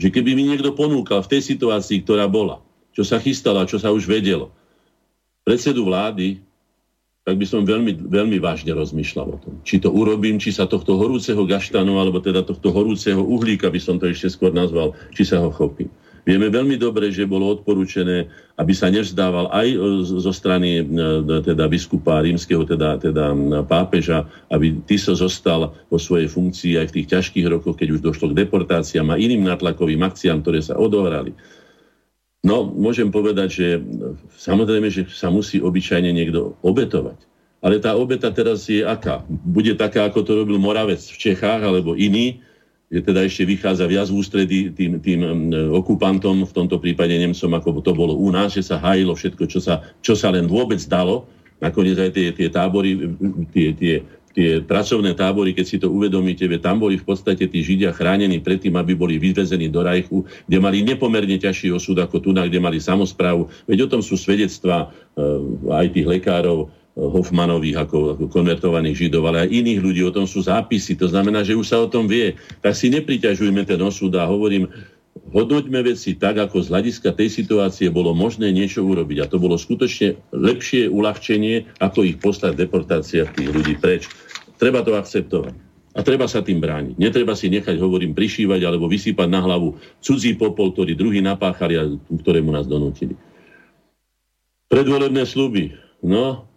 že 0.00 0.08
keby 0.10 0.34
mi 0.34 0.50
niekto 0.50 0.74
ponúkal 0.74 1.22
v 1.22 1.38
tej 1.38 1.54
situácii, 1.54 2.02
ktorá 2.02 2.26
bola, 2.26 2.58
čo 2.90 3.06
sa 3.06 3.22
chystala, 3.22 3.70
čo 3.70 3.78
sa 3.78 3.94
už 3.94 4.10
vedelo, 4.10 4.50
predsedu 5.46 5.86
vlády, 5.86 6.42
tak 7.24 7.40
by 7.40 7.46
som 7.48 7.64
veľmi, 7.64 8.04
veľmi 8.04 8.36
vážne 8.36 8.76
rozmýšľal 8.76 9.28
o 9.32 9.38
tom. 9.40 9.54
Či 9.64 9.80
to 9.80 9.88
urobím, 9.88 10.36
či 10.36 10.52
sa 10.52 10.68
tohto 10.68 11.00
horúceho 11.00 11.40
gaštanu, 11.48 11.96
alebo 11.96 12.20
teda 12.20 12.44
tohto 12.44 12.68
horúceho 12.68 13.24
uhlíka, 13.24 13.72
by 13.72 13.80
som 13.80 13.96
to 13.96 14.12
ešte 14.12 14.28
skôr 14.28 14.52
nazval, 14.52 14.92
či 15.16 15.24
sa 15.24 15.40
ho 15.40 15.48
chopím. 15.48 15.88
Vieme 16.24 16.48
veľmi 16.48 16.80
dobre, 16.80 17.12
že 17.12 17.28
bolo 17.28 17.52
odporúčené, 17.52 18.28
aby 18.56 18.72
sa 18.72 18.88
nevzdával 18.88 19.52
aj 19.52 19.68
e, 19.68 19.76
zo 20.04 20.32
strany 20.32 20.80
e, 20.80 20.82
teda 21.44 21.68
biskupa 21.68 22.24
rímskeho, 22.24 22.64
teda, 22.64 22.96
teda 22.96 23.36
pápeža, 23.68 24.24
aby 24.48 24.72
Tiso 24.88 25.12
zostal 25.12 25.76
vo 25.92 26.00
svojej 26.00 26.28
funkcii 26.28 26.80
aj 26.80 26.86
v 26.88 26.94
tých 27.00 27.08
ťažkých 27.12 27.46
rokoch, 27.52 27.76
keď 27.76 28.00
už 28.00 28.00
došlo 28.00 28.32
k 28.32 28.40
deportáciám 28.40 29.12
a 29.12 29.20
iným 29.20 29.44
natlakovým 29.44 30.00
akciám, 30.00 30.40
ktoré 30.40 30.64
sa 30.64 30.80
odohrali. 30.80 31.36
No, 32.44 32.68
môžem 32.68 33.08
povedať, 33.08 33.48
že 33.56 33.66
samozrejme, 34.36 34.92
že 34.92 35.08
sa 35.08 35.32
musí 35.32 35.64
obyčajne 35.64 36.12
niekto 36.12 36.60
obetovať. 36.60 37.16
Ale 37.64 37.80
tá 37.80 37.96
obeta 37.96 38.28
teraz 38.28 38.68
je 38.68 38.84
aká? 38.84 39.24
Bude 39.28 39.72
taká, 39.72 40.04
ako 40.04 40.20
to 40.20 40.32
robil 40.44 40.60
Moravec 40.60 41.00
v 41.00 41.16
Čechách, 41.16 41.64
alebo 41.64 41.96
iný, 41.96 42.44
že 42.92 43.00
teda 43.00 43.24
ešte 43.24 43.48
vychádza 43.48 43.88
viac 43.88 44.12
v 44.12 44.20
ústredí 44.20 44.60
tým, 44.76 45.00
tým 45.00 45.24
okupantom, 45.72 46.44
v 46.44 46.52
tomto 46.52 46.76
prípade 46.76 47.16
Nemcom, 47.16 47.56
ako 47.56 47.80
to 47.80 47.96
bolo 47.96 48.12
u 48.12 48.28
nás, 48.28 48.52
že 48.52 48.60
sa 48.60 48.76
hájilo 48.76 49.16
všetko, 49.16 49.48
čo 49.48 49.64
sa, 49.64 49.80
čo 50.04 50.12
sa 50.12 50.28
len 50.28 50.44
vôbec 50.44 50.78
dalo. 50.84 51.24
Nakoniec 51.64 51.96
aj 51.96 52.12
tie, 52.12 52.28
tie 52.36 52.52
tábory, 52.52 53.16
tie, 53.56 53.72
tie 53.72 53.94
tie 54.34 54.58
pracovné 54.58 55.14
tábory, 55.14 55.54
keď 55.54 55.64
si 55.64 55.76
to 55.78 55.88
uvedomíte, 55.94 56.44
tam 56.58 56.82
boli 56.82 56.98
v 56.98 57.06
podstate 57.06 57.46
tí 57.46 57.62
Židia 57.62 57.94
chránení 57.94 58.42
predtým, 58.42 58.74
aby 58.74 58.98
boli 58.98 59.14
vyvezení 59.16 59.70
do 59.70 59.86
Rajchu, 59.86 60.26
kde 60.50 60.58
mali 60.58 60.82
nepomerne 60.82 61.38
ťažší 61.38 61.70
osud 61.70 61.94
ako 62.02 62.18
tu, 62.18 62.34
kde 62.34 62.58
mali 62.58 62.82
samozprávu. 62.82 63.46
Veď 63.70 63.86
o 63.86 63.90
tom 63.94 64.02
sú 64.02 64.18
svedectvá 64.18 64.90
e, 65.14 65.22
aj 65.70 65.86
tých 65.94 66.06
lekárov, 66.10 66.66
e, 66.66 66.98
Hoffmanových 66.98 67.86
ako, 67.86 67.98
ako 68.18 68.24
konvertovaných 68.26 69.06
Židov, 69.06 69.30
ale 69.30 69.46
aj 69.46 69.54
iných 69.54 69.80
ľudí, 69.80 70.02
o 70.02 70.14
tom 70.14 70.26
sú 70.26 70.42
zápisy. 70.42 70.98
To 70.98 71.06
znamená, 71.06 71.46
že 71.46 71.54
už 71.54 71.70
sa 71.70 71.78
o 71.78 71.86
tom 71.86 72.10
vie. 72.10 72.34
Tak 72.58 72.74
si 72.74 72.90
nepriťažujme 72.90 73.62
ten 73.62 73.78
osud 73.78 74.10
a 74.18 74.26
hovorím, 74.26 74.66
hodnoťme 75.34 75.82
veci 75.82 76.14
tak, 76.14 76.38
ako 76.38 76.62
z 76.62 76.70
hľadiska 76.70 77.10
tej 77.10 77.28
situácie 77.28 77.90
bolo 77.90 78.14
možné 78.14 78.54
niečo 78.54 78.86
urobiť. 78.86 79.26
A 79.26 79.28
to 79.28 79.42
bolo 79.42 79.58
skutočne 79.58 80.14
lepšie 80.30 80.86
uľahčenie, 80.86 81.66
ako 81.82 82.06
ich 82.06 82.22
poslať 82.22 82.54
deportácia 82.54 83.26
tých 83.34 83.50
ľudí 83.50 83.74
preč. 83.76 84.06
Treba 84.62 84.86
to 84.86 84.94
akceptovať. 84.94 85.74
A 85.94 86.02
treba 86.02 86.26
sa 86.26 86.42
tým 86.42 86.58
brániť. 86.58 86.98
Netreba 86.98 87.38
si 87.38 87.50
nechať, 87.50 87.78
hovorím, 87.78 88.14
prišívať 88.18 88.60
alebo 88.66 88.90
vysypať 88.90 89.28
na 89.30 89.42
hlavu 89.42 89.78
cudzí 90.02 90.34
popol, 90.34 90.74
ktorý 90.74 90.94
druhý 90.98 91.22
napáchali 91.22 91.74
a 91.78 91.86
ktorému 92.10 92.50
nás 92.50 92.66
donútili. 92.66 93.14
Predvolebné 94.70 95.22
sluby. 95.22 95.70
No, 96.02 96.50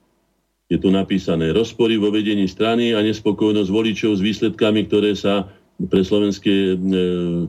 je 0.68 0.82
tu 0.82 0.90
napísané 0.90 1.54
rozpory 1.54 1.96
vo 1.96 2.12
vedení 2.12 2.50
strany 2.50 2.92
a 2.92 3.00
nespokojnosť 3.00 3.70
voličov 3.70 4.18
s 4.18 4.26
výsledkami, 4.26 4.90
ktoré 4.90 5.14
sa 5.14 5.54
pre, 5.86 6.02
slovenské, 6.02 6.74
e, 6.74 7.46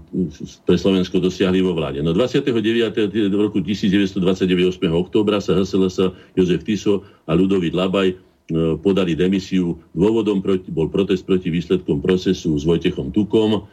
pre 0.69 0.77
Slovensko 0.77 1.17
dosiahli 1.17 1.65
vo 1.65 1.73
vláde. 1.73 2.05
No 2.05 2.13
29. 2.13 2.45
roku 3.33 3.65
1929 3.65 4.21
8. 4.69 4.85
októbra 4.93 5.41
sa 5.41 5.57
HSLS 5.57 6.13
Jozef 6.37 6.61
Tiso 6.61 7.09
a 7.25 7.33
Ludovít 7.33 7.73
Labaj 7.73 8.13
e, 8.13 8.17
podali 8.85 9.17
demisiu. 9.17 9.81
Dôvodom 9.97 10.45
proti, 10.45 10.69
bol 10.69 10.93
protest 10.93 11.25
proti 11.25 11.49
výsledkom 11.49 12.05
procesu 12.05 12.53
s 12.53 12.69
Vojtechom 12.69 13.17
Tukom 13.17 13.65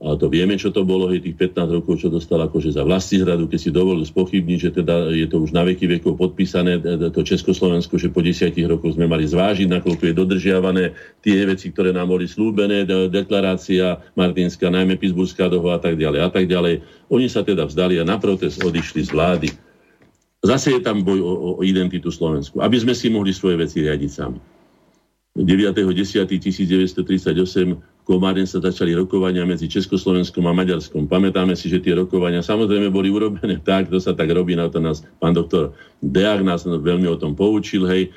a 0.00 0.16
to 0.16 0.32
vieme, 0.32 0.56
čo 0.56 0.72
to 0.72 0.80
bolo, 0.80 1.12
hej, 1.12 1.20
tých 1.20 1.36
15 1.36 1.76
rokov, 1.76 2.00
čo 2.00 2.08
dostal 2.08 2.40
akože 2.40 2.72
za 2.72 2.88
vlasti 2.88 3.20
zradu, 3.20 3.44
keď 3.44 3.60
si 3.60 3.68
dovolil 3.68 4.08
spochybniť, 4.08 4.58
že 4.58 4.70
teda 4.80 5.12
je 5.12 5.28
to 5.28 5.44
už 5.44 5.52
na 5.52 5.60
veky 5.60 5.84
vekov 5.84 6.16
podpísané, 6.16 6.80
to 7.12 7.20
Československo, 7.20 8.00
že 8.00 8.08
po 8.08 8.24
desiatich 8.24 8.64
rokoch 8.64 8.96
sme 8.96 9.04
mali 9.04 9.28
zvážiť, 9.28 9.68
nakoľko 9.68 10.02
je 10.08 10.14
dodržiavané 10.16 10.84
tie 11.20 11.44
veci, 11.44 11.68
ktoré 11.68 11.92
nám 11.92 12.16
boli 12.16 12.24
slúbené, 12.24 12.88
deklarácia 13.12 14.00
Martinská, 14.16 14.72
najmä 14.72 14.96
Pittsburghská 14.96 15.52
dohoda 15.52 15.76
a 15.76 15.80
tak 15.84 16.00
ďalej 16.00 16.20
a 16.24 16.32
tak 16.32 16.48
ďalej. 16.48 16.80
Oni 17.12 17.28
sa 17.28 17.44
teda 17.44 17.68
vzdali 17.68 18.00
a 18.00 18.04
na 18.08 18.16
protest 18.16 18.56
odišli 18.64 19.04
z 19.04 19.12
vlády. 19.12 19.52
Zase 20.40 20.72
je 20.72 20.80
tam 20.80 21.04
boj 21.04 21.20
o, 21.20 21.60
o 21.60 21.62
identitu 21.62 22.08
Slovensku, 22.08 22.64
aby 22.64 22.80
sme 22.80 22.96
si 22.96 23.12
mohli 23.12 23.36
svoje 23.36 23.60
veci 23.60 23.84
riadiť 23.84 24.08
sami. 24.08 24.40
9.10.1938 25.36 27.76
v 27.76 27.89
Komáren 28.08 28.48
sa 28.48 28.58
začali 28.58 28.96
rokovania 28.96 29.44
medzi 29.44 29.70
Československom 29.70 30.42
a 30.48 30.56
Maďarskom. 30.56 31.06
Pamätáme 31.06 31.54
si, 31.54 31.70
že 31.70 31.78
tie 31.78 31.94
rokovania 31.94 32.42
samozrejme 32.42 32.90
boli 32.90 33.12
urobené 33.12 33.60
tak, 33.68 33.92
to 33.92 34.00
sa 34.00 34.16
tak 34.16 34.32
robí, 34.32 34.56
na 34.56 34.66
to 34.72 34.82
nás 34.82 35.04
pán 35.22 35.36
doktor 35.36 35.76
Deák 36.00 36.40
nás 36.40 36.64
veľmi 36.64 37.06
o 37.06 37.16
tom 37.20 37.36
poučil, 37.36 37.84
hej. 37.84 38.08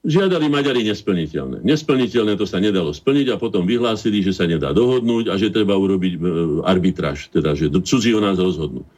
Žiadali 0.00 0.48
Maďari 0.48 0.80
nesplniteľné. 0.88 1.60
Nesplniteľné 1.60 2.40
to 2.40 2.48
sa 2.48 2.56
nedalo 2.56 2.88
splniť 2.88 3.36
a 3.36 3.40
potom 3.40 3.68
vyhlásili, 3.68 4.24
že 4.24 4.32
sa 4.32 4.48
nedá 4.48 4.72
dohodnúť 4.72 5.28
a 5.28 5.36
že 5.36 5.52
treba 5.52 5.76
urobiť 5.76 6.16
e, 6.16 6.20
arbitráž, 6.64 7.28
teda 7.28 7.52
že 7.52 7.68
cudzí 7.68 8.16
o 8.16 8.20
nás 8.24 8.40
rozhodnú. 8.40 8.88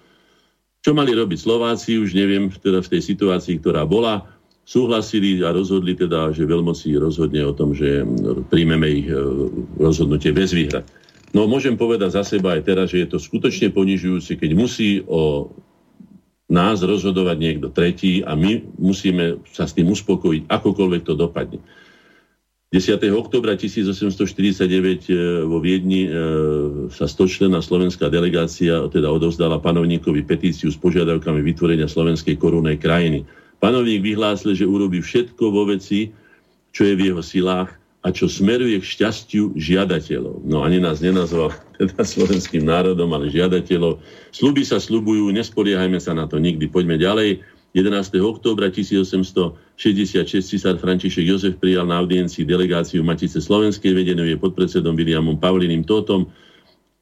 Čo 0.83 0.95
mali 0.95 1.11
robiť 1.15 1.39
Slováci, 1.43 1.99
už 1.99 2.15
neviem, 2.15 2.51
teda 2.55 2.83
v 2.87 2.91
tej 2.99 3.03
situácii, 3.03 3.59
ktorá 3.59 3.83
bola, 3.83 4.31
súhlasili 4.63 5.43
a 5.43 5.51
rozhodli 5.51 5.99
teda, 5.99 6.31
že 6.31 6.47
veľmoci 6.47 6.95
rozhodne 6.97 7.43
o 7.43 7.53
tom, 7.53 7.75
že 7.75 8.07
príjmeme 8.47 8.89
ich 8.89 9.09
e, 9.11 9.17
rozhodnutie 9.77 10.31
bez 10.31 10.55
výhrad. 10.55 10.87
No 11.33 11.49
môžem 11.49 11.75
povedať 11.75 12.15
za 12.15 12.23
seba 12.23 12.55
aj 12.55 12.63
teraz, 12.69 12.87
že 12.93 13.03
je 13.05 13.09
to 13.11 13.19
skutočne 13.19 13.73
ponižujúce, 13.73 14.37
keď 14.37 14.51
musí 14.53 15.01
o 15.09 15.51
nás 16.53 16.85
rozhodovať 16.85 17.37
niekto 17.41 17.69
tretí 17.73 18.21
a 18.21 18.37
my 18.37 18.77
musíme 18.77 19.41
sa 19.49 19.65
s 19.65 19.73
tým 19.73 19.89
uspokojiť, 19.89 20.53
akokoľvek 20.53 21.03
to 21.09 21.15
dopadne. 21.17 21.59
10. 22.73 23.05
oktobra 23.13 23.53
1849 23.53 24.65
e, 24.65 25.45
vo 25.45 25.61
Viedni 25.61 26.09
e, 26.09 26.11
sa 26.89 27.05
stočlená 27.05 27.61
slovenská 27.61 28.09
delegácia 28.09 28.89
teda 28.89 29.13
odovzdala 29.13 29.61
panovníkovi 29.61 30.25
petíciu 30.25 30.73
s 30.73 30.81
požiadavkami 30.81 31.45
vytvorenia 31.45 31.85
slovenskej 31.85 32.41
korunnej 32.41 32.81
krajiny. 32.81 33.29
Panovník 33.63 34.03
vyhlásil, 34.03 34.59
že 34.59 34.67
urobí 34.67 34.99
všetko 34.99 35.55
vo 35.55 35.71
veci, 35.71 36.11
čo 36.75 36.83
je 36.83 36.99
v 36.99 37.15
jeho 37.15 37.23
silách 37.23 37.71
a 38.03 38.11
čo 38.11 38.27
smeruje 38.27 38.83
k 38.83 38.91
šťastiu 38.99 39.55
žiadateľov. 39.55 40.43
No 40.43 40.67
ani 40.67 40.83
nás 40.83 40.99
nenazval 40.99 41.55
teda 41.79 42.03
slovenským 42.03 42.67
národom, 42.67 43.15
ale 43.15 43.31
žiadateľov. 43.31 44.03
Sluby 44.35 44.67
sa 44.67 44.83
slubujú, 44.83 45.31
nespoliehajme 45.31 46.03
sa 46.03 46.11
na 46.11 46.27
to 46.27 46.43
nikdy. 46.43 46.67
Poďme 46.67 46.99
ďalej. 46.99 47.39
11. 47.73 48.21
októbra 48.21 48.69
1866 48.69 49.57
cisár 50.45 50.77
František 50.77 51.25
Jozef 51.25 51.57
prijal 51.57 51.89
na 51.89 52.05
audiencii 52.05 52.45
delegáciu 52.45 53.01
Matice 53.01 53.41
Slovenskej, 53.41 53.97
vedenú 53.97 54.29
je 54.29 54.37
podpredsedom 54.37 54.93
Williamom 54.93 55.41
Pavliným 55.41 55.87
Totom, 55.87 56.29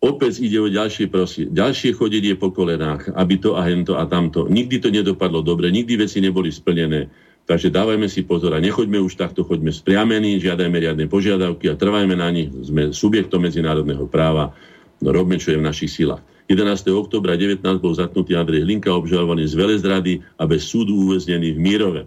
Opäť 0.00 0.40
ide 0.40 0.56
o 0.56 0.72
ďalšie 0.72 1.12
prosie, 1.12 1.44
ďalšie 1.52 1.92
chodenie 1.92 2.32
po 2.32 2.48
kolenách, 2.48 3.12
aby 3.12 3.36
to 3.36 3.52
a 3.52 3.68
hento 3.68 4.00
a 4.00 4.08
tamto. 4.08 4.48
Nikdy 4.48 4.76
to 4.80 4.88
nedopadlo 4.88 5.44
dobre, 5.44 5.68
nikdy 5.68 6.00
veci 6.00 6.24
neboli 6.24 6.48
splnené. 6.48 7.12
Takže 7.44 7.68
dávajme 7.68 8.08
si 8.08 8.24
pozor 8.24 8.56
a 8.56 8.64
nechoďme 8.64 8.96
už 8.96 9.20
takto, 9.20 9.44
choďme 9.44 9.68
spriamení, 9.68 10.40
žiadajme 10.40 10.72
riadne 10.72 11.04
požiadavky 11.04 11.68
a 11.68 11.76
trvajme 11.76 12.16
na 12.16 12.32
nich. 12.32 12.48
Sme 12.48 12.96
subjektom 12.96 13.44
medzinárodného 13.44 14.08
práva, 14.08 14.56
no 15.04 15.12
robme, 15.12 15.36
čo 15.36 15.52
je 15.52 15.60
v 15.60 15.68
našich 15.68 15.92
silách. 15.92 16.24
11. 16.48 16.64
oktobra 16.96 17.36
19 17.36 17.60
bol 17.78 17.92
zatknutý 17.92 18.40
Andrej 18.40 18.64
Hlinka, 18.64 18.96
obžalovaný 18.96 19.46
z 19.46 19.54
velezrady 19.54 20.24
a 20.40 20.48
bez 20.48 20.64
súdu 20.64 20.96
uväznený 20.96 21.54
v 21.54 21.60
Mírove. 21.60 22.02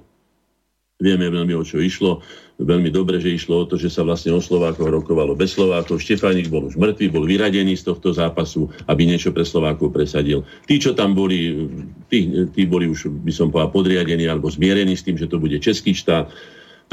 Vieme 0.97 1.29
veľmi, 1.29 1.53
o 1.53 1.63
čo 1.63 1.77
išlo 1.77 2.25
veľmi 2.61 2.93
dobre, 2.93 3.17
že 3.17 3.33
išlo 3.33 3.65
o 3.65 3.67
to, 3.67 3.81
že 3.81 3.89
sa 3.89 4.05
vlastne 4.05 4.29
o 4.29 4.41
Slovákoch 4.41 4.85
rokovalo 4.85 5.33
bez 5.33 5.57
Slovákov. 5.57 5.97
Štefánik 5.97 6.53
bol 6.53 6.69
už 6.69 6.77
mŕtvý, 6.77 7.09
bol 7.09 7.25
vyradený 7.25 7.73
z 7.73 7.89
tohto 7.89 8.13
zápasu, 8.13 8.69
aby 8.85 9.09
niečo 9.09 9.33
pre 9.33 9.41
Slovákov 9.41 9.89
presadil. 9.89 10.45
Tí, 10.69 10.77
čo 10.77 10.93
tam 10.93 11.17
boli, 11.17 11.69
tí, 12.13 12.29
tí 12.53 12.61
boli 12.69 12.85
už, 12.85 13.09
by 13.25 13.33
som 13.33 13.49
povedal, 13.49 13.73
podriadení 13.73 14.29
alebo 14.29 14.53
zmierení 14.53 14.93
s 14.93 15.05
tým, 15.05 15.17
že 15.17 15.25
to 15.25 15.41
bude 15.41 15.57
český 15.57 15.97
štát. 15.97 16.29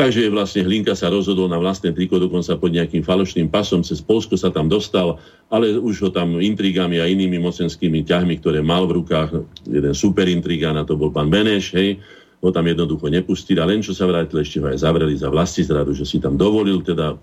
Takže 0.01 0.33
vlastne 0.33 0.65
Hlinka 0.65 0.97
sa 0.97 1.13
rozhodol 1.13 1.51
na 1.51 1.61
vlastné 1.61 1.93
triko, 1.93 2.17
dokonca 2.17 2.57
pod 2.57 2.73
nejakým 2.73 3.05
falošným 3.05 3.53
pasom, 3.53 3.85
cez 3.85 4.01
Polsko 4.01 4.39
sa 4.39 4.49
tam 4.49 4.71
dostal, 4.71 5.21
ale 5.53 5.77
už 5.77 6.09
ho 6.09 6.11
tam 6.15 6.41
intrigami 6.41 7.03
a 7.03 7.11
inými 7.11 7.37
mocenskými 7.37 8.07
ťahmi, 8.09 8.41
ktoré 8.41 8.65
mal 8.65 8.89
v 8.89 9.03
rukách, 9.03 9.45
jeden 9.69 9.93
super 9.93 10.25
intrigán, 10.25 10.81
a 10.81 10.89
to 10.89 10.97
bol 10.97 11.13
pán 11.13 11.29
Beneš, 11.29 11.77
hej, 11.77 12.01
ho 12.41 12.49
tam 12.49 12.65
jednoducho 12.65 13.13
nepustili 13.13 13.61
a 13.61 13.69
len 13.69 13.85
čo 13.85 13.93
sa 13.93 14.09
vrátil, 14.09 14.41
ešte 14.41 14.65
ho 14.65 14.73
aj 14.73 14.81
zavreli 14.81 15.13
za 15.13 15.29
vlasti 15.29 15.61
zradu, 15.61 15.93
že 15.93 16.09
si 16.09 16.17
tam 16.17 16.41
dovolil 16.41 16.81
teda 16.81 17.21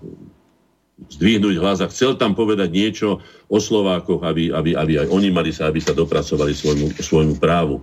zdvihnúť 0.98 1.54
hlas 1.62 1.78
a 1.78 1.90
chcel 1.90 2.18
tam 2.18 2.34
povedať 2.34 2.70
niečo 2.70 3.22
o 3.46 3.58
Slovákoch, 3.58 4.22
aby, 4.22 4.50
aby, 4.50 4.74
aby 4.74 4.92
aj 5.02 5.06
oni 5.10 5.30
mali 5.30 5.54
sa, 5.54 5.70
aby 5.70 5.78
sa 5.78 5.94
dopracovali 5.94 6.50
svojmu, 6.54 6.86
svojmu 6.98 7.34
právu. 7.38 7.82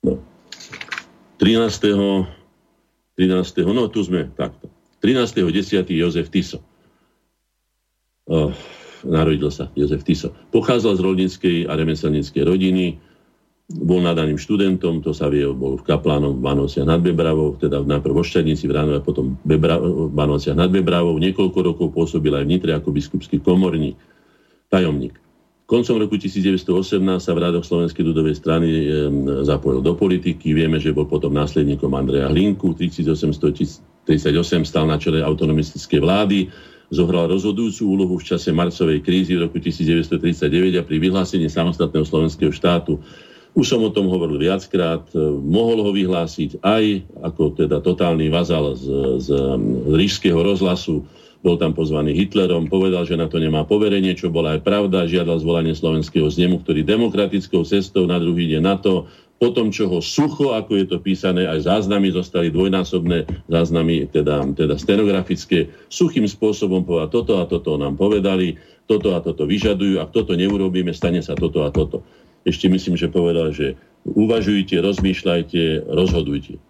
No. 0.00 0.20
13. 1.40 1.92
13. 3.20 3.68
No 3.68 3.88
tu 3.92 4.00
sme 4.00 4.32
takto. 4.32 4.72
13.10. 5.04 5.92
Jozef 5.92 6.32
Tiso. 6.32 6.64
Oh, 8.26 8.50
narodil 9.04 9.52
sa 9.52 9.68
Jozef 9.76 10.00
Tiso. 10.00 10.32
Pochádzal 10.56 10.96
z 10.96 11.00
rolníckej 11.04 11.56
a 11.68 11.76
remeselníckej 11.76 12.42
rodiny 12.48 12.96
bol 13.66 13.98
nadaným 13.98 14.38
študentom, 14.38 15.02
to 15.02 15.10
sa 15.10 15.26
vie, 15.26 15.42
bol 15.50 15.74
v 15.74 15.82
Kaplánom 15.82 16.38
v 16.38 16.44
Banosiach 16.46 16.86
nad 16.86 17.02
Bebravou, 17.02 17.58
teda 17.58 17.82
najprv 17.82 18.14
vo 18.14 18.22
Šťadnici 18.22 18.70
v 18.70 18.78
Ránove, 18.78 19.02
potom 19.02 19.34
Bebra, 19.42 19.82
v 19.82 20.06
Banosiach 20.06 20.54
nad 20.54 20.70
Bebravou. 20.70 21.18
Niekoľko 21.18 21.58
rokov 21.66 21.90
pôsobil 21.90 22.30
aj 22.30 22.46
v 22.46 22.50
Nitre 22.54 22.70
ako 22.78 22.94
biskupský 22.94 23.42
komorník, 23.42 23.98
tajomník. 24.70 25.18
Koncom 25.66 25.98
roku 25.98 26.14
1918 26.14 26.62
sa 27.18 27.34
v 27.34 27.42
rádoch 27.42 27.66
Slovenskej 27.66 28.06
ľudovej 28.06 28.38
strany 28.38 28.86
zapojil 29.42 29.82
do 29.82 29.98
politiky. 29.98 30.54
Vieme, 30.54 30.78
že 30.78 30.94
bol 30.94 31.10
potom 31.10 31.34
následníkom 31.34 31.90
Andreja 31.90 32.30
Hlinku. 32.30 32.70
V 32.70 32.86
1838 32.86 33.82
stal 34.62 34.86
na 34.86 34.94
čele 34.94 35.26
autonomistickej 35.26 35.98
vlády. 35.98 36.38
Zohral 36.94 37.26
rozhodujúcu 37.26 37.82
úlohu 37.82 38.14
v 38.14 38.30
čase 38.30 38.54
marcovej 38.54 39.02
krízy 39.02 39.34
v 39.34 39.50
roku 39.50 39.58
1939 39.58 40.78
a 40.78 40.86
pri 40.86 41.02
vyhlásení 41.02 41.50
samostatného 41.50 42.06
slovenského 42.06 42.54
štátu 42.54 43.02
už 43.56 43.64
som 43.64 43.80
o 43.80 43.90
tom 43.90 44.12
hovoril 44.12 44.36
viackrát. 44.36 45.02
E, 45.10 45.18
mohol 45.40 45.80
ho 45.80 45.90
vyhlásiť 45.90 46.60
aj 46.60 46.84
ako 47.24 47.56
teda 47.56 47.80
totálny 47.80 48.28
vazal 48.28 48.76
z, 48.76 48.84
z, 49.24 49.28
rížského 49.96 50.36
rozhlasu. 50.36 51.08
Bol 51.40 51.56
tam 51.56 51.72
pozvaný 51.72 52.12
Hitlerom, 52.12 52.68
povedal, 52.68 53.08
že 53.08 53.16
na 53.16 53.32
to 53.32 53.40
nemá 53.40 53.64
poverenie, 53.64 54.12
čo 54.12 54.28
bola 54.28 54.60
aj 54.60 54.60
pravda. 54.60 55.08
Žiadal 55.08 55.40
zvolanie 55.40 55.72
slovenského 55.72 56.28
znemu, 56.28 56.60
ktorý 56.60 56.84
demokratickou 56.84 57.64
cestou 57.64 58.04
na 58.04 58.20
druhý 58.20 58.52
deň 58.52 58.62
na 58.62 58.76
to, 58.76 59.08
po 59.36 59.52
tom, 59.52 59.68
čo 59.68 59.84
ho 59.92 60.00
sucho, 60.00 60.56
ako 60.56 60.80
je 60.80 60.86
to 60.88 60.96
písané, 60.96 61.44
aj 61.44 61.68
záznamy 61.68 62.08
zostali 62.08 62.48
dvojnásobné 62.48 63.28
záznamy, 63.52 64.08
teda, 64.08 64.48
teda 64.56 64.80
stenografické, 64.80 65.68
suchým 65.92 66.24
spôsobom 66.24 66.80
povedal, 66.88 67.12
toto 67.12 67.32
a 67.36 67.44
toto 67.44 67.76
nám 67.76 68.00
povedali, 68.00 68.56
toto 68.88 69.12
a 69.12 69.20
toto 69.20 69.44
vyžadujú, 69.44 70.00
ak 70.00 70.08
toto 70.16 70.32
neurobíme, 70.32 70.88
stane 70.96 71.20
sa 71.20 71.36
toto 71.36 71.68
a 71.68 71.70
toto 71.72 72.00
ešte 72.46 72.70
myslím, 72.70 72.94
že 72.94 73.10
povedal, 73.10 73.50
že 73.50 73.74
uvažujte, 74.06 74.78
rozmýšľajte, 74.78 75.90
rozhodujte. 75.90 76.62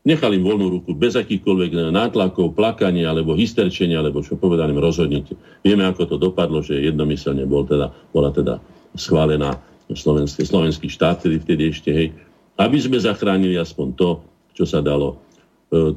Nechal 0.00 0.32
im 0.32 0.42
voľnú 0.42 0.80
ruku 0.80 0.90
bez 0.96 1.14
akýchkoľvek 1.14 1.92
nátlakov, 1.92 2.56
plakania 2.56 3.12
alebo 3.12 3.36
hysterčenia, 3.36 4.00
alebo 4.00 4.24
čo 4.24 4.34
povedal 4.34 4.72
im, 4.72 4.80
rozhodnite. 4.80 5.36
Vieme, 5.62 5.86
ako 5.86 6.08
to 6.08 6.16
dopadlo, 6.16 6.64
že 6.64 6.82
jednomyselne 6.82 7.44
bol 7.44 7.68
teda, 7.68 7.92
bola 8.10 8.32
teda 8.32 8.58
schválená 8.96 9.60
slovenský, 9.92 10.42
slovenský 10.42 10.88
štát, 10.90 11.22
ktorý 11.22 11.44
vtedy 11.44 11.62
ešte, 11.70 11.90
hej, 11.92 12.08
aby 12.56 12.76
sme 12.80 12.96
zachránili 12.96 13.60
aspoň 13.60 13.86
to, 13.94 14.10
čo 14.56 14.64
sa 14.64 14.80
dalo. 14.80 15.20
E, 15.68 15.94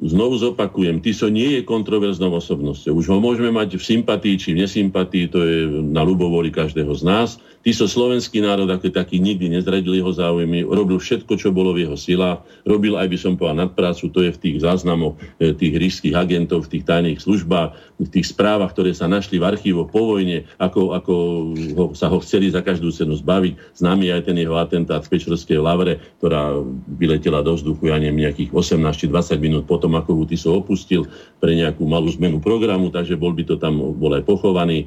znovu 0.00 0.40
zopakujem, 0.40 1.04
Tiso 1.04 1.28
nie 1.28 1.60
je 1.60 1.68
kontroverznou 1.68 2.32
osobnosťou. 2.32 2.96
Už 2.96 3.06
ho 3.12 3.20
môžeme 3.20 3.52
mať 3.52 3.76
v 3.76 3.84
sympatii 3.84 4.34
či 4.40 4.48
v 4.56 4.64
nesympatii, 4.64 5.24
to 5.28 5.38
je 5.44 5.58
na 5.68 6.00
ľubovoli 6.00 6.48
každého 6.48 6.90
z 6.96 7.02
nás. 7.04 7.28
Tiso 7.60 7.84
slovenský 7.84 8.40
národ 8.40 8.64
ako 8.72 8.88
taký 8.88 9.20
nikdy 9.20 9.52
nezradil 9.52 9.92
jeho 9.92 10.08
záujmy, 10.08 10.64
robil 10.64 10.96
všetko, 10.96 11.36
čo 11.36 11.52
bolo 11.52 11.76
v 11.76 11.84
jeho 11.84 11.92
silách, 11.92 12.40
robil 12.64 12.96
aj 12.96 13.04
by 13.12 13.18
som 13.20 13.36
povedal 13.36 13.68
nadprácu, 13.68 14.08
to 14.08 14.20
je 14.24 14.32
v 14.32 14.40
tých 14.40 14.56
záznamoch 14.64 15.20
e, 15.36 15.52
tých 15.52 15.76
ríšských 15.76 16.16
agentov, 16.16 16.64
v 16.64 16.80
tých 16.80 16.88
tajných 16.88 17.20
službách, 17.20 18.00
v 18.00 18.08
tých 18.08 18.32
správach, 18.32 18.72
ktoré 18.72 18.96
sa 18.96 19.12
našli 19.12 19.36
v 19.36 19.44
archívoch 19.44 19.92
po 19.92 20.16
vojne, 20.16 20.48
ako, 20.56 20.96
ako 20.96 21.14
ho, 21.76 21.84
sa 21.92 22.08
ho 22.08 22.16
chceli 22.24 22.48
za 22.48 22.64
každú 22.64 22.88
cenu 22.88 23.12
zbaviť. 23.20 23.76
Známy 23.76 24.08
aj 24.08 24.32
ten 24.32 24.40
jeho 24.40 24.56
atentát 24.56 25.04
v 25.04 25.12
Pečorskej 25.12 25.60
lavre, 25.60 26.00
ktorá 26.16 26.56
vyletela 26.96 27.44
do 27.44 27.52
vzduchu, 27.60 27.92
ja 27.92 28.00
neviem, 28.00 28.24
nejakých 28.24 28.56
18 28.56 28.80
či 28.96 29.06
20 29.12 29.36
minút 29.36 29.64
potom, 29.68 29.89
ako 29.96 30.22
ho 30.22 30.24
Tiso 30.26 30.54
opustil 30.54 31.06
pre 31.38 31.54
nejakú 31.54 31.86
malú 31.86 32.10
zmenu 32.14 32.38
programu, 32.42 32.92
takže 32.92 33.18
bol 33.18 33.32
by 33.34 33.42
to 33.46 33.56
tam, 33.56 33.78
bol 33.78 34.12
aj 34.12 34.26
pochovaný. 34.26 34.86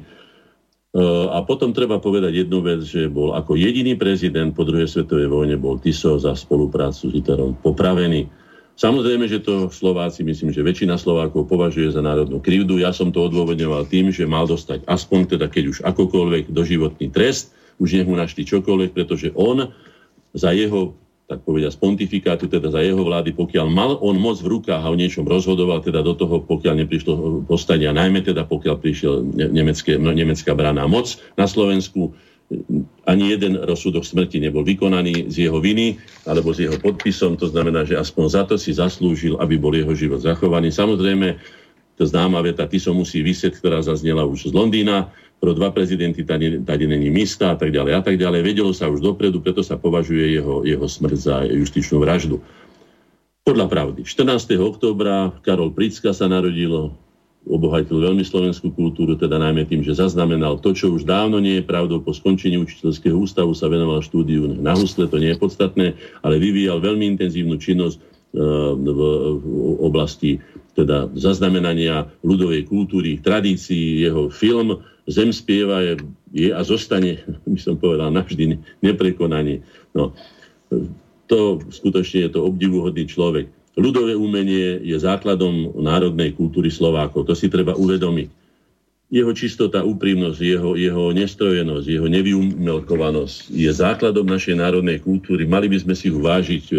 a 1.30 1.42
potom 1.42 1.74
treba 1.74 1.98
povedať 1.98 2.46
jednu 2.46 2.62
vec, 2.62 2.86
že 2.86 3.10
bol 3.10 3.34
ako 3.34 3.58
jediný 3.58 3.98
prezident 3.98 4.54
po 4.54 4.62
druhej 4.62 4.86
svetovej 4.86 5.26
vojne 5.26 5.56
bol 5.58 5.80
Tiso 5.82 6.16
za 6.20 6.32
spoluprácu 6.38 7.10
s 7.10 7.14
Hitlerom 7.14 7.58
popravený. 7.58 8.30
Samozrejme, 8.74 9.30
že 9.30 9.38
to 9.38 9.70
Slováci, 9.70 10.26
myslím, 10.26 10.50
že 10.50 10.66
väčšina 10.66 10.98
Slovákov 10.98 11.46
považuje 11.46 11.94
za 11.94 12.02
národnú 12.02 12.42
krivdu. 12.42 12.82
Ja 12.82 12.90
som 12.90 13.14
to 13.14 13.22
odôvodňoval 13.30 13.86
tým, 13.86 14.10
že 14.10 14.26
mal 14.26 14.50
dostať 14.50 14.82
aspoň 14.90 15.38
teda, 15.38 15.46
keď 15.46 15.64
už 15.70 15.78
akokoľvek, 15.86 16.50
doživotný 16.50 17.06
trest, 17.14 17.54
už 17.78 17.94
nech 17.94 18.08
mu 18.10 18.18
našli 18.18 18.42
čokoľvek, 18.42 18.90
pretože 18.90 19.30
on 19.38 19.70
za 20.34 20.50
jeho 20.50 20.98
tak 21.24 21.40
povedať, 21.40 21.72
z 21.72 21.80
pontifikátu, 21.80 22.44
teda 22.52 22.68
za 22.68 22.84
jeho 22.84 23.00
vlády, 23.00 23.32
pokiaľ 23.32 23.66
mal 23.72 23.96
on 24.04 24.20
moc 24.20 24.36
v 24.44 24.60
rukách 24.60 24.84
a 24.84 24.92
o 24.92 24.96
niečom 24.96 25.24
rozhodoval, 25.24 25.80
teda 25.80 26.04
do 26.04 26.12
toho, 26.12 26.44
pokiaľ 26.44 26.84
neprišlo 26.84 27.12
postania, 27.48 27.96
najmä 27.96 28.20
teda 28.20 28.44
pokiaľ 28.44 28.76
prišiel 28.76 29.24
nemecké, 29.32 29.96
no, 29.96 30.12
nemecká 30.12 30.52
braná 30.52 30.84
moc 30.84 31.16
na 31.40 31.48
Slovensku, 31.48 32.12
ani 33.08 33.32
jeden 33.32 33.56
rozsudok 33.56 34.04
smrti 34.04 34.36
nebol 34.36 34.68
vykonaný 34.68 35.32
z 35.32 35.48
jeho 35.48 35.64
viny 35.64 35.96
alebo 36.28 36.52
s 36.52 36.60
jeho 36.60 36.76
podpisom, 36.76 37.40
to 37.40 37.48
znamená, 37.48 37.88
že 37.88 37.96
aspoň 37.96 38.24
za 38.28 38.42
to 38.44 38.60
si 38.60 38.76
zaslúžil, 38.76 39.40
aby 39.40 39.56
bol 39.56 39.72
jeho 39.72 39.96
život 39.96 40.20
zachovaný. 40.20 40.68
Samozrejme, 40.68 41.40
to 41.96 42.04
známa 42.04 42.44
veta, 42.44 42.68
ty 42.68 42.76
som 42.76 43.00
musí 43.00 43.24
vysieť, 43.24 43.56
ktorá 43.56 43.80
zaznela 43.80 44.28
už 44.28 44.50
z 44.50 44.52
Londýna, 44.52 45.08
pro 45.44 45.52
dva 45.52 45.68
prezidenty 45.70 46.24
tady, 46.24 46.64
tady 46.64 46.86
není 46.88 47.12
místa 47.12 47.52
a 47.52 47.56
tak 47.60 47.68
ďalej 47.68 47.92
a 47.94 48.00
tak 48.00 48.16
ďalej. 48.16 48.40
Vedelo 48.40 48.72
sa 48.72 48.88
už 48.88 49.04
dopredu, 49.04 49.44
preto 49.44 49.60
sa 49.60 49.76
považuje 49.76 50.40
jeho, 50.40 50.64
jeho 50.64 50.88
smrť 50.88 51.18
za 51.20 51.44
justičnú 51.44 52.00
vraždu. 52.00 52.40
Podľa 53.44 53.68
pravdy. 53.68 54.08
14. 54.08 54.56
októbra 54.56 55.36
Karol 55.44 55.68
Pricka 55.76 56.16
sa 56.16 56.32
narodilo, 56.32 56.96
obohatil 57.44 58.00
veľmi 58.00 58.24
slovenskú 58.24 58.72
kultúru, 58.72 59.20
teda 59.20 59.36
najmä 59.36 59.68
tým, 59.68 59.84
že 59.84 60.00
zaznamenal 60.00 60.56
to, 60.64 60.72
čo 60.72 60.96
už 60.96 61.04
dávno 61.04 61.36
nie 61.44 61.60
je 61.60 61.68
pravdou. 61.68 62.00
Po 62.00 62.16
skončení 62.16 62.56
učiteľského 62.56 63.12
ústavu 63.12 63.52
sa 63.52 63.68
venoval 63.68 64.00
štúdiu 64.00 64.48
na 64.48 64.72
husle, 64.72 65.04
to 65.04 65.20
nie 65.20 65.36
je 65.36 65.42
podstatné, 65.44 65.92
ale 66.24 66.40
vyvíjal 66.40 66.80
veľmi 66.80 67.04
intenzívnu 67.20 67.60
činnosť 67.60 68.00
eh, 68.00 68.06
v 68.80 69.00
oblasti 69.76 70.40
teda 70.74 71.10
zaznamenania 71.14 72.10
ľudovej 72.26 72.66
kultúry, 72.66 73.22
tradícií, 73.22 74.02
jeho 74.02 74.26
film 74.28 74.82
Zem 75.04 75.36
spieva 75.36 75.84
je, 75.84 76.00
je 76.32 76.48
a 76.48 76.64
zostane, 76.64 77.20
by 77.54 77.60
som 77.60 77.76
povedal, 77.76 78.08
navždy 78.08 78.56
neprekonaný. 78.80 79.60
No, 79.92 80.16
to 81.28 81.60
skutočne 81.68 82.28
je 82.28 82.30
to 82.32 82.40
obdivuhodný 82.44 83.04
človek. 83.08 83.48
Ľudové 83.74 84.14
umenie 84.14 84.80
je 84.86 84.94
základom 84.96 85.74
národnej 85.82 86.30
kultúry 86.32 86.70
Slovákov. 86.70 87.26
To 87.26 87.34
si 87.34 87.50
treba 87.50 87.74
uvedomiť 87.74 88.43
jeho 89.12 89.30
čistota, 89.36 89.84
úprimnosť, 89.84 90.38
jeho, 90.40 90.70
jeho 90.74 91.12
nestrojenosť, 91.12 91.86
jeho 91.86 92.08
nevyumelkovanosť 92.08 93.52
je 93.52 93.70
základom 93.70 94.24
našej 94.24 94.58
národnej 94.58 94.98
kultúry. 94.98 95.44
Mali 95.44 95.68
by 95.68 95.86
sme 95.86 95.94
si 95.94 96.08
ho 96.08 96.18
vážiť. 96.18 96.64
E, 96.72 96.74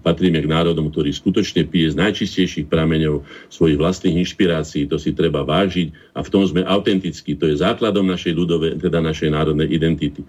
patríme 0.00 0.38
k 0.38 0.48
národom, 0.48 0.88
ktorý 0.88 1.10
skutočne 1.12 1.66
pije 1.66 1.92
z 1.92 2.00
najčistejších 2.00 2.70
prameňov 2.70 3.26
svojich 3.50 3.76
vlastných 3.76 4.16
inšpirácií. 4.22 4.86
To 4.86 4.96
si 4.96 5.12
treba 5.12 5.42
vážiť 5.42 6.16
a 6.16 6.22
v 6.22 6.32
tom 6.32 6.46
sme 6.46 6.62
autentickí. 6.62 7.36
To 7.36 7.50
je 7.50 7.60
základom 7.60 8.06
našej 8.06 8.32
ľudovej, 8.32 8.78
teda 8.78 9.02
našej 9.02 9.34
národnej 9.34 9.68
identity. 9.68 10.22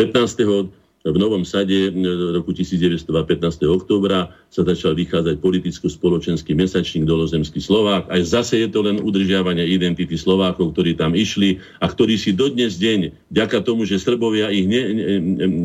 15 0.00 0.81
v 1.02 1.16
Novom 1.18 1.42
Sade 1.42 1.90
roku 2.30 2.54
1915. 2.54 3.10
októbra 3.66 4.30
sa 4.54 4.62
začal 4.62 4.94
vychádzať 4.94 5.42
politicko-spoločenský 5.42 6.54
mesačník 6.54 7.02
Dolozemský 7.02 7.58
Slovák. 7.58 8.06
Aj 8.06 8.22
zase 8.22 8.62
je 8.62 8.68
to 8.70 8.86
len 8.86 9.02
udržiavanie 9.02 9.66
identity 9.66 10.14
Slovákov, 10.14 10.78
ktorí 10.78 10.94
tam 10.94 11.18
išli 11.18 11.58
a 11.82 11.90
ktorí 11.90 12.14
si 12.14 12.30
dodnes 12.30 12.78
deň, 12.78 13.10
ďaka 13.34 13.66
tomu, 13.66 13.82
že 13.82 13.98
Srbovia 13.98 14.54
ich 14.54 14.70
ne, 14.70 14.82
ne, 14.94 15.06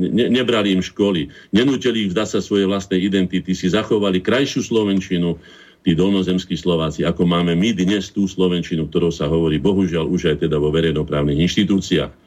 ne, 0.10 0.26
nebrali 0.34 0.74
im 0.74 0.82
školy, 0.82 1.30
nenútili 1.54 2.10
ich 2.10 2.18
vzdať 2.18 2.28
sa 2.34 2.40
svojej 2.42 2.66
vlastnej 2.66 3.06
identity, 3.06 3.54
si 3.54 3.70
zachovali 3.70 4.18
krajšiu 4.26 4.66
Slovenčinu, 4.66 5.38
tí 5.86 5.94
dolnozemskí 5.94 6.58
Slováci, 6.58 7.06
ako 7.06 7.30
máme 7.30 7.54
my 7.54 7.78
dnes 7.78 8.10
tú 8.10 8.26
Slovenčinu, 8.26 8.90
ktorou 8.90 9.14
sa 9.14 9.30
hovorí 9.30 9.62
bohužiaľ 9.62 10.10
už 10.10 10.34
aj 10.34 10.50
teda 10.50 10.58
vo 10.58 10.74
verejnoprávnych 10.74 11.46
inštitúciách. 11.46 12.27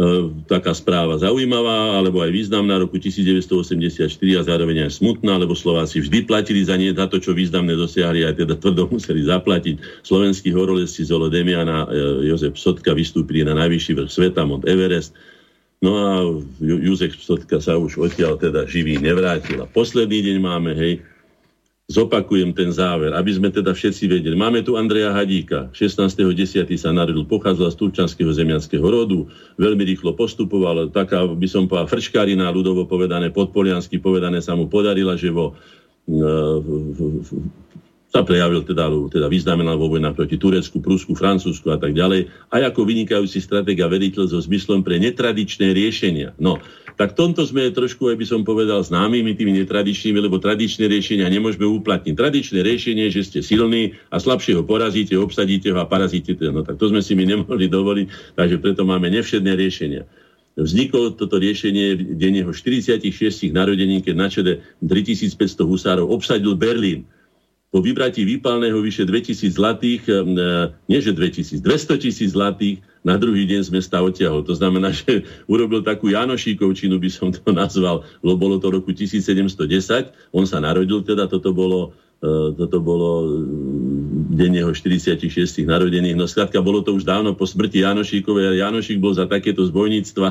E, 0.00 0.32
taká 0.48 0.72
správa 0.72 1.20
zaujímavá, 1.20 2.00
alebo 2.00 2.24
aj 2.24 2.32
významná 2.32 2.80
roku 2.80 2.96
1984 2.96 4.08
a 4.08 4.42
zároveň 4.48 4.88
aj 4.88 4.96
smutná, 4.96 5.36
lebo 5.36 5.52
Slováci 5.52 6.00
vždy 6.00 6.24
platili 6.24 6.64
za 6.64 6.80
nie 6.80 6.88
za 6.88 7.04
to, 7.04 7.20
čo 7.20 7.36
významné 7.36 7.76
dosiahli, 7.76 8.24
aj 8.24 8.40
teda 8.40 8.56
tvrdo 8.56 8.88
museli 8.88 9.28
zaplatiť. 9.28 10.00
Slovenskí 10.00 10.56
horolezci 10.56 11.04
Zolo 11.04 11.28
Demiana 11.28 11.84
e, 11.84 12.32
Jozef 12.32 12.56
Sotka 12.56 12.96
vystúpili 12.96 13.44
na 13.44 13.52
najvyšší 13.60 14.00
vrch 14.00 14.08
sveta, 14.08 14.48
Mont 14.48 14.64
Everest. 14.64 15.12
No 15.84 15.92
a 15.92 16.08
Jozef 16.64 17.20
Sotka 17.20 17.60
sa 17.60 17.76
už 17.76 18.00
odtiaľ 18.00 18.40
teda 18.40 18.64
živý 18.64 18.96
nevrátil. 18.96 19.60
A 19.60 19.68
posledný 19.68 20.24
deň 20.24 20.36
máme, 20.40 20.72
hej, 20.80 21.04
Zopakujem 21.90 22.54
ten 22.54 22.70
záver, 22.70 23.10
aby 23.10 23.34
sme 23.34 23.50
teda 23.50 23.74
všetci 23.74 24.06
vedeli. 24.06 24.38
Máme 24.38 24.62
tu 24.62 24.78
Andreja 24.78 25.10
Hadíka, 25.10 25.74
16.10. 25.74 26.70
sa 26.78 26.94
narodil, 26.94 27.26
pochádzal 27.26 27.66
z 27.74 27.76
turčanského 27.82 28.30
zemianského 28.30 28.86
rodu, 28.86 29.26
veľmi 29.58 29.82
rýchlo 29.82 30.14
postupoval, 30.14 30.94
taká 30.94 31.26
by 31.26 31.48
som 31.50 31.66
povedal 31.66 31.90
frčkarina, 31.90 32.54
ľudovo 32.54 32.86
povedané, 32.86 33.34
podpoliansky 33.34 33.98
povedané 33.98 34.38
sa 34.38 34.54
mu 34.54 34.70
podarila, 34.70 35.18
že 35.18 35.34
vo 35.34 35.58
sa 38.10 38.26
prejavil, 38.26 38.66
teda, 38.66 38.90
teda 39.06 39.30
vyznamenal 39.30 39.78
vo 39.78 39.86
vojnách 39.86 40.18
proti 40.18 40.34
Turecku, 40.34 40.82
Prusku, 40.82 41.14
Francúzsku 41.14 41.70
a 41.70 41.78
tak 41.78 41.94
ďalej, 41.94 42.26
aj 42.50 42.74
ako 42.74 42.82
vynikajúci 42.82 43.38
stratég 43.38 43.78
a 43.78 43.86
veriteľ 43.86 44.26
so 44.26 44.42
zmyslom 44.42 44.82
pre 44.82 44.98
netradičné 44.98 45.70
riešenia. 45.70 46.34
No, 46.42 46.58
tak 46.96 47.18
tomto 47.18 47.46
sme 47.46 47.70
trošku, 47.70 48.10
aj 48.10 48.16
by 48.18 48.26
som 48.26 48.40
povedal, 48.42 48.80
známymi 48.82 49.36
tými 49.36 49.52
netradičnými, 49.62 50.18
lebo 50.18 50.40
tradičné 50.40 50.88
riešenia 50.88 51.28
nemôžeme 51.28 51.66
uplatniť. 51.66 52.14
Tradičné 52.16 52.58
riešenie 52.64 53.06
že 53.10 53.26
ste 53.26 53.40
silní 53.42 53.94
a 54.08 54.16
slabšie 54.18 54.56
ho 54.56 54.64
porazíte, 54.64 55.14
obsadíte 55.18 55.70
ho 55.70 55.78
a 55.78 55.86
parazíte. 55.86 56.34
No 56.50 56.64
tak 56.66 56.80
to 56.80 56.88
sme 56.90 57.04
si 57.04 57.14
my 57.18 57.26
nemohli 57.26 57.66
dovoliť, 57.68 58.36
takže 58.38 58.56
preto 58.58 58.82
máme 58.86 59.10
nevšedné 59.12 59.52
riešenia. 59.54 60.02
Vzniklo 60.58 61.14
toto 61.14 61.38
riešenie 61.38 61.94
v 61.94 62.16
deň 62.18 62.32
jeho 62.44 62.52
46 62.52 63.54
narodení, 63.54 64.02
keď 64.02 64.14
na 64.18 64.28
čele 64.28 64.52
3500 64.82 65.38
husárov 65.62 66.10
obsadil 66.10 66.58
Berlín 66.58 67.06
po 67.70 67.78
vybratí 67.78 68.26
výpalného 68.26 68.82
vyše 68.82 69.06
2000 69.06 69.54
zlatých, 69.54 70.02
e, 70.10 70.26
nie 70.90 70.98
že 70.98 71.14
2000, 71.14 71.62
200 71.62 72.02
tisíc 72.02 72.34
zlatých, 72.34 72.82
na 73.00 73.16
druhý 73.16 73.48
deň 73.48 73.60
z 73.66 73.70
mesta 73.72 74.00
odtiahol. 74.04 74.44
To 74.44 74.54
znamená, 74.54 74.92
že 74.98 75.24
urobil 75.48 75.80
takú 75.84 76.12
Janošíkovčinu, 76.12 76.96
by 77.00 77.10
som 77.10 77.28
to 77.32 77.50
nazval, 77.50 78.04
lebo 78.20 78.36
bolo 78.36 78.56
to 78.60 78.68
roku 78.70 78.92
1710, 78.92 79.56
on 80.32 80.44
sa 80.44 80.60
narodil, 80.60 81.04
teda 81.04 81.28
toto 81.28 81.52
bolo 81.52 81.96
E, 82.20 82.52
toto 82.52 82.84
bolo 82.84 83.24
e, 83.24 83.28
deň 84.36 84.52
jeho 84.60 84.72
46 84.76 85.64
narodených. 85.64 86.12
No 86.12 86.28
skrátka, 86.28 86.60
bolo 86.60 86.84
to 86.84 86.92
už 86.92 87.08
dávno 87.08 87.32
po 87.32 87.48
smrti 87.48 87.80
Janošíkovej. 87.80 88.60
Janošík 88.60 89.00
bol 89.00 89.16
za 89.16 89.24
takéto 89.24 89.64
zbojníctva, 89.64 90.28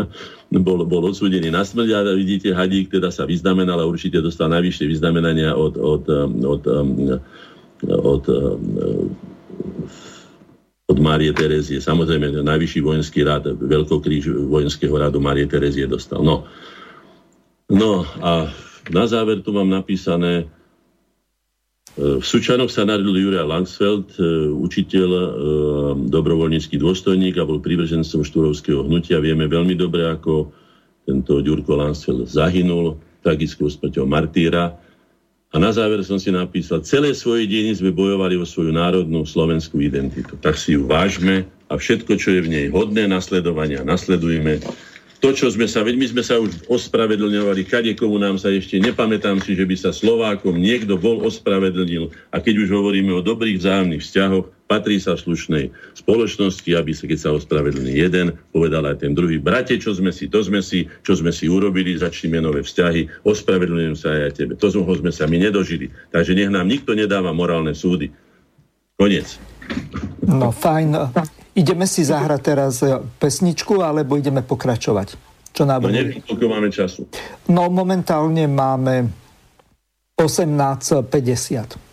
bol, 0.68 0.84
bol 0.84 1.02
odsúdený 1.08 1.48
na 1.48 1.64
smrť 1.64 1.88
a 1.96 1.98
vidíte, 2.12 2.52
Hadík 2.52 2.92
teda 2.92 3.08
sa 3.08 3.24
vyznamenal 3.24 3.80
a 3.80 3.88
určite 3.88 4.20
dostal 4.20 4.52
najvyššie 4.52 4.84
vyznamenania 4.92 5.56
od, 5.56 5.80
od, 5.80 6.04
od, 6.44 6.62
od, 6.68 6.94
od 7.88 8.24
od 9.72 10.00
Márie 10.98 11.32
Terezie. 11.32 11.78
Samozrejme, 11.78 12.42
najvyšší 12.42 12.80
vojenský 12.82 13.24
rád, 13.24 13.54
veľkokríž 13.56 14.50
vojenského 14.50 14.92
rádu 14.92 15.22
Márie 15.22 15.46
Terezie 15.46 15.88
dostal. 15.88 16.20
No. 16.20 16.44
no 17.70 18.04
a 18.20 18.50
na 18.90 19.04
záver 19.06 19.40
tu 19.40 19.54
mám 19.54 19.70
napísané, 19.70 20.50
v 21.92 22.24
Sučanoch 22.24 22.72
sa 22.72 22.88
narodil 22.88 23.20
Juraj 23.20 23.44
Langsfeld, 23.44 24.16
e, 24.16 24.48
učiteľ, 24.48 25.10
e, 25.12 25.24
dobrovoľnícky 26.08 26.80
dôstojník 26.80 27.36
a 27.36 27.44
bol 27.44 27.60
privržencom 27.60 28.24
štúrovského 28.24 28.80
hnutia. 28.80 29.20
Vieme 29.20 29.44
veľmi 29.44 29.76
dobre, 29.76 30.08
ako 30.08 30.56
tento 31.04 31.44
Ďurko 31.44 31.76
Langsfeld 31.76 32.32
zahynul 32.32 32.96
tragickou 33.20 33.68
smrťou 33.68 34.08
martýra. 34.08 34.72
A 35.52 35.60
na 35.60 35.68
záver 35.68 36.00
som 36.00 36.16
si 36.16 36.32
napísal, 36.32 36.80
celé 36.80 37.12
svoje 37.12 37.44
dejiny 37.44 37.76
sme 37.76 37.92
bojovali 37.92 38.40
o 38.40 38.48
svoju 38.48 38.72
národnú 38.72 39.28
slovenskú 39.28 39.84
identitu. 39.84 40.32
Tak 40.40 40.56
si 40.56 40.80
ju 40.80 40.88
vážme 40.88 41.44
a 41.68 41.76
všetko, 41.76 42.16
čo 42.16 42.32
je 42.32 42.40
v 42.40 42.52
nej 42.52 42.66
hodné 42.72 43.04
nasledovania, 43.04 43.84
nasledujme 43.84 44.64
to, 45.22 45.30
čo 45.30 45.46
sme 45.54 45.70
sa, 45.70 45.86
veď 45.86 45.94
my 46.02 46.06
sme 46.10 46.22
sa 46.26 46.42
už 46.42 46.66
ospravedlňovali, 46.66 47.62
kade 47.62 47.94
komu 47.94 48.18
nám 48.18 48.42
sa 48.42 48.50
ešte, 48.50 48.82
nepamätám 48.82 49.38
si, 49.38 49.54
že 49.54 49.62
by 49.62 49.76
sa 49.78 49.94
Slovákom 49.94 50.58
niekto 50.58 50.98
bol 50.98 51.22
ospravedlnil. 51.22 52.10
A 52.34 52.42
keď 52.42 52.66
už 52.66 52.74
hovoríme 52.74 53.14
o 53.14 53.22
dobrých 53.22 53.62
vzájomných 53.62 54.02
vzťahoch, 54.02 54.50
patrí 54.72 54.96
sa 54.96 55.12
v 55.12 55.28
slušnej 55.28 55.64
spoločnosti, 56.00 56.70
aby 56.72 56.96
sa, 56.96 57.04
keď 57.04 57.18
sa 57.20 57.36
ospravedlní 57.36 57.92
jeden, 57.92 58.40
povedal 58.56 58.88
aj 58.88 59.04
ten 59.04 59.12
druhý, 59.12 59.36
brate, 59.36 59.76
čo 59.76 59.92
sme 59.92 60.08
si, 60.08 60.32
to 60.32 60.40
sme 60.40 60.64
si, 60.64 60.88
čo 61.04 61.12
sme 61.12 61.28
si 61.28 61.44
urobili, 61.44 61.92
začneme 62.00 62.40
nové 62.40 62.64
vzťahy, 62.64 63.20
ospravedlňujem 63.28 63.96
sa 64.00 64.16
aj 64.16 64.32
tebe. 64.32 64.56
To 64.56 64.72
sme 64.72 65.12
sa 65.12 65.28
my 65.28 65.36
nedožili. 65.36 65.92
Takže 66.08 66.32
nech 66.32 66.48
nám 66.48 66.64
nikto 66.64 66.96
nedáva 66.96 67.36
morálne 67.36 67.76
súdy. 67.76 68.08
Konec. 68.96 69.36
No 70.24 70.48
fajn. 70.48 71.12
Ideme 71.52 71.84
si 71.84 72.00
zahrať 72.00 72.40
teraz 72.40 72.80
e, 72.80 72.96
pesničku, 73.20 73.76
alebo 73.84 74.16
ideme 74.16 74.40
pokračovať? 74.40 75.20
Čo 75.52 75.68
nám 75.68 75.84
No 75.84 75.92
neviem, 75.92 76.24
koľko 76.24 76.48
máme 76.48 76.72
času. 76.72 77.04
No 77.52 77.68
momentálne 77.68 78.48
máme 78.48 79.12
18.50. 80.16 81.91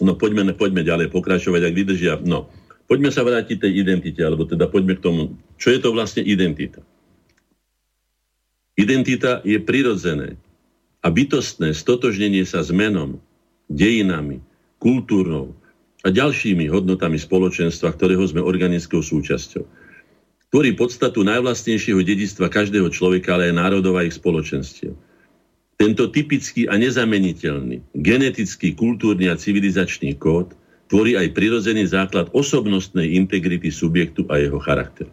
No 0.00 0.16
poďme, 0.16 0.56
poďme 0.56 0.82
ďalej 0.82 1.12
pokračovať, 1.12 1.60
ak 1.70 1.76
vydržia. 1.76 2.14
No, 2.24 2.48
poďme 2.88 3.12
sa 3.12 3.20
vrátiť 3.20 3.68
tej 3.68 3.72
identite, 3.84 4.20
alebo 4.24 4.48
teda 4.48 4.66
poďme 4.66 4.96
k 4.96 5.04
tomu, 5.04 5.20
čo 5.60 5.68
je 5.70 5.78
to 5.78 5.92
vlastne 5.92 6.24
identita. 6.24 6.80
Identita 8.80 9.44
je 9.44 9.60
prirodzené 9.60 10.40
a 11.04 11.12
bytostné 11.12 11.76
stotožnenie 11.76 12.48
sa 12.48 12.64
s 12.64 12.72
menom, 12.72 13.20
dejinami, 13.68 14.40
kultúrnou, 14.80 15.52
a 16.00 16.08
ďalšími 16.08 16.64
hodnotami 16.72 17.20
spoločenstva, 17.20 17.92
ktorého 17.92 18.24
sme 18.24 18.40
organickou 18.40 19.04
súčasťou. 19.04 19.64
Tvorí 20.50 20.74
podstatu 20.74 21.22
najvlastnejšieho 21.22 22.00
dedistva 22.02 22.50
každého 22.50 22.88
človeka, 22.90 23.36
ale 23.36 23.52
aj 23.52 23.58
národov 23.60 24.00
a 24.00 24.06
ich 24.08 24.16
spoločenstiev. 24.16 24.96
Tento 25.80 26.12
typický 26.12 26.68
a 26.68 26.76
nezameniteľný 26.76 27.80
genetický, 27.96 28.76
kultúrny 28.76 29.32
a 29.32 29.40
civilizačný 29.40 30.12
kód 30.20 30.52
tvorí 30.92 31.16
aj 31.16 31.32
prirodzený 31.32 31.88
základ 31.88 32.28
osobnostnej 32.36 33.16
integrity 33.16 33.72
subjektu 33.72 34.28
a 34.28 34.36
jeho 34.36 34.60
charakteru. 34.60 35.08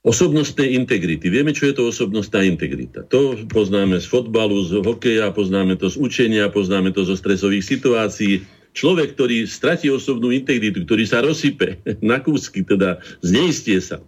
Osobnostnej 0.00 0.80
integrity. 0.80 1.28
Vieme, 1.28 1.52
čo 1.52 1.68
je 1.68 1.76
to 1.76 1.92
osobnostná 1.92 2.40
integrita. 2.40 3.04
To 3.12 3.36
poznáme 3.52 4.00
z 4.00 4.08
fotbalu, 4.08 4.64
z 4.64 4.80
hokeja, 4.80 5.28
poznáme 5.28 5.76
to 5.76 5.92
z 5.92 6.00
učenia, 6.00 6.48
poznáme 6.48 6.88
to 6.96 7.04
zo 7.04 7.12
stresových 7.20 7.68
situácií, 7.68 8.40
Človek, 8.70 9.18
ktorý 9.18 9.50
stratí 9.50 9.90
osobnú 9.90 10.30
integritu, 10.30 10.86
ktorý 10.86 11.02
sa 11.02 11.26
rozsype 11.26 11.82
na 12.10 12.22
kúsky, 12.22 12.62
teda 12.62 13.02
zneistie 13.18 13.82
sa, 13.82 13.98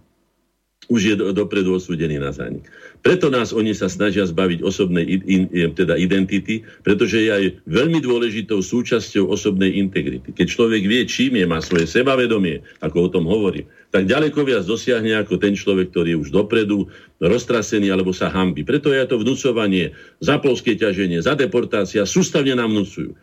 už 0.91 1.01
je 1.03 1.15
dopredu 1.15 1.79
osúdený 1.79 2.19
na 2.19 2.35
zánik. 2.35 2.67
Preto 3.03 3.31
nás 3.31 3.55
oni 3.55 3.75
sa 3.75 3.87
snažia 3.87 4.27
zbaviť 4.27 4.63
osobnej 4.63 5.03
in, 5.07 5.47
teda 5.75 5.95
identity, 5.99 6.63
pretože 6.83 7.23
je 7.23 7.31
aj 7.31 7.45
veľmi 7.67 8.03
dôležitou 8.03 8.63
súčasťou 8.63 9.31
osobnej 9.31 9.79
integrity. 9.79 10.35
Keď 10.35 10.47
človek 10.47 10.83
vie, 10.87 11.03
čím 11.07 11.39
je, 11.39 11.47
má 11.47 11.63
svoje 11.63 11.87
sebavedomie, 11.87 12.63
ako 12.83 12.97
o 13.07 13.13
tom 13.15 13.25
hovorím, 13.27 13.67
tak 13.91 14.07
ďaleko 14.07 14.43
viac 14.43 14.65
dosiahne 14.67 15.19
ako 15.19 15.39
ten 15.39 15.55
človek, 15.55 15.91
ktorý 15.91 16.17
je 16.17 16.21
už 16.27 16.31
dopredu 16.31 16.89
roztrasený 17.19 17.91
alebo 17.91 18.11
sa 18.15 18.33
hambi. 18.33 18.63
Preto 18.67 18.91
je 18.91 19.03
to 19.07 19.21
vnúcovanie, 19.21 19.95
za 20.19 20.39
polské 20.39 20.75
ťaženie, 20.79 21.23
za 21.23 21.39
deportácia, 21.39 22.07
sústavne 22.07 22.55
nám 22.55 22.71
vnúcujú. 22.73 23.15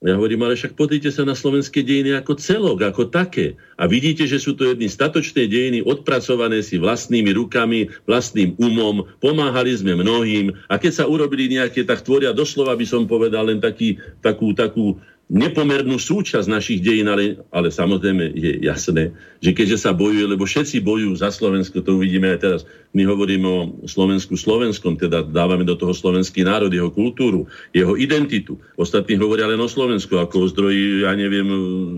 Ja 0.00 0.16
hovorím, 0.16 0.48
ale 0.48 0.56
však 0.56 0.80
pozrite 0.80 1.12
sa 1.12 1.28
na 1.28 1.36
slovenské 1.36 1.84
dejiny 1.84 2.16
ako 2.16 2.40
celok, 2.40 2.88
ako 2.88 3.12
také. 3.12 3.60
A 3.76 3.84
vidíte, 3.84 4.24
že 4.24 4.40
sú 4.40 4.56
to 4.56 4.64
jedny 4.64 4.88
statočné 4.88 5.44
dejiny, 5.44 5.84
odpracované 5.84 6.64
si 6.64 6.80
vlastnými 6.80 7.36
rukami, 7.36 7.92
vlastným 8.08 8.56
umom, 8.56 9.04
pomáhali 9.20 9.76
sme 9.76 9.92
mnohým. 10.00 10.56
A 10.72 10.80
keď 10.80 11.04
sa 11.04 11.04
urobili 11.04 11.52
nejaké, 11.52 11.84
tak 11.84 12.00
tvoria 12.00 12.32
doslova, 12.32 12.80
by 12.80 12.86
som 12.88 13.04
povedal, 13.04 13.52
len 13.52 13.60
taký, 13.60 14.00
takú, 14.24 14.56
takú 14.56 14.96
nepomernú 15.30 15.94
súčasť 15.94 16.50
našich 16.50 16.82
dejín, 16.82 17.06
ale, 17.06 17.38
ale 17.54 17.70
samozrejme 17.70 18.34
je 18.34 18.66
jasné, 18.66 19.14
že 19.38 19.54
keďže 19.54 19.86
sa 19.86 19.94
bojuje, 19.94 20.26
lebo 20.26 20.42
všetci 20.42 20.82
bojujú 20.82 21.14
za 21.22 21.30
Slovensko, 21.30 21.86
to 21.86 22.02
uvidíme 22.02 22.34
aj 22.34 22.38
teraz. 22.42 22.60
My 22.90 23.06
hovoríme 23.06 23.46
o 23.46 23.60
Slovensku 23.86 24.34
Slovenskom, 24.34 24.98
teda 24.98 25.22
dávame 25.22 25.62
do 25.62 25.78
toho 25.78 25.94
slovenský 25.94 26.42
národ, 26.42 26.74
jeho 26.74 26.90
kultúru, 26.90 27.46
jeho 27.70 27.94
identitu. 27.94 28.58
Ostatní 28.74 29.14
hovoria 29.22 29.46
len 29.46 29.62
o 29.62 29.70
Slovensku, 29.70 30.18
ako 30.18 30.36
o 30.44 30.50
zdroji, 30.50 31.06
ja 31.06 31.14
neviem, 31.14 31.46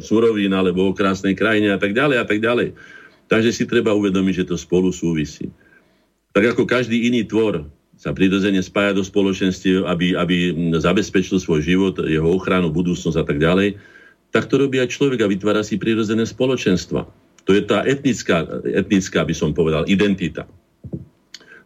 surovín, 0.04 0.52
alebo 0.52 0.92
o 0.92 0.92
krásnej 0.92 1.32
krajine 1.32 1.72
a 1.72 1.80
tak 1.80 1.96
ďalej 1.96 2.16
a 2.20 2.26
tak 2.28 2.36
ďalej. 2.36 2.76
Takže 3.32 3.48
si 3.48 3.64
treba 3.64 3.96
uvedomiť, 3.96 4.44
že 4.44 4.48
to 4.52 4.60
spolu 4.60 4.92
súvisí. 4.92 5.48
Tak 6.36 6.52
ako 6.52 6.68
každý 6.68 7.08
iný 7.08 7.24
tvor, 7.24 7.64
sa 8.02 8.10
prirodzene 8.10 8.58
spája 8.58 8.98
do 8.98 9.06
spoločenstiev, 9.06 9.86
aby, 9.86 10.18
aby 10.18 10.50
zabezpečil 10.74 11.38
svoj 11.38 11.62
život, 11.62 12.02
jeho 12.02 12.26
ochranu, 12.26 12.74
budúcnosť 12.74 13.14
a 13.14 13.22
tak 13.22 13.38
ďalej, 13.38 13.78
tak 14.34 14.50
to 14.50 14.58
robí 14.58 14.82
aj 14.82 14.90
človek 14.90 15.22
a 15.22 15.30
vytvára 15.30 15.62
si 15.62 15.78
prirodzené 15.78 16.26
spoločenstva. 16.26 17.06
To 17.46 17.50
je 17.54 17.62
tá 17.62 17.86
etnická, 17.86 18.42
etnická, 18.66 19.22
by 19.22 19.34
som 19.38 19.54
povedal, 19.54 19.86
identita. 19.86 20.50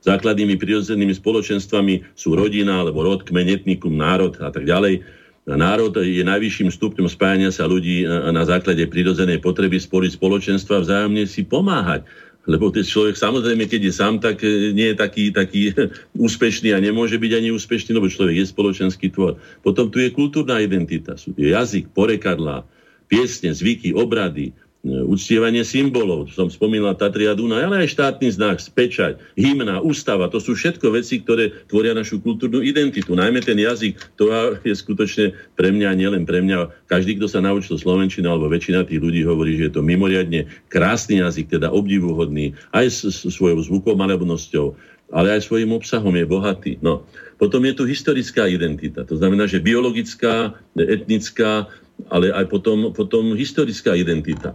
Základnými 0.05 0.61
prirodzenými 0.61 1.17
spoločenstvami 1.17 2.13
sú 2.13 2.37
rodina, 2.37 2.85
alebo 2.85 3.01
rod, 3.01 3.25
kmeň, 3.25 3.65
etnikum, 3.65 3.97
národ 3.97 4.37
a 4.37 4.53
tak 4.53 4.69
ďalej. 4.69 5.09
Národ 5.49 5.95
je 6.05 6.21
najvyšším 6.21 6.69
stupňom 6.69 7.09
spájania 7.09 7.49
sa 7.49 7.65
ľudí 7.65 8.05
na 8.07 8.45
základe 8.45 8.85
prirodzenej 8.85 9.41
potreby 9.41 9.81
sporiť 9.81 10.21
spoločenstva 10.21 10.85
vzájomne 10.85 11.25
si 11.25 11.49
pomáhať 11.49 12.05
lebo 12.47 12.71
ten 12.71 12.87
človek 12.87 13.19
samozrejme, 13.19 13.67
keď 13.67 13.91
je 13.91 13.93
sám, 13.93 14.23
tak 14.23 14.41
e, 14.47 14.71
nie 14.71 14.95
je 14.95 14.97
taký, 14.97 15.25
taký 15.35 15.75
úspešný 16.27 16.73
a 16.73 16.79
nemôže 16.79 17.19
byť 17.19 17.33
ani 17.35 17.51
úspešný, 17.51 17.95
lebo 17.99 18.07
človek 18.07 18.39
je 18.39 18.47
spoločenský 18.47 19.11
tvor. 19.11 19.39
Potom 19.67 19.91
tu 19.91 19.99
je 19.99 20.15
kultúrna 20.15 20.63
identita, 20.63 21.19
sú 21.19 21.35
tu 21.35 21.43
jazyk, 21.43 21.91
porekadlá, 21.93 22.63
piesne, 23.11 23.51
zvyky, 23.51 23.95
obrady, 23.95 24.55
uctievanie 24.87 25.67
symbolov, 25.67 26.31
som 26.31 26.47
spomínal 26.47 26.95
Tatria 26.95 27.35
Dunaj, 27.35 27.67
ale 27.67 27.77
aj 27.83 27.93
štátny 27.99 28.29
znak, 28.31 28.63
spečať, 28.63 29.19
hymna, 29.35 29.83
ústava, 29.83 30.31
to 30.31 30.39
sú 30.39 30.55
všetko 30.55 30.95
veci, 30.95 31.19
ktoré 31.21 31.51
tvoria 31.67 31.91
našu 31.91 32.23
kultúrnu 32.23 32.63
identitu. 32.63 33.19
Najmä 33.19 33.43
ten 33.43 33.59
jazyk, 33.59 33.99
to 34.15 34.31
je 34.63 34.75
skutočne 34.75 35.35
pre 35.59 35.75
mňa, 35.75 35.99
nielen 35.99 36.23
pre 36.23 36.39
mňa, 36.39 36.87
každý, 36.87 37.19
kto 37.19 37.27
sa 37.27 37.43
naučil 37.43 37.77
slovenčinu, 37.77 38.31
alebo 38.31 38.47
väčšina 38.47 38.87
tých 38.87 39.03
ľudí 39.03 39.27
hovorí, 39.27 39.59
že 39.59 39.69
je 39.71 39.75
to 39.75 39.83
mimoriadne 39.83 40.47
krásny 40.71 41.19
jazyk, 41.19 41.59
teda 41.59 41.75
obdivuhodný, 41.75 42.55
aj 42.71 42.87
s 43.03 43.27
svojou 43.27 43.67
zvukomalebnosťou, 43.67 44.67
ale 45.15 45.39
aj 45.39 45.47
svojim 45.47 45.71
obsahom 45.71 46.15
je 46.15 46.27
bohatý. 46.27 46.73
No. 46.83 47.07
Potom 47.37 47.63
je 47.69 47.77
tu 47.77 47.85
historická 47.85 48.49
identita, 48.49 49.05
to 49.05 49.21
znamená, 49.21 49.45
že 49.45 49.61
biologická, 49.61 50.57
etnická, 50.73 51.69
ale 52.11 52.31
aj 52.31 52.47
potom, 52.47 52.93
potom 52.93 53.35
historická 53.35 53.97
identita. 53.97 54.55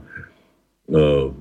Uh, 0.87 1.31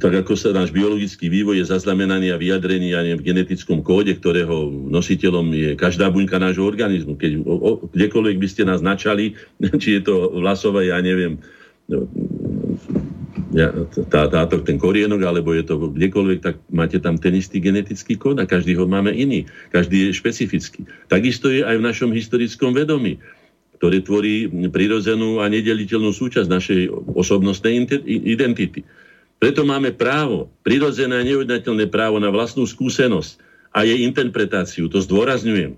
tak 0.00 0.24
ako 0.24 0.32
sa 0.32 0.56
náš 0.56 0.72
biologický 0.72 1.28
vývoj 1.28 1.60
je 1.60 1.68
zaznamenaný 1.68 2.32
a 2.32 2.40
vyjadrený 2.40 2.96
ja 2.96 3.04
neviem, 3.04 3.20
v 3.20 3.28
genetickom 3.34 3.84
kóde, 3.84 4.16
ktorého 4.16 4.72
nositeľom 4.88 5.52
je 5.52 5.70
každá 5.76 6.08
buňka 6.08 6.40
nášho 6.40 6.64
organizmu. 6.64 7.20
Keď 7.20 7.44
o, 7.44 7.52
o, 7.52 7.70
kdekoľvek 7.92 8.36
by 8.40 8.48
ste 8.48 8.62
nás 8.64 8.80
načali, 8.80 9.36
či 9.82 10.00
je 10.00 10.02
to 10.08 10.40
vlasové, 10.40 10.88
ja 10.88 10.98
neviem, 11.04 11.36
no, 11.92 12.08
tá, 14.10 14.26
táto, 14.26 14.64
ten 14.64 14.80
korienok, 14.80 15.20
alebo 15.22 15.52
je 15.52 15.68
to 15.68 15.78
kdekoľvek, 15.92 16.38
tak 16.40 16.54
máte 16.72 16.98
tam 16.98 17.20
ten 17.20 17.36
istý 17.36 17.60
genetický 17.60 18.16
kód 18.16 18.40
a 18.40 18.48
každý 18.48 18.74
ho 18.74 18.88
máme 18.88 19.12
iný. 19.12 19.46
Každý 19.70 20.10
je 20.10 20.16
špecifický. 20.16 20.88
Takisto 21.06 21.52
je 21.52 21.62
aj 21.62 21.76
v 21.78 21.86
našom 21.86 22.10
historickom 22.10 22.74
vedomí 22.74 23.20
ktoré 23.76 24.00
tvorí 24.00 24.48
prirodzenú 24.70 25.42
a 25.42 25.50
nedeliteľnú 25.50 26.14
súčasť 26.14 26.48
našej 26.48 26.80
osobnostnej 27.14 27.84
identity. 28.06 28.86
Preto 29.42 29.66
máme 29.66 29.92
právo, 29.92 30.48
prirodzené 30.64 31.20
a 31.20 31.26
neodnateľné 31.26 31.90
právo 31.90 32.16
na 32.22 32.32
vlastnú 32.32 32.64
skúsenosť 32.64 33.36
a 33.74 33.82
jej 33.82 34.06
interpretáciu. 34.06 34.86
To 34.88 35.02
zdôrazňujem. 35.02 35.76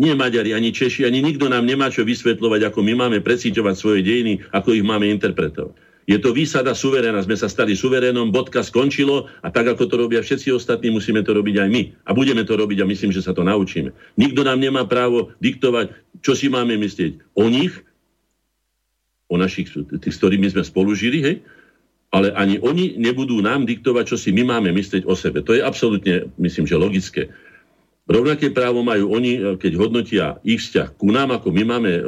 Nie 0.00 0.16
Maďari, 0.16 0.56
ani 0.56 0.72
Češi, 0.72 1.04
ani 1.04 1.20
nikto 1.20 1.52
nám 1.52 1.68
nemá 1.68 1.92
čo 1.92 2.06
vysvetľovať, 2.08 2.72
ako 2.72 2.80
my 2.80 2.96
máme 2.96 3.18
precíťovať 3.20 3.74
svoje 3.76 4.00
dejiny, 4.00 4.40
ako 4.48 4.72
ich 4.72 4.86
máme 4.86 5.04
interpretovať. 5.12 5.89
Je 6.10 6.18
to 6.18 6.34
výsada 6.34 6.74
suveréna. 6.74 7.22
Sme 7.22 7.38
sa 7.38 7.46
stali 7.46 7.78
suverénom, 7.78 8.34
bodka 8.34 8.66
skončilo 8.66 9.30
a 9.46 9.48
tak, 9.54 9.70
ako 9.70 9.86
to 9.86 9.94
robia 9.94 10.18
všetci 10.18 10.50
ostatní, 10.50 10.90
musíme 10.90 11.22
to 11.22 11.30
robiť 11.30 11.62
aj 11.62 11.68
my. 11.70 11.82
A 12.02 12.10
budeme 12.10 12.42
to 12.42 12.58
robiť 12.58 12.82
a 12.82 12.90
myslím, 12.90 13.14
že 13.14 13.22
sa 13.22 13.30
to 13.30 13.46
naučíme. 13.46 13.94
Nikto 14.18 14.42
nám 14.42 14.58
nemá 14.58 14.82
právo 14.90 15.30
diktovať, 15.38 15.94
čo 16.18 16.34
si 16.34 16.50
máme 16.50 16.74
myslieť 16.82 17.38
o 17.38 17.46
nich, 17.46 17.78
o 19.30 19.38
našich, 19.38 19.70
tých, 19.70 20.10
s 20.10 20.18
ktorými 20.18 20.50
sme 20.50 20.66
spolu 20.66 20.98
žili, 20.98 21.22
hej? 21.22 21.36
ale 22.10 22.34
ani 22.34 22.58
oni 22.58 22.98
nebudú 22.98 23.38
nám 23.38 23.62
diktovať, 23.62 24.10
čo 24.10 24.18
si 24.18 24.34
my 24.34 24.42
máme 24.42 24.74
myslieť 24.74 25.06
o 25.06 25.14
sebe. 25.14 25.46
To 25.46 25.54
je 25.54 25.62
absolútne, 25.62 26.26
myslím, 26.42 26.66
že 26.66 26.74
logické. 26.74 27.22
Rovnaké 28.10 28.50
právo 28.50 28.82
majú 28.82 29.14
oni, 29.14 29.54
keď 29.62 29.72
hodnotia 29.78 30.42
ich 30.42 30.58
vzťah 30.58 30.98
ku 30.98 31.14
nám, 31.14 31.30
ako 31.38 31.54
my 31.54 31.62
máme 31.62 31.90
e, 31.94 32.02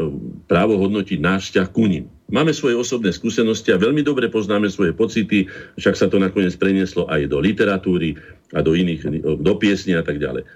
právo 0.51 0.75
hodnotiť 0.75 1.23
náš 1.23 1.55
vzťah 1.55 1.69
ku 1.71 1.87
ním. 1.87 2.11
Máme 2.33 2.57
svoje 2.57 2.81
osobné 2.81 3.13
skúsenosti 3.13 3.77
a 3.77 3.79
veľmi 3.79 4.01
dobre 4.01 4.33
poznáme 4.33 4.73
svoje 4.73 4.97
pocity, 4.97 5.45
však 5.77 5.95
sa 5.95 6.09
to 6.09 6.17
nakoniec 6.17 6.57
prenieslo 6.57 7.05
aj 7.13 7.29
do 7.29 7.37
literatúry 7.37 8.17
a 8.57 8.65
do 8.65 8.73
iných, 8.73 9.21
do 9.37 9.53
piesní 9.61 9.93
a 9.93 10.01
tak 10.01 10.17
ďalej. 10.17 10.49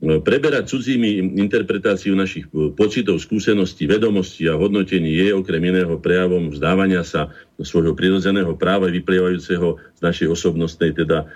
Preberať 0.00 0.72
cudzími 0.72 1.36
interpretáciu 1.36 2.16
našich 2.16 2.48
pocitov, 2.72 3.20
skúseností, 3.20 3.84
vedomostí 3.84 4.48
a 4.48 4.56
hodnotení 4.56 5.12
je 5.12 5.36
okrem 5.36 5.60
iného 5.60 5.92
prejavom 6.00 6.48
vzdávania 6.48 7.04
sa 7.04 7.28
svojho 7.60 7.92
prirodzeného 7.92 8.56
práva 8.56 8.88
vyplievajúceho 8.88 9.76
z 9.76 10.00
našej 10.00 10.32
osobnostnej 10.32 10.96
teda 10.96 11.28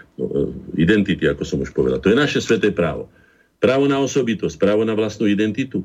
identity, 0.81 1.29
ako 1.29 1.45
som 1.45 1.61
už 1.61 1.77
povedal. 1.77 2.01
To 2.01 2.09
je 2.09 2.17
naše 2.17 2.41
sveté 2.41 2.73
právo. 2.73 3.13
Právo 3.61 3.85
na 3.85 4.01
osobitosť, 4.01 4.57
právo 4.57 4.81
na 4.89 4.97
vlastnú 4.97 5.29
identitu. 5.29 5.85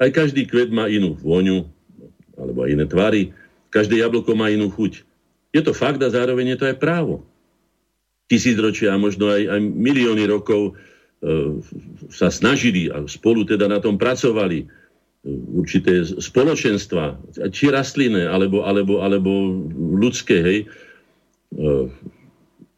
Aj 0.00 0.08
každý 0.08 0.48
kvet 0.48 0.72
má 0.72 0.88
inú 0.88 1.20
vôňu, 1.20 1.68
alebo 2.40 2.64
aj 2.64 2.70
iné 2.72 2.86
tvary. 2.88 3.22
Každé 3.70 4.00
jablko 4.00 4.32
má 4.34 4.48
inú 4.48 4.72
chuť. 4.72 5.04
Je 5.52 5.60
to 5.62 5.76
fakt 5.76 6.00
a 6.00 6.08
zároveň 6.10 6.56
je 6.56 6.58
to 6.58 6.68
aj 6.72 6.76
právo. 6.80 7.22
Tisícročia 8.30 8.94
a 8.94 9.02
možno 9.02 9.30
aj, 9.30 9.42
aj 9.46 9.60
milióny 9.60 10.24
rokov 10.26 10.72
e, 10.72 10.72
sa 12.08 12.30
snažili 12.30 12.88
a 12.88 13.02
spolu 13.04 13.42
teda 13.42 13.66
na 13.66 13.82
tom 13.82 13.98
pracovali 13.98 14.58
e, 14.62 14.66
určité 15.58 16.06
spoločenstva, 16.06 17.18
či 17.50 17.68
rastlinné, 17.68 18.30
alebo, 18.30 18.62
alebo, 18.62 19.02
alebo 19.02 19.30
ľudské, 19.98 20.36
hej, 20.38 20.58
e, 20.62 21.90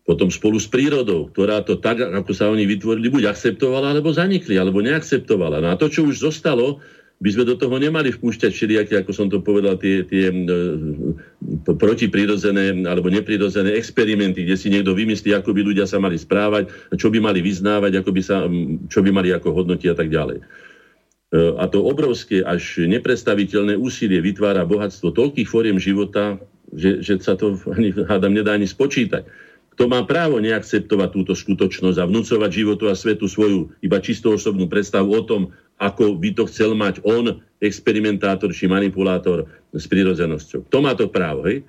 potom 0.03 0.35
spolu 0.35 0.59
s 0.59 0.67
prírodou, 0.67 1.31
ktorá 1.31 1.63
to 1.63 1.79
tak, 1.79 2.03
ako 2.03 2.33
sa 2.35 2.51
oni 2.51 2.67
vytvorili, 2.67 3.07
buď 3.13 3.31
akceptovala, 3.31 3.95
alebo 3.95 4.11
zanikli, 4.11 4.59
alebo 4.59 4.83
neakceptovala. 4.83 5.63
No 5.63 5.69
a 5.71 5.79
to, 5.79 5.87
čo 5.87 6.03
už 6.03 6.19
zostalo, 6.27 6.83
by 7.23 7.31
sme 7.31 7.45
do 7.47 7.55
toho 7.55 7.79
nemali 7.79 8.11
vpúšťať 8.11 8.51
všelijaké, 8.51 8.95
ako 8.99 9.13
som 9.15 9.31
to 9.31 9.39
povedal, 9.39 9.79
tie, 9.79 10.03
tie 10.03 10.35
e, 10.35 10.43
protiprirodzené 11.71 12.83
alebo 12.83 13.07
neprirodzené 13.15 13.79
experimenty, 13.79 14.43
kde 14.43 14.59
si 14.59 14.67
niekto 14.67 14.91
vymyslí, 14.91 15.31
ako 15.31 15.55
by 15.55 15.63
ľudia 15.63 15.87
sa 15.87 16.03
mali 16.03 16.19
správať, 16.19 16.99
čo 16.99 17.15
by 17.15 17.23
mali 17.23 17.39
vyznávať, 17.39 18.03
ako 18.03 18.11
by 18.11 18.23
sa, 18.27 18.51
čo 18.91 18.99
by 19.07 19.11
mali 19.15 19.31
ako 19.31 19.55
hodnotiť 19.55 19.89
a 19.95 19.97
tak 19.97 20.11
ďalej. 20.11 20.43
E, 20.43 20.45
a 21.63 21.65
to 21.71 21.87
obrovské, 21.87 22.43
až 22.43 22.91
nepredstaviteľné 22.91 23.79
úsilie 23.79 24.19
vytvára 24.19 24.67
bohatstvo 24.67 25.15
toľkých 25.15 25.47
fóriem 25.47 25.79
života, 25.79 26.43
že, 26.75 27.07
že 27.07 27.23
sa 27.23 27.39
to 27.39 27.55
ani, 27.79 27.95
hádam, 27.95 28.35
nedá 28.35 28.59
ani 28.59 28.67
spočítať. 28.67 29.23
Kto 29.73 29.89
má 29.89 30.05
právo 30.05 30.37
neakceptovať 30.37 31.09
túto 31.15 31.33
skutočnosť 31.33 31.97
a 31.97 32.05
vnúcovať 32.05 32.51
životu 32.51 32.93
a 32.93 32.99
svetu 32.99 33.25
svoju 33.25 33.73
iba 33.81 33.97
čisto 34.05 34.35
osobnú 34.37 34.69
predstavu 34.69 35.09
o 35.09 35.23
tom, 35.25 35.49
ako 35.83 36.15
by 36.15 36.31
to 36.31 36.47
chcel 36.47 36.79
mať 36.79 37.03
on, 37.03 37.43
experimentátor 37.59 38.55
či 38.55 38.71
manipulátor 38.71 39.51
s 39.75 39.91
prírodzenosťou. 39.91 40.71
Kto 40.71 40.79
má 40.79 40.95
to 40.95 41.11
právo, 41.11 41.51
hej? 41.51 41.67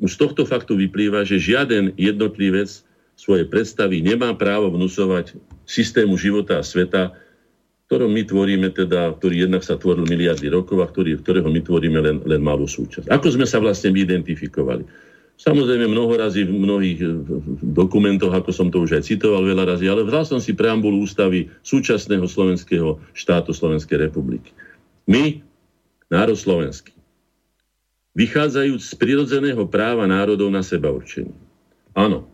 Už 0.00 0.16
z 0.16 0.20
tohto 0.24 0.48
faktu 0.48 0.80
vyplýva, 0.80 1.28
že 1.28 1.36
žiaden 1.36 1.92
jednotlivec 2.00 2.72
svoje 3.20 3.44
predstavy 3.44 4.00
nemá 4.00 4.32
právo 4.32 4.72
vnúcovať 4.72 5.36
systému 5.68 6.16
života 6.16 6.56
a 6.56 6.64
sveta, 6.64 7.12
ktorom 7.92 8.08
my 8.08 8.24
tvoríme 8.24 8.72
teda, 8.72 9.12
ktorý 9.20 9.44
jednak 9.44 9.60
sa 9.60 9.76
tvoril 9.76 10.08
miliardy 10.08 10.48
rokov 10.48 10.80
a 10.80 10.88
ktorý, 10.88 11.20
ktorého 11.20 11.52
my 11.52 11.60
tvoríme 11.60 12.00
len, 12.00 12.16
len 12.24 12.40
malú 12.40 12.64
súčasť. 12.64 13.12
Ako 13.12 13.36
sme 13.36 13.44
sa 13.44 13.60
vlastne 13.60 13.92
identifikovali? 13.92 14.88
Samozrejme 15.40 15.88
mnoho 15.88 16.12
razy 16.20 16.44
v 16.44 16.52
mnohých 16.52 17.00
eh, 17.00 17.12
dokumentoch, 17.74 18.30
ako 18.30 18.52
som 18.52 18.68
to 18.68 18.84
už 18.84 19.00
aj 19.00 19.08
citoval 19.08 19.42
veľa 19.42 19.74
razy, 19.74 19.88
ale 19.90 20.06
vzal 20.06 20.24
som 20.28 20.40
si 20.40 20.54
preambulu 20.54 21.02
ústavy 21.02 21.50
súčasného 21.64 22.28
slovenského 22.28 23.00
štátu 23.16 23.50
Slovenskej 23.56 24.06
republiky. 24.06 24.54
My, 25.10 25.42
národ 26.06 26.38
slovenský, 26.38 26.94
vychádzajúc 28.14 28.82
z 28.84 28.94
prirodzeného 28.94 29.66
práva 29.66 30.06
národov 30.06 30.52
na 30.54 30.62
seba 30.62 30.94
určenie. 30.94 31.34
Áno, 31.98 32.29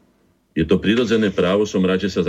je 0.57 0.65
to 0.65 0.81
prirodzené 0.81 1.29
právo, 1.29 1.69
som 1.69 1.85
rád, 1.85 2.09
že 2.09 2.17
sa 2.17 2.25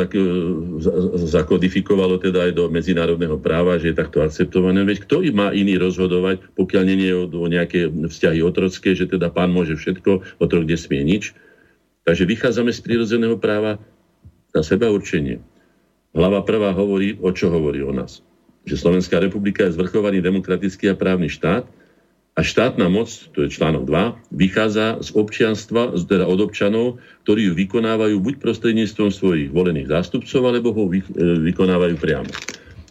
zakodifikovalo 1.31 2.19
teda 2.19 2.51
aj 2.51 2.59
do 2.59 2.67
medzinárodného 2.67 3.39
práva, 3.39 3.79
že 3.79 3.95
je 3.95 3.95
takto 3.95 4.19
akceptované. 4.19 4.83
Veď 4.83 5.07
kto 5.07 5.23
má 5.31 5.55
iný 5.55 5.79
rozhodovať, 5.79 6.43
pokiaľ 6.59 6.83
nie 6.83 7.07
je 7.07 7.15
o, 7.15 7.23
nejaké 7.47 7.87
vzťahy 7.87 8.43
otrocké, 8.43 8.99
že 8.99 9.07
teda 9.07 9.31
pán 9.31 9.55
môže 9.55 9.79
všetko, 9.79 10.43
otrok 10.43 10.67
nesmie 10.67 11.07
nič. 11.07 11.31
Takže 12.03 12.27
vychádzame 12.27 12.75
z 12.75 12.83
prirodzeného 12.83 13.39
práva 13.39 13.79
na 14.51 14.59
seba 14.59 14.91
určenie. 14.91 15.39
Hlava 16.11 16.43
prvá 16.43 16.75
hovorí, 16.75 17.15
o 17.23 17.31
čo 17.31 17.47
hovorí 17.47 17.79
o 17.79 17.95
nás. 17.95 18.19
Že 18.67 18.75
Slovenská 18.75 19.23
republika 19.23 19.63
je 19.63 19.79
zvrchovaný 19.79 20.19
demokratický 20.19 20.91
a 20.91 20.99
právny 20.99 21.31
štát, 21.31 21.63
a 22.37 22.45
štátna 22.45 22.85
moc, 22.85 23.09
to 23.33 23.49
je 23.49 23.49
článok 23.49 23.89
2, 23.89 24.29
vychádza 24.29 25.01
z 25.01 25.09
občianstva, 25.17 25.97
teda 26.05 26.29
od 26.29 26.37
občanov, 26.37 27.01
ktorí 27.25 27.49
ju 27.49 27.53
vykonávajú 27.57 28.21
buď 28.21 28.37
prostredníctvom 28.37 29.09
svojich 29.09 29.49
volených 29.49 29.89
zástupcov, 29.89 30.41
alebo 30.45 30.69
ho 30.69 30.85
vy, 30.85 31.01
e, 31.01 31.09
vykonávajú 31.49 31.97
priamo. 31.97 32.29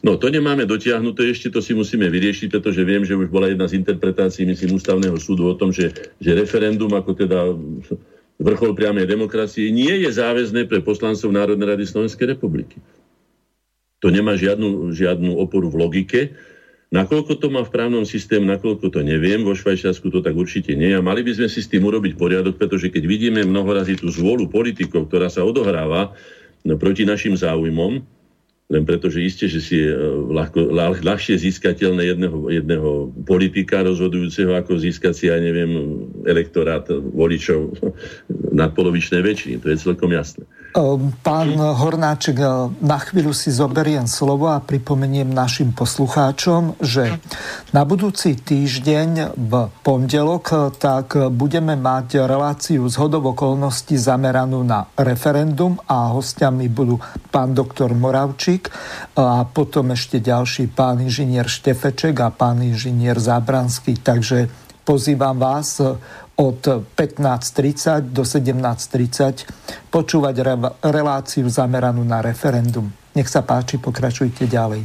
No 0.02 0.18
to 0.18 0.34
nemáme 0.34 0.66
dotiahnuté, 0.66 1.30
ešte 1.30 1.54
to 1.54 1.62
si 1.62 1.78
musíme 1.78 2.10
vyriešiť, 2.10 2.58
pretože 2.58 2.82
viem, 2.82 3.06
že 3.06 3.14
už 3.14 3.30
bola 3.30 3.46
jedna 3.46 3.70
z 3.70 3.78
interpretácií, 3.78 4.42
myslím, 4.50 4.82
ústavného 4.82 5.14
súdu 5.14 5.46
o 5.46 5.54
tom, 5.54 5.70
že, 5.70 5.94
že 6.18 6.34
referendum 6.34 6.90
ako 6.90 7.14
teda 7.14 7.54
vrchol 8.42 8.74
priamej 8.74 9.06
demokracie 9.06 9.70
nie 9.70 9.94
je 10.02 10.10
záväzné 10.10 10.66
pre 10.66 10.82
poslancov 10.82 11.30
Národnej 11.30 11.70
rady 11.70 11.84
Slovenskej 11.86 12.34
republiky. 12.34 12.82
To 14.04 14.12
nemá 14.12 14.34
žiadnu, 14.34 14.92
žiadnu 14.92 15.38
oporu 15.38 15.72
v 15.72 15.80
logike, 15.80 16.20
Nakoľko 16.86 17.42
to 17.42 17.50
má 17.50 17.66
v 17.66 17.74
právnom 17.74 18.06
systéme, 18.06 18.46
nakoľko 18.46 18.94
to 18.94 19.02
neviem, 19.02 19.42
vo 19.42 19.58
Švajčiarsku 19.58 20.06
to 20.06 20.22
tak 20.22 20.38
určite 20.38 20.70
nie. 20.78 20.94
A 20.94 21.02
mali 21.02 21.26
by 21.26 21.34
sme 21.34 21.48
si 21.50 21.58
s 21.58 21.66
tým 21.66 21.82
urobiť 21.82 22.14
poriadok, 22.14 22.62
pretože 22.62 22.94
keď 22.94 23.02
vidíme 23.10 23.42
mnohorazí 23.42 23.98
tú 23.98 24.06
zvolu 24.06 24.46
politikov, 24.46 25.10
ktorá 25.10 25.26
sa 25.26 25.42
odohráva 25.42 26.14
no, 26.62 26.78
proti 26.78 27.02
našim 27.02 27.34
záujmom, 27.34 28.06
len 28.66 28.82
preto, 28.82 29.06
že 29.06 29.22
isté, 29.22 29.46
že 29.46 29.62
si 29.62 29.78
je 29.78 29.94
ľahko, 30.30 30.74
ľah, 30.74 30.98
ľahšie 30.98 31.38
získateľné 31.38 32.02
jedného, 32.02 32.50
jedného 32.50 32.90
politika 33.22 33.86
rozhodujúceho, 33.86 34.58
ako 34.58 34.78
získať 34.78 35.14
si, 35.14 35.24
ja 35.30 35.38
neviem, 35.38 36.02
elektorát 36.26 36.86
voličov 36.90 37.78
nadpolovičnej 38.62 39.22
väčšiny. 39.22 39.62
To 39.62 39.70
je 39.70 39.76
celkom 39.78 40.10
jasné. 40.10 40.46
Ehm, 40.76 41.16
pán 41.24 41.56
Hornáček, 41.56 42.36
eh, 42.36 42.68
na 42.84 43.00
chvíľu 43.00 43.32
si 43.32 43.48
zoberiem 43.48 44.04
slovo 44.04 44.52
a 44.52 44.60
pripomeniem 44.60 45.24
našim 45.24 45.72
poslucháčom, 45.72 46.76
že 46.84 47.16
na 47.72 47.88
budúci 47.88 48.36
týždeň 48.36 49.40
v 49.40 49.52
pondelok 49.80 50.44
eh, 50.52 50.58
tak 50.76 51.16
budeme 51.32 51.80
mať 51.80 52.28
reláciu 52.28 52.84
z 52.92 52.94
hodov 53.00 53.32
okolností 53.32 53.96
zameranú 53.96 54.60
na 54.68 54.84
referendum 55.00 55.80
a 55.88 56.12
hostiami 56.12 56.68
budú 56.68 57.00
pán 57.32 57.56
doktor 57.56 57.96
Moravčík 57.96 58.68
a 59.16 59.48
potom 59.48 59.96
ešte 59.96 60.20
ďalší 60.20 60.76
pán 60.76 61.00
inžinier 61.00 61.48
Štefeček 61.48 62.20
a 62.20 62.28
pán 62.28 62.60
inžinier 62.60 63.16
Zábranský. 63.16 63.96
Takže 63.96 64.52
pozývam 64.84 65.40
vás 65.40 65.80
od 66.36 66.60
15.30 66.92 68.12
do 68.12 68.22
17.30 68.22 69.88
počúvať 69.88 70.36
re- 70.44 70.72
reláciu 70.84 71.48
zameranú 71.48 72.04
na 72.04 72.20
referendum. 72.20 72.92
Nech 73.16 73.32
sa 73.32 73.40
páči, 73.40 73.80
pokračujte 73.80 74.44
ďalej. 74.44 74.84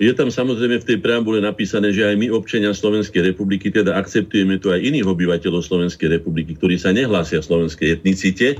Je 0.00 0.12
tam 0.16 0.32
samozrejme 0.32 0.80
v 0.80 0.88
tej 0.88 0.98
preambule 1.00 1.44
napísané, 1.44 1.92
že 1.92 2.08
aj 2.08 2.16
my, 2.16 2.32
občania 2.32 2.72
Slovenskej 2.72 3.32
republiky, 3.32 3.68
teda 3.68 4.00
akceptujeme 4.00 4.56
tu 4.56 4.72
aj 4.72 4.80
iných 4.80 5.04
obyvateľov 5.04 5.60
Slovenskej 5.60 6.20
republiky, 6.20 6.56
ktorí 6.56 6.80
sa 6.80 6.88
nehlásia 6.88 7.44
slovenskej 7.44 8.00
etnicite, 8.00 8.56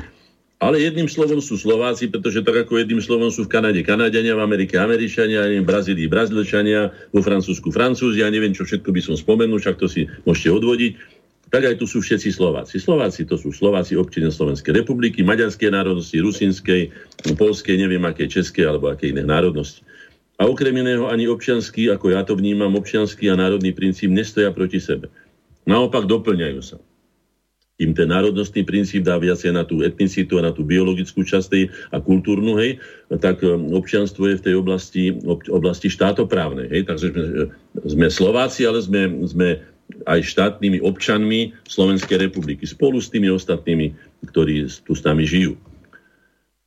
ale 0.60 0.84
jedným 0.84 1.08
slovom 1.08 1.40
sú 1.40 1.56
Slováci, 1.56 2.12
pretože 2.12 2.44
tak 2.44 2.68
ako 2.68 2.84
jedným 2.84 3.00
slovom 3.00 3.32
sú 3.32 3.48
v 3.48 3.56
Kanade 3.56 3.80
Kanadiania, 3.80 4.36
v 4.36 4.44
Amerike 4.44 4.76
Američania, 4.76 5.48
v 5.48 5.64
Brazílii 5.64 6.12
Brazílčania, 6.12 6.92
vo 7.08 7.24
Francúzsku 7.24 7.72
Francúzi, 7.72 8.20
ja 8.20 8.28
neviem, 8.28 8.52
čo 8.52 8.68
všetko 8.68 8.92
by 8.92 9.00
som 9.00 9.16
spomenul, 9.16 9.56
však 9.56 9.80
to 9.80 9.88
si 9.88 10.04
môžete 10.28 10.52
odvodiť 10.52 10.92
tak 11.51 11.66
aj 11.66 11.82
tu 11.82 11.86
sú 11.90 11.98
všetci 11.98 12.31
Slováci. 12.31 12.78
Slováci 12.78 13.27
to 13.27 13.35
sú 13.35 13.51
Slováci, 13.51 13.98
občania 13.98 14.31
Slovenskej 14.31 14.70
republiky, 14.70 15.27
maďarskej 15.27 15.74
národnosti, 15.74 16.22
rusinskej, 16.22 16.94
polskej, 17.35 17.74
neviem 17.74 18.02
aké, 18.06 18.31
českej 18.31 18.70
alebo 18.70 18.86
aké 18.86 19.10
iné 19.10 19.27
národnosti. 19.27 19.82
A 20.40 20.48
okrem 20.48 20.72
iného 20.72 21.10
ani 21.10 21.28
občianský, 21.28 21.93
ako 21.93 22.16
ja 22.16 22.24
to 22.24 22.32
vnímam, 22.39 22.72
občianský 22.72 23.28
a 23.28 23.36
národný 23.36 23.77
princíp 23.77 24.09
nestoja 24.09 24.48
proti 24.55 24.81
sebe. 24.81 25.12
Naopak 25.68 26.09
doplňajú 26.09 26.60
sa. 26.64 26.78
Im 27.81 27.97
ten 27.97 28.12
národnostný 28.12 28.64
princíp 28.64 29.09
dá 29.09 29.16
viacej 29.16 29.56
na 29.56 29.64
tú 29.64 29.81
etnicitu 29.81 30.36
a 30.36 30.44
na 30.44 30.52
tú 30.52 30.64
biologickú 30.64 31.24
časť 31.24 31.52
a 31.93 32.01
kultúrnu, 32.01 32.60
hej, 32.60 32.77
tak 33.20 33.40
um, 33.40 33.72
občianstvo 33.72 34.28
je 34.28 34.36
v 34.36 34.44
tej 34.44 34.55
oblasti, 34.60 35.05
oblasti 35.48 35.89
štátoprávnej. 35.89 36.68
Hej, 36.68 36.82
takže 36.93 37.09
sme, 37.09 37.27
sme 37.89 38.06
Slováci, 38.12 38.68
ale 38.68 38.85
sme, 38.85 39.24
sme 39.24 39.48
aj 40.06 40.20
štátnymi 40.22 40.80
občanmi 40.80 41.54
Slovenskej 41.66 42.20
republiky, 42.20 42.64
spolu 42.64 42.98
s 42.98 43.12
tými 43.12 43.28
ostatnými, 43.30 43.92
ktorí 44.28 44.66
tu 44.84 44.92
s 44.96 45.02
nami 45.04 45.24
žijú. 45.24 45.56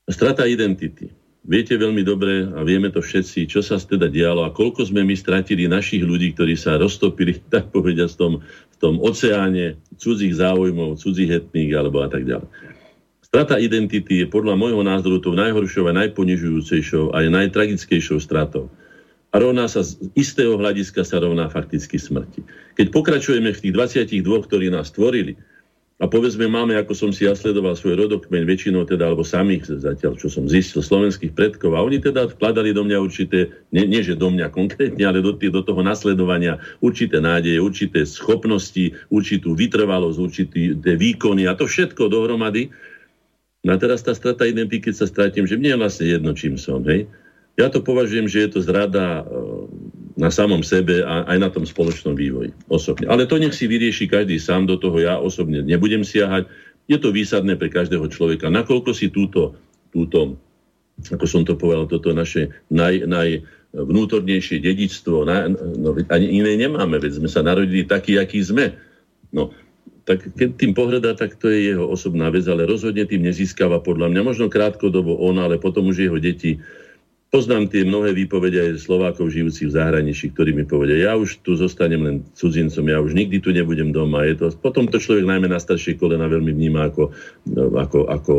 Strata 0.10 0.44
identity. 0.44 1.08
viete 1.44 1.76
veľmi 1.76 2.04
dobre 2.08 2.48
a 2.56 2.64
vieme 2.64 2.88
to 2.88 3.04
všetci, 3.04 3.52
čo 3.52 3.60
sa 3.60 3.76
teda 3.76 4.08
dialo 4.08 4.48
a 4.48 4.52
koľko 4.56 4.88
sme 4.88 5.04
my 5.04 5.16
stratili 5.16 5.68
našich 5.68 6.04
ľudí, 6.04 6.36
ktorí 6.36 6.56
sa 6.56 6.80
roztopili, 6.80 7.40
tak 7.54 7.72
povediať, 7.72 8.10
v 8.16 8.18
tom, 8.20 8.34
v 8.44 8.76
tom 8.80 8.96
oceáne 9.00 9.80
cudzích 10.00 10.40
záujmov, 10.40 11.00
cudzích 11.00 11.32
etník 11.44 11.76
alebo 11.76 12.04
a 12.04 12.12
tak 12.12 12.28
ďalej. 12.28 12.48
Strata 13.34 13.58
identity 13.58 14.22
je 14.22 14.28
podľa 14.30 14.54
môjho 14.54 14.86
názoru 14.86 15.18
tou 15.18 15.34
najhoršou 15.34 15.90
a 15.90 15.98
najponižujúcejšou 16.06 17.18
a 17.18 17.26
aj 17.26 17.34
najtragickejšou 17.34 18.22
stratou. 18.22 18.70
A 19.34 19.42
rovná 19.42 19.66
sa 19.66 19.82
z 19.82 19.98
istého 20.14 20.62
hľadiska 20.62 21.02
sa 21.02 21.18
rovná 21.18 21.50
fakticky 21.50 21.98
smrti. 21.98 22.46
Keď 22.78 22.94
pokračujeme 22.94 23.50
v 23.50 23.62
tých 23.66 23.74
22, 24.22 24.22
ktorí 24.46 24.70
nás 24.70 24.94
tvorili, 24.94 25.34
a 26.02 26.10
povedzme, 26.10 26.52
máme, 26.52 26.76
ako 26.76 26.92
som 26.92 27.12
si 27.16 27.24
ja 27.24 27.32
sledoval 27.32 27.80
svoj 27.80 27.96
rodokmeň, 27.96 28.44
väčšinou 28.44 28.84
teda, 28.84 29.08
alebo 29.08 29.24
samých 29.24 29.78
zatiaľ, 29.78 30.20
čo 30.20 30.28
som 30.28 30.50
zistil, 30.52 30.84
slovenských 30.84 31.32
predkov. 31.32 31.78
A 31.78 31.86
oni 31.86 32.04
teda 32.04 32.28
vkladali 32.28 32.76
do 32.76 32.84
mňa 32.84 32.98
určité, 33.00 33.48
nie, 33.72 33.88
nie 33.88 34.04
že 34.04 34.20
do 34.20 34.28
mňa 34.28 34.52
konkrétne, 34.52 35.00
ale 35.06 35.24
do, 35.24 35.32
do 35.32 35.62
toho 35.64 35.82
nasledovania 35.86 36.60
určité 36.84 37.24
nádeje, 37.24 37.62
určité 37.62 38.04
schopnosti, 38.04 38.92
určitú 39.14 39.56
vytrvalosť, 39.56 40.18
určité 40.20 40.92
výkony 40.98 41.48
a 41.48 41.56
to 41.56 41.72
všetko 41.72 42.12
dohromady. 42.12 42.68
No 43.64 43.72
a 43.72 43.80
teraz 43.80 44.04
tá 44.04 44.12
strata 44.12 44.44
identity, 44.44 44.92
keď 44.92 44.94
sa 44.98 45.08
stratím, 45.08 45.48
že 45.48 45.56
mne 45.56 45.78
je 45.78 45.82
vlastne 45.88 46.06
jedno, 46.10 46.36
čím 46.36 46.60
som. 46.60 46.84
Hej? 46.84 47.08
Ja 47.54 47.70
to 47.70 47.86
považujem, 47.86 48.26
že 48.26 48.46
je 48.46 48.50
to 48.58 48.60
zrada 48.66 49.22
na 50.18 50.30
samom 50.30 50.66
sebe 50.66 51.06
a 51.06 51.26
aj 51.30 51.38
na 51.38 51.50
tom 51.54 51.66
spoločnom 51.66 52.18
vývoji 52.18 52.54
osobne. 52.70 53.06
Ale 53.10 53.30
to 53.30 53.38
nech 53.38 53.54
si 53.54 53.70
vyrieši 53.70 54.10
každý 54.10 54.42
sám, 54.42 54.66
do 54.66 54.78
toho 54.78 54.98
ja 55.02 55.18
osobne 55.22 55.62
nebudem 55.62 56.02
siahať. 56.02 56.50
Je 56.90 56.98
to 56.98 57.14
výsadné 57.14 57.58
pre 57.58 57.70
každého 57.70 58.10
človeka. 58.10 58.50
Nakoľko 58.50 58.92
si 58.94 59.14
túto, 59.14 59.58
túto 59.94 60.38
ako 61.02 61.26
som 61.26 61.42
to 61.42 61.58
povedal, 61.58 61.90
toto 61.90 62.14
naše 62.14 62.54
naj, 62.70 63.10
najvnútornejšie 63.10 64.62
dedičstvo, 64.62 65.26
na, 65.26 65.50
no, 65.50 65.98
ani 66.14 66.28
iné 66.30 66.54
nemáme, 66.54 67.02
veď 67.02 67.18
sme 67.18 67.30
sa 67.30 67.42
narodili 67.42 67.84
takí, 67.84 68.22
akí 68.22 68.38
sme. 68.46 68.78
No, 69.34 69.50
tak 70.06 70.36
keď 70.38 70.60
tým 70.60 70.78
pohreda, 70.78 71.18
tak 71.18 71.40
to 71.40 71.50
je 71.50 71.74
jeho 71.74 71.90
osobná 71.90 72.30
vec, 72.30 72.46
ale 72.46 72.70
rozhodne 72.70 73.08
tým 73.10 73.26
nezískava 73.26 73.82
podľa 73.82 74.14
mňa. 74.14 74.22
Možno 74.22 74.46
krátkodobo 74.52 75.18
on, 75.18 75.42
ale 75.42 75.58
potom 75.58 75.90
už 75.90 76.06
jeho 76.06 76.20
deti 76.22 76.62
Poznám 77.34 77.66
tie 77.66 77.82
mnohé 77.82 78.14
výpovede 78.14 78.62
aj 78.62 78.86
Slovákov 78.86 79.34
žijúcich 79.34 79.74
v 79.74 79.74
zahraničí, 79.74 80.30
ktorí 80.38 80.54
mi 80.54 80.70
povedia, 80.70 81.10
ja 81.10 81.18
už 81.18 81.42
tu 81.42 81.58
zostanem 81.58 82.06
len 82.06 82.16
cudzincom, 82.38 82.86
ja 82.86 83.02
už 83.02 83.18
nikdy 83.18 83.42
tu 83.42 83.50
nebudem 83.50 83.90
doma. 83.90 84.22
Je 84.30 84.38
to, 84.38 84.54
potom 84.54 84.86
to 84.86 85.02
človek 85.02 85.26
najmä 85.26 85.50
na 85.50 85.58
staršie 85.58 85.98
kolena 85.98 86.30
veľmi 86.30 86.54
vníma 86.54 86.94
ako, 86.94 87.10
ako, 87.74 88.00
ako, 88.06 88.36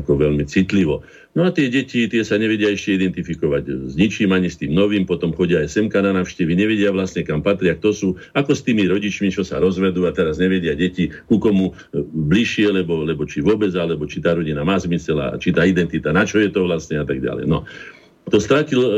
ako 0.00 0.12
veľmi 0.16 0.48
citlivo. 0.48 1.04
No 1.36 1.44
a 1.44 1.52
tie 1.52 1.68
deti, 1.68 2.08
tie 2.08 2.24
sa 2.24 2.40
nevedia 2.40 2.72
ešte 2.72 2.96
identifikovať 2.96 3.92
s 3.92 3.94
ničím 4.00 4.32
ani 4.32 4.48
s 4.48 4.56
tým 4.56 4.72
novým, 4.72 5.04
potom 5.04 5.36
chodia 5.36 5.60
aj 5.60 5.68
semka 5.68 6.00
na 6.00 6.16
navštevy, 6.16 6.56
nevedia 6.56 6.88
vlastne 6.88 7.28
kam 7.28 7.44
patria, 7.44 7.76
kto 7.76 7.92
sú, 7.92 8.08
ako 8.32 8.56
s 8.56 8.64
tými 8.64 8.88
rodičmi, 8.88 9.28
čo 9.28 9.44
sa 9.44 9.60
rozvedú 9.60 10.08
a 10.08 10.16
teraz 10.16 10.40
nevedia 10.40 10.72
deti, 10.72 11.12
ku 11.28 11.36
komu 11.36 11.76
e, 11.92 12.00
bližšie, 12.00 12.72
lebo, 12.72 13.04
lebo 13.04 13.28
či 13.28 13.44
vôbec, 13.44 13.76
alebo 13.76 14.08
či 14.08 14.24
tá 14.24 14.32
rodina 14.32 14.64
má 14.64 14.80
zmysel 14.80 15.20
a 15.20 15.36
či 15.36 15.52
tá 15.52 15.68
identita, 15.68 16.16
na 16.16 16.24
čo 16.24 16.40
je 16.40 16.48
to 16.48 16.64
vlastne 16.64 16.96
a 16.96 17.04
tak 17.04 17.20
ďalej. 17.20 17.44
No 17.44 17.68
to 18.28 18.38
stratil 18.40 18.80
e, 18.80 18.88
e, 18.88 18.96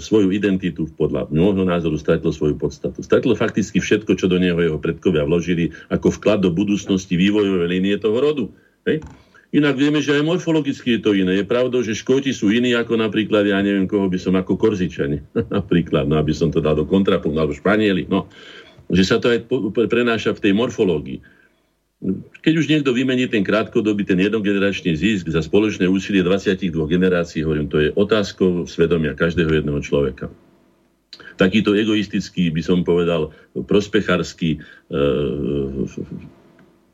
svoju 0.00 0.32
identitu, 0.32 0.88
podľa 0.96 1.28
môjho 1.32 1.64
názoru 1.64 1.96
stratil 1.96 2.32
svoju 2.32 2.56
podstatu. 2.56 3.00
Stratil 3.00 3.36
fakticky 3.36 3.80
všetko, 3.80 4.16
čo 4.16 4.26
do 4.28 4.40
neho 4.40 4.58
jeho 4.58 4.78
predkovia 4.80 5.24
vložili 5.24 5.72
ako 5.92 6.12
vklad 6.16 6.44
do 6.44 6.50
budúcnosti 6.52 7.16
vývojovej 7.16 7.68
línie 7.68 7.96
toho 7.96 8.16
rodu. 8.18 8.44
Hej? 8.88 9.04
Inak 9.48 9.80
vieme, 9.80 10.04
že 10.04 10.12
aj 10.12 10.28
morfologicky 10.28 10.96
je 10.96 11.00
to 11.00 11.16
iné. 11.16 11.40
Je 11.40 11.46
pravdou, 11.48 11.80
že 11.80 11.96
Škóti 11.96 12.36
sú 12.36 12.52
iní 12.52 12.76
ako 12.76 13.00
napríklad, 13.00 13.48
ja 13.48 13.56
neviem, 13.64 13.88
koho 13.88 14.04
by 14.04 14.20
som 14.20 14.36
ako 14.36 14.60
Korzičani. 14.60 15.24
napríklad, 15.56 16.04
no 16.04 16.20
aby 16.20 16.36
som 16.36 16.52
to 16.52 16.60
dal 16.60 16.76
do 16.76 16.84
kontrapunktu, 16.84 17.38
alebo 17.40 17.56
Španieli. 17.56 18.04
No. 18.12 18.28
Že 18.92 19.04
sa 19.04 19.16
to 19.16 19.32
aj 19.32 19.48
prenáša 19.88 20.36
v 20.36 20.42
tej 20.48 20.52
morfológii. 20.52 21.20
Keď 22.46 22.54
už 22.54 22.70
niekto 22.70 22.94
vymení 22.94 23.26
ten 23.26 23.42
krátkodobý, 23.42 24.06
ten 24.06 24.22
jednogeneračný 24.22 24.94
zisk 24.94 25.26
za 25.34 25.42
spoločné 25.42 25.90
úsilie 25.90 26.22
22 26.22 26.70
generácií, 26.86 27.42
hovorím, 27.42 27.66
to 27.66 27.82
je 27.82 27.90
otázkou 27.90 28.70
svedomia 28.70 29.18
každého 29.18 29.50
jedného 29.50 29.82
človeka. 29.82 30.30
Takýto 31.34 31.74
egoistický, 31.74 32.54
by 32.54 32.62
som 32.62 32.86
povedal, 32.86 33.34
prospechársky 33.66 34.58
e, 34.58 34.58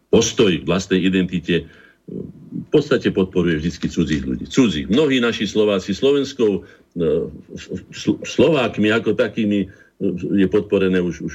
postoj 0.09 0.53
k 0.57 0.65
vlastnej 0.65 1.05
identite 1.05 1.69
v 2.09 2.69
podstate 2.69 3.09
podporuje 3.13 3.61
vždy 3.61 3.89
cudzích 3.89 4.25
ľudí. 4.25 4.45
Cudzích. 4.49 4.87
Mnohí 4.89 5.21
naši 5.21 5.49
Slováci 5.49 5.93
Slovenskou, 5.93 6.65
e, 6.97 7.09
Slovákmi 8.25 8.89
ako 8.89 9.13
takými 9.17 9.65
e, 9.65 9.69
je 10.41 10.47
podporené 10.49 11.01
už, 11.01 11.29
už 11.29 11.35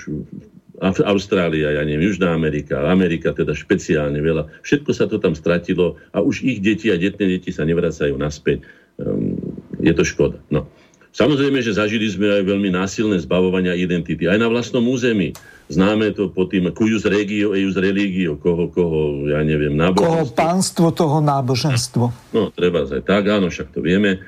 Austrália, 0.81 1.75
ja 1.75 1.83
neviem, 1.83 2.07
Južná 2.07 2.31
Amerika, 2.31 2.87
Amerika 2.87 3.35
teda 3.35 3.51
špeciálne 3.51 4.19
veľa. 4.19 4.47
Všetko 4.63 4.91
sa 4.95 5.05
to 5.11 5.19
tam 5.19 5.35
stratilo 5.35 5.99
a 6.15 6.23
už 6.23 6.41
ich 6.47 6.63
deti 6.63 6.87
a 6.87 6.95
detné 6.95 7.39
deti 7.39 7.51
sa 7.51 7.67
nevracajú 7.67 8.15
naspäť. 8.15 8.63
Um, 8.99 9.35
je 9.79 9.91
to 9.91 10.03
škoda. 10.07 10.39
No. 10.47 10.67
Samozrejme, 11.09 11.59
že 11.59 11.73
zažili 11.75 12.05
sme 12.05 12.31
aj 12.31 12.43
veľmi 12.45 12.69
násilné 12.69 13.17
zbavovania 13.19 13.73
identity. 13.73 14.29
Aj 14.29 14.37
na 14.37 14.45
vlastnom 14.45 14.85
území. 14.85 15.33
Známe 15.69 16.13
to 16.13 16.29
pod 16.29 16.53
tým 16.53 16.69
cuius 16.73 17.05
regio, 17.05 17.53
eius 17.53 17.77
religio, 17.77 18.37
koho, 18.37 18.69
koho, 18.69 19.25
ja 19.29 19.41
neviem, 19.41 19.73
náboženstvo. 19.73 20.05
Koho 20.05 20.25
pánstvo, 20.33 20.85
toho 20.93 21.17
náboženstvo. 21.21 22.03
No, 22.33 22.49
treba 22.53 22.85
aj 22.85 23.05
tak, 23.05 23.25
áno, 23.29 23.49
však 23.49 23.73
to 23.73 23.81
vieme 23.81 24.21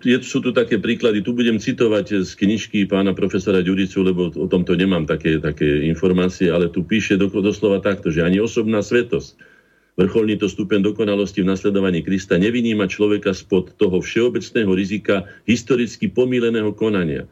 je, 0.00 0.16
sú 0.24 0.40
tu 0.40 0.56
také 0.56 0.80
príklady, 0.80 1.20
tu 1.20 1.36
budem 1.36 1.60
citovať 1.60 2.24
z 2.24 2.32
knižky 2.32 2.88
pána 2.88 3.12
profesora 3.12 3.60
Ďuricu, 3.60 3.98
lebo 4.00 4.32
o 4.32 4.46
tomto 4.48 4.72
nemám 4.72 5.04
také, 5.04 5.36
také 5.36 5.84
informácie, 5.84 6.48
ale 6.48 6.72
tu 6.72 6.80
píše 6.80 7.20
do, 7.20 7.28
doslova 7.28 7.84
takto, 7.84 8.08
že 8.08 8.24
ani 8.24 8.40
osobná 8.40 8.80
svetosť, 8.80 9.36
vrcholný 10.00 10.40
to 10.40 10.48
stupen 10.48 10.80
dokonalosti 10.80 11.44
v 11.44 11.50
nasledovaní 11.52 12.00
Krista 12.00 12.40
nevyníma 12.40 12.88
človeka 12.88 13.36
spod 13.36 13.76
toho 13.76 14.00
všeobecného 14.00 14.72
rizika 14.72 15.28
historicky 15.44 16.08
pomíleného 16.08 16.72
konania. 16.72 17.28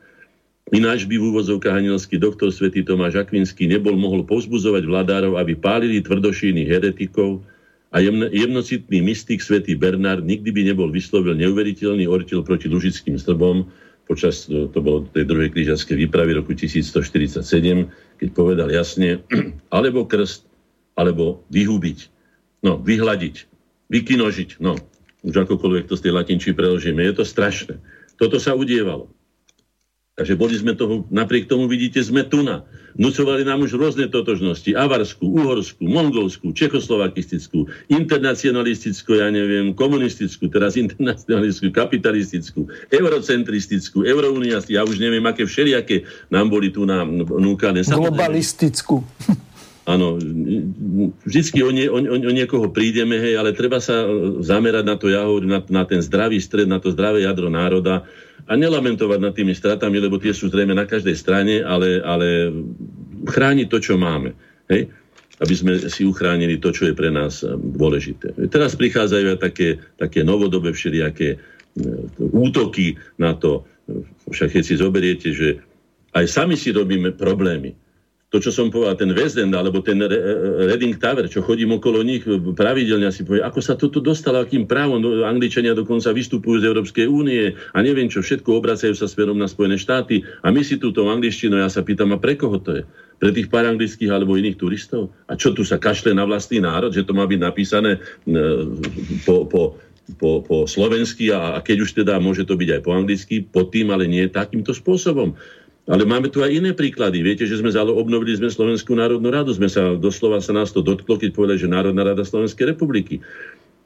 Ináč 0.70 1.02
by 1.08 1.18
v 1.18 1.34
úvozovkách 1.34 1.82
anielský 1.82 2.20
doktor 2.20 2.54
svätý 2.54 2.86
Tomáš 2.86 3.18
Akvinský 3.18 3.66
nebol 3.66 3.98
mohol 3.98 4.22
povzbuzovať 4.22 4.86
vládárov, 4.86 5.34
aby 5.34 5.58
pálili 5.58 5.98
tvrdošíny 5.98 6.62
heretikov, 6.62 7.42
a 7.90 7.96
jemno, 7.98 8.30
jemnocitný 8.30 9.02
mystik 9.02 9.42
svätý 9.42 9.74
Bernard 9.74 10.22
nikdy 10.22 10.54
by 10.54 10.62
nebol 10.70 10.88
vyslovil 10.90 11.34
neuveriteľný 11.34 12.06
ortil 12.06 12.46
proti 12.46 12.70
lužickým 12.70 13.18
strbom 13.18 13.66
počas, 14.10 14.50
to 14.50 14.78
bolo 14.82 15.06
tej 15.14 15.22
druhej 15.22 15.54
križackej 15.54 15.94
výpravy 16.06 16.34
roku 16.34 16.50
1147, 16.50 17.46
keď 18.18 18.28
povedal 18.34 18.66
jasne, 18.74 19.22
alebo 19.76 20.02
krst, 20.02 20.50
alebo 20.98 21.46
vyhubiť, 21.54 21.98
no, 22.66 22.74
vyhľadiť, 22.82 23.46
vykinožiť, 23.86 24.58
no, 24.58 24.74
už 25.22 25.46
akokoľvek 25.46 25.86
to 25.86 25.94
z 25.94 26.10
tej 26.10 26.12
latinčí 26.18 26.50
preložíme. 26.50 26.98
Je 27.06 27.14
to 27.14 27.22
strašné. 27.22 27.78
Toto 28.18 28.42
sa 28.42 28.58
udievalo. 28.58 29.06
Takže 30.20 30.36
boli 30.36 30.52
sme 30.52 30.76
toho, 30.76 31.08
napriek 31.08 31.48
tomu 31.48 31.64
vidíte, 31.64 31.96
sme 32.04 32.20
tu 32.28 32.44
na. 32.44 32.60
Nucovali 32.92 33.40
nám 33.40 33.64
už 33.64 33.72
rôzne 33.72 34.04
totožnosti. 34.12 34.68
Avarskú, 34.76 35.32
Uhorskú, 35.32 35.88
Mongolskú, 35.88 36.52
Čechoslovakistickú, 36.52 37.64
internacionalistickú, 37.88 39.16
ja 39.16 39.32
neviem, 39.32 39.72
komunistickú, 39.72 40.52
teraz 40.52 40.76
internacionalistickú, 40.76 41.72
kapitalistickú, 41.72 42.68
eurocentristickú, 42.92 44.04
eurouniast, 44.04 44.68
ja 44.68 44.84
už 44.84 45.00
neviem, 45.00 45.24
aké 45.24 45.48
všelijaké 45.48 46.04
nám 46.28 46.52
boli 46.52 46.68
tu 46.68 46.84
nám 46.84 47.24
núkané. 47.24 47.80
Globalistickú. 47.88 49.00
Áno, 49.88 50.20
vždycky 51.24 51.64
o, 51.64 51.72
nie, 51.72 51.88
o, 51.88 51.96
o 51.96 52.30
niekoho 52.36 52.68
prídeme, 52.68 53.16
hej, 53.16 53.40
ale 53.40 53.56
treba 53.56 53.80
sa 53.80 54.04
zamerať 54.44 54.84
na 54.84 55.00
to, 55.00 55.08
ja 55.08 55.24
hovorím, 55.24 55.56
na, 55.56 55.60
na 55.64 55.88
ten 55.88 56.04
zdravý 56.04 56.36
stred, 56.36 56.68
na 56.68 56.76
to 56.76 56.92
zdravé 56.92 57.24
jadro 57.24 57.48
národa, 57.48 58.04
a 58.46 58.52
nelamentovať 58.56 59.18
nad 59.20 59.34
tými 59.36 59.52
stratami, 59.52 60.00
lebo 60.00 60.16
tie 60.16 60.32
sú 60.32 60.48
zrejme 60.48 60.72
na 60.76 60.86
každej 60.88 61.16
strane, 61.16 61.60
ale, 61.64 62.00
ale 62.00 62.54
chrániť 63.26 63.66
to, 63.68 63.78
čo 63.80 63.94
máme. 64.00 64.32
Hej? 64.70 64.88
aby 65.40 65.54
sme 65.56 65.72
si 65.88 66.04
uchránili 66.04 66.60
to, 66.60 66.68
čo 66.68 66.92
je 66.92 66.94
pre 66.94 67.08
nás 67.08 67.40
eh, 67.42 67.56
dôležité. 67.56 68.36
Teraz 68.52 68.76
prichádzajú 68.76 69.26
aj 69.36 69.38
také, 69.40 69.80
také 69.96 70.20
novodobé 70.20 70.76
všelijaké 70.76 71.28
eh, 71.36 71.40
útoky 72.20 73.00
na 73.16 73.32
to. 73.32 73.64
Však 74.30 74.54
keď 74.54 74.62
si 74.62 74.74
zoberiete, 74.78 75.28
že 75.34 75.58
aj 76.14 76.28
sami 76.28 76.54
si 76.54 76.70
robíme 76.70 77.16
problémy 77.16 77.74
to, 78.30 78.38
čo 78.38 78.54
som 78.54 78.70
povedal, 78.70 78.94
ten 78.94 79.10
West 79.10 79.34
alebo 79.34 79.82
ten 79.82 79.98
Reading 80.70 80.94
Tower, 81.02 81.26
čo 81.26 81.42
chodím 81.42 81.74
okolo 81.74 82.06
nich 82.06 82.22
pravidelne, 82.54 83.10
si 83.10 83.26
povie, 83.26 83.42
ako 83.42 83.58
sa 83.58 83.74
toto 83.74 83.98
dostalo, 83.98 84.38
akým 84.38 84.70
právom 84.70 85.02
Angličania 85.26 85.74
dokonca 85.74 86.14
vystupujú 86.14 86.62
z 86.62 86.68
Európskej 86.70 87.10
únie 87.10 87.58
a 87.74 87.78
neviem 87.82 88.06
čo, 88.06 88.22
všetko 88.22 88.62
obracajú 88.62 88.94
sa 88.94 89.10
smerom 89.10 89.34
na 89.34 89.50
Spojené 89.50 89.82
štáty 89.82 90.22
a 90.46 90.54
my 90.54 90.62
si 90.62 90.78
túto 90.78 91.10
angličtinu, 91.10 91.58
ja 91.58 91.66
sa 91.66 91.82
pýtam, 91.82 92.14
a 92.14 92.22
pre 92.22 92.38
koho 92.38 92.62
to 92.62 92.78
je? 92.78 92.82
Pre 93.18 93.34
tých 93.34 93.50
pár 93.50 93.66
anglických 93.66 94.08
alebo 94.14 94.38
iných 94.38 94.56
turistov? 94.56 95.10
A 95.26 95.34
čo 95.34 95.50
tu 95.50 95.66
sa 95.66 95.82
kašle 95.82 96.14
na 96.14 96.22
vlastný 96.22 96.62
národ, 96.62 96.94
že 96.94 97.02
to 97.02 97.12
má 97.12 97.26
byť 97.26 97.40
napísané 97.42 97.98
po, 99.26 99.44
po 99.50 99.76
po, 100.18 100.42
po 100.42 100.66
slovensky 100.66 101.30
a, 101.30 101.54
a 101.54 101.58
keď 101.62 101.86
už 101.86 101.90
teda 102.02 102.18
môže 102.18 102.42
to 102.42 102.58
byť 102.58 102.68
aj 102.74 102.80
po 102.82 102.90
anglicky, 102.94 103.46
pod 103.46 103.70
tým, 103.70 103.94
ale 103.94 104.10
nie 104.10 104.26
takýmto 104.26 104.74
spôsobom. 104.74 105.38
Ale 105.88 106.04
máme 106.04 106.28
tu 106.28 106.44
aj 106.44 106.52
iné 106.52 106.76
príklady. 106.76 107.24
Viete, 107.24 107.48
že 107.48 107.56
sme 107.56 107.72
obnovili 107.72 108.36
sme 108.36 108.52
Slovenskú 108.52 108.92
národnú 108.98 109.32
radu. 109.32 109.54
Sme 109.56 109.66
sa, 109.70 109.96
doslova 109.96 110.42
sa 110.44 110.52
nás 110.52 110.74
to 110.74 110.84
dotklo, 110.84 111.16
keď 111.16 111.32
povedali, 111.32 111.58
že 111.60 111.70
Národná 111.70 112.04
rada 112.04 112.20
Slovenskej 112.20 112.76
republiky. 112.76 113.24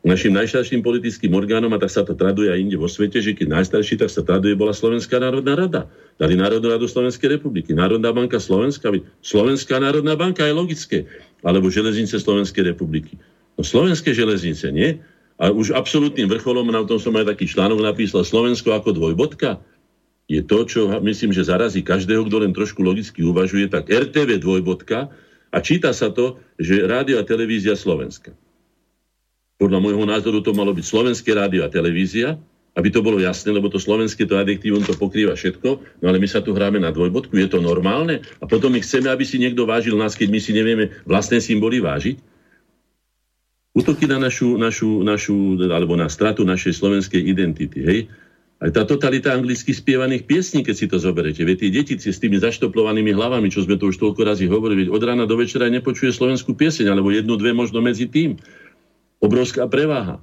Našim 0.04 0.36
najstarším 0.36 0.84
politickým 0.84 1.32
orgánom, 1.32 1.72
a 1.72 1.80
tak 1.80 1.88
sa 1.88 2.04
to 2.04 2.12
traduje 2.12 2.52
aj 2.52 2.60
inde 2.60 2.76
vo 2.76 2.92
svete, 2.92 3.24
že 3.24 3.32
keď 3.32 3.56
najstarší, 3.56 4.04
tak 4.04 4.12
sa 4.12 4.20
traduje, 4.20 4.52
bola 4.52 4.76
Slovenská 4.76 5.16
národná 5.16 5.56
rada. 5.56 5.88
Dali 6.20 6.36
Národnú 6.36 6.68
radu 6.68 6.84
Slovenskej 6.84 7.40
republiky. 7.40 7.72
Národná 7.72 8.12
banka 8.12 8.36
Slovenska. 8.36 8.92
Slovenská 9.24 9.80
národná 9.80 10.12
banka 10.12 10.44
je 10.44 10.52
logické. 10.52 10.98
Alebo 11.40 11.72
železnice 11.72 12.20
Slovenskej 12.20 12.68
republiky. 12.68 13.16
No 13.56 13.64
slovenské 13.64 14.12
železnice, 14.12 14.68
nie? 14.74 15.00
A 15.40 15.50
už 15.50 15.74
absolútnym 15.74 16.28
vrcholom, 16.30 16.68
na 16.68 16.84
tom 16.84 17.00
som 17.00 17.16
aj 17.16 17.34
taký 17.34 17.48
článok 17.48 17.82
napísal, 17.82 18.22
Slovensko 18.22 18.76
ako 18.76 18.94
dvojbodka 18.94 19.58
je 20.24 20.40
to, 20.40 20.64
čo 20.64 20.88
myslím, 20.88 21.36
že 21.36 21.44
zarazí 21.44 21.84
každého, 21.84 22.24
kto 22.24 22.36
len 22.40 22.56
trošku 22.56 22.80
logicky 22.80 23.20
uvažuje, 23.20 23.68
tak 23.68 23.92
RTV 23.92 24.40
dvojbodka 24.40 25.12
a 25.52 25.58
číta 25.60 25.92
sa 25.92 26.08
to, 26.08 26.40
že 26.56 26.88
rádio 26.88 27.20
a 27.20 27.28
televízia 27.28 27.76
Slovenska. 27.76 28.32
Podľa 29.60 29.78
môjho 29.78 30.04
názoru 30.08 30.40
to 30.40 30.56
malo 30.56 30.72
byť 30.72 30.84
slovenské 30.84 31.30
rádio 31.36 31.62
a 31.62 31.70
televízia, 31.70 32.40
aby 32.74 32.90
to 32.90 33.06
bolo 33.06 33.22
jasné, 33.22 33.54
lebo 33.54 33.70
to 33.70 33.78
slovenské 33.78 34.26
to 34.26 34.34
adjektívum 34.34 34.82
to 34.82 34.98
pokrýva 34.98 35.38
všetko, 35.38 36.02
no 36.02 36.04
ale 36.10 36.18
my 36.18 36.26
sa 36.26 36.42
tu 36.42 36.50
hráme 36.50 36.82
na 36.82 36.90
dvojbodku, 36.90 37.38
je 37.38 37.46
to 37.46 37.62
normálne? 37.62 38.18
A 38.42 38.44
potom 38.50 38.74
my 38.74 38.82
chceme, 38.82 39.06
aby 39.06 39.22
si 39.22 39.38
niekto 39.38 39.62
vážil 39.62 39.94
nás, 39.94 40.18
keď 40.18 40.28
my 40.32 40.40
si 40.42 40.50
nevieme 40.50 40.90
vlastné 41.06 41.38
symboly 41.38 41.78
vážiť? 41.78 42.18
Útoky 43.74 44.10
na 44.10 44.18
našu, 44.18 44.58
našu, 44.58 45.02
našu, 45.06 45.58
alebo 45.70 45.94
na 45.94 46.10
stratu 46.10 46.42
našej 46.42 46.74
slovenskej 46.78 47.22
identity, 47.22 47.78
hej? 47.82 47.98
Aj 48.62 48.70
tá 48.70 48.86
totalita 48.86 49.34
anglicky 49.34 49.74
spievaných 49.74 50.30
piesní, 50.30 50.62
keď 50.62 50.74
si 50.78 50.86
to 50.86 50.96
zoberete. 51.02 51.42
Veď 51.42 51.56
tie 51.66 51.70
deti 51.74 51.94
s 51.98 52.22
tými 52.22 52.38
zaštoplovanými 52.38 53.10
hlavami, 53.10 53.50
čo 53.50 53.66
sme 53.66 53.74
to 53.74 53.90
už 53.90 53.98
toľko 53.98 54.20
razy 54.22 54.46
hovorili, 54.46 54.86
od 54.86 55.02
rána 55.02 55.26
do 55.26 55.34
večera 55.34 55.66
nepočuje 55.66 56.14
slovenskú 56.14 56.54
pieseň, 56.54 56.86
alebo 56.94 57.10
jednu, 57.10 57.34
dve 57.34 57.50
možno 57.50 57.82
medzi 57.82 58.06
tým. 58.06 58.38
Obrovská 59.18 59.66
preváha. 59.66 60.22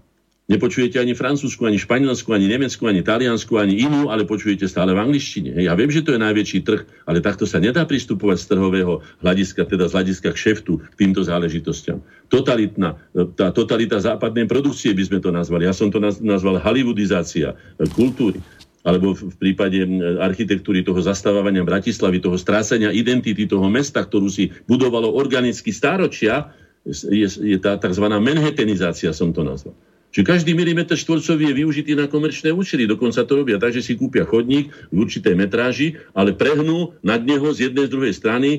Nepočujete 0.50 0.98
ani 0.98 1.14
francúzsku, 1.14 1.64
ani 1.64 1.78
španielsku, 1.78 2.34
ani 2.34 2.50
nemeckú, 2.50 2.90
ani 2.90 3.06
taliansku, 3.06 3.56
ani 3.62 3.88
inú, 3.88 4.10
ale 4.10 4.26
počujete 4.28 4.66
stále 4.66 4.92
v 4.92 5.00
angličtine. 5.00 5.56
Ja 5.62 5.78
viem, 5.78 5.94
že 5.94 6.02
to 6.02 6.18
je 6.18 6.20
najväčší 6.20 6.66
trh, 6.66 6.82
ale 7.08 7.24
takto 7.24 7.46
sa 7.46 7.62
nedá 7.62 7.86
pristupovať 7.88 8.38
z 8.42 8.46
trhového 8.52 9.06
hľadiska, 9.22 9.64
teda 9.70 9.88
z 9.88 9.96
hľadiska 9.96 10.30
kšeftu 10.34 10.82
k 10.82 10.94
týmto 10.98 11.22
záležitostiam. 11.24 12.04
Totalitná, 12.28 13.00
tá 13.38 13.54
totalita 13.54 14.02
západnej 14.02 14.50
produkcie 14.50 14.92
by 14.92 15.04
sme 15.08 15.20
to 15.24 15.30
nazvali. 15.30 15.70
Ja 15.70 15.78
som 15.78 15.94
to 15.94 16.02
nazval 16.02 16.60
hollywoodizácia 16.60 17.54
e, 17.54 17.88
kultúry 17.94 18.42
alebo 18.82 19.14
v 19.14 19.36
prípade 19.38 19.78
architektúry 20.18 20.82
toho 20.82 20.98
zastávania 21.06 21.62
Bratislavy, 21.62 22.18
toho 22.18 22.34
strácania 22.34 22.90
identity 22.90 23.46
toho 23.46 23.70
mesta, 23.70 24.02
ktorú 24.02 24.26
si 24.26 24.50
budovalo 24.66 25.06
organicky 25.06 25.70
stáročia, 25.70 26.50
je, 26.90 27.30
je 27.30 27.58
tá 27.62 27.78
tzv. 27.78 28.06
manhattanizácia, 28.10 29.14
som 29.14 29.30
to 29.30 29.46
nazval. 29.46 29.78
Čiže 30.12 30.28
každý 30.28 30.52
milimeter 30.52 31.00
štvorcový 31.00 31.52
je 31.52 31.60
využitý 31.64 31.92
na 31.96 32.04
komerčné 32.12 32.52
účely. 32.52 32.84
Dokonca 32.84 33.24
to 33.24 33.34
robia 33.40 33.56
tak, 33.56 33.72
že 33.72 33.80
si 33.80 33.96
kúpia 33.96 34.28
chodník 34.28 34.68
v 34.92 34.98
určitej 35.08 35.40
metráži, 35.40 35.96
ale 36.12 36.36
prehnú 36.36 36.92
nad 37.00 37.24
neho 37.24 37.48
z 37.56 37.72
jednej 37.72 37.88
z 37.88 37.94
druhej 37.96 38.14
strany. 38.14 38.50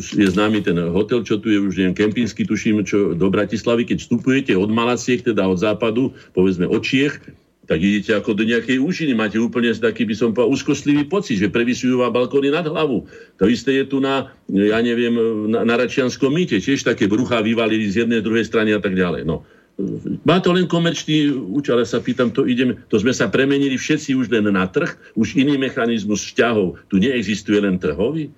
Je 0.00 0.28
známy 0.32 0.64
ten 0.64 0.80
hotel, 0.88 1.20
čo 1.20 1.36
tu 1.36 1.52
je 1.52 1.60
už 1.60 1.76
neviem, 1.76 1.92
kempínsky, 1.92 2.48
tuším, 2.48 2.80
čo 2.88 3.12
do 3.12 3.28
Bratislavy, 3.28 3.84
keď 3.84 4.00
vstupujete 4.00 4.52
od 4.56 4.72
Malaciek, 4.72 5.20
teda 5.20 5.44
od 5.44 5.60
západu, 5.60 6.16
povedzme 6.32 6.64
od 6.64 6.80
Čiech, 6.80 7.20
tak 7.68 7.84
idete 7.84 8.16
ako 8.16 8.32
do 8.32 8.48
nejakej 8.48 8.80
úžiny. 8.80 9.12
Máte 9.12 9.36
úplne 9.36 9.68
taký, 9.76 10.08
by 10.08 10.16
som 10.16 10.32
povedal, 10.32 10.56
úzkostlivý 10.56 11.04
pocit, 11.04 11.36
že 11.36 11.52
prevysujú 11.52 12.00
vám 12.00 12.16
balkóny 12.16 12.48
nad 12.48 12.64
hlavu. 12.64 13.04
To 13.36 13.44
isté 13.44 13.76
je 13.76 13.84
tu 13.84 14.00
na, 14.00 14.32
ja 14.48 14.80
neviem, 14.80 15.12
na, 15.52 15.68
na 15.68 15.76
Račianskom 15.76 16.32
mýte. 16.32 16.56
Tiež 16.64 16.80
také 16.80 17.04
brucha 17.04 17.44
vyvalili 17.44 17.84
z 17.92 18.08
jednej, 18.08 18.24
druhej 18.24 18.48
strany 18.48 18.72
a 18.72 18.80
tak 18.80 18.96
ďalej. 18.96 19.28
No. 19.28 19.44
Má 20.26 20.42
to 20.42 20.50
len 20.50 20.66
komerčný 20.66 21.30
účel, 21.30 21.78
ale 21.78 21.86
sa 21.86 22.02
pýtam, 22.02 22.34
to, 22.34 22.42
idem, 22.50 22.74
to 22.90 22.98
sme 22.98 23.14
sa 23.14 23.30
premenili 23.30 23.78
všetci 23.78 24.18
už 24.18 24.26
len 24.26 24.50
na 24.50 24.66
trh, 24.66 24.90
už 25.14 25.38
iný 25.38 25.54
mechanizmus 25.54 26.26
vzťahov. 26.26 26.82
Tu 26.90 26.98
neexistuje 26.98 27.62
len 27.62 27.78
trhový. 27.78 28.34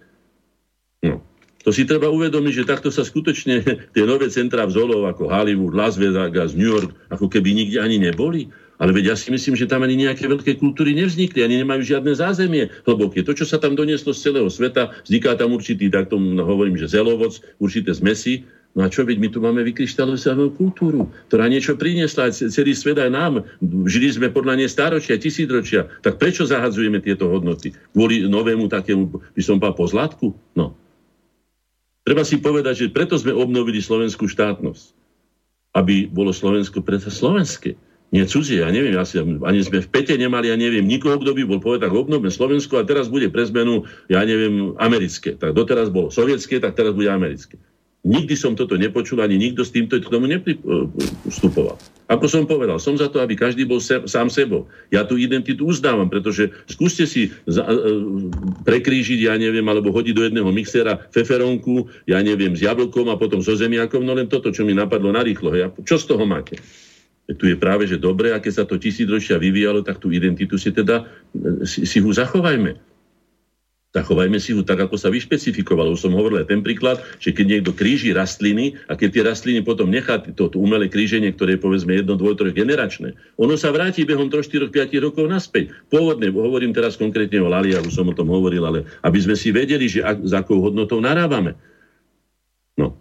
No. 1.01 1.25
To 1.65 1.73
si 1.73 1.89
treba 1.89 2.13
uvedomiť, 2.13 2.53
že 2.61 2.69
takto 2.69 2.93
sa 2.93 3.09
skutočne 3.09 3.65
tie 3.97 4.05
nové 4.05 4.29
centra 4.29 4.69
vzolov 4.69 5.09
ako 5.09 5.33
Hollywood, 5.33 5.73
Las 5.73 5.97
Vegas, 5.97 6.53
New 6.53 6.69
York, 6.69 6.93
ako 7.09 7.33
keby 7.33 7.57
nikde 7.57 7.81
ani 7.81 7.97
neboli. 7.97 8.53
Ale 8.81 8.97
veď 8.97 9.13
ja 9.13 9.17
si 9.17 9.29
myslím, 9.29 9.61
že 9.61 9.69
tam 9.69 9.85
ani 9.85 9.93
nejaké 9.93 10.25
veľké 10.25 10.57
kultúry 10.57 10.97
nevznikli, 10.97 11.45
ani 11.45 11.61
nemajú 11.61 11.85
žiadne 11.85 12.17
zázemie 12.17 12.73
hlboké. 12.89 13.21
To, 13.21 13.37
čo 13.37 13.45
sa 13.45 13.61
tam 13.61 13.77
donieslo 13.77 14.17
z 14.17 14.33
celého 14.33 14.49
sveta, 14.49 14.97
vzniká 15.05 15.37
tam 15.37 15.53
určitý, 15.53 15.93
tak 15.93 16.09
tomu 16.09 16.33
hovorím, 16.41 16.81
že 16.81 16.89
zelovoc, 16.89 17.45
určité 17.61 17.93
zmesy, 17.93 18.49
No 18.81 18.89
a 18.89 18.93
čo, 18.93 19.05
veď 19.05 19.21
my 19.21 19.29
tu 19.29 19.45
máme 19.45 19.61
vykryštalizovanú 19.61 20.57
kultúru, 20.57 21.05
ktorá 21.29 21.53
niečo 21.53 21.77
priniesla 21.77 22.33
celý 22.33 22.73
svet 22.73 22.97
aj 22.97 23.13
nám. 23.13 23.45
Žili 23.61 24.09
sme 24.17 24.33
podľa 24.33 24.57
nej 24.57 24.73
stáročia, 24.73 25.21
tisícročia. 25.21 25.85
Tak 26.01 26.17
prečo 26.17 26.49
zahadzujeme 26.49 26.97
tieto 27.05 27.29
hodnoty? 27.29 27.77
Kvôli 27.93 28.25
novému 28.25 28.73
takému, 28.73 29.37
by 29.37 29.43
som 29.45 29.61
povedal, 29.61 29.77
pozlátku? 29.85 30.33
No. 30.57 30.73
Treba 32.09 32.25
si 32.25 32.41
povedať, 32.41 32.89
že 32.89 32.95
preto 32.97 33.21
sme 33.21 33.37
obnovili 33.37 33.85
slovenskú 33.85 34.25
štátnosť. 34.33 34.97
Aby 35.77 36.09
bolo 36.09 36.33
Slovensko 36.33 36.81
preto 36.81 37.13
slovenské 37.13 37.77
nie 38.11 38.27
cudzie, 38.27 38.59
ja 38.59 38.75
neviem, 38.75 38.99
asi, 38.99 39.23
ani 39.23 39.63
sme 39.63 39.87
v 39.87 39.87
Pete 39.87 40.19
nemali, 40.19 40.51
ja 40.51 40.59
neviem, 40.59 40.83
nikoho, 40.83 41.15
kto 41.15 41.31
by 41.31 41.47
bol 41.47 41.63
povedal, 41.63 41.87
tak 41.87 41.95
obnovme 41.95 42.27
Slovensko 42.27 42.83
a 42.83 42.89
teraz 42.89 43.07
bude 43.07 43.31
pre 43.31 43.47
zmenu, 43.47 43.87
ja 44.11 44.27
neviem, 44.27 44.75
americké. 44.83 45.39
Tak 45.39 45.55
doteraz 45.55 45.95
bolo 45.95 46.11
sovietské, 46.11 46.59
tak 46.59 46.75
teraz 46.75 46.91
bude 46.91 47.07
americké. 47.07 47.55
Nikdy 48.01 48.33
som 48.33 48.57
toto 48.57 48.81
nepočul, 48.81 49.21
ani 49.21 49.37
nikto 49.37 49.61
s 49.61 49.77
týmto 49.77 50.01
k 50.01 50.09
tomu 50.09 50.25
nepristupoval. 50.25 51.77
Ako 52.09 52.27
som 52.33 52.49
povedal, 52.49 52.81
som 52.81 52.97
za 52.97 53.13
to, 53.13 53.21
aby 53.21 53.37
každý 53.37 53.69
bol 53.69 53.77
se, 53.77 54.01
sám 54.09 54.33
sebou. 54.33 54.65
Ja 54.89 55.05
tú 55.05 55.21
identitu 55.21 55.69
uznávam, 55.69 56.09
pretože 56.09 56.49
skúste 56.65 57.05
si 57.05 57.29
za, 57.45 57.61
uh, 57.69 57.77
prekrížiť, 58.65 59.29
ja 59.29 59.37
neviem, 59.37 59.69
alebo 59.69 59.93
hodiť 59.93 60.15
do 60.17 60.25
jedného 60.25 60.49
mixera 60.49 60.97
feferonku, 61.13 61.93
ja 62.09 62.25
neviem, 62.25 62.57
s 62.57 62.65
jablkom 62.65 63.13
a 63.13 63.21
potom 63.21 63.45
so 63.45 63.53
zemiakom, 63.53 64.01
no 64.01 64.17
len 64.17 64.33
toto, 64.33 64.49
čo 64.49 64.65
mi 64.65 64.73
napadlo 64.73 65.13
na 65.13 65.21
rýchlo. 65.21 65.53
Ja, 65.53 65.69
čo 65.85 66.01
z 66.01 66.09
toho 66.09 66.25
máte? 66.25 66.57
tu 67.39 67.47
je 67.47 67.55
práve, 67.55 67.87
že 67.87 68.01
dobre, 68.01 68.35
a 68.35 68.43
keď 68.43 68.53
sa 68.53 68.65
to 68.67 68.81
tisícročia 68.81 69.39
vyvíjalo, 69.39 69.87
tak 69.87 70.03
tú 70.03 70.11
identitu 70.11 70.59
si 70.59 70.75
teda, 70.75 71.07
e, 71.31 71.63
si, 71.63 71.87
si 71.87 72.03
ho 72.03 72.11
zachovajme. 72.11 72.90
Zachovajme 73.91 74.39
si 74.39 74.55
ho 74.55 74.63
tak, 74.63 74.87
ako 74.87 74.95
sa 74.95 75.11
vyšpecifikovalo. 75.11 75.99
Už 75.99 76.07
som 76.07 76.15
hovoril 76.15 76.47
aj 76.47 76.55
ten 76.55 76.63
príklad, 76.63 77.03
že 77.19 77.35
keď 77.35 77.47
niekto 77.59 77.71
kríži 77.75 78.15
rastliny 78.15 78.79
a 78.87 78.95
keď 78.95 79.09
tie 79.11 79.23
rastliny 79.27 79.61
potom 79.67 79.91
nechá 79.91 80.23
to, 80.23 80.47
to 80.47 80.63
umelé 80.63 80.87
kríženie, 80.87 81.35
ktoré 81.35 81.59
je 81.59 81.65
povedzme 81.67 81.99
jedno, 81.99 82.15
dvoj, 82.15 82.39
troch 82.39 82.55
generačné, 82.55 83.19
ono 83.35 83.59
sa 83.59 83.75
vráti 83.75 84.07
behom 84.07 84.31
3, 84.31 84.47
4, 84.47 84.71
5 84.71 84.95
rokov 85.03 85.27
naspäť. 85.27 85.75
Pôvodne, 85.91 86.31
hovorím 86.31 86.71
teraz 86.71 86.95
konkrétne 86.95 87.43
o 87.43 87.51
Lalia, 87.51 87.83
už 87.83 87.91
som 87.91 88.07
o 88.07 88.15
tom 88.15 88.31
hovoril, 88.31 88.63
ale 88.63 88.87
aby 89.03 89.19
sme 89.19 89.35
si 89.35 89.51
vedeli, 89.51 89.91
že 89.91 90.07
ak, 90.07 90.23
za 90.23 90.47
akou 90.47 90.63
hodnotou 90.63 91.03
narábame. 91.03 91.59
No. 92.79 92.95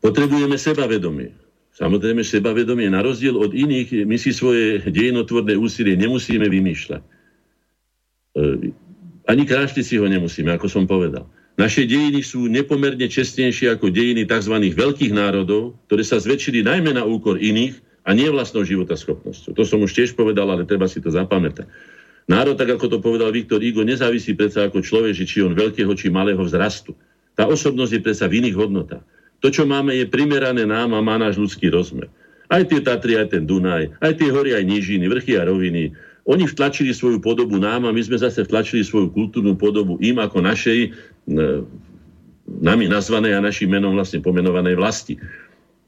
Potrebujeme 0.00 0.56
sebavedomie. 0.56 1.36
Samozrejme, 1.76 2.24
sebavedomie 2.24 2.88
na 2.88 3.04
rozdiel 3.04 3.36
od 3.36 3.52
iných, 3.52 4.08
my 4.08 4.16
si 4.16 4.32
svoje 4.32 4.88
dejinotvorné 4.88 5.52
úsilie 5.52 6.00
nemusíme 6.00 6.48
vymýšľať. 6.48 7.02
E, 8.34 8.72
ani 9.28 9.44
krášli 9.44 9.84
si 9.84 10.00
ho 10.00 10.08
nemusíme, 10.08 10.48
ako 10.56 10.66
som 10.66 10.88
povedal. 10.88 11.28
Naše 11.58 11.84
dejiny 11.84 12.22
sú 12.22 12.46
nepomerne 12.48 13.10
čestnejšie 13.10 13.74
ako 13.76 13.92
dejiny 13.92 14.24
tzv. 14.24 14.56
veľkých 14.72 15.12
národov, 15.12 15.76
ktoré 15.90 16.06
sa 16.06 16.16
zväčšili 16.16 16.64
najmä 16.64 16.96
na 16.96 17.04
úkor 17.04 17.36
iných 17.36 17.76
a 18.08 18.16
nie 18.16 18.30
vlastnou 18.30 18.64
schopnosťou. 18.64 19.52
To 19.52 19.62
som 19.66 19.84
už 19.84 19.92
tiež 19.92 20.16
povedal, 20.16 20.48
ale 20.48 20.64
treba 20.64 20.88
si 20.88 21.02
to 21.02 21.12
zapamätať. 21.12 21.68
Národ, 22.28 22.56
tak 22.56 22.72
ako 22.76 22.86
to 22.88 22.98
povedal 23.00 23.32
Viktor 23.32 23.58
Igo, 23.60 23.84
nezávisí 23.84 24.36
predsa 24.36 24.68
ako 24.68 24.84
človek, 24.84 25.16
či 25.16 25.44
on 25.44 25.56
veľkého, 25.56 25.92
či 25.96 26.12
malého 26.12 26.40
vzrastu. 26.44 26.92
Tá 27.36 27.48
osobnosť 27.48 27.92
je 27.98 28.04
predsa 28.04 28.24
v 28.28 28.44
iných 28.44 28.56
hodnotách. 28.56 29.04
To, 29.40 29.48
čo 29.48 29.64
máme, 29.64 29.96
je 29.96 30.06
primerané 30.06 30.62
nám 30.68 30.92
a 30.94 31.00
má 31.00 31.16
náš 31.16 31.40
ľudský 31.40 31.72
rozmer. 31.72 32.10
Aj 32.48 32.64
tie 32.64 32.80
Tatry, 32.80 33.16
aj 33.16 33.36
ten 33.36 33.44
Dunaj, 33.44 33.98
aj 34.00 34.12
tie 34.18 34.28
hory, 34.32 34.56
aj 34.56 34.64
nížiny, 34.64 35.04
vrchy 35.08 35.36
a 35.36 35.44
roviny. 35.44 35.92
Oni 36.28 36.44
vtlačili 36.44 36.92
svoju 36.92 37.24
podobu 37.24 37.56
nám 37.56 37.88
a 37.88 37.94
my 37.94 38.04
sme 38.04 38.20
zase 38.20 38.44
vtlačili 38.44 38.84
svoju 38.84 39.08
kultúrnu 39.16 39.56
podobu 39.56 39.96
im 40.04 40.20
ako 40.20 40.44
našej, 40.44 40.78
e, 40.84 40.88
nami 42.44 42.84
nazvanej 42.84 43.32
a 43.32 43.40
našim 43.40 43.72
menom 43.72 43.96
vlastne 43.96 44.20
pomenovanej 44.20 44.76
vlasti. 44.76 45.16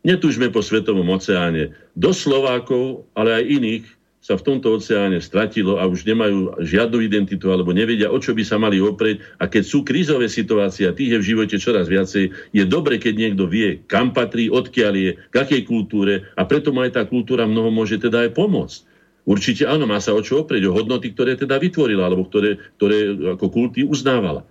Netúžme 0.01 0.49
po 0.49 0.65
svetovom 0.65 1.05
oceáne. 1.13 1.77
Do 1.93 2.17
Slovákov, 2.17 3.05
ale 3.13 3.37
aj 3.37 3.45
iných, 3.53 3.85
sa 4.21 4.37
v 4.37 4.45
tomto 4.45 4.77
oceáne 4.77 5.17
stratilo 5.17 5.81
a 5.81 5.89
už 5.89 6.05
nemajú 6.05 6.61
žiadnu 6.61 7.01
identitu 7.01 7.49
alebo 7.49 7.73
nevedia, 7.73 8.13
o 8.13 8.21
čo 8.21 8.37
by 8.37 8.45
sa 8.45 8.61
mali 8.61 8.77
oprieť. 8.77 9.25
A 9.41 9.49
keď 9.49 9.65
sú 9.65 9.81
krízové 9.81 10.29
situácie 10.29 10.85
a 10.85 10.93
tých 10.93 11.17
je 11.17 11.21
v 11.25 11.29
živote 11.33 11.57
čoraz 11.57 11.89
viacej, 11.89 12.53
je 12.53 12.65
dobre, 12.69 13.01
keď 13.01 13.17
niekto 13.17 13.49
vie, 13.49 13.81
kam 13.89 14.13
patrí, 14.13 14.53
odkiaľ 14.53 14.93
je, 14.93 15.11
k 15.17 15.35
akej 15.35 15.63
kultúre 15.65 16.29
a 16.37 16.45
preto 16.45 16.69
aj 16.77 17.01
tá 17.01 17.03
kultúra 17.09 17.49
mnoho 17.49 17.73
môže 17.73 17.97
teda 17.97 18.29
aj 18.29 18.37
pomôcť. 18.37 18.90
Určite 19.29 19.69
áno, 19.69 19.85
má 19.85 20.01
sa 20.01 20.17
o 20.17 20.21
čo 20.25 20.43
oprieť, 20.43 20.69
o 20.69 20.77
hodnoty, 20.77 21.13
ktoré 21.13 21.37
teda 21.37 21.61
vytvorila, 21.61 22.09
alebo 22.09 22.25
ktoré, 22.27 22.57
ktoré 22.81 23.15
ako 23.37 23.47
kulty 23.53 23.85
uznávala. 23.85 24.45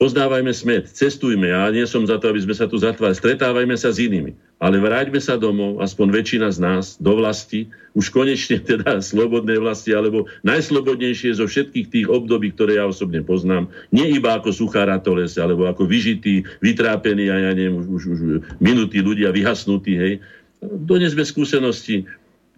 Poznávajme 0.00 0.48
smet, 0.56 0.88
cestujme. 0.88 1.52
Ja 1.52 1.68
nie 1.68 1.84
som 1.84 2.08
za 2.08 2.16
to, 2.16 2.32
aby 2.32 2.40
sme 2.40 2.56
sa 2.56 2.64
tu 2.64 2.80
zatvárali. 2.80 3.20
Stretávajme 3.20 3.76
sa 3.76 3.92
s 3.92 4.00
inými. 4.00 4.32
Ale 4.56 4.80
vráťme 4.80 5.20
sa 5.20 5.36
domov, 5.36 5.84
aspoň 5.84 6.16
väčšina 6.16 6.48
z 6.56 6.58
nás, 6.64 6.96
do 6.96 7.20
vlasti. 7.20 7.68
Už 7.92 8.08
konečne 8.08 8.64
teda 8.72 9.04
slobodnej 9.04 9.60
vlasti, 9.60 9.92
alebo 9.92 10.24
najslobodnejšie 10.40 11.36
zo 11.36 11.44
všetkých 11.44 11.86
tých 11.92 12.06
období, 12.08 12.48
ktoré 12.56 12.80
ja 12.80 12.88
osobne 12.88 13.20
poznám. 13.20 13.68
Nie 13.92 14.08
iba 14.08 14.40
ako 14.40 14.56
suchá 14.56 14.88
ratoles, 14.88 15.36
alebo 15.36 15.68
ako 15.68 15.84
vyžitý, 15.84 16.48
vytrápený 16.64 17.28
a 17.28 17.36
ja 17.36 17.50
neviem, 17.52 17.76
už, 17.76 17.86
už, 17.92 18.02
už 18.08 18.20
minutí 18.56 19.04
ľudia 19.04 19.28
vyhasnutí. 19.36 20.00
Hej. 20.00 20.24
Donesme 20.64 21.28
skúsenosti, 21.28 22.08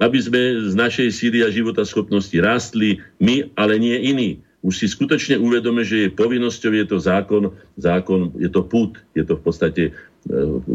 aby 0.00 0.18
sme 0.20 0.70
z 0.70 0.74
našej 0.78 1.08
síly 1.12 1.44
a 1.44 1.52
života 1.52 1.84
schopnosti 1.84 2.34
rástli 2.40 3.02
my, 3.20 3.50
ale 3.58 3.76
nie 3.76 3.96
iní 3.98 4.30
už 4.62 4.78
si 4.78 4.86
skutočne 4.86 5.42
uvedome, 5.42 5.82
že 5.82 6.06
je 6.06 6.14
povinnosťou, 6.14 6.70
je 6.70 6.86
to 6.86 6.96
zákon, 7.02 7.50
zákon, 7.74 8.30
je 8.38 8.46
to 8.46 8.62
put, 8.62 8.94
je 9.18 9.26
to 9.26 9.34
v 9.34 9.42
podstate 9.42 9.82
e, 9.90 9.92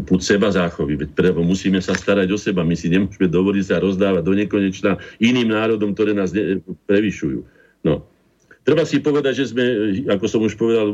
put 0.04 0.20
seba 0.20 0.52
záchovy. 0.52 1.00
Veď 1.00 1.32
musíme 1.40 1.80
sa 1.80 1.96
starať 1.96 2.28
o 2.28 2.38
seba. 2.38 2.68
My 2.68 2.76
si 2.76 2.92
nemôžeme 2.92 3.32
dovoliť 3.32 3.64
sa 3.64 3.80
rozdávať 3.80 4.22
do 4.28 4.36
nekonečna 4.36 5.00
iným 5.24 5.56
národom, 5.56 5.96
ktoré 5.96 6.12
nás 6.12 6.36
ne, 6.36 6.60
prevyšujú. 6.84 7.40
No. 7.88 8.04
Treba 8.68 8.84
si 8.84 9.00
povedať, 9.00 9.40
že 9.40 9.56
sme, 9.56 9.64
ako 10.12 10.24
som 10.28 10.44
už 10.44 10.60
povedal, 10.60 10.92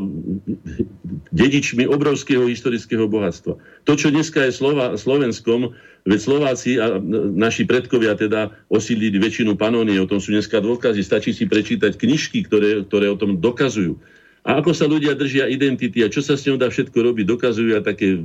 dedičmi 1.34 1.90
obrovského 1.90 2.46
historického 2.46 3.10
bohatstva. 3.10 3.58
To, 3.58 3.92
čo 3.98 4.14
dneska 4.14 4.46
je 4.46 4.54
Slova, 4.54 4.94
Slovenskom, 4.94 5.74
veď 6.04 6.20
Slováci 6.20 6.76
a 6.76 7.00
naši 7.32 7.64
predkovia 7.64 8.12
teda 8.12 8.52
osídlili 8.68 9.16
väčšinu 9.16 9.56
panónie, 9.56 9.96
o 9.96 10.08
tom 10.08 10.20
sú 10.20 10.36
dneska 10.36 10.60
dôkazy, 10.60 11.00
stačí 11.00 11.32
si 11.32 11.48
prečítať 11.48 11.96
knižky, 11.96 12.44
ktoré, 12.44 12.84
ktoré 12.84 13.08
o 13.08 13.16
tom 13.16 13.40
dokazujú. 13.40 13.96
A 14.44 14.60
ako 14.60 14.76
sa 14.76 14.84
ľudia 14.84 15.16
držia 15.16 15.48
identity 15.48 16.04
a 16.04 16.12
čo 16.12 16.20
sa 16.20 16.36
s 16.36 16.44
ňou 16.44 16.60
dá 16.60 16.68
všetko 16.68 16.92
robiť, 16.92 17.24
dokazujú 17.24 17.72
a 17.72 17.80
také, 17.80 18.20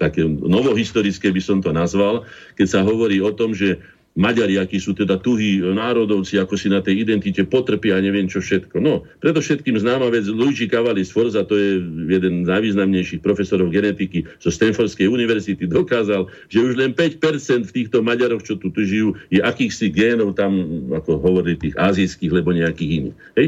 také 0.00 0.24
novohistorické 0.24 1.28
by 1.28 1.42
som 1.44 1.60
to 1.60 1.68
nazval, 1.68 2.24
keď 2.56 2.66
sa 2.72 2.80
hovorí 2.80 3.20
o 3.20 3.28
tom, 3.28 3.52
že 3.52 3.76
Maďari, 4.14 4.62
akí 4.62 4.78
sú 4.78 4.94
teda 4.94 5.18
tuhí 5.18 5.58
národovci, 5.58 6.38
ako 6.38 6.54
si 6.54 6.70
na 6.70 6.78
tej 6.78 7.02
identite 7.02 7.42
potrpia 7.42 7.98
a 7.98 8.04
neviem 8.04 8.30
čo 8.30 8.38
všetko. 8.38 8.78
No, 8.78 9.02
predovšetkým 9.18 9.74
známa 9.74 10.06
vec 10.06 10.30
Luigi 10.30 10.70
Cavalli 10.70 11.02
Sforza, 11.02 11.42
to 11.42 11.58
je 11.58 11.82
jeden 12.06 12.46
z 12.46 12.48
najvýznamnejších 12.48 13.18
profesorov 13.18 13.74
genetiky 13.74 14.22
zo 14.38 14.54
Stanfordskej 14.54 15.10
univerzity, 15.10 15.66
dokázal, 15.66 16.30
že 16.46 16.62
už 16.62 16.78
len 16.78 16.94
5% 16.94 17.66
v 17.66 17.74
týchto 17.74 18.06
Maďaroch, 18.06 18.46
čo 18.46 18.54
tu, 18.54 18.70
tu 18.70 18.86
žijú, 18.86 19.18
je 19.34 19.42
akýchsi 19.42 19.90
génov 19.90 20.38
tam, 20.38 20.62
ako 20.94 21.18
hovorili, 21.18 21.58
tých 21.58 21.74
azijských, 21.74 22.30
lebo 22.30 22.54
nejakých 22.54 22.90
iných. 23.02 23.16
Hej? 23.34 23.46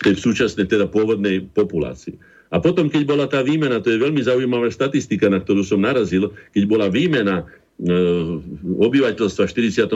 Z 0.00 0.16
súčasnej 0.16 0.64
teda 0.64 0.88
pôvodnej 0.88 1.44
populácii. 1.52 2.16
A 2.50 2.58
potom, 2.58 2.90
keď 2.90 3.02
bola 3.06 3.30
tá 3.30 3.44
výmena, 3.46 3.78
to 3.78 3.94
je 3.94 4.02
veľmi 4.02 4.24
zaujímavá 4.26 4.72
štatistika, 4.72 5.30
na 5.30 5.38
ktorú 5.38 5.62
som 5.62 5.84
narazil, 5.84 6.34
keď 6.50 6.62
bola 6.66 6.90
výmena 6.90 7.46
obyvateľstva 8.80 9.48
v 9.48 9.50
47. 9.50 9.88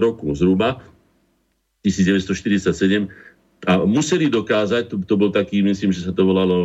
roku 0.00 0.32
zhruba 0.32 0.80
1947 1.84 3.08
a 3.68 3.84
museli 3.84 4.32
dokázať, 4.32 4.88
to, 4.88 4.96
to 5.04 5.14
bol 5.20 5.28
taký, 5.28 5.60
myslím, 5.60 5.92
že 5.92 6.08
sa 6.08 6.16
to 6.16 6.24
volalo 6.24 6.56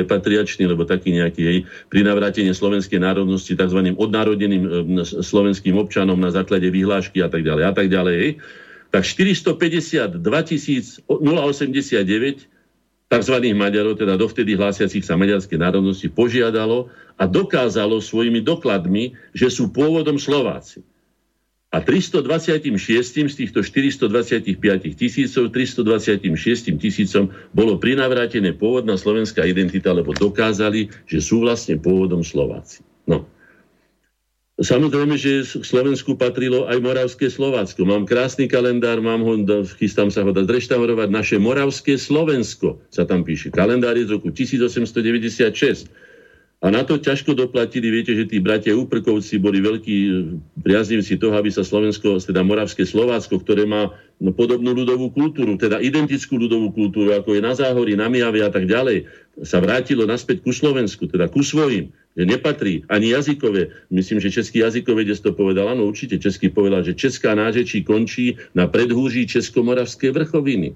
repatriačný, 0.00 0.64
lebo 0.64 0.88
taký 0.88 1.12
nejaký 1.12 1.42
jej, 1.44 1.58
pri 1.92 2.00
navrátení 2.08 2.48
slovenskej 2.56 3.04
národnosti 3.04 3.52
tzv. 3.52 3.92
odnárodeným 4.00 4.64
e, 4.64 5.04
slovenským 5.04 5.76
občanom 5.76 6.16
na 6.16 6.32
základe 6.32 6.72
vyhlášky 6.72 7.20
a 7.20 7.28
tak 7.28 7.44
ďalej 7.44 7.64
a 7.68 7.72
tak 7.76 7.92
ďalej. 7.92 8.40
Tak 8.88 9.04
452 9.04 10.24
089 10.24 11.04
tzv. 13.10 13.36
Maďarov, 13.50 13.98
teda 13.98 14.14
dovtedy 14.14 14.54
hlásiacich 14.54 15.02
sa 15.02 15.18
maďarskej 15.18 15.58
národnosti, 15.58 16.06
požiadalo 16.06 16.88
a 17.18 17.26
dokázalo 17.26 17.98
svojimi 17.98 18.38
dokladmi, 18.38 19.18
že 19.34 19.50
sú 19.50 19.74
pôvodom 19.74 20.16
Slováci. 20.16 20.86
A 21.70 21.78
326 21.78 23.30
z 23.30 23.34
týchto 23.34 23.62
425 23.62 24.58
tisícov, 24.98 25.54
326 25.54 26.82
tisícom 26.82 27.30
bolo 27.54 27.78
prinavrátené 27.78 28.58
pôvodná 28.58 28.98
slovenská 28.98 29.46
identita, 29.46 29.94
lebo 29.94 30.10
dokázali, 30.10 30.90
že 31.06 31.22
sú 31.22 31.46
vlastne 31.46 31.78
pôvodom 31.78 32.26
Slováci. 32.26 32.82
No. 33.06 33.26
Samozrejme, 34.60 35.16
že 35.16 35.40
k 35.40 35.64
Slovensku 35.64 36.20
patrilo 36.20 36.68
aj 36.68 36.84
Moravské 36.84 37.32
Slovácko. 37.32 37.88
Mám 37.88 38.04
krásny 38.04 38.44
kalendár, 38.44 39.00
mám 39.00 39.24
ho, 39.24 39.32
chystám 39.80 40.12
sa 40.12 40.20
ho 40.20 40.36
dať 40.36 40.52
zreštaurovať. 40.52 41.08
Naše 41.08 41.36
Moravské 41.40 41.96
Slovensko 41.96 42.76
sa 42.92 43.08
tam 43.08 43.24
píše. 43.24 43.48
Kalendár 43.48 43.96
je 43.96 44.12
z 44.12 44.20
roku 44.20 44.28
1896. 44.28 45.88
A 46.60 46.68
na 46.68 46.84
to 46.84 47.00
ťažko 47.00 47.32
doplatili, 47.32 47.88
viete, 47.88 48.12
že 48.12 48.28
tí 48.28 48.36
bratia 48.36 48.76
Úprkovci 48.76 49.40
boli 49.40 49.64
veľkí 49.64 49.96
e, 49.96 50.12
priaznivci 50.60 51.16
toho, 51.16 51.32
aby 51.40 51.48
sa 51.48 51.64
Slovensko, 51.64 52.20
teda 52.20 52.44
Moravské 52.44 52.84
Slovácko, 52.84 53.40
ktoré 53.40 53.64
má 53.64 53.96
no, 54.20 54.28
podobnú 54.28 54.76
ľudovú 54.76 55.08
kultúru, 55.08 55.56
teda 55.56 55.80
identickú 55.80 56.36
ľudovú 56.36 56.68
kultúru, 56.76 57.16
ako 57.16 57.32
je 57.32 57.40
na 57.40 57.56
Záhorí, 57.56 57.96
na 57.96 58.12
Mijave 58.12 58.44
a 58.44 58.52
tak 58.52 58.68
ďalej, 58.68 59.08
sa 59.40 59.56
vrátilo 59.64 60.04
naspäť 60.04 60.44
ku 60.44 60.52
Slovensku, 60.52 61.08
teda 61.08 61.32
ku 61.32 61.40
svojim, 61.40 61.96
nepatrí 62.18 62.82
ani 62.90 63.14
jazykové. 63.14 63.70
Myslím, 63.90 64.18
že 64.18 64.34
český 64.34 64.66
jazykovedec 64.66 65.18
to 65.22 65.30
povedal, 65.30 65.70
áno, 65.70 65.86
určite 65.86 66.18
český 66.18 66.50
povedal, 66.50 66.82
že 66.82 66.98
česká 66.98 67.38
nážečí 67.38 67.86
končí 67.86 68.34
na 68.54 68.66
predhúží 68.66 69.26
Českomoravské 69.30 70.10
vrchoviny. 70.10 70.74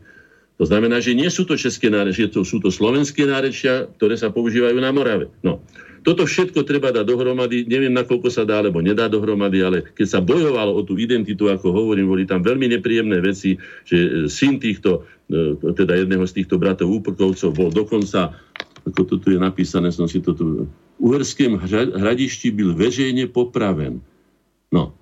To 0.55 0.65
znamená, 0.71 1.03
že 1.03 1.19
nie 1.19 1.27
sú 1.27 1.43
to 1.43 1.59
české 1.59 1.91
nárečia, 1.91 2.31
to 2.31 2.47
sú 2.47 2.63
to 2.63 2.71
slovenské 2.71 3.27
nárečia, 3.27 3.91
ktoré 3.99 4.15
sa 4.15 4.31
používajú 4.31 4.79
na 4.79 4.95
Morave. 4.95 5.27
No. 5.43 5.59
Toto 6.05 6.29
všetko 6.29 6.69
treba 6.69 6.93
dať 6.93 7.09
dohromady, 7.09 7.65
neviem, 7.65 7.91
nakoľko 7.91 8.29
sa 8.29 8.45
dá, 8.45 8.61
alebo 8.61 8.85
nedá 8.85 9.09
dohromady, 9.09 9.65
ale 9.65 9.89
keď 9.97 10.07
sa 10.07 10.21
bojovalo 10.21 10.77
o 10.77 10.85
tú 10.85 11.01
identitu, 11.01 11.49
ako 11.49 11.73
hovorím, 11.73 12.13
boli 12.13 12.29
tam 12.29 12.45
veľmi 12.45 12.77
nepríjemné 12.77 13.25
veci, 13.25 13.57
že 13.89 13.97
e, 13.97 14.09
syn 14.29 14.61
týchto, 14.61 15.09
e, 15.33 15.57
teda 15.73 15.97
jedného 16.05 16.29
z 16.29 16.45
týchto 16.45 16.61
bratov 16.61 16.93
Úprkovcov 16.93 17.57
bol 17.57 17.73
dokonca, 17.73 18.37
ako 18.85 19.01
to 19.05 19.15
tu 19.21 19.29
je 19.33 19.41
napísané, 19.41 19.89
som 19.93 20.09
si 20.09 20.21
to 20.21 20.37
tu... 20.37 20.69
Uherském 21.01 21.59
hradišti 21.95 22.51
byl 22.55 22.75
veřejne 22.75 23.27
popraven. 23.27 23.99
No, 24.73 24.95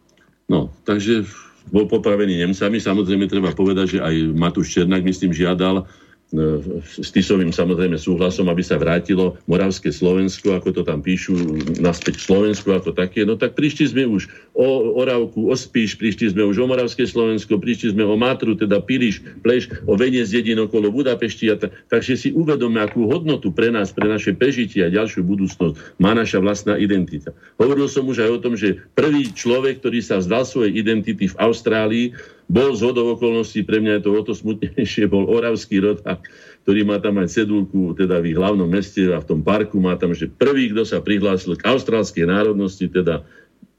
no, 0.48 0.72
takže 0.84 1.28
bol 1.70 1.86
popravený 1.86 2.42
Nemcami. 2.42 2.80
Samozrejme 2.80 3.30
treba 3.30 3.54
povedať, 3.54 3.98
že 3.98 3.98
aj 4.02 4.14
Matúš 4.34 4.72
Černák, 4.74 5.04
myslím, 5.04 5.36
žiadal 5.36 5.86
s 6.32 7.08
Tisovým 7.12 7.52
samozrejme 7.52 8.00
súhlasom, 8.00 8.48
aby 8.48 8.64
sa 8.64 8.80
vrátilo 8.80 9.36
Moravské 9.44 9.92
Slovensko, 9.92 10.56
ako 10.56 10.72
to 10.72 10.82
tam 10.82 11.04
píšu, 11.04 11.36
naspäť 11.76 12.24
Slovensku 12.24 12.72
ako 12.72 12.96
také. 12.96 13.28
No 13.28 13.36
tak 13.36 13.52
prišli 13.52 13.92
sme 13.92 14.08
už 14.08 14.32
o 14.56 14.96
Oravku, 14.96 15.52
o 15.52 15.54
Spíš, 15.54 16.00
prišli 16.00 16.32
sme 16.32 16.48
už 16.48 16.64
o 16.64 16.66
Moravské 16.66 17.04
Slovensko, 17.04 17.60
prišli 17.60 17.92
sme 17.92 18.08
o 18.08 18.16
Matru, 18.16 18.56
teda 18.56 18.80
Piliš, 18.80 19.20
Pleš, 19.44 19.68
o 19.84 19.92
Venie 19.92 20.24
z 20.24 20.40
dedín 20.40 20.64
okolo 20.64 20.88
Budapešti. 20.88 21.52
A 21.52 21.60
ta, 21.60 21.68
takže 21.92 22.16
si 22.16 22.28
uvedome, 22.32 22.80
akú 22.80 23.12
hodnotu 23.12 23.52
pre 23.52 23.68
nás, 23.68 23.92
pre 23.92 24.08
naše 24.08 24.32
prežitie 24.32 24.88
a 24.88 24.92
ďalšiu 24.92 25.28
budúcnosť 25.28 26.00
má 26.00 26.16
naša 26.16 26.40
vlastná 26.40 26.80
identita. 26.80 27.36
Hovoril 27.60 27.92
som 27.92 28.08
už 28.08 28.24
aj 28.24 28.30
o 28.32 28.40
tom, 28.40 28.56
že 28.56 28.80
prvý 28.96 29.28
človek, 29.36 29.84
ktorý 29.84 30.00
sa 30.00 30.16
vzdal 30.16 30.48
svojej 30.48 30.72
identity 30.80 31.28
v 31.28 31.36
Austrálii, 31.36 32.16
bol 32.50 32.74
z 32.74 32.80
hodov 32.86 33.18
okolností, 33.18 33.62
pre 33.62 33.78
mňa 33.78 33.98
je 33.98 34.02
to 34.02 34.10
o 34.12 34.22
to 34.22 34.32
smutnejšie, 34.34 35.10
bol 35.10 35.26
oravský 35.30 35.82
rodák, 35.82 36.20
ktorý 36.62 36.80
má 36.86 37.02
tam 37.02 37.18
aj 37.22 37.34
cedulku, 37.34 37.94
teda 37.98 38.22
v 38.22 38.34
hlavnom 38.38 38.70
meste 38.70 39.10
a 39.10 39.18
v 39.18 39.28
tom 39.28 39.40
parku 39.42 39.82
má 39.82 39.98
tam, 39.98 40.14
že 40.14 40.30
prvý, 40.30 40.70
kto 40.70 40.82
sa 40.86 41.02
prihlásil 41.02 41.58
k 41.58 41.66
austrálskej 41.66 42.26
národnosti, 42.28 42.86
teda 42.86 43.26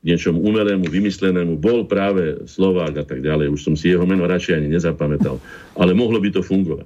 niečom 0.04 0.36
umelému, 0.36 0.84
vymyslenému, 0.92 1.56
bol 1.56 1.88
práve 1.88 2.44
Slovák 2.44 2.94
a 3.00 3.06
tak 3.08 3.24
ďalej. 3.24 3.56
Už 3.56 3.62
som 3.64 3.74
si 3.80 3.88
jeho 3.88 4.04
meno 4.04 4.28
radšej 4.28 4.60
ani 4.60 4.68
nezapamätal. 4.68 5.40
Ale 5.80 5.96
mohlo 5.96 6.20
by 6.20 6.30
to 6.36 6.44
fungovať. 6.44 6.84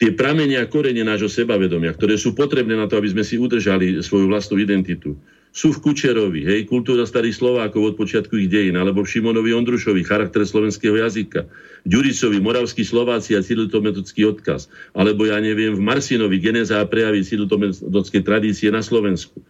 Tie 0.00 0.16
pramenia 0.16 0.64
a 0.64 0.70
korene 0.70 1.04
nášho 1.04 1.28
sebavedomia, 1.28 1.92
ktoré 1.92 2.16
sú 2.16 2.32
potrebné 2.32 2.72
na 2.78 2.88
to, 2.88 2.96
aby 2.96 3.10
sme 3.10 3.26
si 3.26 3.36
udržali 3.36 4.00
svoju 4.00 4.32
vlastnú 4.32 4.56
identitu, 4.56 5.18
sú 5.50 5.74
v 5.74 5.82
Kučerovi, 5.82 6.46
hej, 6.46 6.70
kultúra 6.70 7.02
starých 7.02 7.42
Slovákov 7.42 7.82
od 7.82 7.94
počiatku 7.98 8.38
ich 8.38 8.46
dejín, 8.46 8.78
alebo 8.78 9.02
v 9.02 9.10
Šimonovi 9.10 9.50
Ondrušovi, 9.50 10.06
charakter 10.06 10.46
slovenského 10.46 10.94
jazyka, 10.94 11.42
v 11.82 11.88
Ďuricovi, 11.90 12.38
moravskí 12.38 12.86
Slováci 12.86 13.34
a 13.34 13.42
cilutometodický 13.42 14.30
odkaz, 14.30 14.70
alebo 14.94 15.26
ja 15.26 15.42
neviem, 15.42 15.74
v 15.74 15.82
Marsinovi, 15.82 16.38
geneza 16.38 16.78
a 16.78 16.86
prejavy 16.86 17.26
cilutometodickej 17.26 18.22
tradície 18.22 18.70
na 18.70 18.78
Slovensku. 18.78 19.42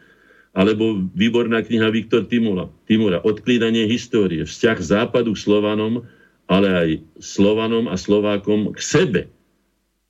alebo 0.50 0.98
výborná 1.14 1.62
kniha 1.62 1.94
Viktor 1.94 2.26
Timura, 2.26 2.66
Timura 2.90 3.22
Odklídanie 3.22 3.86
histórie, 3.86 4.42
vzťah 4.42 4.78
západu 4.82 5.34
k 5.34 5.42
Slovanom, 5.46 6.02
ale 6.50 6.68
aj 6.68 6.88
Slovanom 7.22 7.86
a 7.86 7.94
Slovákom 7.94 8.74
k 8.74 8.80
sebe. 8.82 9.22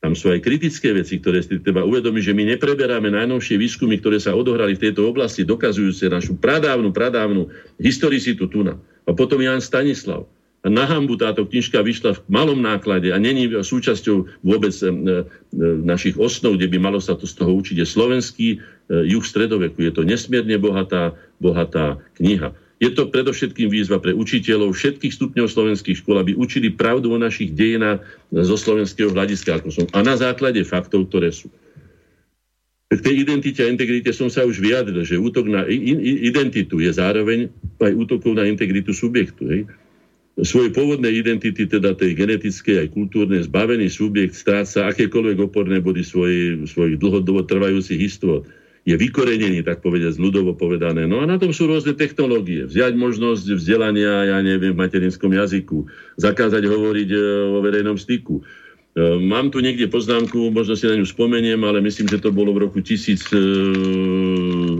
Tam 0.00 0.16
sú 0.16 0.32
aj 0.32 0.40
kritické 0.40 0.96
veci, 0.96 1.20
ktoré 1.20 1.44
si 1.44 1.60
treba 1.60 1.84
uvedomiť, 1.84 2.32
že 2.32 2.36
my 2.36 2.56
nepreberáme 2.56 3.12
najnovšie 3.12 3.60
výskumy, 3.60 4.00
ktoré 4.00 4.16
sa 4.16 4.32
odohrali 4.32 4.72
v 4.72 4.88
tejto 4.88 5.04
oblasti, 5.04 5.44
dokazujúce 5.44 6.08
našu 6.08 6.40
pradávnu, 6.40 6.88
pradávnu 6.88 7.52
historicitu 7.76 8.48
Tuna. 8.48 8.80
A 9.04 9.12
potom 9.12 9.44
Jan 9.44 9.60
Stanislav. 9.60 10.24
A 10.60 10.68
na 10.68 10.84
hambu 10.84 11.16
táto 11.16 11.48
knižka 11.48 11.80
vyšla 11.80 12.16
v 12.16 12.20
malom 12.28 12.60
náklade 12.60 13.08
a 13.12 13.16
není 13.16 13.48
súčasťou 13.48 14.44
vôbec 14.44 14.76
e, 14.76 14.84
e, 14.84 14.92
našich 15.84 16.20
osnov, 16.20 16.60
kde 16.60 16.68
by 16.68 16.78
malo 16.80 17.00
sa 17.00 17.16
to 17.16 17.24
z 17.24 17.40
toho 17.40 17.52
učiť. 17.56 17.80
Je 17.80 17.86
slovenský 17.88 18.48
e, 18.52 18.58
juh 19.08 19.24
stredoveku. 19.24 19.80
Je 19.80 19.92
to 19.92 20.04
nesmierne 20.04 20.60
bohatá, 20.60 21.16
bohatá 21.40 21.96
kniha. 22.20 22.52
Je 22.80 22.88
to 22.88 23.12
predovšetkým 23.12 23.68
výzva 23.68 24.00
pre 24.00 24.16
učiteľov 24.16 24.72
všetkých 24.72 25.12
stupňov 25.12 25.52
slovenských 25.52 26.00
škôl, 26.00 26.16
aby 26.16 26.32
učili 26.32 26.72
pravdu 26.72 27.12
o 27.12 27.20
našich 27.20 27.52
dejinách 27.52 28.00
zo 28.32 28.56
slovenského 28.56 29.12
hľadiska, 29.12 29.60
ako 29.60 29.68
som. 29.68 29.84
A 29.92 30.00
na 30.00 30.16
základe 30.16 30.64
faktov, 30.64 31.12
ktoré 31.12 31.28
sú. 31.28 31.52
K 32.90 32.98
tej 33.04 33.22
identite 33.22 33.60
a 33.62 33.70
integrite 33.70 34.10
som 34.16 34.32
sa 34.32 34.48
už 34.48 34.58
vyjadril, 34.58 35.04
že 35.04 35.20
útok 35.20 35.46
na 35.46 35.62
identitu 35.68 36.80
je 36.80 36.90
zároveň 36.90 37.52
aj 37.78 37.92
útokom 37.94 38.34
na 38.34 38.48
integritu 38.48 38.96
subjektu. 38.96 39.46
Hej. 39.46 39.62
Svoje 40.40 40.72
pôvodnej 40.72 41.20
identity, 41.20 41.68
teda 41.68 41.92
tej 41.92 42.16
genetickej 42.16 42.82
aj 42.82 42.88
kultúrnej, 42.96 43.44
zbavený 43.44 43.92
subjekt 43.92 44.34
stráca 44.34 44.88
akékoľvek 44.88 45.38
oporné 45.38 45.84
body 45.84 46.00
svojich, 46.00 46.64
svojich 46.64 46.96
dlhodobo 46.96 47.44
trvajúcich 47.44 48.00
istôt 48.00 48.48
je 48.88 48.96
vykorenený, 48.96 49.60
tak 49.60 49.84
povedať, 49.84 50.16
ľudovo 50.16 50.56
povedané. 50.56 51.04
No 51.04 51.20
a 51.20 51.28
na 51.28 51.36
tom 51.36 51.52
sú 51.52 51.68
rôzne 51.68 51.92
technológie. 51.92 52.64
Vziať 52.64 52.96
možnosť 52.96 53.60
vzdelania, 53.60 54.32
ja 54.32 54.38
neviem, 54.40 54.72
v 54.72 54.82
materinskom 54.82 55.30
jazyku, 55.36 55.84
zakázať 56.16 56.64
hovoriť 56.64 57.08
e, 57.12 57.18
o 57.54 57.60
verejnom 57.60 58.00
styku, 58.00 58.40
E, 58.90 59.22
mám 59.22 59.54
tu 59.54 59.62
niekde 59.62 59.86
poznámku, 59.86 60.50
možno 60.50 60.74
si 60.74 60.90
na 60.90 60.98
ňu 60.98 61.06
spomeniem, 61.06 61.62
ale 61.62 61.78
myslím, 61.78 62.10
že 62.10 62.18
to 62.18 62.34
bolo 62.34 62.50
v 62.50 62.66
roku 62.66 62.82
1000... 62.82 63.22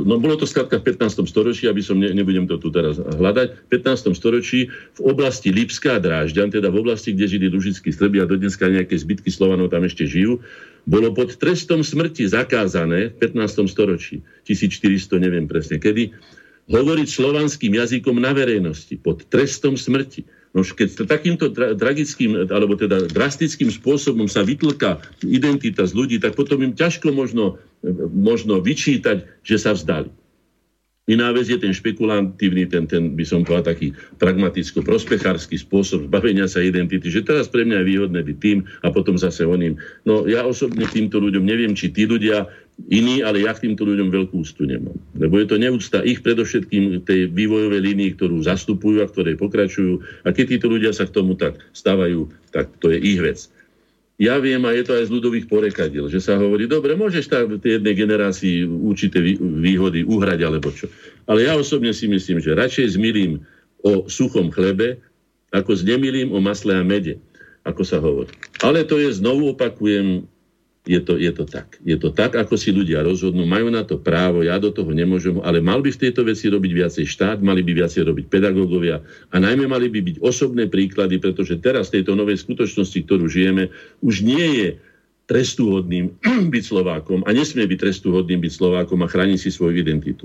No 0.03 0.17
bolo 0.17 0.37
to 0.37 0.49
skladka 0.49 0.81
v 0.81 0.97
15. 0.97 1.25
storočí, 1.29 1.69
aby 1.69 1.85
som, 1.85 1.97
ne, 1.97 2.11
nebudem 2.11 2.49
to 2.49 2.57
tu 2.57 2.73
teraz 2.73 2.97
hľadať, 2.97 3.49
v 3.67 3.69
15. 3.69 4.17
storočí 4.17 4.71
v 4.71 5.01
oblasti 5.05 5.53
Lipská 5.53 6.01
Drážďan, 6.01 6.51
teda 6.51 6.73
v 6.73 6.81
oblasti, 6.81 7.13
kde 7.13 7.27
žili 7.29 7.47
lužickí 7.53 7.93
Srbi 7.93 8.25
a 8.25 8.29
dodneska 8.29 8.69
nejaké 8.69 8.97
zbytky 8.97 9.29
Slovanov 9.29 9.73
tam 9.73 9.85
ešte 9.85 10.09
žijú, 10.09 10.41
bolo 10.89 11.13
pod 11.13 11.37
trestom 11.37 11.85
smrti 11.85 12.25
zakázané 12.29 13.13
v 13.13 13.29
15. 13.29 13.69
storočí, 13.69 14.25
1400, 14.49 15.21
neviem 15.21 15.45
presne 15.45 15.77
kedy, 15.77 16.17
hovoriť 16.71 17.09
slovanským 17.11 17.75
jazykom 17.75 18.17
na 18.23 18.31
verejnosti 18.31 18.95
pod 19.03 19.27
trestom 19.27 19.75
smrti. 19.75 20.23
No 20.51 20.67
keď 20.67 21.07
takýmto 21.07 21.55
tra- 21.55 21.79
tragickým, 21.79 22.51
alebo 22.51 22.75
teda 22.75 23.07
drastickým 23.07 23.71
spôsobom 23.71 24.27
sa 24.27 24.43
vytlká 24.43 24.99
identita 25.23 25.87
z 25.87 25.95
ľudí, 25.95 26.17
tak 26.19 26.35
potom 26.35 26.59
im 26.67 26.75
ťažko 26.75 27.15
možno, 27.15 27.63
možno 28.13 28.61
vyčítať, 28.61 29.45
že 29.45 29.57
sa 29.57 29.73
vzdali. 29.73 30.13
Iná 31.11 31.35
vec 31.35 31.51
je 31.51 31.59
ten 31.59 31.75
špekulantívny, 31.75 32.71
ten, 32.71 32.87
ten 32.87 33.19
by 33.19 33.25
som 33.27 33.43
povedal 33.43 33.75
taký 33.75 33.91
pragmaticko-prospechársky 34.23 35.59
spôsob 35.59 36.07
zbavenia 36.07 36.47
sa 36.47 36.63
identity, 36.63 37.11
že 37.11 37.27
teraz 37.27 37.51
pre 37.51 37.67
mňa 37.67 37.83
je 37.83 37.89
výhodné 37.91 38.21
byť 38.23 38.37
tým 38.39 38.59
a 38.87 38.95
potom 38.95 39.19
zase 39.19 39.43
oným. 39.43 39.75
No 40.07 40.31
ja 40.31 40.47
osobne 40.47 40.87
týmto 40.87 41.19
ľuďom 41.19 41.43
neviem, 41.43 41.75
či 41.75 41.91
tí 41.91 42.07
ľudia 42.07 42.47
iní, 42.87 43.27
ale 43.27 43.43
ja 43.43 43.51
k 43.51 43.67
týmto 43.67 43.83
ľuďom 43.83 44.07
veľkú 44.07 44.39
ústu 44.39 44.71
nemám. 44.71 44.95
Lebo 45.19 45.43
je 45.43 45.51
to 45.51 45.59
neúcta 45.59 45.99
ich 46.07 46.23
predovšetkým 46.23 47.03
tej 47.03 47.27
vývojovej 47.35 47.81
línii, 47.91 48.15
ktorú 48.15 48.47
zastupujú 48.47 49.03
a 49.03 49.11
ktorej 49.11 49.35
pokračujú. 49.35 50.23
A 50.23 50.31
keď 50.31 50.57
títo 50.57 50.71
ľudia 50.71 50.95
sa 50.95 51.11
k 51.11 51.15
tomu 51.17 51.35
tak 51.35 51.59
stávajú, 51.75 52.31
tak 52.55 52.71
to 52.79 52.95
je 52.95 53.03
ich 53.03 53.19
vec. 53.19 53.51
Ja 54.21 54.37
viem, 54.37 54.61
a 54.69 54.77
je 54.77 54.85
to 54.85 54.93
aj 54.93 55.09
z 55.09 55.15
ľudových 55.17 55.49
porekadiel, 55.49 56.13
že 56.13 56.21
sa 56.21 56.37
hovorí, 56.37 56.69
dobre, 56.69 56.93
môžeš 56.93 57.25
v 57.49 57.57
tej 57.57 57.81
jednej 57.81 57.97
generácii 57.97 58.69
určité 58.69 59.17
výhody 59.41 60.05
uhrať 60.05 60.45
alebo 60.45 60.69
čo. 60.69 60.93
Ale 61.25 61.49
ja 61.49 61.57
osobne 61.57 61.97
si 61.97 62.05
myslím, 62.05 62.37
že 62.37 62.53
radšej 62.53 63.01
zmilím 63.01 63.41
o 63.81 64.13
suchom 64.13 64.53
chlebe, 64.53 65.01
ako 65.57 65.73
znemilím 65.73 66.37
o 66.37 66.39
masle 66.39 66.77
a 66.77 66.85
mede, 66.85 67.17
ako 67.65 67.81
sa 67.81 67.97
hovorí. 67.97 68.29
Ale 68.61 68.85
to 68.85 69.01
je, 69.01 69.09
znovu 69.09 69.57
opakujem, 69.57 70.29
je 70.89 71.01
to, 71.05 71.21
je 71.21 71.29
to 71.29 71.45
tak. 71.45 71.77
Je 71.85 71.93
to 72.01 72.09
tak, 72.09 72.33
ako 72.33 72.57
si 72.57 72.73
ľudia 72.73 73.05
rozhodnú, 73.05 73.45
majú 73.45 73.69
na 73.69 73.85
to 73.85 74.01
právo, 74.01 74.41
ja 74.41 74.57
do 74.57 74.73
toho 74.73 74.89
nemôžem, 74.97 75.37
ale 75.45 75.61
mal 75.61 75.85
by 75.85 75.93
v 75.93 76.09
tejto 76.09 76.25
veci 76.25 76.49
robiť 76.49 76.73
viacej 76.73 77.05
štát, 77.05 77.39
mali 77.45 77.61
by 77.61 77.85
viacej 77.85 78.09
robiť 78.09 78.33
pedagógovia 78.33 79.05
a 79.29 79.37
najmä 79.37 79.69
mali 79.69 79.93
by 79.93 80.01
byť 80.01 80.17
osobné 80.25 80.73
príklady, 80.73 81.21
pretože 81.21 81.61
teraz 81.61 81.93
v 81.93 82.01
tejto 82.01 82.17
novej 82.17 82.41
skutočnosti, 82.41 82.97
ktorú 83.05 83.29
žijeme, 83.29 83.69
už 84.01 84.25
nie 84.25 84.47
je 84.57 84.69
trestúhodným 85.29 86.17
byť 86.55 86.63
Slovákom 86.65 87.29
a 87.29 87.31
nesmie 87.37 87.69
byť 87.69 87.79
trestúhodným 87.79 88.41
byť 88.41 88.53
Slovákom 88.57 89.05
a 89.05 89.11
chrániť 89.11 89.39
si 89.39 89.51
svoju 89.53 89.77
identitu. 89.85 90.25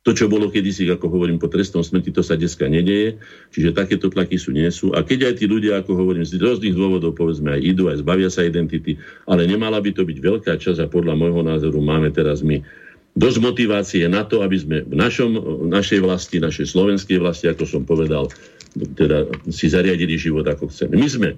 To, 0.00 0.16
čo 0.16 0.32
bolo 0.32 0.48
kedysi, 0.48 0.88
ako 0.88 1.12
hovorím, 1.12 1.36
po 1.36 1.52
trestom 1.52 1.84
smrti, 1.84 2.08
to 2.08 2.24
sa 2.24 2.32
dneska 2.32 2.64
nedeje, 2.64 3.20
čiže 3.52 3.76
takéto 3.76 4.08
tlaky 4.08 4.40
sú, 4.40 4.48
nie 4.48 4.64
sú. 4.72 4.96
A 4.96 5.04
keď 5.04 5.28
aj 5.28 5.34
tí 5.36 5.44
ľudia, 5.44 5.76
ako 5.76 5.92
hovorím, 5.92 6.24
z 6.24 6.40
rôznych 6.40 6.72
dôvodov, 6.72 7.12
povedzme, 7.12 7.52
aj 7.52 7.60
idú, 7.60 7.92
aj 7.92 8.00
zbavia 8.00 8.32
sa 8.32 8.48
identity, 8.48 8.96
ale 9.28 9.44
nemala 9.44 9.76
by 9.76 9.92
to 9.92 10.08
byť 10.08 10.16
veľká 10.16 10.56
časť 10.56 10.80
a 10.80 10.88
podľa 10.88 11.20
môjho 11.20 11.44
názoru 11.44 11.84
máme 11.84 12.08
teraz 12.16 12.40
my 12.40 12.64
dosť 13.12 13.38
motivácie 13.44 14.04
na 14.08 14.24
to, 14.24 14.40
aby 14.40 14.56
sme 14.56 14.76
v 14.88 14.94
našom, 14.96 15.36
našej 15.68 16.00
vlasti, 16.00 16.40
našej 16.40 16.66
slovenskej 16.72 17.20
vlasti, 17.20 17.52
ako 17.52 17.64
som 17.68 17.82
povedal, 17.84 18.32
teda 18.96 19.28
si 19.52 19.68
zariadili 19.68 20.16
život 20.16 20.46
ako 20.46 20.72
chceme. 20.72 20.96
My 20.96 21.08
sme 21.10 21.28
e, 21.34 21.36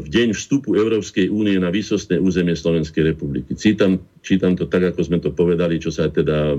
v 0.00 0.06
deň 0.06 0.32
vstupu 0.32 0.78
Európskej 0.78 1.26
únie 1.28 1.58
na 1.58 1.74
výsostné 1.74 2.22
územie 2.22 2.54
Slovenskej 2.54 3.12
republiky. 3.12 3.52
Čítam, 3.58 3.98
čítam 4.22 4.54
to 4.54 4.70
tak, 4.70 4.94
ako 4.94 5.00
sme 5.02 5.18
to 5.18 5.34
povedali, 5.34 5.82
čo 5.82 5.90
sa 5.90 6.06
teda 6.06 6.54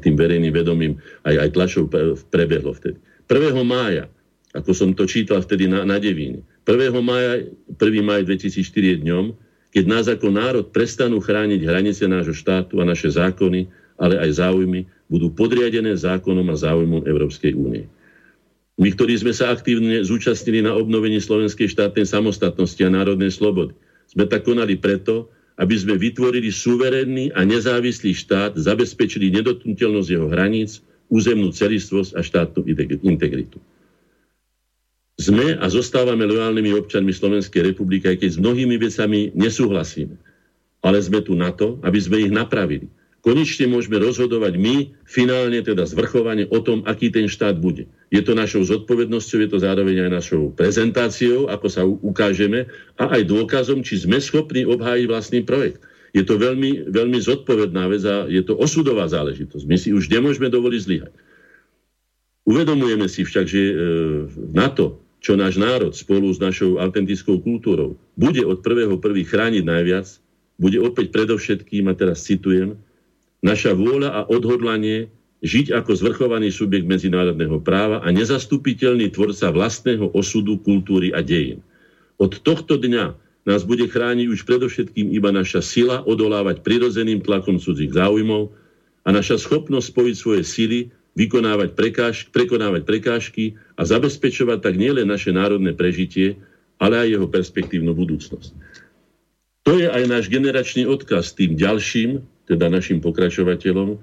tým 0.00 0.14
verejným 0.14 0.54
vedomím 0.54 0.98
aj, 1.26 1.34
aj 1.44 1.48
tlačov 1.54 1.84
prebehlo 2.32 2.72
vtedy. 2.74 2.98
1. 3.26 3.54
mája, 3.64 4.10
ako 4.54 4.70
som 4.70 4.90
to 4.94 5.08
čítal 5.08 5.42
vtedy 5.42 5.66
na, 5.66 5.82
na 5.82 5.98
Devíne, 5.98 6.46
1. 6.64 6.94
mája, 7.04 7.44
1. 7.76 7.80
maj 8.00 8.24
2004 8.24 8.64
je 8.64 8.96
dňom, 9.04 9.24
keď 9.74 9.84
nás 9.90 10.06
ako 10.06 10.30
národ 10.30 10.66
prestanú 10.70 11.18
chrániť 11.18 11.66
hranice 11.66 12.06
nášho 12.06 12.32
štátu 12.32 12.78
a 12.78 12.86
naše 12.86 13.10
zákony, 13.10 13.66
ale 13.98 14.22
aj 14.22 14.38
záujmy, 14.38 14.86
budú 15.10 15.34
podriadené 15.34 15.92
zákonom 15.98 16.46
a 16.50 16.56
záujmom 16.56 17.04
Európskej 17.04 17.58
únie. 17.58 17.90
My, 18.74 18.90
ktorí 18.90 19.14
sme 19.18 19.30
sa 19.30 19.54
aktívne 19.54 20.02
zúčastnili 20.02 20.62
na 20.62 20.74
obnovení 20.74 21.22
slovenskej 21.22 21.70
štátnej 21.70 22.06
samostatnosti 22.06 22.80
a 22.82 22.90
národnej 22.90 23.30
slobody, 23.30 23.74
sme 24.10 24.26
tak 24.26 24.46
konali 24.46 24.78
preto, 24.78 25.30
aby 25.54 25.74
sme 25.78 25.94
vytvorili 25.94 26.50
suverénny 26.50 27.30
a 27.34 27.46
nezávislý 27.46 28.10
štát, 28.14 28.58
zabezpečili 28.58 29.30
nedotknutelnosť 29.30 30.08
jeho 30.10 30.26
hraníc, 30.26 30.82
územnú 31.12 31.54
celistvosť 31.54 32.10
a 32.18 32.20
štátnu 32.24 32.66
integritu. 33.06 33.62
Sme 35.14 35.54
a 35.54 35.66
zostávame 35.70 36.26
lojálnymi 36.26 36.74
občanmi 36.74 37.14
Slovenskej 37.14 37.70
republiky, 37.70 38.10
aj 38.10 38.18
keď 38.18 38.30
s 38.34 38.42
mnohými 38.42 38.76
vecami 38.82 39.30
nesúhlasíme. 39.38 40.18
Ale 40.82 40.98
sme 40.98 41.22
tu 41.22 41.38
na 41.38 41.54
to, 41.54 41.78
aby 41.86 42.02
sme 42.02 42.26
ich 42.26 42.32
napravili 42.34 42.90
konečne 43.24 43.64
môžeme 43.72 43.96
rozhodovať 43.96 44.60
my, 44.60 44.92
finálne 45.08 45.64
teda 45.64 45.88
zvrchovane 45.88 46.44
o 46.52 46.60
tom, 46.60 46.84
aký 46.84 47.08
ten 47.08 47.24
štát 47.24 47.56
bude. 47.56 47.88
Je 48.12 48.20
to 48.20 48.36
našou 48.36 48.60
zodpovednosťou, 48.68 49.38
je 49.40 49.50
to 49.50 49.58
zároveň 49.64 50.04
aj 50.06 50.10
našou 50.12 50.52
prezentáciou, 50.52 51.48
ako 51.48 51.66
sa 51.72 51.88
ukážeme, 51.88 52.68
a 53.00 53.16
aj 53.16 53.24
dôkazom, 53.24 53.80
či 53.80 54.04
sme 54.04 54.20
schopní 54.20 54.68
obhájiť 54.68 55.06
vlastný 55.08 55.40
projekt. 55.40 55.80
Je 56.12 56.22
to 56.22 56.36
veľmi, 56.36 56.92
veľmi 56.92 57.18
zodpovedná 57.18 57.90
vec 57.90 58.04
a 58.04 58.28
je 58.28 58.44
to 58.44 58.54
osudová 58.54 59.08
záležitosť. 59.08 59.64
My 59.66 59.76
si 59.80 59.90
už 59.90 60.12
nemôžeme 60.12 60.46
dovoliť 60.52 60.80
zlyhať. 60.84 61.12
Uvedomujeme 62.44 63.08
si 63.08 63.24
však, 63.24 63.46
že 63.48 63.62
e, 63.72 63.74
na 64.52 64.68
to, 64.68 65.00
čo 65.24 65.32
náš 65.32 65.56
národ 65.56 65.96
spolu 65.96 66.28
s 66.28 66.36
našou 66.36 66.76
autentickou 66.76 67.40
kultúrou 67.40 67.96
bude 68.20 68.44
od 68.44 68.60
prvého 68.60 69.00
prvý 69.00 69.24
chrániť 69.24 69.64
najviac, 69.64 70.06
bude 70.60 70.76
opäť 70.78 71.10
predovšetkým, 71.10 71.88
a 71.88 71.96
teraz 71.96 72.22
citujem, 72.28 72.76
naša 73.44 73.76
vôľa 73.76 74.10
a 74.10 74.20
odhodlanie 74.32 75.12
žiť 75.44 75.76
ako 75.76 75.92
zvrchovaný 75.92 76.48
subjekt 76.48 76.88
medzinárodného 76.88 77.60
práva 77.60 78.00
a 78.00 78.08
nezastupiteľný 78.08 79.12
tvorca 79.12 79.52
vlastného 79.52 80.08
osudu, 80.16 80.56
kultúry 80.64 81.12
a 81.12 81.20
dejín. 81.20 81.60
Od 82.16 82.32
tohto 82.40 82.80
dňa 82.80 83.12
nás 83.44 83.68
bude 83.68 83.84
chrániť 83.84 84.26
už 84.32 84.48
predovšetkým 84.48 85.12
iba 85.12 85.28
naša 85.28 85.60
sila 85.60 86.00
odolávať 86.08 86.64
prirodzeným 86.64 87.20
tlakom 87.20 87.60
cudzích 87.60 87.92
záujmov 87.92 88.48
a 89.04 89.08
naša 89.12 89.36
schopnosť 89.36 89.92
spojiť 89.92 90.16
svoje 90.16 90.42
sily, 90.48 90.80
vykonávať 91.12 91.76
prekáž, 91.76 92.32
prekonávať 92.32 92.88
prekážky 92.88 93.60
a 93.76 93.84
zabezpečovať 93.84 94.64
tak 94.64 94.80
nielen 94.80 95.04
naše 95.04 95.28
národné 95.28 95.76
prežitie, 95.76 96.40
ale 96.80 97.04
aj 97.04 97.08
jeho 97.20 97.28
perspektívnu 97.28 97.92
budúcnosť. 97.92 98.50
To 99.68 99.76
je 99.76 99.92
aj 99.92 100.04
náš 100.08 100.32
generačný 100.32 100.88
odkaz 100.88 101.36
tým 101.36 101.60
ďalším, 101.60 102.24
teda 102.48 102.72
našim 102.72 103.00
pokračovateľom, 103.00 103.96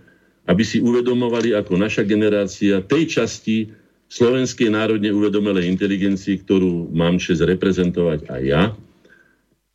aby 0.49 0.63
si 0.65 0.81
uvedomovali 0.81 1.53
ako 1.53 1.77
naša 1.77 2.05
generácia 2.05 2.81
tej 2.81 3.03
časti 3.09 3.69
slovenskej 4.11 4.69
národne 4.69 5.09
uvedomelej 5.09 5.71
inteligencii, 5.71 6.43
ktorú 6.43 6.91
mám 6.91 7.17
čas 7.17 7.39
reprezentovať 7.39 8.27
aj 8.27 8.41
ja. 8.43 8.63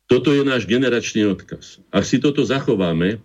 Toto 0.07 0.31
je 0.31 0.47
náš 0.47 0.63
generačný 0.63 1.27
odkaz. 1.27 1.83
Ak 1.91 2.07
si 2.07 2.23
toto 2.23 2.45
zachováme, 2.47 3.19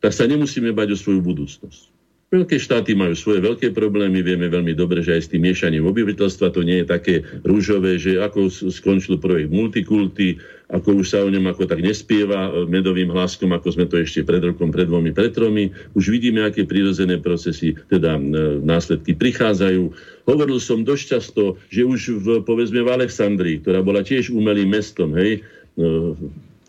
tak 0.00 0.16
sa 0.16 0.24
nemusíme 0.24 0.72
bať 0.72 0.96
o 0.96 0.96
svoju 0.96 1.20
budúcnosť. 1.20 1.91
Veľké 2.32 2.56
štáty 2.56 2.96
majú 2.96 3.12
svoje 3.12 3.44
veľké 3.44 3.76
problémy, 3.76 4.24
vieme 4.24 4.48
veľmi 4.48 4.72
dobre, 4.72 5.04
že 5.04 5.20
aj 5.20 5.22
s 5.28 5.30
tým 5.36 5.44
miešaním 5.44 5.84
obyvateľstva 5.84 6.48
to 6.48 6.64
nie 6.64 6.80
je 6.80 6.86
také 6.88 7.14
rúžové, 7.44 8.00
že 8.00 8.16
ako 8.16 8.48
skončil 8.72 9.20
projekt 9.20 9.52
multikulty, 9.52 10.40
ako 10.72 11.04
už 11.04 11.12
sa 11.12 11.20
o 11.20 11.28
ňom 11.28 11.44
ako 11.52 11.68
tak 11.68 11.84
nespieva 11.84 12.48
e, 12.48 12.64
medovým 12.72 13.12
hlaskom, 13.12 13.52
ako 13.52 13.76
sme 13.76 13.84
to 13.84 14.00
ešte 14.00 14.24
pred 14.24 14.40
rokom, 14.40 14.72
pred 14.72 14.88
dvomi, 14.88 15.12
pred 15.12 15.36
tromi. 15.36 15.76
Už 15.92 16.08
vidíme, 16.08 16.40
aké 16.40 16.64
prírodzené 16.64 17.20
procesy, 17.20 17.76
teda 17.92 18.16
e, 18.16 18.64
následky 18.64 19.12
prichádzajú. 19.12 19.92
Hovoril 20.24 20.56
som 20.56 20.88
dosť 20.88 21.04
často, 21.04 21.60
že 21.68 21.84
už 21.84 22.16
v, 22.16 22.26
povedzme 22.48 22.80
v 22.80 22.96
Alexandrii, 22.96 23.60
ktorá 23.60 23.84
bola 23.84 24.00
tiež 24.00 24.32
umelým 24.32 24.72
mestom, 24.72 25.12
hej, 25.20 25.44
e, 25.76 26.16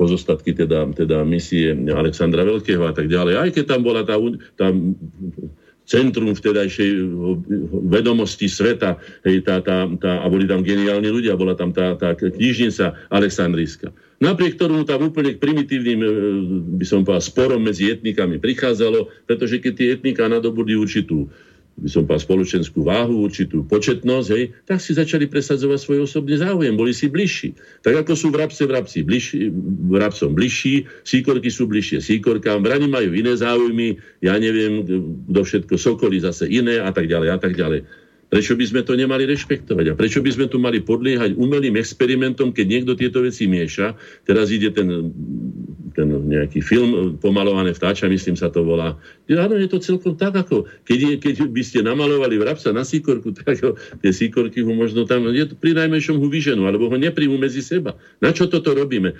pozostatky 0.04 0.52
teda, 0.52 0.92
teda 0.92 1.24
misie 1.24 1.72
Alexandra 1.96 2.44
Veľkého 2.44 2.84
a 2.84 2.92
tak 2.92 3.08
ďalej. 3.08 3.40
Aj 3.40 3.50
keď 3.56 3.64
tam 3.72 3.82
bola 3.88 4.04
tá, 4.04 4.20
tá 4.60 4.76
centrum 5.88 6.36
vtedajšej 6.36 6.92
vedomosti 7.88 8.52
sveta, 8.52 9.00
hej, 9.24 9.48
tá, 9.48 9.64
tá, 9.64 9.88
tá, 10.00 10.24
a 10.24 10.28
boli 10.28 10.44
tam 10.44 10.64
geniálni 10.64 11.08
ľudia, 11.08 11.40
bola 11.40 11.56
tam 11.56 11.72
tá, 11.72 11.96
tá 11.96 12.16
knižnica 12.16 12.96
Aleksandrijská. 13.12 13.92
Napriek 14.24 14.56
tomu 14.56 14.88
tam 14.88 15.12
úplne 15.12 15.36
k 15.36 15.44
primitívnym, 15.44 16.00
e, 16.00 16.10
by 16.80 16.86
som 16.88 17.04
povedal, 17.04 17.24
sporom 17.24 17.60
medzi 17.60 17.92
etnikami 17.92 18.40
prichádzalo, 18.40 19.28
pretože 19.28 19.60
keď 19.60 19.74
tie 19.76 19.88
etnika 20.00 20.32
nadobudli 20.32 20.80
určitú 20.80 21.28
by 21.74 21.90
som 21.90 22.06
povedal, 22.06 22.22
spoločenskú 22.22 22.86
váhu, 22.86 23.26
určitú 23.26 23.66
početnosť, 23.66 24.28
hej, 24.38 24.54
tak 24.70 24.78
si 24.78 24.94
začali 24.94 25.26
presadzovať 25.26 25.80
svoj 25.82 26.06
osobný 26.06 26.38
záujem, 26.38 26.78
boli 26.78 26.94
si 26.94 27.10
bližší. 27.10 27.58
Tak 27.82 28.06
ako 28.06 28.14
sú 28.14 28.28
vrabce 28.30 28.64
vrabci 28.70 29.02
bližší, 29.02 29.50
vrabcom 29.90 30.38
bližší, 30.38 30.86
síkorky 31.02 31.50
sú 31.50 31.66
bližšie 31.66 32.04
síkorkám, 32.04 32.62
vrani 32.62 32.86
majú 32.86 33.16
iné 33.18 33.34
záujmy, 33.34 33.98
ja 34.22 34.38
neviem, 34.38 34.86
kto 35.34 35.40
všetko, 35.42 35.74
sokoly 35.80 36.22
zase 36.22 36.46
iné 36.46 36.78
a 36.78 36.94
tak 36.94 37.10
ďalej 37.10 37.30
a 37.34 37.38
tak 37.42 37.58
ďalej. 37.58 37.82
Prečo 38.34 38.58
by 38.58 38.66
sme 38.66 38.82
to 38.82 38.98
nemali 38.98 39.30
rešpektovať? 39.30 39.94
A 39.94 39.98
prečo 39.98 40.18
by 40.18 40.34
sme 40.34 40.50
tu 40.50 40.58
mali 40.58 40.82
podliehať 40.82 41.38
umelým 41.38 41.78
experimentom, 41.78 42.50
keď 42.50 42.66
niekto 42.66 42.98
tieto 42.98 43.22
veci 43.22 43.46
mieša? 43.46 43.94
Teraz 44.26 44.50
ide 44.50 44.74
ten, 44.74 44.90
ten 45.94 46.10
nejaký 46.10 46.60
film 46.60 47.16
Pomalované 47.22 47.72
vtáča, 47.72 48.10
myslím 48.10 48.34
sa 48.34 48.50
to 48.50 48.66
volá. 48.66 48.98
Áno, 49.30 49.56
je 49.56 49.70
to 49.70 49.78
celkom 49.78 50.18
tak, 50.18 50.34
ako 50.34 50.66
keď, 50.84 51.00
je, 51.00 51.14
keď 51.22 51.36
by 51.48 51.62
ste 51.62 51.80
namalovali 51.86 52.42
vrabca 52.42 52.74
na 52.74 52.82
síkorku, 52.82 53.32
tak 53.40 53.62
ho, 53.62 53.78
tie 54.02 54.12
síkorky 54.12 54.66
ho 54.66 54.74
možno 54.74 55.06
tam, 55.06 55.30
je, 55.30 55.46
pri 55.54 55.78
najmenšom 55.78 56.18
ho 56.18 56.28
vyženú, 56.28 56.66
alebo 56.66 56.90
ho 56.90 56.98
nepríjmu 56.98 57.38
medzi 57.38 57.62
seba. 57.62 57.96
Na 58.20 58.34
čo 58.34 58.50
toto 58.50 58.74
robíme? 58.74 59.14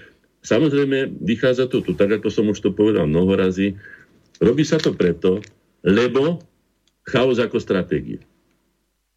Samozrejme, 0.44 1.24
vychádza 1.24 1.72
to 1.72 1.80
tu, 1.80 1.96
tak 1.96 2.20
ako 2.20 2.28
som 2.28 2.52
už 2.52 2.60
to 2.60 2.76
povedal 2.76 3.08
mnoho 3.08 3.32
razy, 3.40 3.80
robí 4.44 4.68
sa 4.68 4.76
to 4.76 4.92
preto, 4.92 5.40
lebo 5.88 6.44
chaos 7.08 7.40
ako 7.40 7.64
stratégia. 7.64 8.20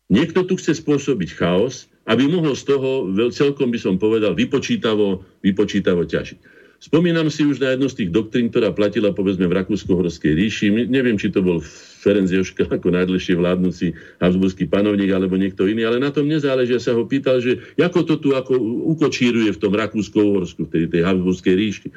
Niekto 0.06 0.46
tu 0.46 0.54
chce 0.54 0.78
spôsobiť 0.78 1.34
chaos, 1.34 1.90
aby 2.06 2.30
mohol 2.30 2.54
z 2.54 2.70
toho, 2.70 3.10
celkom 3.34 3.74
by 3.74 3.78
som 3.82 3.98
povedal, 3.98 4.38
vypočítavo, 4.38 5.26
vypočítavo 5.42 6.06
ťažiť. 6.06 6.38
Spomínam 6.86 7.26
si 7.26 7.42
už 7.42 7.58
na 7.58 7.74
jednu 7.74 7.90
z 7.90 7.98
tých 7.98 8.10
doktrín, 8.14 8.46
ktorá 8.46 8.70
platila 8.70 9.10
povedzme 9.10 9.50
v 9.50 9.58
Rakúsko-Horskej 9.58 10.38
ríši. 10.38 10.70
Neviem, 10.86 11.18
či 11.18 11.34
to 11.34 11.42
bol 11.42 11.58
Ferenc 11.98 12.30
Joška 12.30 12.70
ako 12.78 12.94
najdlhšie 12.94 13.34
vládnúci 13.34 13.90
habsburský 14.22 14.70
panovník 14.70 15.10
alebo 15.10 15.34
niekto 15.34 15.66
iný, 15.66 15.82
ale 15.82 15.98
na 15.98 16.14
tom 16.14 16.30
nezáleží. 16.30 16.78
Ja 16.78 16.82
sa 16.82 16.94
ho 16.94 17.02
pýtal, 17.02 17.42
že 17.42 17.58
ako 17.74 18.06
to 18.06 18.14
tu 18.22 18.28
ako 18.38 18.54
ukočíruje 18.94 19.50
v 19.50 19.58
tom 19.58 19.74
Rakúsko-Horsku, 19.74 20.70
v 20.70 20.70
tej, 20.70 20.84
tej 20.86 21.02
habsburskej 21.02 21.54
ríši. 21.58 21.88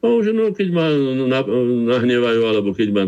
A 0.00 0.08
že 0.24 0.32
no, 0.32 0.48
keď 0.56 0.68
ma 0.72 0.88
nahnevajú, 1.92 2.40
alebo 2.48 2.72
keď 2.72 2.88
ma 2.96 3.04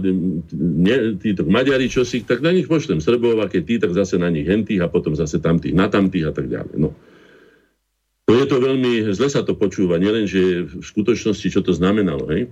ne, 0.53 1.17
títo 1.17 1.49
Maďari 1.49 1.89
čosi, 1.89 2.29
tak 2.29 2.45
na 2.45 2.53
nich 2.53 2.69
pošlem 2.69 3.01
Srbov, 3.01 3.41
a 3.41 3.49
keď 3.49 3.63
tí, 3.65 3.75
tak 3.81 3.97
zase 3.97 4.21
na 4.21 4.29
nich 4.29 4.45
hentých 4.45 4.85
a 4.85 4.93
potom 4.93 5.17
zase 5.17 5.41
tamtých, 5.41 5.73
na 5.73 5.89
tamtých 5.89 6.29
a 6.29 6.33
tak 6.37 6.53
ďalej. 6.53 6.77
No. 6.77 6.93
To 8.33 8.41
je 8.41 8.49
to 8.49 8.65
veľmi, 8.65 9.13
zle 9.13 9.29
sa 9.29 9.45
to 9.45 9.53
počúva, 9.53 10.01
nielen, 10.01 10.25
že 10.25 10.65
v 10.65 10.81
skutočnosti, 10.81 11.53
čo 11.53 11.61
to 11.61 11.77
znamenalo, 11.77 12.25
hej? 12.33 12.49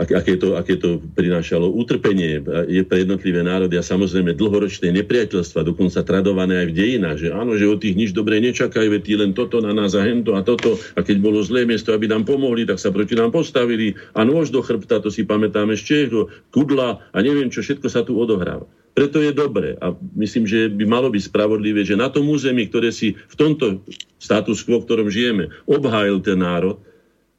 aké 0.00 0.40
to, 0.40 0.56
aké 0.56 0.80
to 0.80 0.96
prinášalo 1.12 1.68
utrpenie 1.68 2.40
je 2.72 2.82
pre 2.88 3.04
jednotlivé 3.04 3.44
národy 3.44 3.76
a 3.76 3.84
samozrejme 3.84 4.32
dlhoročné 4.32 4.96
nepriateľstva, 4.96 5.68
dokonca 5.68 6.00
tradované 6.00 6.64
aj 6.64 6.66
v 6.72 6.76
dejinách, 6.78 7.18
že 7.20 7.28
áno, 7.36 7.52
že 7.60 7.68
od 7.68 7.84
tých 7.84 7.92
nič 7.92 8.10
dobre 8.16 8.40
nečakajú, 8.40 8.88
veď 8.88 9.04
len 9.20 9.36
toto 9.36 9.60
na 9.60 9.76
nás 9.76 9.92
a 9.92 10.00
hento 10.00 10.40
a 10.40 10.40
toto 10.40 10.80
a 10.96 11.04
keď 11.04 11.20
bolo 11.20 11.44
zlé 11.44 11.68
miesto, 11.68 11.92
aby 11.92 12.08
nám 12.08 12.24
pomohli, 12.24 12.64
tak 12.64 12.80
sa 12.80 12.88
proti 12.88 13.12
nám 13.12 13.28
postavili 13.28 13.92
a 14.16 14.24
nôž 14.24 14.48
do 14.48 14.64
chrbta, 14.64 15.04
to 15.04 15.12
si 15.12 15.28
pamätáme 15.28 15.76
ešte, 15.76 16.08
kudla 16.48 17.04
a 17.12 17.18
neviem 17.20 17.52
čo, 17.52 17.60
všetko 17.60 17.92
sa 17.92 18.00
tu 18.08 18.16
odohráva. 18.16 18.64
Preto 18.92 19.24
je 19.24 19.32
dobre 19.32 19.80
a 19.80 19.96
myslím, 20.20 20.44
že 20.44 20.68
by 20.68 20.84
malo 20.84 21.08
byť 21.08 21.32
spravodlivé, 21.32 21.80
že 21.80 21.96
na 21.96 22.12
tom 22.12 22.28
území, 22.28 22.68
ktoré 22.68 22.92
si 22.92 23.16
v 23.16 23.34
tomto 23.40 23.80
status 24.20 24.60
quo, 24.60 24.84
v 24.84 24.86
ktorom 24.86 25.08
žijeme, 25.08 25.48
obhájil 25.64 26.20
ten 26.20 26.36
národ, 26.36 26.76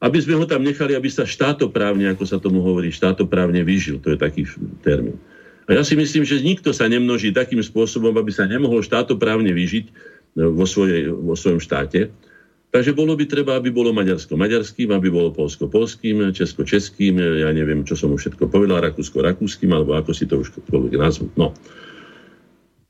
aby 0.02 0.18
sme 0.20 0.36
ho 0.36 0.50
tam 0.50 0.66
nechali, 0.66 0.98
aby 0.98 1.08
sa 1.08 1.24
štátoprávne, 1.24 2.10
ako 2.12 2.26
sa 2.26 2.42
tomu 2.42 2.60
hovorí, 2.60 2.90
štátoprávne 2.90 3.62
vyžil. 3.62 4.02
To 4.04 4.12
je 4.12 4.20
taký 4.20 4.50
termín. 4.84 5.16
A 5.64 5.80
ja 5.80 5.84
si 5.88 5.96
myslím, 5.96 6.28
že 6.28 6.44
nikto 6.44 6.76
sa 6.76 6.92
nemnoží 6.92 7.32
takým 7.32 7.64
spôsobom, 7.64 8.12
aby 8.20 8.36
sa 8.36 8.44
nemohol 8.44 8.84
štátoprávne 8.84 9.56
vyžiť 9.56 9.86
e, 9.88 9.92
vo, 10.44 10.68
svojej, 10.68 11.08
vo 11.08 11.40
svojom 11.40 11.64
štáte. 11.64 12.12
Takže 12.74 12.98
bolo 12.98 13.14
by 13.14 13.30
treba, 13.30 13.54
aby 13.54 13.70
bolo 13.70 13.94
maďarsko-maďarským, 13.94 14.90
aby 14.90 15.14
bolo 15.14 15.30
polsko-polským, 15.30 16.34
česko-českým, 16.34 17.22
ja 17.22 17.54
neviem, 17.54 17.86
čo 17.86 17.94
som 17.94 18.10
už 18.10 18.26
všetko 18.26 18.50
povedal, 18.50 18.82
rakúsko-rakúským, 18.82 19.70
alebo 19.70 19.94
ako 19.94 20.10
si 20.10 20.26
to 20.26 20.42
už 20.42 20.58
človek 20.66 20.98
nazvu. 20.98 21.30
No. 21.38 21.54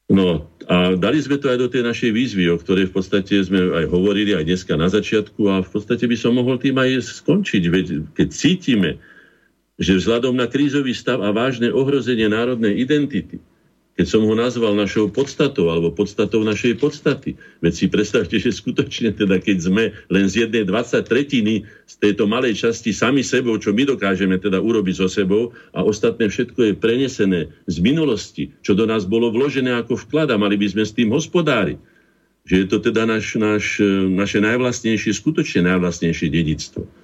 No 0.07 0.47
a 0.71 0.95
dali 0.95 1.19
sme 1.19 1.35
to 1.35 1.51
aj 1.51 1.59
do 1.59 1.67
tej 1.67 1.83
našej 1.83 2.15
výzvy, 2.15 2.47
o 2.47 2.55
ktorej 2.55 2.91
v 2.91 2.95
podstate 2.95 3.43
sme 3.43 3.75
aj 3.75 3.91
hovorili 3.91 4.31
aj 4.31 4.47
dneska 4.47 4.79
na 4.79 4.87
začiatku 4.87 5.51
a 5.51 5.59
v 5.59 5.69
podstate 5.75 6.07
by 6.07 6.15
som 6.15 6.39
mohol 6.39 6.55
tým 6.55 6.79
aj 6.79 7.03
skončiť, 7.03 7.63
veď 7.67 7.85
keď 8.15 8.27
cítime, 8.31 9.03
že 9.75 9.99
vzhľadom 9.99 10.39
na 10.39 10.47
krízový 10.47 10.95
stav 10.95 11.19
a 11.19 11.35
vážne 11.35 11.67
ohrozenie 11.75 12.31
národnej 12.31 12.79
identity, 12.79 13.43
keď 13.93 14.05
som 14.09 14.25
ho 14.25 14.33
nazval 14.33 14.73
našou 14.73 15.05
podstatou 15.13 15.69
alebo 15.69 15.93
podstatou 15.93 16.41
našej 16.41 16.81
podstaty. 16.81 17.37
Veď 17.61 17.73
si 17.73 17.85
predstavte, 17.85 18.41
že 18.41 18.49
skutočne 18.49 19.13
teda 19.13 19.37
keď 19.37 19.57
sme 19.69 19.83
len 20.09 20.25
z 20.25 20.45
jednej 20.49 20.65
23 20.65 21.05
z 21.65 21.95
tejto 22.01 22.25
malej 22.25 22.57
časti 22.57 22.89
sami 22.89 23.21
sebou, 23.21 23.53
čo 23.61 23.69
my 23.69 23.85
dokážeme 23.85 24.41
teda 24.41 24.57
urobiť 24.57 24.95
so 24.97 25.05
sebou 25.05 25.53
a 25.77 25.85
ostatné 25.85 26.25
všetko 26.25 26.59
je 26.69 26.73
prenesené 26.73 27.53
z 27.69 27.77
minulosti, 27.85 28.49
čo 28.65 28.73
do 28.73 28.89
nás 28.89 29.05
bolo 29.05 29.29
vložené 29.29 29.77
ako 29.77 29.93
vklad 30.09 30.33
a 30.33 30.41
mali 30.41 30.57
by 30.57 30.73
sme 30.73 30.83
s 30.83 30.95
tým 30.97 31.13
hospodáriť. 31.13 31.77
Že 32.43 32.55
je 32.59 32.65
to 32.67 32.77
teda 32.81 33.07
naš, 33.07 33.39
naš, 33.39 33.79
naše 34.09 34.41
najvlastnejšie, 34.43 35.15
skutočne 35.15 35.69
najvlastnejšie 35.69 36.27
dedictvo. 36.27 37.02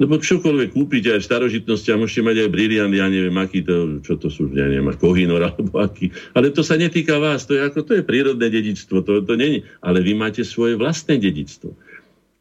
Lebo 0.00 0.16
čokoľvek 0.16 0.72
kúpite 0.72 1.12
aj 1.12 1.20
v 1.20 1.28
starožitnosti 1.28 1.88
a 1.92 2.00
môžete 2.00 2.24
mať 2.24 2.36
aj 2.42 2.48
briliant, 2.48 2.90
ja 2.90 3.06
neviem, 3.12 3.36
aký 3.36 3.60
to, 3.60 4.00
čo 4.00 4.16
to 4.16 4.32
sú, 4.32 4.48
ja 4.56 4.64
neviem, 4.64 4.88
kohinor 4.96 5.44
alebo 5.44 5.84
aký. 5.84 6.08
Ale 6.32 6.48
to 6.48 6.64
sa 6.64 6.80
netýka 6.80 7.20
vás, 7.20 7.44
to 7.44 7.54
je 7.54 7.60
ako, 7.60 7.84
to 7.84 7.92
je 8.00 8.02
prírodné 8.02 8.48
dedictvo, 8.48 9.04
to, 9.04 9.20
to 9.22 9.34
není. 9.36 9.62
Ale 9.84 10.00
vy 10.00 10.16
máte 10.16 10.42
svoje 10.42 10.80
vlastné 10.80 11.20
dedictvo. 11.20 11.76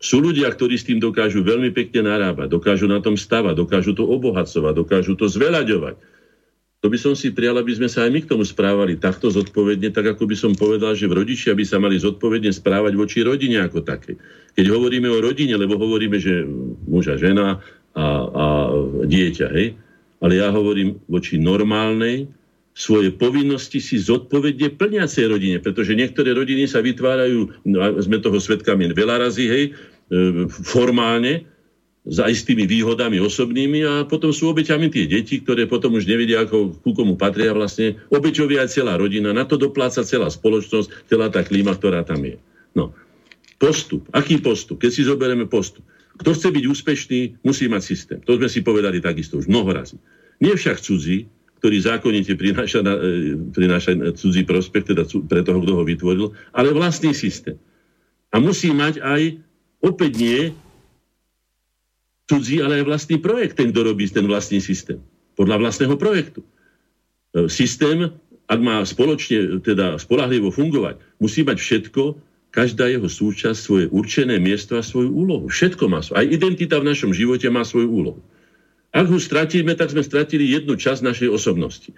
Sú 0.02 0.18
ľudia, 0.18 0.50
ktorí 0.50 0.80
s 0.80 0.88
tým 0.90 0.98
dokážu 0.98 1.46
veľmi 1.46 1.70
pekne 1.76 2.10
narábať, 2.10 2.50
dokážu 2.50 2.90
na 2.90 2.98
tom 3.04 3.14
stavať, 3.14 3.54
dokážu 3.54 3.94
to 3.94 4.10
obohacovať, 4.10 4.74
dokážu 4.74 5.14
to 5.14 5.30
zveľaďovať. 5.30 5.96
To 6.82 6.90
by 6.90 6.98
som 6.98 7.14
si 7.14 7.30
prijal, 7.30 7.62
aby 7.62 7.78
sme 7.78 7.86
sa 7.86 8.10
aj 8.10 8.12
my 8.12 8.20
k 8.26 8.30
tomu 8.34 8.42
správali 8.42 8.98
takto 8.98 9.30
zodpovedne, 9.30 9.94
tak 9.94 10.18
ako 10.18 10.26
by 10.26 10.34
som 10.34 10.58
povedal, 10.58 10.98
že 10.98 11.06
v 11.06 11.14
rodičia 11.22 11.54
by 11.54 11.62
sa 11.62 11.78
mali 11.78 12.02
zodpovedne 12.02 12.50
správať 12.50 12.98
voči 12.98 13.22
rodine 13.22 13.62
ako 13.62 13.86
také. 13.86 14.18
Keď 14.58 14.66
hovoríme 14.66 15.06
o 15.06 15.22
rodine, 15.22 15.54
lebo 15.62 15.78
hovoríme, 15.78 16.18
že 16.18 16.42
muž 16.90 17.14
a 17.14 17.22
žena 17.22 17.62
a, 17.94 18.06
a 18.34 18.46
dieťa, 19.06 19.48
hej? 19.54 19.78
ale 20.26 20.34
ja 20.42 20.50
hovorím 20.50 20.98
voči 21.06 21.38
normálnej, 21.38 22.26
svoje 22.72 23.12
povinnosti 23.14 23.84
si 23.84 24.00
zodpovedne 24.00 24.74
plniacej 24.80 25.26
rodine, 25.28 25.58
pretože 25.60 25.92
niektoré 25.92 26.32
rodiny 26.32 26.66
sa 26.66 26.80
vytvárajú, 26.80 27.68
no 27.68 27.78
sme 28.00 28.18
toho 28.24 28.40
svetkami 28.40 28.90
veľa 28.96 29.28
razy, 29.28 29.46
hej, 29.46 29.64
e, 29.68 29.72
formálne, 30.50 31.46
za 32.02 32.26
istými 32.26 32.66
výhodami 32.66 33.22
osobnými 33.22 33.86
a 33.86 33.94
potom 34.10 34.34
sú 34.34 34.50
obeťami 34.50 34.90
tie 34.90 35.06
deti, 35.06 35.38
ktoré 35.38 35.70
potom 35.70 35.94
už 35.94 36.10
nevedia, 36.10 36.42
ako 36.42 36.82
ku 36.82 36.98
komu 36.98 37.14
patria 37.14 37.54
vlastne. 37.54 38.02
Obeťovia 38.10 38.66
aj 38.66 38.74
celá 38.74 38.98
rodina, 38.98 39.30
na 39.30 39.46
to 39.46 39.54
dopláca 39.54 40.02
celá 40.02 40.26
spoločnosť, 40.34 41.06
celá 41.06 41.30
tá 41.30 41.46
klíma, 41.46 41.78
ktorá 41.78 42.02
tam 42.02 42.26
je. 42.26 42.42
No. 42.74 42.98
Postup. 43.62 44.10
Aký 44.18 44.42
postup? 44.42 44.82
Keď 44.82 44.92
si 44.92 45.02
zoberieme 45.06 45.46
postup. 45.46 45.86
Kto 46.18 46.34
chce 46.34 46.50
byť 46.50 46.66
úspešný, 46.66 47.20
musí 47.46 47.70
mať 47.70 47.82
systém. 47.86 48.20
To 48.26 48.34
sme 48.34 48.50
si 48.50 48.66
povedali 48.66 48.98
takisto 48.98 49.38
už 49.38 49.46
mnoho 49.46 49.70
razy. 49.70 50.02
Nie 50.42 50.58
však 50.58 50.82
cudzí, 50.82 51.30
ktorý 51.62 51.78
zákonite 51.86 52.34
prináša, 52.34 52.82
e, 52.82 53.38
prináša 53.54 53.94
cudzí 54.18 54.42
prospekt, 54.42 54.90
teda 54.90 55.06
pre 55.30 55.46
toho, 55.46 55.62
kto 55.62 55.78
ho 55.78 55.84
vytvoril, 55.86 56.34
ale 56.58 56.74
vlastný 56.74 57.14
systém. 57.14 57.62
A 58.34 58.42
musí 58.42 58.74
mať 58.74 58.98
aj, 58.98 59.38
opäť 59.86 60.12
nie, 60.18 60.42
cudzí, 62.32 62.64
ale 62.64 62.80
aj 62.80 62.88
vlastný 62.88 63.20
projekt, 63.20 63.60
ten, 63.60 63.76
kto 63.76 63.92
robí 63.92 64.08
ten 64.08 64.24
vlastný 64.24 64.64
systém. 64.64 65.04
Podľa 65.36 65.60
vlastného 65.60 65.96
projektu. 66.00 66.40
E, 67.36 67.52
systém, 67.52 68.16
ak 68.48 68.60
má 68.64 68.80
spoločne, 68.88 69.60
teda 69.60 70.00
spolahlivo 70.00 70.48
fungovať, 70.48 71.04
musí 71.20 71.44
mať 71.44 71.60
všetko, 71.60 72.16
každá 72.52 72.88
jeho 72.92 73.08
súčasť 73.08 73.60
svoje 73.60 73.86
určené 73.92 74.40
miesto 74.40 74.76
a 74.76 74.84
svoju 74.84 75.12
úlohu. 75.12 75.48
Všetko 75.48 75.88
má 75.88 76.04
svoju. 76.04 76.20
Aj 76.20 76.28
identita 76.28 76.76
v 76.80 76.88
našom 76.92 77.12
živote 77.16 77.48
má 77.48 77.64
svoju 77.64 77.88
úlohu. 77.88 78.22
Ak 78.92 79.08
ho 79.08 79.16
stratíme, 79.16 79.72
tak 79.80 79.96
sme 79.96 80.04
stratili 80.04 80.52
jednu 80.52 80.76
časť 80.76 81.00
našej 81.00 81.30
osobnosti. 81.32 81.96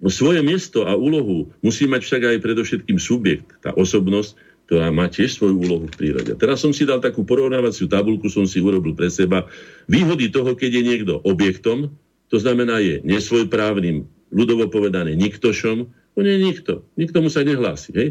Svoje 0.00 0.40
miesto 0.40 0.86
a 0.86 0.94
úlohu 0.94 1.50
musí 1.60 1.84
mať 1.90 2.06
však 2.06 2.22
aj 2.22 2.38
predovšetkým 2.40 2.96
subjekt, 3.02 3.50
tá 3.60 3.74
osobnosť, 3.74 4.38
ktorá 4.70 4.94
má 4.94 5.10
tiež 5.10 5.34
svoju 5.34 5.58
úlohu 5.58 5.90
v 5.90 5.98
prírode. 5.98 6.30
Teraz 6.38 6.62
som 6.62 6.70
si 6.70 6.86
dal 6.86 7.02
takú 7.02 7.26
porovnávaciu 7.26 7.90
tabulku, 7.90 8.30
som 8.30 8.46
si 8.46 8.62
urobil 8.62 8.94
pre 8.94 9.10
seba. 9.10 9.50
Výhody 9.90 10.30
toho, 10.30 10.54
keď 10.54 10.78
je 10.78 10.82
niekto 10.86 11.12
objektom, 11.26 11.90
to 12.30 12.38
znamená 12.38 12.78
je 12.78 13.02
nesvojprávnym, 13.02 14.06
ľudovo 14.30 14.70
povedané 14.70 15.18
niktošom, 15.18 15.90
on 15.90 16.24
je 16.24 16.38
nikto. 16.38 16.86
Nikto 16.94 17.18
mu 17.18 17.26
sa 17.26 17.42
nehlási. 17.42 17.90
Hej? 17.90 18.08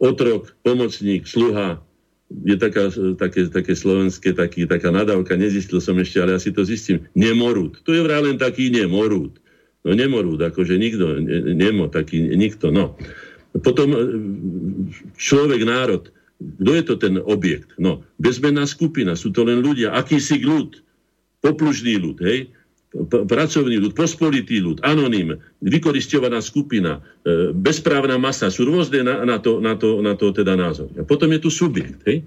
otrok, 0.00 0.56
pomocník, 0.64 1.28
sluha, 1.28 1.84
je 2.30 2.56
taká, 2.56 2.88
také, 3.20 3.52
také 3.52 3.74
slovenské, 3.76 4.32
taký, 4.32 4.64
taká 4.64 4.88
nadávka, 4.88 5.36
nezistil 5.36 5.78
som 5.78 5.98
ešte, 6.00 6.24
ale 6.24 6.34
ja 6.34 6.40
si 6.40 6.50
to 6.50 6.64
zistím. 6.64 7.04
Nemorút. 7.12 7.84
To 7.84 7.92
je 7.92 8.00
vraj 8.00 8.24
len 8.24 8.40
taký 8.40 8.72
nemorút. 8.72 9.36
No 9.84 9.92
nemorút, 9.92 10.40
akože 10.40 10.76
nikto, 10.80 11.20
ne, 11.20 11.52
nemo, 11.56 11.88
taký 11.92 12.32
nikto, 12.32 12.72
no. 12.72 12.96
Potom 13.58 13.88
e, 13.90 13.98
človek, 15.18 15.60
národ, 15.66 16.14
kto 16.38 16.70
je 16.72 16.84
to 16.86 16.94
ten 16.96 17.14
objekt? 17.18 17.74
No, 17.76 18.06
bezmenná 18.22 18.64
skupina, 18.64 19.18
sú 19.18 19.34
to 19.34 19.42
len 19.42 19.60
ľudia, 19.60 19.92
akýsi 19.92 20.40
ľud, 20.40 20.78
poplužný 21.42 21.98
ľud, 21.98 22.18
hej? 22.22 22.48
pracovný 23.06 23.78
ľud, 23.78 23.94
pospolitý 23.94 24.58
ľud, 24.58 24.82
anonym, 24.82 25.38
vykoristovaná 25.62 26.42
skupina, 26.42 26.98
e, 27.22 27.54
bezprávna 27.54 28.18
masa, 28.18 28.50
sú 28.50 28.66
rôzne 28.66 29.06
na, 29.06 29.22
na, 29.22 29.38
to, 29.38 29.62
na, 29.62 29.78
to, 29.78 30.02
na 30.02 30.18
to 30.18 30.34
teda 30.34 30.58
názor. 30.58 30.90
A 30.98 31.06
potom 31.06 31.30
je 31.30 31.38
tu 31.38 31.50
subjekt. 31.54 32.02
Hej? 32.02 32.26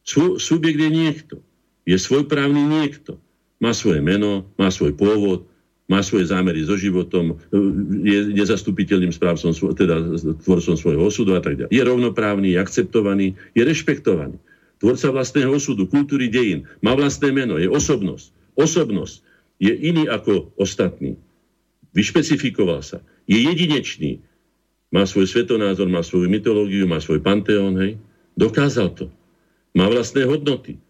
Sú, 0.00 0.40
subjekt 0.40 0.80
je 0.80 0.90
niekto. 0.90 1.34
Je 1.84 2.00
svojprávny 2.00 2.64
niekto. 2.64 3.20
Má 3.60 3.76
svoje 3.76 4.00
meno, 4.00 4.48
má 4.56 4.72
svoj 4.72 4.96
pôvod, 4.96 5.44
má 5.90 6.00
svoje 6.00 6.30
zámery 6.30 6.62
so 6.62 6.78
životom, 6.78 7.36
je 8.06 8.32
nezastupiteľným 8.32 9.10
správcom, 9.10 9.50
teda 9.74 10.14
tvorcom 10.46 10.76
svojho 10.78 11.02
osudu 11.02 11.34
a 11.34 11.42
tak 11.42 11.58
ďalej. 11.58 11.72
Je 11.74 11.82
rovnoprávny, 11.82 12.54
je 12.54 12.58
akceptovaný, 12.62 13.26
je 13.52 13.62
rešpektovaný. 13.66 14.38
Tvorca 14.78 15.14
vlastného 15.14 15.50
osudu, 15.50 15.86
kultúry 15.86 16.26
dejín, 16.30 16.66
má 16.82 16.94
vlastné 16.94 17.30
meno, 17.34 17.58
je 17.58 17.70
osobnosť. 17.70 18.34
Osobnosť 18.58 19.22
je 19.62 19.74
iný 19.74 20.10
ako 20.10 20.50
ostatní. 20.58 21.18
Vyšpecifikoval 21.94 22.82
sa. 22.82 22.98
Je 23.30 23.38
jedinečný. 23.38 24.18
Má 24.90 25.06
svoj 25.06 25.30
svetonázor, 25.30 25.88
má 25.88 26.02
svoju 26.02 26.26
mytológiu, 26.28 26.84
má 26.84 27.00
svoj 27.00 27.22
panteón, 27.22 27.78
hej. 27.80 27.96
Dokázal 28.34 28.92
to. 28.96 29.06
Má 29.72 29.88
vlastné 29.88 30.28
hodnoty, 30.28 30.76
e, 30.76 30.80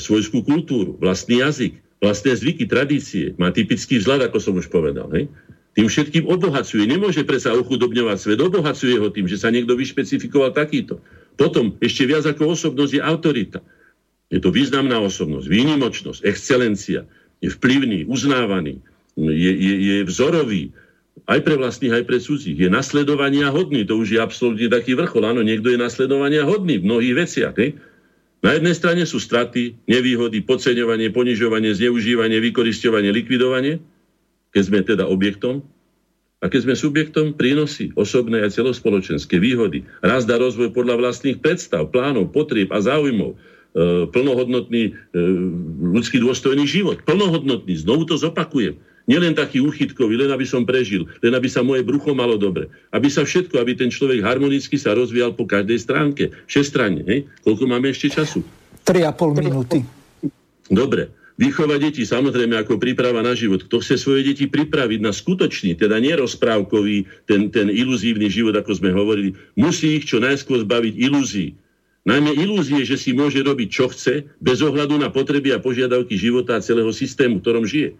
svojskú 0.00 0.42
kultúru, 0.42 0.98
vlastný 0.98 1.42
jazyk, 1.42 1.85
vlastné 2.00 2.32
zvyky, 2.36 2.64
tradície. 2.68 3.32
Má 3.40 3.52
typický 3.52 4.00
vzhľad, 4.00 4.28
ako 4.28 4.38
som 4.38 4.54
už 4.56 4.68
povedal, 4.68 5.08
hej. 5.16 5.28
Tým 5.76 5.92
všetkým 5.92 6.24
obohacuje. 6.24 6.88
Nemôže 6.88 7.20
predsa 7.28 7.52
ochudobňovať 7.52 8.16
svet. 8.16 8.40
Obohacuje 8.40 8.96
ho 8.96 9.12
tým, 9.12 9.28
že 9.28 9.36
sa 9.36 9.52
niekto 9.52 9.76
vyšpecifikoval 9.76 10.56
takýto. 10.56 11.04
Potom 11.36 11.76
ešte 11.84 12.08
viac 12.08 12.24
ako 12.24 12.56
osobnosť 12.56 12.92
je 12.96 13.02
autorita. 13.04 13.60
Je 14.32 14.40
to 14.40 14.48
významná 14.48 14.96
osobnosť, 15.04 15.46
výnimočnosť, 15.46 16.24
excelencia, 16.24 17.04
je 17.44 17.52
vplyvný, 17.52 18.08
uznávaný, 18.08 18.80
je, 19.14 19.52
je, 19.52 19.74
je 19.76 19.96
vzorový, 20.08 20.72
aj 21.24 21.40
pre 21.44 21.56
vlastných, 21.56 21.92
aj 21.92 22.04
pre 22.04 22.18
cudzích. 22.20 22.56
Je 22.56 22.68
nasledovania 22.68 23.48
hodný, 23.48 23.88
to 23.88 23.96
už 23.96 24.16
je 24.16 24.20
absolútne 24.20 24.68
taký 24.68 24.92
vrchol. 24.92 25.24
Áno, 25.24 25.40
niekto 25.40 25.72
je 25.72 25.78
nasledovania 25.80 26.44
hodný 26.44 26.80
v 26.80 26.86
mnohých 26.86 27.14
veciach. 27.26 27.54
Hej? 27.56 27.80
Na 28.44 28.52
jednej 28.54 28.76
strane 28.76 29.02
sú 29.08 29.16
straty, 29.16 29.76
nevýhody, 29.88 30.44
podceňovanie, 30.44 31.10
ponižovanie, 31.10 31.72
zneužívanie, 31.72 32.38
vykoristovanie, 32.40 33.10
likvidovanie, 33.10 33.80
keď 34.52 34.62
sme 34.62 34.78
teda 34.84 35.04
objektom. 35.08 35.64
A 36.44 36.52
keď 36.52 36.68
sme 36.68 36.74
subjektom, 36.76 37.32
prínosy, 37.32 37.96
osobné 37.96 38.44
a 38.44 38.52
celospoločenské 38.52 39.40
výhody, 39.40 39.88
rast 40.04 40.28
a 40.28 40.36
rozvoj 40.36 40.68
podľa 40.76 41.00
vlastných 41.00 41.40
predstav, 41.40 41.88
plánov, 41.88 42.28
potrieb 42.30 42.68
a 42.70 42.78
záujmov, 42.84 43.40
E, 43.76 44.08
plnohodnotný 44.08 44.88
e, 44.88 44.92
ľudský 45.92 46.16
dôstojný 46.16 46.64
život. 46.64 47.04
Plnohodnotný, 47.04 47.76
znovu 47.76 48.08
to 48.08 48.16
zopakujem. 48.16 48.80
Nielen 49.06 49.38
taký 49.38 49.62
uchytkový, 49.62 50.18
len 50.18 50.30
aby 50.34 50.42
som 50.42 50.66
prežil, 50.66 51.06
len 51.22 51.32
aby 51.34 51.46
sa 51.46 51.62
moje 51.62 51.86
brucho 51.86 52.10
malo 52.10 52.34
dobre. 52.34 52.66
Aby 52.90 53.06
sa 53.06 53.22
všetko, 53.22 53.54
aby 53.62 53.78
ten 53.78 53.90
človek 53.90 54.18
harmonicky 54.18 54.74
sa 54.74 54.98
rozvíjal 54.98 55.38
po 55.38 55.46
každej 55.46 55.78
stránke. 55.78 56.34
Všestranne, 56.50 57.06
hej? 57.06 57.20
Koľko 57.46 57.64
máme 57.70 57.94
ešte 57.94 58.10
času? 58.10 58.42
3,5 58.82 59.38
minúty. 59.38 59.86
Dobre. 60.66 61.14
Výchova 61.36 61.76
detí, 61.76 62.02
samozrejme, 62.02 62.56
ako 62.56 62.80
príprava 62.80 63.20
na 63.20 63.36
život. 63.36 63.62
Kto 63.68 63.78
chce 63.78 64.00
svoje 64.00 64.24
deti 64.24 64.48
pripraviť 64.48 65.00
na 65.04 65.12
skutočný, 65.12 65.76
teda 65.76 66.00
nerozprávkový, 66.00 67.28
ten, 67.28 67.52
ten 67.52 67.68
iluzívny 67.68 68.26
život, 68.32 68.56
ako 68.56 68.72
sme 68.72 68.90
hovorili, 68.90 69.36
musí 69.52 70.00
ich 70.00 70.08
čo 70.08 70.18
najskôr 70.18 70.64
zbaviť 70.64 70.94
ilúzií 70.96 71.52
Najmä 72.06 72.38
ilúzie, 72.38 72.86
že 72.86 72.94
si 72.94 73.10
môže 73.10 73.42
robiť, 73.42 73.66
čo 73.66 73.90
chce, 73.90 74.30
bez 74.38 74.62
ohľadu 74.62 74.94
na 74.94 75.10
potreby 75.10 75.50
a 75.50 75.58
požiadavky 75.58 76.14
života 76.14 76.54
a 76.54 76.62
celého 76.62 76.94
systému, 76.94 77.42
v 77.42 77.42
ktorom 77.42 77.66
žije. 77.66 77.98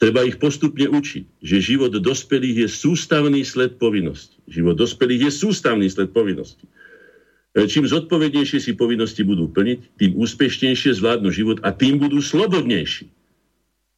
Treba 0.00 0.24
ich 0.24 0.40
postupne 0.40 0.88
učiť, 0.88 1.44
že 1.44 1.60
život 1.60 1.92
dospelých 1.92 2.64
je 2.64 2.68
sústavný 2.72 3.44
sled 3.44 3.76
povinnosti. 3.76 4.40
Život 4.48 4.80
dospelých 4.80 5.28
je 5.28 5.32
sústavný 5.32 5.86
sled 5.92 6.16
povinnosti. 6.16 6.64
E, 7.52 7.68
čím 7.68 7.84
zodpovednejšie 7.84 8.64
si 8.64 8.72
povinnosti 8.72 9.20
budú 9.20 9.52
plniť, 9.52 10.00
tým 10.00 10.16
úspešnejšie 10.16 10.96
zvládnu 10.96 11.28
život 11.28 11.60
a 11.60 11.76
tým 11.76 12.00
budú 12.00 12.24
slobodnejší. 12.24 13.12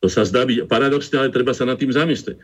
To 0.03 0.11
sa 0.11 0.27
zdá 0.27 0.43
byť 0.43 0.67
paradoxné, 0.67 1.23
ale 1.23 1.31
treba 1.31 1.55
sa 1.55 1.63
nad 1.63 1.79
tým 1.79 1.95
zamyslieť. 1.95 2.35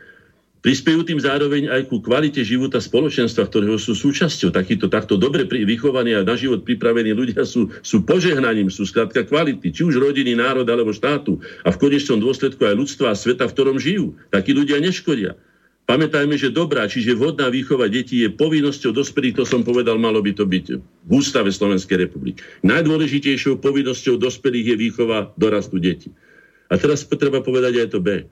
Prispejú 0.59 1.07
tým 1.07 1.23
zároveň 1.23 1.71
aj 1.71 1.87
ku 1.87 2.03
kvalite 2.03 2.43
života 2.43 2.83
spoločenstva, 2.83 3.47
ktorého 3.47 3.79
sú 3.79 3.95
súčasťou. 3.95 4.51
Takýto 4.51 4.91
takto 4.91 5.15
dobre 5.15 5.47
vychovaní 5.47 6.11
a 6.11 6.27
na 6.27 6.35
život 6.35 6.67
pripravení 6.67 7.15
ľudia 7.15 7.47
sú, 7.47 7.71
sú 7.79 8.03
požehnaním, 8.03 8.67
sú 8.67 8.83
skrátka 8.83 9.23
kvality, 9.23 9.71
či 9.71 9.87
už 9.87 10.03
rodiny, 10.03 10.35
národ 10.35 10.67
alebo 10.67 10.91
štátu 10.91 11.39
a 11.63 11.71
v 11.71 11.79
konečnom 11.79 12.19
dôsledku 12.19 12.59
aj 12.67 12.75
ľudstva 12.75 13.15
a 13.15 13.15
sveta, 13.15 13.47
v 13.47 13.55
ktorom 13.55 13.79
žijú. 13.79 14.19
Takí 14.35 14.51
ľudia 14.51 14.83
neškodia. 14.83 15.39
Pamätajme, 15.87 16.35
že 16.37 16.53
dobrá, 16.53 16.85
čiže 16.85 17.17
vhodná 17.17 17.49
výchova 17.49 17.89
detí 17.89 18.21
je 18.21 18.29
povinnosťou 18.29 18.93
dospelých, 18.93 19.41
to 19.41 19.45
som 19.47 19.65
povedal, 19.65 19.97
malo 19.97 20.21
by 20.21 20.35
to 20.35 20.45
byť 20.45 20.65
v 20.77 21.09
Ústave 21.09 21.49
Slovenskej 21.49 22.05
republiky. 22.05 22.45
Najdôležitejšou 22.67 23.57
povinnosťou 23.57 24.21
dospelých 24.21 24.75
je 24.75 24.85
výchova 24.85 25.33
dorastu 25.39 25.81
detí. 25.81 26.13
A 26.69 26.77
teraz 26.77 27.07
treba 27.09 27.41
povedať 27.41 27.81
aj 27.81 27.87
to 27.95 28.03
B. 28.03 28.29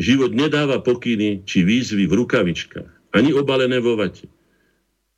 Život 0.00 0.32
nedáva 0.32 0.80
pokyny 0.80 1.44
či 1.44 1.60
výzvy 1.60 2.08
v 2.08 2.24
rukavičkách, 2.24 3.12
ani 3.12 3.36
obalené 3.36 3.84
vo 3.84 4.00
vate. 4.00 4.24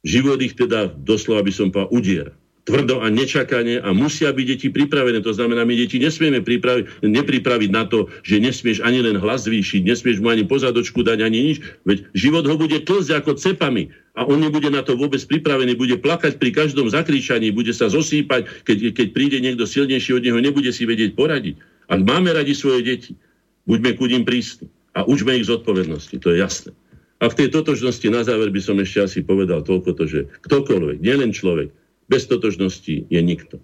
Život 0.03 0.43
ich 0.43 0.59
teda, 0.59 0.91
doslova 0.91 1.47
by 1.47 1.53
som 1.55 1.71
povedal, 1.71 1.95
udiera. 1.95 2.35
Tvrdo 2.63 3.03
a 3.03 3.11
nečakane 3.11 3.83
a 3.83 3.91
musia 3.91 4.31
byť 4.31 4.47
deti 4.47 4.69
pripravené. 4.71 5.19
To 5.27 5.35
znamená, 5.35 5.67
my 5.67 5.75
deti 5.75 5.99
nesmieme 5.99 6.47
pripraviť, 6.47 7.03
nepripraviť 7.03 7.71
na 7.75 7.91
to, 7.91 8.07
že 8.23 8.39
nesmieš 8.39 8.87
ani 8.87 9.03
len 9.03 9.19
hlas 9.19 9.51
zvýšiť, 9.51 9.83
nesmieš 9.83 10.23
mu 10.23 10.31
ani 10.31 10.47
pozadočku 10.47 11.03
dať, 11.03 11.27
ani 11.27 11.39
nič. 11.43 11.59
Veď 11.83 12.07
život 12.15 12.47
ho 12.47 12.55
bude 12.55 12.79
tlzť 12.87 13.19
ako 13.19 13.35
cepami 13.35 13.91
a 14.15 14.31
on 14.31 14.39
nebude 14.39 14.71
na 14.71 14.87
to 14.87 14.95
vôbec 14.95 15.19
pripravený, 15.27 15.75
bude 15.75 15.99
plakať 15.99 16.39
pri 16.39 16.55
každom 16.55 16.87
zakričaní, 16.87 17.51
bude 17.51 17.75
sa 17.75 17.91
zosýpať, 17.91 18.47
keď, 18.63 18.95
keď 18.95 19.07
príde 19.11 19.39
niekto 19.43 19.67
silnejší 19.67 20.15
od 20.15 20.23
neho, 20.23 20.39
nebude 20.39 20.71
si 20.71 20.87
vedieť 20.87 21.19
poradiť. 21.19 21.59
Ak 21.91 21.99
máme 22.07 22.31
radi 22.31 22.55
svoje 22.55 22.87
deti, 22.87 23.19
Buďme 23.69 23.95
ku 23.95 24.11
ním 24.11 24.27
prísni 24.27 24.69
a 24.93 25.07
učme 25.07 25.39
ich 25.39 25.49
zodpovednosti, 25.49 26.17
to 26.19 26.35
je 26.35 26.43
jasné. 26.43 26.73
A 27.23 27.31
v 27.31 27.39
tej 27.39 27.49
totožnosti 27.55 28.05
na 28.11 28.27
záver 28.27 28.51
by 28.51 28.59
som 28.59 28.77
ešte 28.83 28.99
asi 28.99 29.19
povedal 29.23 29.63
toľko 29.63 29.95
to, 29.95 30.05
že 30.11 30.21
ktokoľvek, 30.43 30.99
nielen 30.99 31.31
človek, 31.31 31.71
bez 32.11 32.27
totožnosti 32.27 33.07
je 33.07 33.21
nikto. 33.23 33.63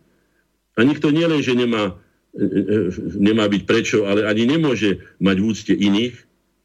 A 0.79 0.87
nikto 0.87 1.11
nielen, 1.11 1.43
že 1.43 1.59
nemá, 1.59 1.99
e, 2.39 2.47
e, 2.47 2.87
nemá 3.19 3.51
byť 3.51 3.63
prečo, 3.67 4.07
ale 4.07 4.31
ani 4.31 4.47
nemôže 4.47 5.03
mať 5.19 5.37
v 5.43 5.47
úcte 5.51 5.75
iných, 5.75 6.15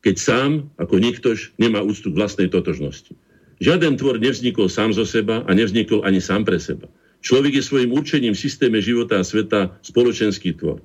keď 0.06 0.16
sám, 0.22 0.52
ako 0.78 1.02
niktož, 1.02 1.58
nemá 1.58 1.82
úctu 1.82 2.14
k 2.14 2.20
vlastnej 2.22 2.48
totožnosti. 2.54 3.18
Žiaden 3.58 3.98
tvor 3.98 4.22
nevznikol 4.22 4.70
sám 4.70 4.94
zo 4.94 5.08
seba 5.08 5.42
a 5.48 5.52
nevznikol 5.56 6.06
ani 6.06 6.22
sám 6.22 6.46
pre 6.46 6.62
seba. 6.62 6.86
Človek 7.24 7.58
je 7.58 7.64
svojim 7.64 7.90
určením 7.96 8.36
v 8.36 8.44
systéme 8.44 8.84
života 8.84 9.18
a 9.18 9.26
sveta 9.26 9.80
spoločenský 9.82 10.60
tvor. 10.60 10.84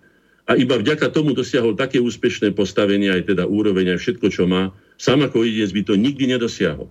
A 0.49 0.57
iba 0.57 0.81
vďaka 0.81 1.13
tomu 1.13 1.37
dosiahol 1.37 1.77
také 1.77 2.01
úspešné 2.01 2.57
postavenie, 2.57 3.13
aj 3.13 3.37
teda 3.37 3.45
úroveň, 3.45 3.93
aj 3.93 4.01
všetko, 4.01 4.27
čo 4.33 4.49
má. 4.49 4.73
Sám 4.97 5.29
ako 5.29 5.45
jedinec 5.45 5.71
by 5.77 5.83
to 5.85 5.95
nikdy 6.01 6.25
nedosiahol. 6.25 6.89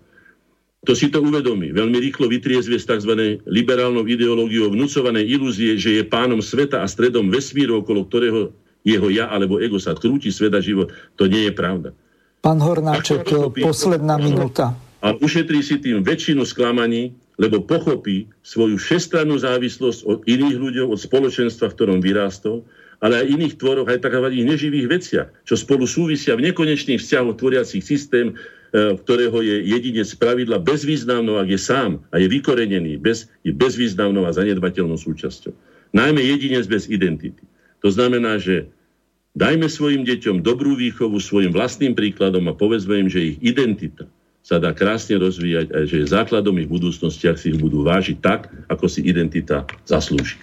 To 0.85 0.93
si 0.93 1.09
to 1.09 1.25
uvedomí. 1.25 1.73
Veľmi 1.73 1.97
rýchlo 1.97 2.29
vytriezvie 2.29 2.77
z 2.77 2.85
tzv. 2.85 3.41
liberálnou 3.49 4.05
ideológiou 4.05 4.69
vnúcované 4.69 5.25
ilúzie, 5.25 5.73
že 5.75 5.97
je 5.97 6.03
pánom 6.05 6.37
sveta 6.37 6.85
a 6.85 6.87
stredom 6.87 7.33
vesmíru, 7.33 7.81
okolo 7.81 8.05
ktorého 8.05 8.53
jeho 8.85 9.09
ja 9.11 9.27
alebo 9.27 9.59
ego 9.59 9.81
sa 9.81 9.97
krúti 9.97 10.29
sveta 10.29 10.61
život. 10.61 10.93
To 11.17 11.25
nie 11.25 11.49
je 11.49 11.53
pravda. 11.57 11.91
Pán 12.39 12.61
Hornáček, 12.61 13.25
posledná 13.57 14.15
minúta. 14.21 14.77
A 15.01 15.17
ušetrí 15.17 15.65
si 15.65 15.81
tým 15.81 16.05
väčšinu 16.05 16.45
sklamaní, 16.45 17.11
lebo 17.41 17.59
pochopí 17.65 18.29
svoju 18.45 18.79
všestrannú 18.79 19.35
závislosť 19.37 19.99
od 20.07 20.17
iných 20.29 20.55
ľudí, 20.55 20.79
od 20.85 20.95
spoločenstva, 20.95 21.73
v 21.73 21.75
ktorom 21.75 21.99
vyrástol, 21.99 22.63
ale 22.97 23.21
aj 23.21 23.25
iných 23.29 23.53
tvoroch, 23.61 23.85
aj 23.85 24.01
takých 24.01 24.45
neživých 24.45 24.87
veciach, 24.89 25.27
čo 25.45 25.53
spolu 25.53 25.85
súvisia 25.85 26.33
v 26.33 26.49
nekonečných 26.49 26.97
vzťahoch 26.97 27.37
tvoriacich 27.37 27.85
systém, 27.85 28.33
e, 28.33 28.97
ktorého 28.97 29.37
je 29.45 29.69
jedinec 29.69 30.09
pravidla 30.17 30.57
bezvýznamnou, 30.57 31.37
ak 31.37 31.49
je 31.53 31.59
sám 31.61 32.01
a 32.09 32.17
je 32.17 32.27
vykorenený, 32.29 32.97
bez, 32.97 33.29
je 33.45 33.53
bezvýznamnou 33.53 34.25
a 34.25 34.33
zanedbateľnou 34.33 34.97
súčasťou. 34.97 35.53
Najmä 35.93 36.21
jedinec 36.25 36.65
bez 36.65 36.89
identity. 36.89 37.45
To 37.85 37.93
znamená, 37.93 38.41
že 38.41 38.65
dajme 39.37 39.69
svojim 39.69 40.01
deťom 40.01 40.41
dobrú 40.41 40.73
výchovu 40.73 41.21
svojim 41.21 41.53
vlastným 41.53 41.93
príkladom 41.93 42.49
a 42.49 42.57
povedzme 42.57 43.05
im, 43.05 43.09
že 43.09 43.33
ich 43.33 43.37
identita 43.45 44.09
sa 44.47 44.63
dá 44.63 44.71
krásne 44.71 45.19
rozvíjať 45.19 45.67
a 45.75 45.83
že 45.83 46.07
základom 46.07 46.55
ich 46.55 46.71
budúcnosti, 46.71 47.27
ak 47.27 47.35
si 47.35 47.51
ich 47.51 47.59
budú 47.59 47.83
vážiť 47.83 48.17
tak, 48.23 48.47
ako 48.71 48.87
si 48.87 49.03
identita 49.03 49.67
zaslúži. 49.83 50.39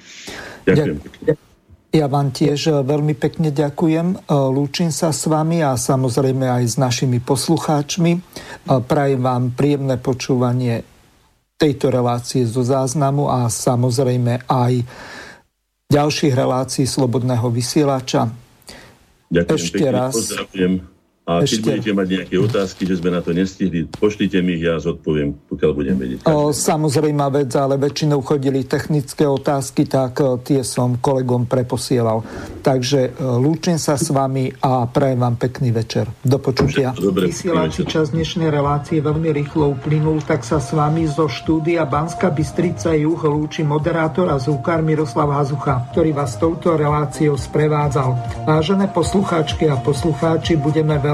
Ďakujem. 0.68 1.53
Ja 1.94 2.10
vám 2.10 2.34
tiež 2.34 2.60
e, 2.66 2.70
veľmi 2.82 3.14
pekne 3.14 3.54
ďakujem. 3.54 4.18
E, 4.18 4.34
lúčim 4.50 4.90
sa 4.90 5.14
s 5.14 5.30
vami 5.30 5.62
a 5.62 5.78
samozrejme 5.78 6.42
aj 6.42 6.64
s 6.66 6.74
našimi 6.74 7.22
poslucháčmi. 7.22 8.18
E, 8.18 8.20
prajem 8.82 9.22
vám 9.22 9.54
príjemné 9.54 9.94
počúvanie 10.02 10.82
tejto 11.54 11.94
relácie 11.94 12.42
zo 12.50 12.66
záznamu 12.66 13.30
a 13.30 13.46
samozrejme 13.46 14.42
aj 14.50 14.82
ďalších 15.86 16.34
relácií 16.34 16.82
Slobodného 16.82 17.46
vysielača. 17.54 18.26
Ďakujem 19.30 19.54
Ešte 19.54 19.86
raz. 19.86 20.18
Pozdravujem 20.18 20.93
a 21.24 21.40
Ešte. 21.40 21.56
keď 21.56 21.80
budete 21.80 21.92
mať 21.96 22.08
nejaké 22.20 22.36
otázky, 22.36 22.84
že 22.84 23.00
sme 23.00 23.08
na 23.08 23.24
to 23.24 23.32
nestihli, 23.32 23.88
pošlite 23.88 24.44
mi 24.44 24.60
ich, 24.60 24.68
ja 24.68 24.76
zodpoviem, 24.76 25.32
pokiaľ 25.48 25.70
budem 25.72 25.96
vedieť. 25.96 26.18
O, 26.28 26.52
samozrejme 26.52 27.24
vec, 27.32 27.48
ale 27.56 27.80
väčšinou 27.80 28.20
chodili 28.20 28.68
technické 28.68 29.24
otázky, 29.24 29.88
tak 29.88 30.20
e, 30.20 30.36
tie 30.44 30.60
som 30.60 31.00
kolegom 31.00 31.48
preposielal. 31.48 32.20
Takže 32.60 33.16
e, 33.16 33.24
lúčim 33.40 33.80
sa 33.80 33.96
s 33.96 34.12
vami 34.12 34.52
a 34.60 34.84
prajem 34.84 35.16
vám 35.16 35.40
pekný 35.40 35.72
večer. 35.72 36.12
Do 36.20 36.36
počutia. 36.36 36.92
Dobre, 36.92 37.32
Vysielací 37.32 37.88
čas 37.88 38.12
dnešnej 38.12 38.52
relácie 38.52 39.00
veľmi 39.00 39.32
rýchlo 39.32 39.80
uplynul, 39.80 40.20
tak 40.28 40.44
sa 40.44 40.60
s 40.60 40.76
vami 40.76 41.08
zo 41.08 41.24
štúdia 41.24 41.88
Banska 41.88 42.28
Bystrica 42.28 42.92
Juh 42.92 43.16
lúči 43.16 43.64
moderátor 43.64 44.28
a 44.28 44.36
zúkar 44.36 44.84
Miroslav 44.84 45.32
Hazucha, 45.32 45.88
ktorý 45.88 46.12
vás 46.12 46.36
touto 46.36 46.76
reláciou 46.76 47.40
sprevádzal. 47.40 48.44
Vážené 48.44 48.92
poslucháčky 48.92 49.72
a 49.72 49.80
poslucháči, 49.80 50.60
budeme 50.60 51.00
veľmi 51.00 51.13